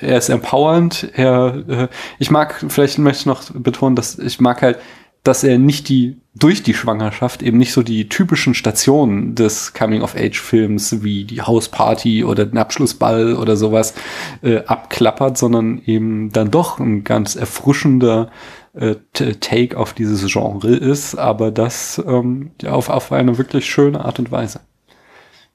er 0.00 0.18
ist 0.18 0.28
empowernd. 0.28 1.08
Er, 1.14 1.64
äh, 1.68 1.88
ich 2.18 2.30
mag, 2.30 2.64
vielleicht 2.68 2.98
möchte 2.98 3.20
ich 3.20 3.26
noch 3.26 3.42
betonen, 3.52 3.96
dass 3.96 4.18
ich 4.18 4.40
mag 4.40 4.62
halt, 4.62 4.78
dass 5.22 5.42
er 5.42 5.58
nicht 5.58 5.88
die 5.88 6.16
durch 6.38 6.62
die 6.62 6.74
Schwangerschaft 6.74 7.42
eben 7.42 7.56
nicht 7.56 7.72
so 7.72 7.82
die 7.82 8.08
typischen 8.08 8.54
Stationen 8.54 9.34
des 9.34 9.72
Coming-of-Age-Films 9.72 11.02
wie 11.02 11.24
die 11.24 11.40
Hausparty 11.40 12.24
oder 12.24 12.44
den 12.44 12.58
Abschlussball 12.58 13.34
oder 13.34 13.56
sowas 13.56 13.94
äh, 14.42 14.58
abklappert, 14.66 15.38
sondern 15.38 15.80
eben 15.86 16.30
dann 16.30 16.50
doch 16.50 16.78
ein 16.78 17.04
ganz 17.04 17.36
erfrischender 17.36 18.30
äh, 18.76 18.96
Take 19.40 19.76
auf 19.76 19.92
dieses 19.92 20.30
Genre 20.30 20.76
ist, 20.76 21.16
aber 21.16 21.50
das 21.50 22.02
ähm, 22.06 22.50
auf, 22.66 22.88
auf 22.88 23.12
eine 23.12 23.38
wirklich 23.38 23.66
schöne 23.66 24.04
Art 24.04 24.18
und 24.18 24.30
Weise. 24.30 24.60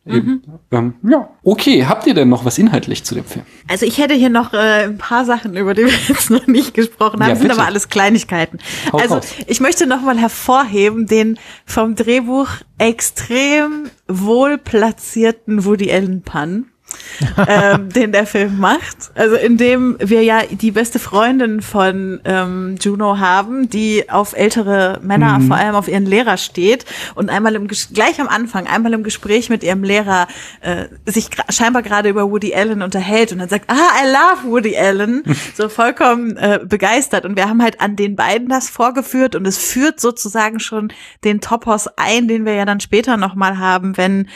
Eben, 0.03 0.28
mhm. 0.28 0.41
ähm, 0.72 0.93
ja, 1.03 1.30
okay. 1.43 1.86
Habt 1.86 2.07
ihr 2.07 2.15
denn 2.15 2.28
noch 2.28 2.43
was 2.43 2.57
inhaltlich 2.57 3.03
zu 3.03 3.13
dem 3.13 3.24
Film? 3.24 3.45
Also 3.67 3.86
ich 3.86 3.99
hätte 3.99 4.15
hier 4.15 4.32
noch 4.32 4.51
äh, 4.51 4.86
ein 4.86 4.97
paar 4.97 5.26
Sachen, 5.26 5.55
über 5.55 5.76
die 5.76 5.84
wir 5.86 5.93
jetzt 6.07 6.32
noch 6.32 6.47
nicht 6.47 6.74
gesprochen 6.74 7.22
haben, 7.22 7.30
ja, 7.30 7.36
sind 7.36 7.51
aber 7.51 7.67
alles 7.67 7.88
Kleinigkeiten. 7.89 8.57
Hau 8.91 8.97
also 8.97 9.15
raus. 9.15 9.28
ich 9.45 9.59
möchte 9.59 9.86
noch 9.86 10.01
mal 10.01 10.17
hervorheben 10.17 11.05
den 11.05 11.38
vom 11.67 11.93
Drehbuch 11.93 12.47
extrem 12.80 13.91
wohl 14.07 14.57
platzierten 14.57 15.65
Woody 15.65 15.91
Allen 15.91 16.24
Pun 16.24 16.70
ähm, 17.47 17.89
den 17.89 18.11
der 18.11 18.25
Film 18.25 18.59
macht. 18.59 19.11
Also 19.15 19.35
in 19.35 19.57
dem 19.57 19.97
wir 19.99 20.23
ja 20.23 20.41
die 20.49 20.71
beste 20.71 20.99
Freundin 20.99 21.61
von 21.61 22.19
ähm, 22.25 22.75
Juno 22.79 23.19
haben, 23.19 23.69
die 23.69 24.09
auf 24.09 24.33
ältere 24.33 24.99
Männer, 25.03 25.39
mhm. 25.39 25.47
vor 25.47 25.57
allem 25.57 25.75
auf 25.75 25.87
ihren 25.87 26.05
Lehrer 26.05 26.37
steht 26.37 26.85
und 27.15 27.29
einmal 27.29 27.55
im 27.55 27.67
gleich 27.67 28.19
am 28.19 28.27
Anfang, 28.27 28.67
einmal 28.67 28.93
im 28.93 29.03
Gespräch 29.03 29.49
mit 29.49 29.63
ihrem 29.63 29.83
Lehrer 29.83 30.27
äh, 30.61 30.85
sich 31.05 31.29
scheinbar 31.49 31.81
gerade 31.81 32.09
über 32.09 32.29
Woody 32.29 32.53
Allen 32.53 32.81
unterhält 32.81 33.31
und 33.31 33.39
dann 33.39 33.49
sagt, 33.49 33.69
ah, 33.69 34.03
I 34.03 34.07
love 34.07 34.51
Woody 34.51 34.77
Allen, 34.77 35.23
so 35.55 35.69
vollkommen 35.69 36.37
äh, 36.37 36.59
begeistert. 36.63 37.25
Und 37.25 37.35
wir 37.35 37.47
haben 37.47 37.61
halt 37.61 37.81
an 37.81 37.95
den 37.95 38.15
beiden 38.15 38.49
das 38.49 38.69
vorgeführt 38.69 39.35
und 39.35 39.45
es 39.47 39.57
führt 39.57 39.99
sozusagen 39.99 40.59
schon 40.59 40.91
den 41.23 41.41
Topos 41.41 41.87
ein, 41.97 42.27
den 42.27 42.45
wir 42.45 42.53
ja 42.53 42.65
dann 42.65 42.79
später 42.79 43.17
nochmal 43.17 43.57
haben, 43.59 43.97
wenn 43.97 44.27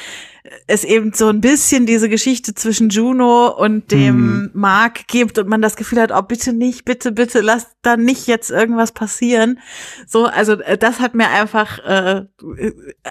es 0.68 0.84
eben 0.84 1.14
so 1.14 1.28
ein 1.30 1.42
bisschen 1.42 1.86
diese 1.86 2.10
Geschichte 2.10 2.54
zwischen 2.54 2.90
Juno 2.90 3.48
und 3.48 3.92
dem 3.92 4.16
mhm. 4.16 4.52
Mark 4.54 5.08
gibt 5.08 5.40
und 5.40 5.48
man 5.48 5.62
das 5.62 5.76
Gefühl 5.76 6.02
hat, 6.02 6.12
oh 6.12 6.22
bitte 6.22 6.54
nicht, 6.54 6.86
bitte, 6.86 7.12
bitte, 7.12 7.42
lass 7.42 7.68
da 7.82 7.98
nicht 7.98 8.28
jetzt 8.28 8.52
irgendwas 8.52 8.92
passieren. 8.92 9.60
So, 10.08 10.26
also 10.26 10.54
äh, 10.54 10.78
das 10.78 11.00
hat 11.00 11.16
mir 11.16 11.30
einfach, 11.30 11.80
äh, 11.80 12.26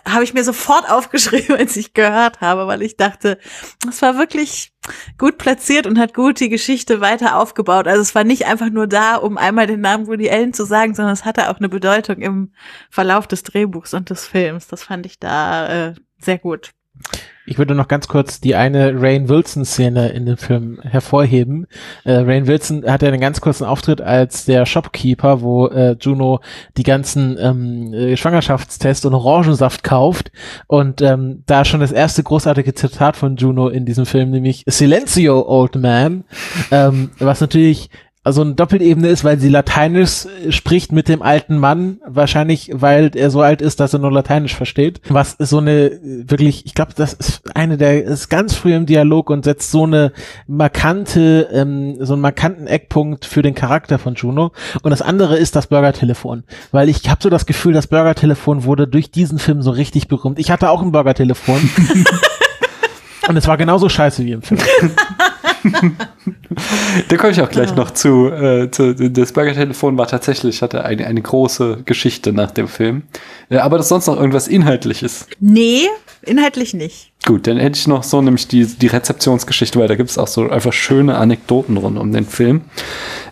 habe 0.06 0.24
ich 0.24 0.34
mir 0.34 0.44
sofort 0.44 0.88
aufgeschrieben, 0.90 1.56
als 1.56 1.76
ich 1.76 1.92
gehört 1.94 2.40
habe, 2.40 2.66
weil 2.66 2.82
ich 2.82 2.96
dachte, 2.96 3.38
das 3.84 4.00
war 4.02 4.16
wirklich 4.16 4.72
gut 5.18 5.38
platziert 5.38 5.86
und 5.86 5.98
hat 5.98 6.14
gut 6.14 6.40
die 6.40 6.48
Geschichte 6.50 7.00
weiter 7.00 7.36
aufgebaut. 7.36 7.88
Also 7.88 8.02
es 8.02 8.14
war 8.14 8.24
nicht 8.24 8.46
einfach 8.46 8.70
nur 8.70 8.86
da, 8.86 9.16
um 9.16 9.38
einmal 9.38 9.66
den 9.66 9.80
Namen 9.80 10.06
Woody 10.06 10.30
Allen 10.30 10.52
zu 10.52 10.64
sagen, 10.64 10.94
sondern 10.94 11.14
es 11.14 11.24
hatte 11.24 11.50
auch 11.50 11.58
eine 11.58 11.68
Bedeutung 11.68 12.18
im 12.18 12.52
Verlauf 12.90 13.26
des 13.26 13.42
Drehbuchs 13.42 13.94
und 13.94 14.10
des 14.10 14.26
Films. 14.26 14.68
Das 14.68 14.84
fand 14.84 15.06
ich 15.06 15.18
da 15.18 15.88
äh, 15.88 15.94
sehr 16.18 16.38
gut. 16.38 16.72
Ich 17.46 17.58
würde 17.58 17.74
noch 17.74 17.88
ganz 17.88 18.08
kurz 18.08 18.40
die 18.40 18.54
eine 18.54 18.94
Rain 19.00 19.28
Wilson-Szene 19.28 20.08
in 20.08 20.24
dem 20.24 20.38
Film 20.38 20.80
hervorheben. 20.82 21.66
Äh, 22.04 22.12
Rain 22.14 22.46
Wilson 22.46 22.84
hat 22.86 23.02
ja 23.02 23.08
einen 23.08 23.20
ganz 23.20 23.42
kurzen 23.42 23.64
Auftritt 23.64 24.00
als 24.00 24.46
der 24.46 24.64
Shopkeeper, 24.64 25.42
wo 25.42 25.66
äh, 25.66 25.94
Juno 26.00 26.40
die 26.78 26.84
ganzen 26.84 27.36
ähm, 27.38 27.92
äh, 27.92 28.16
Schwangerschaftstests 28.16 29.04
und 29.04 29.12
Orangensaft 29.12 29.84
kauft. 29.84 30.32
Und 30.68 31.02
ähm, 31.02 31.42
da 31.44 31.66
schon 31.66 31.80
das 31.80 31.92
erste 31.92 32.22
großartige 32.22 32.72
Zitat 32.72 33.16
von 33.16 33.36
Juno 33.36 33.68
in 33.68 33.84
diesem 33.84 34.06
Film, 34.06 34.30
nämlich 34.30 34.64
Silencio, 34.66 35.46
Old 35.46 35.76
Man, 35.76 36.24
ähm, 36.70 37.10
was 37.18 37.42
natürlich 37.42 37.90
also 38.24 38.40
eine 38.40 38.54
Doppelebene 38.54 39.08
ist, 39.08 39.22
weil 39.22 39.38
sie 39.38 39.50
Lateinisch 39.50 40.26
spricht 40.48 40.92
mit 40.92 41.08
dem 41.08 41.20
alten 41.20 41.58
Mann, 41.58 41.98
wahrscheinlich 42.06 42.70
weil 42.72 43.10
er 43.14 43.30
so 43.30 43.42
alt 43.42 43.60
ist, 43.60 43.80
dass 43.80 43.92
er 43.92 43.98
nur 43.98 44.10
Lateinisch 44.10 44.54
versteht. 44.54 45.02
Was 45.10 45.36
so 45.38 45.58
eine 45.58 45.92
wirklich, 46.02 46.64
ich 46.64 46.74
glaube, 46.74 46.92
das 46.96 47.12
ist 47.12 47.42
eine 47.54 47.76
der 47.76 48.02
ist 48.02 48.30
ganz 48.30 48.54
früh 48.54 48.74
im 48.74 48.86
Dialog 48.86 49.28
und 49.28 49.44
setzt 49.44 49.70
so 49.70 49.84
eine 49.84 50.12
markante, 50.46 51.48
ähm, 51.52 51.96
so 52.00 52.14
einen 52.14 52.22
markanten 52.22 52.66
Eckpunkt 52.66 53.26
für 53.26 53.42
den 53.42 53.54
Charakter 53.54 53.98
von 53.98 54.14
Juno. 54.14 54.52
Und 54.82 54.90
das 54.90 55.02
andere 55.02 55.36
ist 55.36 55.54
das 55.54 55.66
Burger-Telefon, 55.66 56.44
weil 56.72 56.88
ich 56.88 57.10
habe 57.10 57.22
so 57.22 57.28
das 57.28 57.44
Gefühl, 57.44 57.74
das 57.74 57.88
Burger-Telefon 57.88 58.64
wurde 58.64 58.88
durch 58.88 59.10
diesen 59.10 59.38
Film 59.38 59.60
so 59.60 59.70
richtig 59.70 60.08
berühmt. 60.08 60.38
Ich 60.38 60.50
hatte 60.50 60.70
auch 60.70 60.80
ein 60.80 60.92
Burger-Telefon. 60.92 61.60
und 63.28 63.36
es 63.36 63.46
war 63.46 63.58
genauso 63.58 63.90
scheiße 63.90 64.24
wie 64.24 64.32
im 64.32 64.40
Film. 64.40 64.60
da 67.08 67.16
komme 67.16 67.32
ich 67.32 67.40
auch 67.40 67.50
gleich 67.50 67.70
ja. 67.70 67.76
noch 67.76 67.90
zu, 67.90 68.28
äh, 68.28 68.70
zu. 68.70 68.94
Das 68.94 69.32
Burger-Telefon 69.32 69.96
war 69.96 70.06
tatsächlich, 70.06 70.62
hatte 70.62 70.84
eine, 70.84 71.06
eine 71.06 71.22
große 71.22 71.82
Geschichte 71.84 72.32
nach 72.32 72.50
dem 72.50 72.68
Film. 72.68 73.02
Äh, 73.48 73.58
aber 73.58 73.78
das 73.78 73.88
sonst 73.88 74.06
noch 74.06 74.16
irgendwas 74.16 74.48
Inhaltliches? 74.48 75.26
Nee, 75.40 75.88
inhaltlich 76.22 76.74
nicht. 76.74 77.13
Gut, 77.26 77.46
dann 77.46 77.56
hätte 77.56 77.78
ich 77.78 77.88
noch 77.88 78.02
so 78.02 78.20
nämlich 78.20 78.48
die, 78.48 78.66
die 78.66 78.86
Rezeptionsgeschichte, 78.86 79.78
weil 79.78 79.88
da 79.88 79.94
gibt 79.94 80.10
es 80.10 80.18
auch 80.18 80.26
so 80.26 80.50
einfach 80.50 80.74
schöne 80.74 81.16
Anekdoten 81.16 81.78
rund 81.78 81.96
um 81.96 82.12
den 82.12 82.26
Film. 82.26 82.62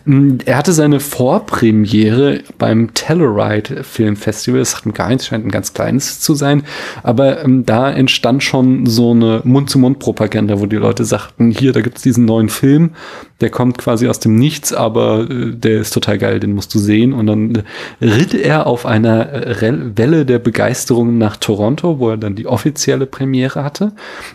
Mm, 0.05 0.37
er 0.45 0.57
hatte 0.57 0.73
seine 0.73 0.99
Vorpremiere 0.99 2.41
beim 2.57 2.95
Telluride 2.95 3.83
Film 3.83 4.15
Festival. 4.15 4.59
Das 4.59 4.71
sagt 4.71 4.87
mir 4.87 4.93
gar 4.93 5.09
nichts, 5.09 5.27
scheint 5.27 5.45
ein 5.45 5.51
ganz 5.51 5.73
kleines 5.73 6.19
zu 6.19 6.33
sein. 6.33 6.63
Aber 7.03 7.43
ähm, 7.43 7.67
da 7.67 7.91
entstand 7.91 8.41
schon 8.41 8.87
so 8.87 9.11
eine 9.11 9.41
Mund-zu-Mund-Propaganda, 9.43 10.59
wo 10.59 10.65
die 10.65 10.77
Leute 10.77 11.05
sagten, 11.05 11.51
hier, 11.51 11.71
da 11.71 11.81
gibt 11.81 11.97
es 11.97 12.03
diesen 12.03 12.25
neuen 12.25 12.49
Film, 12.49 12.95
der 13.41 13.49
kommt 13.49 13.77
quasi 13.77 14.07
aus 14.07 14.19
dem 14.19 14.35
Nichts, 14.35 14.73
aber 14.73 15.29
äh, 15.29 15.51
der 15.51 15.81
ist 15.81 15.93
total 15.93 16.17
geil, 16.17 16.39
den 16.39 16.53
musst 16.53 16.73
du 16.73 16.79
sehen. 16.79 17.13
Und 17.13 17.27
dann 17.27 17.63
ritt 18.01 18.33
er 18.33 18.67
auf 18.67 18.85
einer 18.85 19.33
äh, 19.33 19.97
Welle 19.97 20.25
der 20.25 20.39
Begeisterung 20.39 21.17
nach 21.17 21.37
Toronto, 21.37 21.99
wo 21.99 22.09
er 22.09 22.17
dann 22.17 22.35
die 22.35 22.47
offizielle 22.47 23.05
Premiere 23.05 23.63
hatte. 23.63 23.93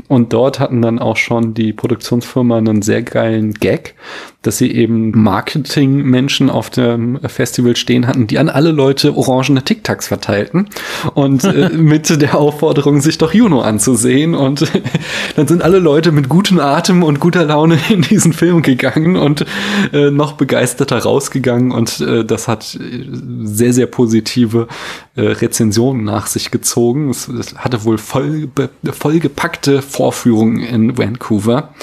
Und 0.09 0.33
dort 0.33 0.61
hatten 0.61 0.83
dann 0.83 0.99
auch 0.99 1.17
schon 1.17 1.55
die 1.55 1.73
Produktionsfirma 1.73 2.59
einen 2.59 2.83
sehr 2.83 3.03
geilen 3.03 3.55
Gag, 3.55 3.95
dass 4.43 4.59
sie 4.59 4.71
eben 4.71 5.11
Marketingmenschen 5.21 6.49
auf 6.49 6.71
dem 6.71 7.19
Festival 7.27 7.75
stehen 7.75 8.07
hatten, 8.07 8.29
die 8.29 8.39
an 8.39 8.49
alle 8.49 8.71
Leute 8.71 9.17
orangene 9.17 9.65
Tic-Tacs 9.65 10.07
verteilten 10.07 10.69
und 11.15 11.43
äh, 11.43 11.69
mit 11.77 12.23
der 12.23 12.39
Aufforderung, 12.39 13.01
sich 13.01 13.19
doch 13.19 13.35
Juno 13.35 13.63
anzusehen. 13.63 14.37
Und 14.37 14.65
dann 15.37 15.49
sind 15.49 15.63
alle 15.63 15.81
Leute 15.81 16.13
mit 16.13 16.29
gutem 16.29 16.61
Atem 16.61 17.03
und 17.03 17.19
guter 17.19 17.45
Laune 17.45 17.79
in 17.91 18.03
diesen 18.03 18.33
Film 18.33 18.63
gegangen 18.63 19.17
und 19.17 19.45
äh, 19.93 20.13
noch 20.13 20.33
begeisterter 20.33 20.99
rausgegangen. 20.99 21.73
Und 21.73 22.01
äh, 22.01 22.25
das 22.25 22.47
hat 22.47 22.79
sehr, 23.43 23.73
sehr 23.73 23.87
positive 23.87 24.69
äh, 25.17 25.23
Rezensionen 25.23 26.05
nach 26.05 26.29
sich 26.29 26.53
gezogen. 26.53 27.11
Es, 27.11 27.27
es 27.27 27.57
hatte 27.57 27.85
wohl 27.85 27.99
voll, 27.99 28.49
vollgepackte 28.85 29.83
Vorführungen 29.83 30.61
in 30.61 30.97
Vancouver. 30.97 31.75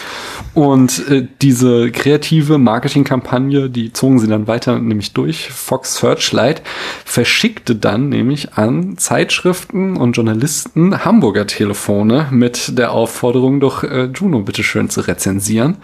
Und 0.54 1.06
äh, 1.10 1.28
diese 1.42 1.92
kreative 1.92 2.45
Marketingkampagne, 2.50 3.70
die 3.70 3.94
zogen 3.94 4.20
sie 4.20 4.28
dann 4.28 4.48
weiter 4.48 4.80
nämlich 4.80 5.14
durch. 5.14 5.50
Fox 5.50 5.98
Searchlight 5.98 6.62
verschickte 7.04 7.76
dann 7.76 8.10
nämlich 8.10 8.54
an 8.54 8.98
Zeitschriften 8.98 9.98
und 9.98 10.14
Journalisten 10.14 11.04
Hamburger 11.06 11.48
Telefone 11.48 12.28
mit 12.32 12.78
der 12.78 12.92
Aufforderung, 12.92 13.60
doch 13.60 13.84
äh, 13.84 14.06
Juno 14.14 14.42
bitteschön 14.42 14.90
zu 14.90 15.02
rezensieren. 15.02 15.78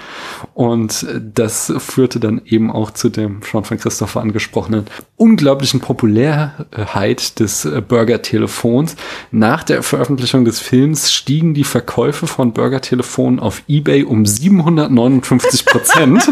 Und 0.54 1.06
das 1.34 1.72
führte 1.78 2.20
dann 2.20 2.42
eben 2.46 2.72
auch 2.72 2.92
zu 2.92 3.10
dem 3.10 3.42
schon 3.44 3.64
von 3.64 3.78
Christopher 3.78 4.22
angesprochenen 4.22 4.86
unglaublichen 5.16 5.80
Populärheit 5.80 7.40
des 7.40 7.66
äh, 7.66 7.82
Burger-Telefons. 7.82 8.96
Nach 9.32 9.64
der 9.64 9.82
Veröffentlichung 9.84 10.46
des 10.46 10.60
Films 10.60 11.12
stiegen 11.12 11.54
die 11.54 11.64
Verkäufe 11.64 12.28
von 12.28 12.54
Burger-Telefonen 12.54 13.40
auf 13.40 13.64
eBay 13.68 14.04
um 14.04 14.26
759 14.26 15.66
Prozent. 15.66 16.30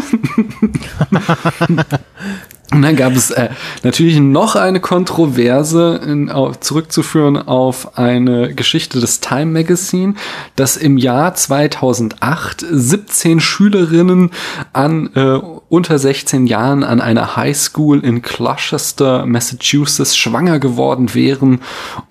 Und 2.72 2.82
dann 2.82 2.94
gab 2.94 3.16
es 3.16 3.30
äh, 3.30 3.48
natürlich 3.82 4.20
noch 4.20 4.54
eine 4.54 4.78
Kontroverse 4.78 6.00
in, 6.06 6.30
auf, 6.30 6.60
zurückzuführen 6.60 7.36
auf 7.36 7.98
eine 7.98 8.54
Geschichte 8.54 9.00
des 9.00 9.18
Time 9.18 9.46
Magazine, 9.46 10.14
dass 10.54 10.76
im 10.76 10.96
Jahr 10.96 11.34
2008 11.34 12.64
17 12.70 13.40
Schülerinnen 13.40 14.30
an 14.72 15.10
äh, 15.14 15.40
unter 15.70 15.98
16 15.98 16.46
Jahren 16.46 16.84
an 16.84 17.00
einer 17.00 17.36
High 17.36 17.56
School 17.56 18.04
in 18.04 18.22
Gloucester, 18.22 19.26
Massachusetts 19.26 20.16
schwanger 20.16 20.60
geworden 20.60 21.14
wären. 21.14 21.60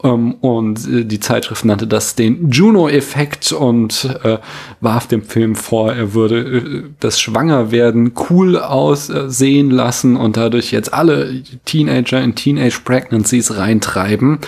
Ähm, 0.03 0.33
und 0.41 0.85
äh, 0.87 1.05
die 1.05 1.19
Zeitschrift 1.21 1.63
nannte 1.63 1.87
das 1.87 2.15
den 2.15 2.51
Juno-Effekt 2.51 3.53
und 3.53 4.17
äh, 4.23 4.39
warf 4.81 5.07
dem 5.07 5.21
Film 5.23 5.55
vor, 5.55 5.93
er 5.93 6.13
würde 6.13 6.39
äh, 6.39 6.83
das 6.99 7.21
Schwangerwerden 7.21 8.11
cool 8.29 8.57
aussehen 8.59 9.69
lassen 9.71 10.17
und 10.17 10.35
da 10.35 10.49
dadurch 10.49 10.71
jetzt 10.71 10.93
alle 10.93 11.43
Teenager 11.65 12.21
in 12.21 12.33
Teenage 12.33 12.79
Pregnancies 12.83 13.55
reintreiben. 13.55 14.39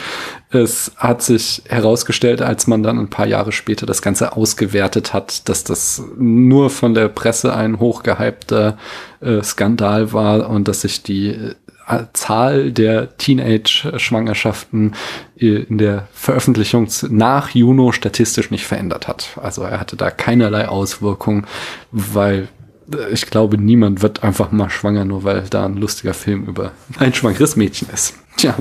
Es 0.52 0.92
hat 0.98 1.22
sich 1.22 1.64
herausgestellt, 1.70 2.42
als 2.42 2.68
man 2.68 2.84
dann 2.84 3.00
ein 3.00 3.10
paar 3.10 3.26
Jahre 3.26 3.54
später 3.54 3.86
das 3.86 4.02
Ganze 4.02 4.36
ausgewertet 4.36 5.14
hat, 5.14 5.48
dass 5.48 5.64
das 5.64 6.04
nur 6.18 6.70
von 6.70 6.94
der 6.94 7.08
Presse 7.08 7.56
ein 7.56 7.80
hochgehypter 7.80 8.78
äh, 9.22 9.42
Skandal 9.44 10.12
war 10.12 10.50
und 10.50 10.68
dass 10.68 10.82
sich 10.82 11.04
die 11.04 11.30
äh, 11.30 11.54
Zahl 12.12 12.72
der 12.72 13.18
Teenage-Schwangerschaften 13.18 14.94
äh, 15.38 15.64
in 15.64 15.78
der 15.78 16.08
Veröffentlichung 16.12 16.90
nach 17.10 17.50
Juno 17.52 17.94
statistisch 17.94 18.52
nicht 18.52 18.68
verändert 18.68 19.08
hat. 19.08 19.30
Also 19.42 19.64
er 19.64 19.80
hatte 19.80 19.96
da 19.96 20.12
keinerlei 20.12 20.68
Auswirkung, 20.68 21.46
weil 21.92 22.50
ich 23.12 23.28
glaube, 23.28 23.58
niemand 23.58 24.02
wird 24.02 24.24
einfach 24.24 24.52
mal 24.52 24.70
schwanger, 24.70 25.06
nur 25.06 25.24
weil 25.24 25.44
da 25.50 25.66
ein 25.66 25.78
lustiger 25.78 26.14
Film 26.14 26.46
über 26.46 26.72
ein 26.98 27.14
schwangeres 27.14 27.56
Mädchen 27.56 27.90
ist. 27.94 28.16
Tja, 28.38 28.56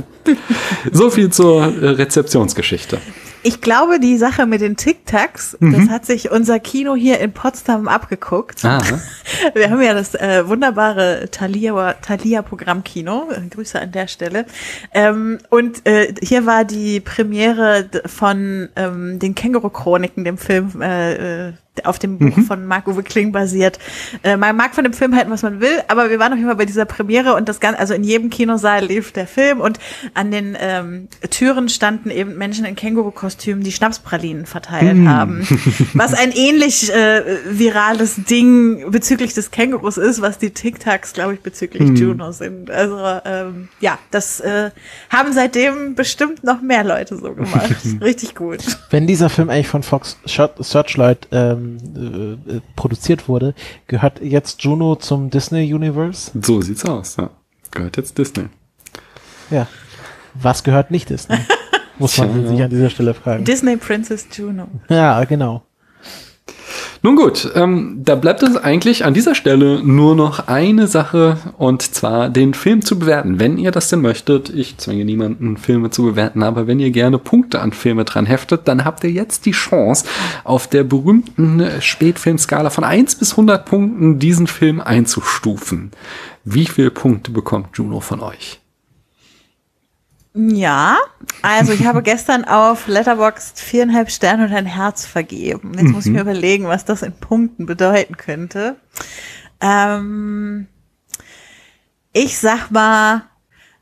so 0.93 1.11
viel 1.11 1.31
zur 1.31 1.63
äh, 1.63 1.91
Rezeptionsgeschichte. 1.91 2.99
Ich 3.43 3.63
glaube, 3.63 4.01
die 4.01 4.19
Sache 4.19 4.45
mit 4.45 4.61
den 4.61 4.77
Tic-Tacs, 4.77 5.57
mhm. 5.61 5.73
das 5.73 5.89
hat 5.89 6.05
sich 6.05 6.31
unser 6.31 6.61
Kino 6.61 6.95
hier 6.95 7.21
in 7.21 7.33
Potsdam 7.33 7.89
abgeguckt. 7.89 8.63
Ah. 8.65 8.83
Wir 9.55 9.71
haben 9.71 9.81
ja 9.81 9.95
das 9.95 10.15
äh, 10.15 10.47
wunderbare 10.47 11.29
Thalia, 11.31 11.95
Thalia 11.95 12.43
Programmkino. 12.43 13.29
Grüße 13.49 13.81
an 13.81 13.93
der 13.93 14.09
Stelle. 14.09 14.45
Ähm, 14.93 15.39
und 15.49 15.87
äh, 15.87 16.13
hier 16.21 16.45
war 16.45 16.65
die 16.65 17.01
Premiere 17.01 17.89
von 18.05 18.69
ähm, 18.77 19.19
den 19.19 19.35
Känguru-Chroniken, 19.35 20.25
dem 20.25 20.37
Film 20.37 20.83
äh, 20.83 21.49
äh 21.49 21.53
auf 21.85 21.99
dem 21.99 22.19
Buch 22.19 22.37
Mhm. 22.37 22.45
von 22.45 22.67
Marc-Uwe 22.67 23.03
Kling 23.03 23.33
basiert. 23.33 23.79
Äh, 24.23 24.37
man 24.37 24.57
mag 24.57 24.75
von 24.75 24.85
dem 24.85 24.93
Film 24.93 25.15
halten, 25.17 25.31
was 25.31 25.43
man 25.43 25.61
will, 25.61 25.81
aber 25.89 26.11
wir 26.11 26.19
waren 26.19 26.33
auf 26.33 26.37
jeden 26.39 26.49
Fall 26.49 26.57
bei 26.57 26.67
dieser 26.67 26.85
Premiere 26.85 27.35
und 27.35 27.49
das 27.49 27.61
Ganze, 27.61 27.79
also 27.79 27.95
in 27.95 28.05
jedem 28.05 28.29
Kinosaal 28.29 28.85
lief 28.85 29.13
der 29.13 29.27
Film 29.27 29.61
und 29.61 29.79
an 30.15 30.31
den 30.31 30.57
ähm, 30.61 31.09
Türen 31.31 31.69
standen 31.69 32.11
eben 32.11 32.37
Menschen 32.37 32.65
in 32.65 32.75
Känguru-Kostümen, 32.77 33.63
die 33.65 33.73
Schnapspralinen 33.73 34.47
verteilt 34.47 34.97
Mm. 34.97 35.09
haben. 35.09 35.49
Was 35.95 36.13
ein 36.15 36.33
ähnlich 36.33 36.93
äh, 36.93 37.23
virales 37.49 38.17
Ding 38.25 38.91
bezüglich 38.91 39.33
des 39.35 39.51
Kängurus 39.51 39.97
ist, 39.97 40.21
was 40.21 40.39
die 40.39 40.51
TikToks, 40.51 41.13
glaube 41.13 41.35
ich, 41.35 41.41
bezüglich 41.41 41.83
Mm. 41.89 41.95
Juno 41.97 42.33
sind. 42.33 42.71
Also 42.71 42.99
ähm, 43.25 43.69
ja, 43.81 43.99
das 44.11 44.41
äh, 44.41 44.71
haben 45.09 45.33
seitdem 45.33 45.95
bestimmt 45.95 46.45
noch 46.45 46.61
mehr 46.63 46.85
Leute 46.85 47.17
so 47.17 47.33
gemacht. 47.33 47.75
Richtig 48.01 48.35
gut. 48.35 48.59
Wenn 48.91 49.07
dieser 49.07 49.31
Film 49.31 49.49
eigentlich 49.51 49.69
von 49.69 49.83
Fox 49.83 50.19
Searchlight 50.27 51.29
ähm, 51.97 52.41
äh, 52.49 52.57
äh, 52.57 52.61
produziert 52.77 53.29
wurde, 53.29 53.55
gehört 53.87 54.21
jetzt 54.21 54.63
Juno 54.63 54.97
zum 54.97 55.31
Disney 55.31 55.73
Universe? 55.73 56.31
So 56.43 56.61
sieht's 56.61 56.85
aus, 56.85 57.17
ja. 57.17 57.31
Gehört 57.71 57.97
jetzt 57.97 58.19
Disney. 58.19 58.47
Ja. 59.51 59.67
Was 60.35 60.63
gehört 60.65 60.91
nicht 60.91 61.11
Disney? 61.11 61.39
Muss 61.99 62.17
man 62.19 62.33
Tja, 62.33 62.49
sich 62.49 62.59
ja. 62.59 62.65
an 62.65 62.71
dieser 62.71 62.91
Stelle 62.91 63.15
fragen. 63.15 63.45
Disney 63.45 63.77
Princess 63.77 64.27
Juno. 64.33 64.69
Ja, 64.89 65.23
genau. 65.25 65.63
Nun 67.03 67.17
gut, 67.17 67.51
ähm, 67.55 68.01
da 68.05 68.15
bleibt 68.15 68.43
es 68.43 68.57
eigentlich 68.57 69.05
an 69.05 69.15
dieser 69.15 69.35
Stelle 69.35 69.83
nur 69.83 70.15
noch 70.15 70.49
eine 70.49 70.87
Sache 70.87 71.39
und 71.57 71.83
zwar 71.83 72.29
den 72.29 72.53
Film 72.53 72.83
zu 72.83 72.99
bewerten. 72.99 73.41
Wenn 73.41 73.57
ihr 73.57 73.71
das 73.71 73.89
denn 73.89 74.03
möchtet, 74.03 74.51
ich 74.51 74.77
zwinge 74.77 75.05
niemanden, 75.05 75.57
Filme 75.57 75.91
zu 75.91 76.03
bewerten, 76.05 76.43
aber 76.43 76.67
wenn 76.67 76.79
ihr 76.79 76.91
gerne 76.91 77.19
Punkte 77.19 77.61
an 77.61 77.73
Filme 77.73 78.05
dran 78.05 78.27
heftet, 78.27 78.69
dann 78.69 78.85
habt 78.85 79.03
ihr 79.05 79.11
jetzt 79.11 79.47
die 79.47 79.53
Chance, 79.53 80.05
auf 80.45 80.67
der 80.67 80.85
berühmten 80.85 81.67
Spätfilmskala 81.81 82.71
von 82.71 82.85
1 82.85 83.17
bis 83.17 83.33
100 83.33 83.65
Punkten 83.65 84.19
diesen 84.19 84.47
Film 84.47 84.81
einzustufen. 84.81 85.91
Wie 86.45 86.67
viele 86.67 86.91
Punkte 86.91 87.31
bekommt 87.31 87.77
Juno 87.77 88.01
von 88.01 88.21
euch? 88.21 88.60
Ja, 90.33 90.97
also 91.43 91.73
ich 91.73 91.85
habe 91.87 92.03
gestern 92.03 92.45
auf 92.45 92.87
Letterboxd 92.87 93.59
viereinhalb 93.59 94.11
Sterne 94.11 94.45
und 94.45 94.53
ein 94.53 94.67
Herz 94.67 95.05
vergeben. 95.05 95.73
Jetzt 95.75 95.91
muss 95.91 96.07
ich 96.07 96.13
mir 96.13 96.21
überlegen, 96.21 96.67
was 96.67 96.85
das 96.85 97.03
in 97.03 97.13
Punkten 97.13 97.67
bedeuten 97.67 98.17
könnte. 98.17 98.77
Ähm, 99.61 100.69
ich 102.13 102.39
sag 102.39 102.71
mal, 102.71 103.25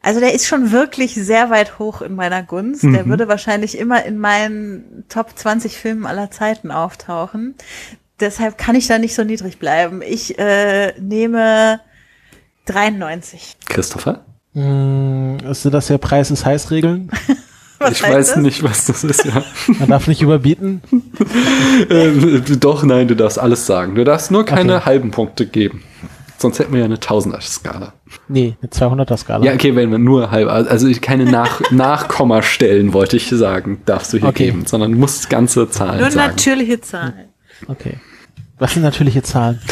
also 0.01 0.21
der 0.21 0.33
ist 0.33 0.47
schon 0.47 0.73
wirklich 0.73 1.15
sehr 1.15 1.51
weit 1.51 1.79
hoch 1.79 2.01
in 2.01 2.15
meiner 2.15 2.43
Gunst. 2.43 2.83
Der 2.83 3.07
würde 3.07 3.29
wahrscheinlich 3.29 3.77
immer 3.77 4.05
in 4.05 4.19
meinen 4.19 5.05
Top 5.09 5.37
20 5.37 5.77
Filmen 5.77 6.07
aller 6.07 6.31
Zeiten 6.31 6.71
auftauchen. 6.71 7.57
Deshalb 8.21 8.57
kann 8.57 8.75
ich 8.75 8.87
da 8.87 8.99
nicht 8.99 9.15
so 9.15 9.23
niedrig 9.23 9.59
bleiben. 9.59 10.01
Ich 10.01 10.39
äh, 10.39 10.99
nehme 10.99 11.81
93. 12.65 13.59
Christopher? 13.69 14.25
Hm, 14.55 15.39
sind 15.53 15.73
das 15.75 15.89
ja 15.89 15.99
Preis 15.99 16.31
ist 16.31 16.45
heiß 16.45 16.71
Regeln? 16.71 17.11
Was 17.81 17.93
ich 17.93 18.03
weiß 18.03 18.35
das? 18.35 18.37
nicht, 18.39 18.65
was 18.65 18.87
das 18.87 19.05
ist, 19.05 19.25
ja. 19.25 19.45
Man 19.79 19.89
darf 19.89 20.09
nicht 20.09 20.21
überbieten. 20.21 20.83
äh, 21.89 22.41
doch, 22.59 22.83
nein, 22.83 23.07
du 23.07 23.15
darfst 23.15 23.39
alles 23.39 23.67
sagen. 23.67 23.95
Du 23.95 24.03
darfst 24.03 24.33
nur 24.33 24.45
keine 24.45 24.75
Okay. 24.79 24.85
halben 24.87 25.13
Punkte 25.13 25.47
geben. 25.47 25.85
Sonst 26.39 26.59
hätten 26.59 26.73
wir 26.73 26.81
ja 26.81 26.87
eine 26.87 26.99
Tausender-Skala. 26.99 27.93
Nee, 28.27 28.57
eine 28.61 28.71
200er 28.73 29.17
Skala. 29.17 29.45
Ja, 29.45 29.53
okay, 29.55 29.77
wenn 29.77 29.93
wir 29.93 29.99
nur 29.99 30.33
halb, 30.33 30.49
also 30.49 30.89
keine 31.01 31.25
Nach 31.25 31.61
Nachkommastellen, 31.71 32.93
wollte 32.95 33.17
ich 33.17 33.29
sagen, 33.29 33.81
darfst 33.87 34.13
du 34.13 34.19
hier 34.19 34.29
Okay. 34.29 34.47
geben, 34.47 34.67
sondern 34.67 34.91
du 34.91 34.99
musst 34.99 35.31
ganze 35.31 35.71
Zahlen 35.71 36.01
Nur 36.01 36.11
sagen. 36.11 36.31
natürliche 36.31 36.81
Zahlen. 36.81 37.29
Okay. 37.69 37.99
Was 38.59 38.73
sind 38.75 38.83
natürliche 38.83 39.23
Zahlen? 39.23 39.61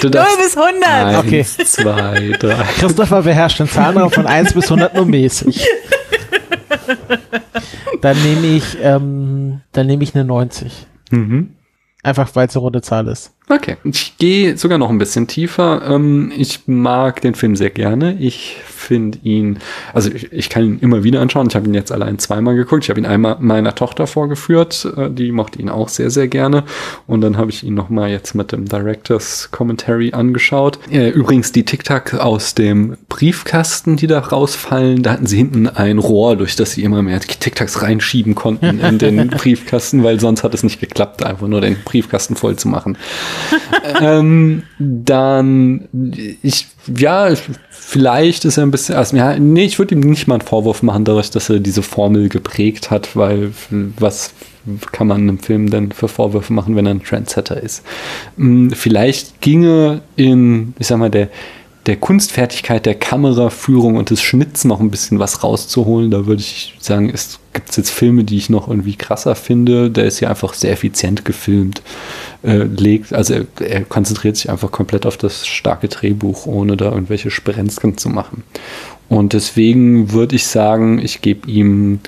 Du 0.00 0.08
0 0.08 0.10
darfst 0.10 0.38
bis 0.38 0.56
100. 0.56 0.84
eins, 0.86 1.18
Okay. 1.18 1.42
zwei, 1.44 2.32
drei. 2.38 2.62
Christopher 2.78 3.22
beherrscht 3.22 3.58
den 3.58 3.68
Zahlenraum 3.68 4.10
von 4.10 4.26
1 4.26 4.52
bis 4.54 4.64
100 4.66 4.94
nur 4.94 5.06
mäßig. 5.06 5.66
Dann 8.02 8.16
nehme 8.22 8.46
ich, 8.46 8.76
ähm, 8.80 9.60
dann 9.72 9.86
nehme 9.86 10.04
ich 10.04 10.14
eine 10.14 10.24
90. 10.24 10.86
Mhm. 11.10 11.54
Einfach 12.02 12.28
weil 12.34 12.46
es 12.46 12.54
eine 12.54 12.60
runde 12.62 12.82
Zahl 12.82 13.08
ist. 13.08 13.32
Okay, 13.48 13.76
ich 13.84 14.18
gehe 14.18 14.56
sogar 14.58 14.76
noch 14.76 14.90
ein 14.90 14.98
bisschen 14.98 15.28
tiefer. 15.28 15.80
Ähm, 15.88 16.32
ich 16.36 16.62
mag 16.66 17.20
den 17.20 17.36
Film 17.36 17.54
sehr 17.54 17.70
gerne. 17.70 18.16
Ich 18.18 18.56
finde 18.66 19.18
ihn, 19.22 19.60
also 19.94 20.10
ich, 20.10 20.32
ich 20.32 20.50
kann 20.50 20.64
ihn 20.64 20.78
immer 20.80 21.04
wieder 21.04 21.20
anschauen. 21.20 21.46
Ich 21.48 21.54
habe 21.54 21.66
ihn 21.68 21.74
jetzt 21.74 21.92
allein 21.92 22.18
zweimal 22.18 22.56
geguckt. 22.56 22.82
Ich 22.82 22.90
habe 22.90 22.98
ihn 22.98 23.06
einmal 23.06 23.36
meiner 23.38 23.72
Tochter 23.76 24.08
vorgeführt. 24.08 24.88
Äh, 24.96 25.10
Die 25.10 25.30
mochte 25.30 25.60
ihn 25.60 25.68
auch 25.68 25.88
sehr, 25.88 26.10
sehr 26.10 26.26
gerne. 26.26 26.64
Und 27.06 27.20
dann 27.20 27.36
habe 27.36 27.50
ich 27.52 27.62
ihn 27.62 27.74
nochmal 27.74 28.10
jetzt 28.10 28.34
mit 28.34 28.50
dem 28.50 28.64
Directors 28.64 29.48
Commentary 29.52 30.12
angeschaut. 30.12 30.80
Äh, 30.90 31.10
Übrigens 31.10 31.52
die 31.52 31.64
Tic-Tac 31.64 32.14
aus 32.14 32.56
dem 32.56 32.96
Briefkasten, 33.08 33.96
die 33.96 34.08
da 34.08 34.18
rausfallen, 34.18 35.04
da 35.04 35.12
hatten 35.12 35.26
sie 35.26 35.36
hinten 35.36 35.68
ein 35.68 35.98
Rohr, 35.98 36.34
durch 36.34 36.56
das 36.56 36.72
sie 36.72 36.82
immer 36.82 37.00
mehr 37.00 37.20
Tic-Tacs 37.20 37.80
reinschieben 37.82 38.34
konnten 38.34 38.80
in 38.80 38.98
den 38.98 39.28
Briefkasten, 39.28 40.02
weil 40.02 40.18
sonst 40.18 40.42
hat 40.42 40.52
es 40.52 40.64
nicht 40.64 40.80
geklappt, 40.80 41.24
einfach 41.24 41.46
nur 41.46 41.60
den 41.60 41.76
Briefkasten 41.84 42.34
voll 42.34 42.56
zu 42.56 42.66
machen 42.66 42.98
ähm, 44.00 44.62
dann, 44.78 45.88
ich, 46.42 46.66
ja, 46.96 47.30
vielleicht 47.70 48.44
ist 48.44 48.56
er 48.56 48.64
ein 48.64 48.70
bisschen, 48.70 48.96
also, 48.96 49.16
ja, 49.16 49.38
nee, 49.38 49.64
ich 49.64 49.78
würde 49.78 49.94
ihm 49.94 50.00
nicht 50.00 50.26
mal 50.26 50.36
einen 50.36 50.46
Vorwurf 50.46 50.82
machen, 50.82 51.04
dadurch, 51.04 51.30
dass 51.30 51.48
er 51.50 51.60
diese 51.60 51.82
Formel 51.82 52.28
geprägt 52.28 52.90
hat, 52.90 53.16
weil 53.16 53.52
was 53.98 54.32
kann 54.92 55.06
man 55.06 55.22
einem 55.22 55.38
Film 55.38 55.70
denn 55.70 55.92
für 55.92 56.08
Vorwürfe 56.08 56.52
machen, 56.52 56.74
wenn 56.76 56.86
er 56.86 56.94
ein 56.94 57.04
Trendsetter 57.04 57.62
ist? 57.62 57.82
Hm, 58.36 58.70
Vielleicht 58.72 59.40
ginge 59.40 60.00
in, 60.16 60.74
ich 60.78 60.88
sag 60.88 60.98
mal, 60.98 61.10
der, 61.10 61.28
der 61.86 61.96
Kunstfertigkeit 61.96 62.84
der 62.84 62.96
Kameraführung 62.96 63.96
und 63.96 64.10
des 64.10 64.20
Schnitts 64.20 64.64
noch 64.64 64.80
ein 64.80 64.90
bisschen 64.90 65.18
was 65.18 65.44
rauszuholen. 65.44 66.10
Da 66.10 66.26
würde 66.26 66.40
ich 66.40 66.74
sagen, 66.80 67.10
es 67.12 67.38
gibt 67.52 67.76
jetzt 67.76 67.90
Filme, 67.90 68.24
die 68.24 68.36
ich 68.36 68.50
noch 68.50 68.68
irgendwie 68.68 68.96
krasser 68.96 69.36
finde. 69.36 69.90
Der 69.90 70.04
ist 70.04 70.20
ja 70.20 70.28
einfach 70.28 70.54
sehr 70.54 70.72
effizient 70.72 71.24
gefilmt, 71.24 71.82
äh, 72.42 72.64
legt, 72.64 73.12
also 73.12 73.34
er, 73.34 73.46
er 73.60 73.82
konzentriert 73.82 74.36
sich 74.36 74.50
einfach 74.50 74.72
komplett 74.72 75.06
auf 75.06 75.16
das 75.16 75.46
starke 75.46 75.88
Drehbuch, 75.88 76.46
ohne 76.46 76.76
da 76.76 76.90
irgendwelche 76.90 77.30
Sprenzken 77.30 77.96
zu 77.96 78.08
machen. 78.08 78.42
Und 79.08 79.32
deswegen 79.32 80.12
würde 80.12 80.34
ich 80.34 80.46
sagen, 80.46 80.98
ich 80.98 81.22
gebe 81.22 81.48
ihm 81.48 82.00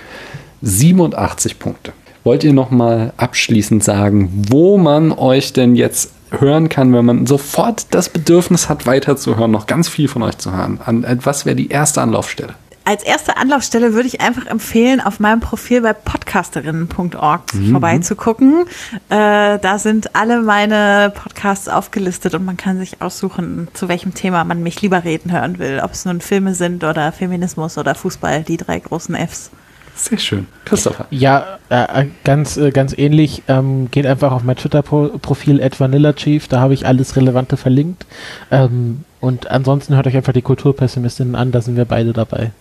87 0.62 1.60
Punkte. 1.60 1.92
Wollt 2.24 2.42
ihr 2.42 2.52
noch 2.52 2.70
mal 2.70 3.12
abschließend 3.16 3.84
sagen, 3.84 4.46
wo 4.48 4.76
man 4.76 5.12
euch 5.12 5.52
denn 5.52 5.76
jetzt 5.76 6.12
hören 6.30 6.68
kann, 6.68 6.92
wenn 6.92 7.05
man 7.05 7.26
sofort 7.26 7.86
das 7.94 8.09
Bedürfnis 8.09 8.68
hat, 8.68 8.86
weiterzuhören, 8.86 9.50
noch 9.50 9.66
ganz 9.66 9.88
viel 9.88 10.09
von 10.09 10.22
euch 10.22 10.38
zu 10.38 10.52
hören? 10.52 10.80
An, 10.84 11.05
was 11.24 11.46
wäre 11.46 11.56
die 11.56 11.68
erste 11.68 12.00
Anlaufstelle? 12.00 12.55
Als 12.88 13.02
erste 13.02 13.36
Anlaufstelle 13.36 13.92
würde 13.92 14.09
ich 14.09 14.22
einfach 14.22 14.46
empfehlen, 14.46 15.02
auf 15.02 15.20
meinem 15.20 15.40
Profil 15.40 15.82
bei 15.82 15.92
podcasterinnen.org 15.92 17.42
vorbeizugucken. 17.70 18.64
Äh, 19.10 19.59
da 19.59 19.78
sind 19.78 20.16
alle 20.16 20.40
meine 20.40 21.12
Podcasts 21.14 21.68
aufgelistet 21.68 22.34
und 22.34 22.46
man 22.46 22.56
kann 22.56 22.78
sich 22.78 23.02
aussuchen, 23.02 23.68
zu 23.74 23.88
welchem 23.88 24.14
Thema 24.14 24.42
man 24.44 24.62
mich 24.62 24.80
lieber 24.80 25.05
reden 25.05 25.32
hören 25.32 25.59
will. 25.59 25.82
Ob 25.84 25.92
es 25.92 26.06
nun 26.06 26.22
Filme 26.22 26.55
sind 26.55 26.82
oder 26.82 27.12
Feminismus 27.12 27.76
oder 27.76 27.94
Fußball, 27.94 28.42
die 28.42 28.56
drei 28.56 28.78
großen 28.78 29.14
Fs. 29.14 29.50
Sehr 29.98 30.18
schön. 30.18 30.46
Christopher. 30.64 31.06
Ja, 31.10 31.58
äh, 31.70 32.06
ganz, 32.22 32.56
äh, 32.56 32.70
ganz 32.70 32.96
ähnlich. 32.96 33.42
Ähm, 33.48 33.90
geht 33.90 34.06
einfach 34.06 34.30
auf 34.30 34.44
mein 34.44 34.56
Twitter-Profil 34.56 35.60
@vanillachief. 35.76 36.46
Da 36.46 36.60
habe 36.60 36.72
ich 36.72 36.86
alles 36.86 37.16
Relevante 37.16 37.56
verlinkt. 37.56 38.06
Ähm, 38.52 39.04
und 39.20 39.50
ansonsten 39.50 39.96
hört 39.96 40.06
euch 40.06 40.16
einfach 40.16 40.32
die 40.32 40.42
Kulturpessimistinnen 40.42 41.34
an. 41.34 41.50
Da 41.50 41.60
sind 41.60 41.76
wir 41.76 41.84
beide 41.84 42.12
dabei. 42.12 42.52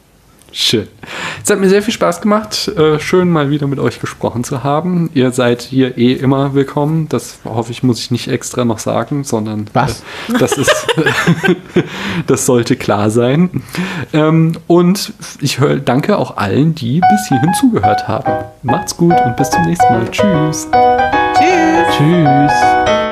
Schön. 0.52 0.88
Es 1.44 1.50
hat 1.50 1.60
mir 1.60 1.70
sehr 1.70 1.82
viel 1.82 1.94
Spaß 1.94 2.22
gemacht. 2.22 2.68
Äh, 2.70 3.00
schön 3.00 3.30
mal 3.30 3.50
wieder 3.50 3.68
mit 3.68 3.80
euch 3.80 4.00
gesprochen 4.00 4.44
zu 4.44 4.64
haben. 4.64 5.10
Ihr 5.14 5.32
seid 5.32 5.62
hier 5.62 5.98
eh 5.98 6.14
immer 6.14 6.54
willkommen. 6.54 7.10
Das 7.10 7.40
hoffe 7.46 7.72
ich, 7.72 7.84
muss 7.84 8.00
ich 8.00 8.12
nicht 8.12 8.28
extra 8.28 8.66
noch 8.66 8.80
sagen, 8.80 9.24
sondern 9.24 9.70
Was? 9.74 10.02
Äh, 10.30 10.38
das 10.40 10.54
ist, 10.54 10.88
das 12.28 12.46
sollte 12.46 12.76
klar 12.76 13.10
sein. 13.10 13.64
Ähm, 14.14 14.54
und 14.68 15.14
ich 15.42 15.60
hör, 15.60 15.76
danke 15.78 16.18
auch 16.18 16.38
allen, 16.38 16.76
die 16.76 17.02
bis 17.02 17.28
hierhin 17.28 17.54
zugehört 17.60 18.08
haben. 18.08 18.46
Macht's 18.64 18.96
gut 18.96 19.16
und 19.26 19.36
bis 19.36 19.50
zum 19.50 19.64
nächsten 19.64 19.94
Mal. 19.94 20.10
Tschüss. 20.10 20.68
Tschüss! 21.34 21.98
Tschüss. 21.98 23.07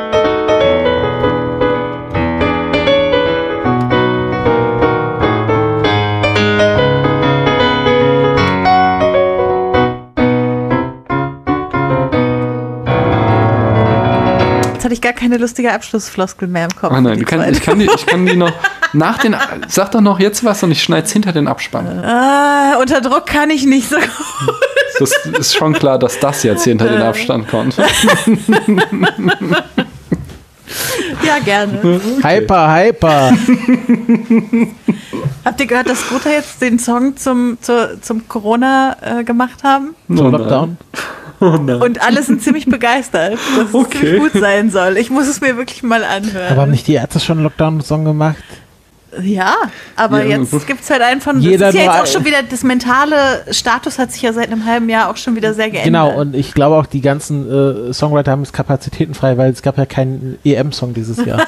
Hatte 14.86 14.94
ich 14.94 15.02
gar 15.02 15.14
keine 15.14 15.38
lustige 15.38 15.74
Abschlussfloskel 15.74 16.48
mehr 16.48 16.66
im 16.66 16.76
Kopf. 16.76 16.94
Oh 16.96 17.02
nein, 17.02 17.26
kann, 17.26 17.52
ich, 17.52 17.62
kann 17.62 17.80
die, 17.80 17.90
ich 17.94 18.06
kann 18.06 18.26
die 18.26 18.38
noch, 18.38 18.54
Nach 18.94 19.18
den, 19.18 19.36
sag 19.68 19.92
doch 19.92 20.00
noch 20.00 20.20
jetzt 20.20 20.46
was 20.46 20.64
und 20.64 20.72
ich 20.72 20.82
schneid's 20.82 21.12
hinter 21.12 21.34
den 21.34 21.48
Abspann. 21.48 21.86
Ah, 22.04 22.78
unter 22.80 23.02
Druck 23.02 23.26
kann 23.26 23.50
ich 23.50 23.66
nicht 23.66 23.90
so 23.90 23.98
gut. 23.98 24.10
Das 25.00 25.12
ist 25.40 25.56
schon 25.56 25.74
klar, 25.74 26.00
dass 26.00 26.20
das 26.20 26.44
jetzt 26.44 26.64
hinter 26.64 26.88
den 26.88 27.02
Abstand 27.02 27.50
kommt. 27.50 27.76
Ja, 31.24 31.40
gerne. 31.44 32.00
Hyper, 32.22 32.76
hyper. 32.76 33.32
Habt 35.44 35.60
ihr 35.60 35.68
gehört, 35.68 35.90
dass 35.90 36.00
Scooter 36.00 36.32
jetzt 36.32 36.62
den 36.62 36.80
Song 36.80 37.18
zum, 37.18 37.58
zur, 37.62 38.02
zum 38.02 38.28
Corona 38.28 38.96
äh, 39.02 39.24
gemacht 39.24 39.64
haben? 39.64 39.96
Oh 40.10 40.14
Lockdown. 40.14 40.78
Oh. 41.46 41.84
Und 41.86 42.02
alle 42.02 42.24
sind 42.24 42.42
ziemlich 42.42 42.66
begeistert, 42.66 43.34
dass 43.58 43.68
es 43.70 43.74
Okay. 43.74 43.98
ziemlich 44.00 44.34
gut 44.34 44.42
sein 44.42 44.70
soll. 44.72 44.98
Ich 44.98 45.10
muss 45.10 45.28
es 45.28 45.42
mir 45.42 45.58
wirklich 45.58 45.84
mal 45.84 46.04
anhören. 46.04 46.52
Aber 46.52 46.62
haben 46.64 46.72
nicht 46.72 46.88
die 46.88 46.94
Ärzte 46.94 47.20
schon 47.20 47.38
einen 47.38 47.44
Lockdown-Song 47.44 48.06
gemacht? 48.06 48.38
Ja, 49.22 49.56
aber 49.96 50.26
Ja. 50.26 50.38
jetzt 50.40 50.68
gibt's 50.68 50.90
halt 50.90 51.02
einen 51.02 51.22
von. 51.22 51.40
Jeder 51.40 51.68
das 51.68 51.76
ist 51.76 51.82
ja 51.82 51.86
jetzt 51.94 52.02
auch 52.02 52.06
schon 52.06 52.26
wieder, 52.26 52.44
das 52.44 52.64
mentale 52.64 53.46
Status 53.52 53.98
hat 53.98 54.12
sich 54.12 54.22
ja 54.22 54.34
seit 54.34 54.52
einem 54.52 54.66
halben 54.66 54.90
Jahr 54.90 55.10
auch 55.10 55.16
schon 55.16 55.38
wieder 55.38 55.54
sehr 55.54 55.70
geändert. 55.70 55.86
Genau, 55.86 56.20
und 56.20 56.36
ich 56.36 56.54
glaube 56.54 56.76
auch, 56.76 56.86
die 56.86 57.00
ganzen 57.00 57.90
äh, 57.90 57.94
Songwriter 57.94 58.32
haben 58.32 58.42
jetzt 58.44 58.52
Kapazitäten 58.52 59.14
frei, 59.14 59.38
weil 59.38 59.52
es 59.52 59.62
gab 59.62 59.78
ja 59.78 59.86
keinen 59.86 60.38
EM-Song 60.44 60.94
dieses 60.94 61.24
Jahr. 61.26 61.44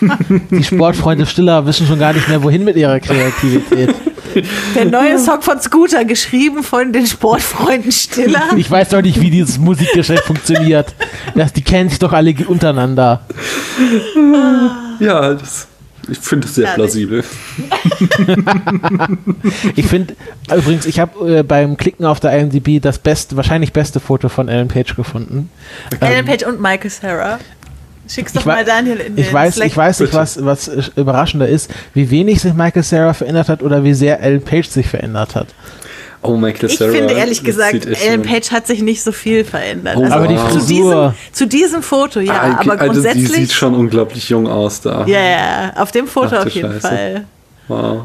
die 0.50 0.62
Sportfreunde 0.64 1.24
Stiller 1.24 1.64
wissen 1.64 1.86
schon 1.86 1.98
gar 1.98 2.12
nicht 2.12 2.28
mehr, 2.28 2.42
wohin 2.42 2.64
mit 2.64 2.76
ihrer 2.76 3.00
Kreativität. 3.00 3.94
Der 4.74 4.84
neue 4.84 5.18
Song 5.18 5.42
von 5.42 5.60
Scooter, 5.60 6.04
geschrieben 6.04 6.62
von 6.62 6.92
den 6.92 7.06
Sportfreunden 7.06 7.92
Stiller. 7.92 8.42
Ich 8.56 8.70
weiß 8.70 8.90
doch 8.90 9.02
nicht, 9.02 9.20
wie 9.20 9.30
dieses 9.30 9.58
Musikgeschäft 9.58 10.24
funktioniert. 10.24 10.94
Das, 11.34 11.52
die 11.52 11.62
kennen 11.62 11.88
sich 11.88 11.98
doch 11.98 12.12
alle 12.12 12.34
untereinander. 12.46 13.22
Ja, 15.00 15.34
das, 15.34 15.66
ich 16.08 16.18
finde 16.18 16.46
es 16.46 16.54
sehr 16.54 16.68
plausibel. 16.74 17.24
Ich 19.74 19.86
finde, 19.86 20.14
übrigens, 20.54 20.86
ich 20.86 20.98
habe 21.00 21.38
äh, 21.38 21.42
beim 21.42 21.76
Klicken 21.76 22.04
auf 22.04 22.20
der 22.20 22.36
IMDb 22.38 22.80
das 22.80 22.98
beste, 22.98 23.36
wahrscheinlich 23.36 23.72
beste 23.72 24.00
Foto 24.00 24.28
von 24.28 24.48
Ellen 24.48 24.68
Page 24.68 24.94
gefunden. 24.96 25.50
Ellen 26.00 26.20
Ähm, 26.20 26.26
Page 26.26 26.44
und 26.44 26.60
Michael 26.60 26.90
Sarah. 26.90 27.38
Schick's 28.08 28.32
doch 28.32 28.40
Ich 28.42 28.46
mal 28.46 28.64
Daniel 28.64 28.96
in 28.98 29.16
den 29.16 29.24
Ich 29.24 29.32
weiß, 29.32 29.54
Slack. 29.56 29.66
ich 29.68 29.76
weiß 29.76 30.00
nicht, 30.00 30.14
was, 30.14 30.44
was 30.44 30.70
überraschender 30.96 31.48
ist, 31.48 31.70
wie 31.94 32.10
wenig 32.10 32.40
sich 32.40 32.54
Michael 32.54 32.82
Sarah 32.82 33.14
verändert 33.14 33.48
hat 33.48 33.62
oder 33.62 33.82
wie 33.84 33.94
sehr 33.94 34.20
Ellen 34.20 34.42
Page 34.42 34.68
sich 34.68 34.86
verändert 34.88 35.34
hat. 35.34 35.48
Oh, 36.22 36.36
Michael 36.36 36.70
Ich 36.70 36.78
Cera, 36.78 36.90
finde 36.92 37.14
ehrlich 37.14 37.44
gesagt, 37.44 37.86
Ellen 37.86 38.22
Page 38.22 38.50
hat 38.50 38.66
sich 38.66 38.82
nicht 38.82 39.02
so 39.02 39.12
viel 39.12 39.44
verändert. 39.44 39.96
Oh, 39.96 40.02
also 40.02 40.14
Aber 40.14 40.26
die 40.26 40.34
wow. 40.36 40.50
zu, 40.50 40.58
diesem, 40.58 40.84
Frisur. 40.84 41.14
zu 41.32 41.46
diesem 41.46 41.82
Foto, 41.82 42.20
ja, 42.20 42.32
Ah, 42.34 42.60
aber 42.60 42.80
also 42.80 43.00
die 43.00 43.00
grundsätzlich. 43.08 43.28
sieht 43.32 43.52
schon 43.52 43.74
unglaublich 43.74 44.28
jung 44.28 44.48
aus 44.48 44.80
da. 44.80 45.04
ja, 45.06 45.20
ja, 45.20 45.72
auf 45.76 45.92
dem 45.92 46.06
Foto 46.08 46.36
Ach 46.36 46.46
auf 46.46 46.52
jeden 46.52 46.72
Scheiße. 46.72 46.80
Fall. 46.88 47.24
Wow. 47.68 48.02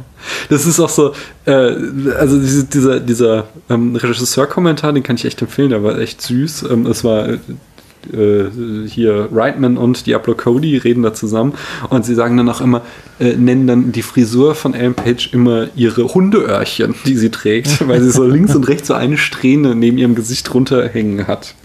Das 0.49 0.65
ist 0.65 0.79
auch 0.79 0.89
so, 0.89 1.13
äh, 1.45 1.51
also 1.51 2.39
diese, 2.39 2.63
dieser, 2.65 2.99
dieser 2.99 3.45
ähm, 3.69 3.95
Regisseur-Kommentar, 3.95 4.91
den 4.93 5.03
kann 5.03 5.15
ich 5.17 5.25
echt 5.25 5.41
empfehlen, 5.41 5.69
der 5.69 5.83
war 5.83 5.97
echt 5.99 6.21
süß. 6.21 6.63
Ähm, 6.69 6.85
es 6.87 7.03
war 7.03 7.27
äh, 8.11 8.87
hier 8.87 9.29
Reitman 9.31 9.77
und 9.77 10.05
Diablo 10.05 10.35
Cody 10.35 10.77
reden 10.77 11.03
da 11.03 11.13
zusammen 11.13 11.53
und 11.89 12.05
sie 12.05 12.15
sagen 12.15 12.37
dann 12.37 12.49
auch 12.49 12.61
immer, 12.61 12.81
äh, 13.19 13.35
nennen 13.35 13.67
dann 13.67 13.91
die 13.91 14.01
Frisur 14.01 14.55
von 14.55 14.73
Ellen 14.73 14.93
Page 14.93 15.33
immer 15.33 15.67
ihre 15.75 16.13
Hundeöhrchen, 16.13 16.95
die 17.05 17.15
sie 17.15 17.29
trägt, 17.29 17.87
weil 17.87 18.01
sie 18.01 18.11
so 18.11 18.25
links 18.25 18.55
und 18.55 18.67
rechts 18.67 18.87
so 18.87 18.93
eine 18.93 19.17
Strähne 19.17 19.75
neben 19.75 19.97
ihrem 19.97 20.15
Gesicht 20.15 20.53
runterhängen 20.53 21.27
hat. 21.27 21.55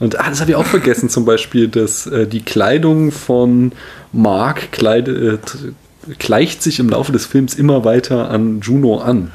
Und 0.00 0.18
ah, 0.18 0.28
das 0.30 0.40
habe 0.40 0.52
ich 0.52 0.56
auch 0.56 0.66
vergessen, 0.66 1.10
zum 1.10 1.26
Beispiel, 1.26 1.68
dass 1.68 2.06
äh, 2.06 2.26
die 2.26 2.40
Kleidung 2.40 3.12
von 3.12 3.72
Mark 4.12 4.72
kleid, 4.72 5.08
äh, 5.08 5.38
gleicht 6.18 6.62
sich 6.62 6.78
im 6.78 6.88
Laufe 6.88 7.12
des 7.12 7.26
Films 7.26 7.54
immer 7.54 7.84
weiter 7.84 8.30
an 8.30 8.60
Juno 8.60 8.98
an. 8.98 9.30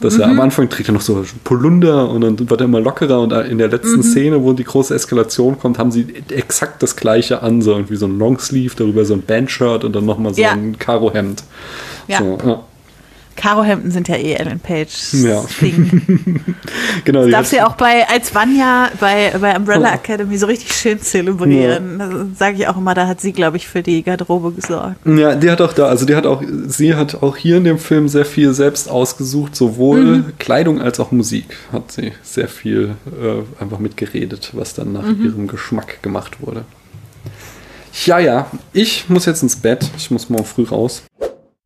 Dass 0.00 0.18
er 0.18 0.26
am 0.28 0.40
Anfang 0.40 0.68
trägt 0.68 0.88
er 0.90 0.92
noch 0.92 1.00
so 1.00 1.24
Polunder 1.44 2.10
und 2.10 2.20
dann 2.20 2.50
wird 2.50 2.60
er 2.60 2.64
immer 2.64 2.80
lockerer 2.80 3.20
und 3.20 3.32
in 3.32 3.58
der 3.58 3.68
letzten 3.68 4.02
Szene, 4.02 4.42
wo 4.42 4.52
die 4.52 4.64
große 4.64 4.94
Eskalation 4.94 5.58
kommt, 5.58 5.78
haben 5.78 5.90
sie 5.92 6.06
exakt 6.30 6.82
das 6.82 6.96
gleiche 6.96 7.42
an, 7.42 7.62
so 7.62 7.72
irgendwie 7.72 7.96
so 7.96 8.06
ein 8.06 8.18
Longsleeve, 8.18 8.74
darüber 8.76 9.04
so 9.04 9.14
ein 9.14 9.22
Bandshirt 9.22 9.84
und 9.84 9.94
dann 9.94 10.04
nochmal 10.04 10.34
so 10.34 10.42
Ja. 10.42 10.50
ein 10.52 10.78
Karohemd. 10.78 11.44
Ja. 12.08 12.18
So, 12.18 12.38
ja. 12.44 12.62
Karohemden 13.36 13.90
sind 13.90 14.08
ja 14.08 14.16
eh 14.16 14.34
Ellen 14.34 14.60
Page's 14.60 15.12
Ja. 15.22 15.44
Ding. 15.60 16.40
Genau, 17.04 17.24
die 17.26 17.30
Darf 17.32 17.46
sie 17.46 17.60
hat- 17.60 17.68
auch 17.68 17.76
bei, 17.76 18.06
als 18.08 18.34
Vanya 18.34 18.90
bei, 19.00 19.32
bei 19.38 19.56
Umbrella 19.56 19.90
Oh. 19.92 19.94
Academy 19.96 20.38
so 20.38 20.46
richtig 20.46 20.72
schön 20.72 21.00
zelebrieren. 21.00 21.98
Das 21.98 22.38
sage 22.38 22.56
ich 22.58 22.68
auch 22.68 22.76
immer, 22.76 22.94
da 22.94 23.06
hat 23.06 23.20
sie, 23.20 23.32
glaube 23.32 23.56
ich, 23.58 23.68
für 23.68 23.82
die 23.82 24.02
Garderobe 24.02 24.52
gesorgt. 24.52 24.96
Ja, 25.06 25.34
die 25.34 25.50
hat 25.50 25.60
auch 25.60 25.72
da, 25.72 25.86
also 25.86 26.06
die 26.06 26.14
hat 26.16 26.26
auch, 26.26 26.42
sie 26.66 26.94
hat 26.94 27.22
auch 27.22 27.36
hier 27.36 27.58
in 27.58 27.64
dem 27.64 27.78
Film 27.78 28.08
sehr 28.08 28.24
viel 28.24 28.54
selbst 28.54 28.88
ausgesucht, 28.88 29.54
sowohl 29.56 30.24
Kleidung 30.38 30.80
als 30.80 30.98
auch 31.00 31.10
Musik. 31.12 31.56
Hat 31.72 31.92
sie 31.92 32.12
sehr 32.22 32.48
viel 32.48 32.94
äh, 33.06 33.62
einfach 33.62 33.78
mitgeredet, 33.78 34.50
was 34.54 34.74
dann 34.74 34.92
nach 34.92 35.04
ihrem 35.06 35.46
Geschmack 35.48 36.02
gemacht 36.02 36.38
wurde. 36.40 36.64
Ja, 38.06 38.18
ja, 38.18 38.46
ich 38.72 39.08
muss 39.08 39.24
jetzt 39.26 39.42
ins 39.42 39.54
Bett. 39.56 39.88
Ich 39.96 40.10
muss 40.10 40.28
morgen 40.28 40.44
früh 40.44 40.64
raus. 40.64 41.02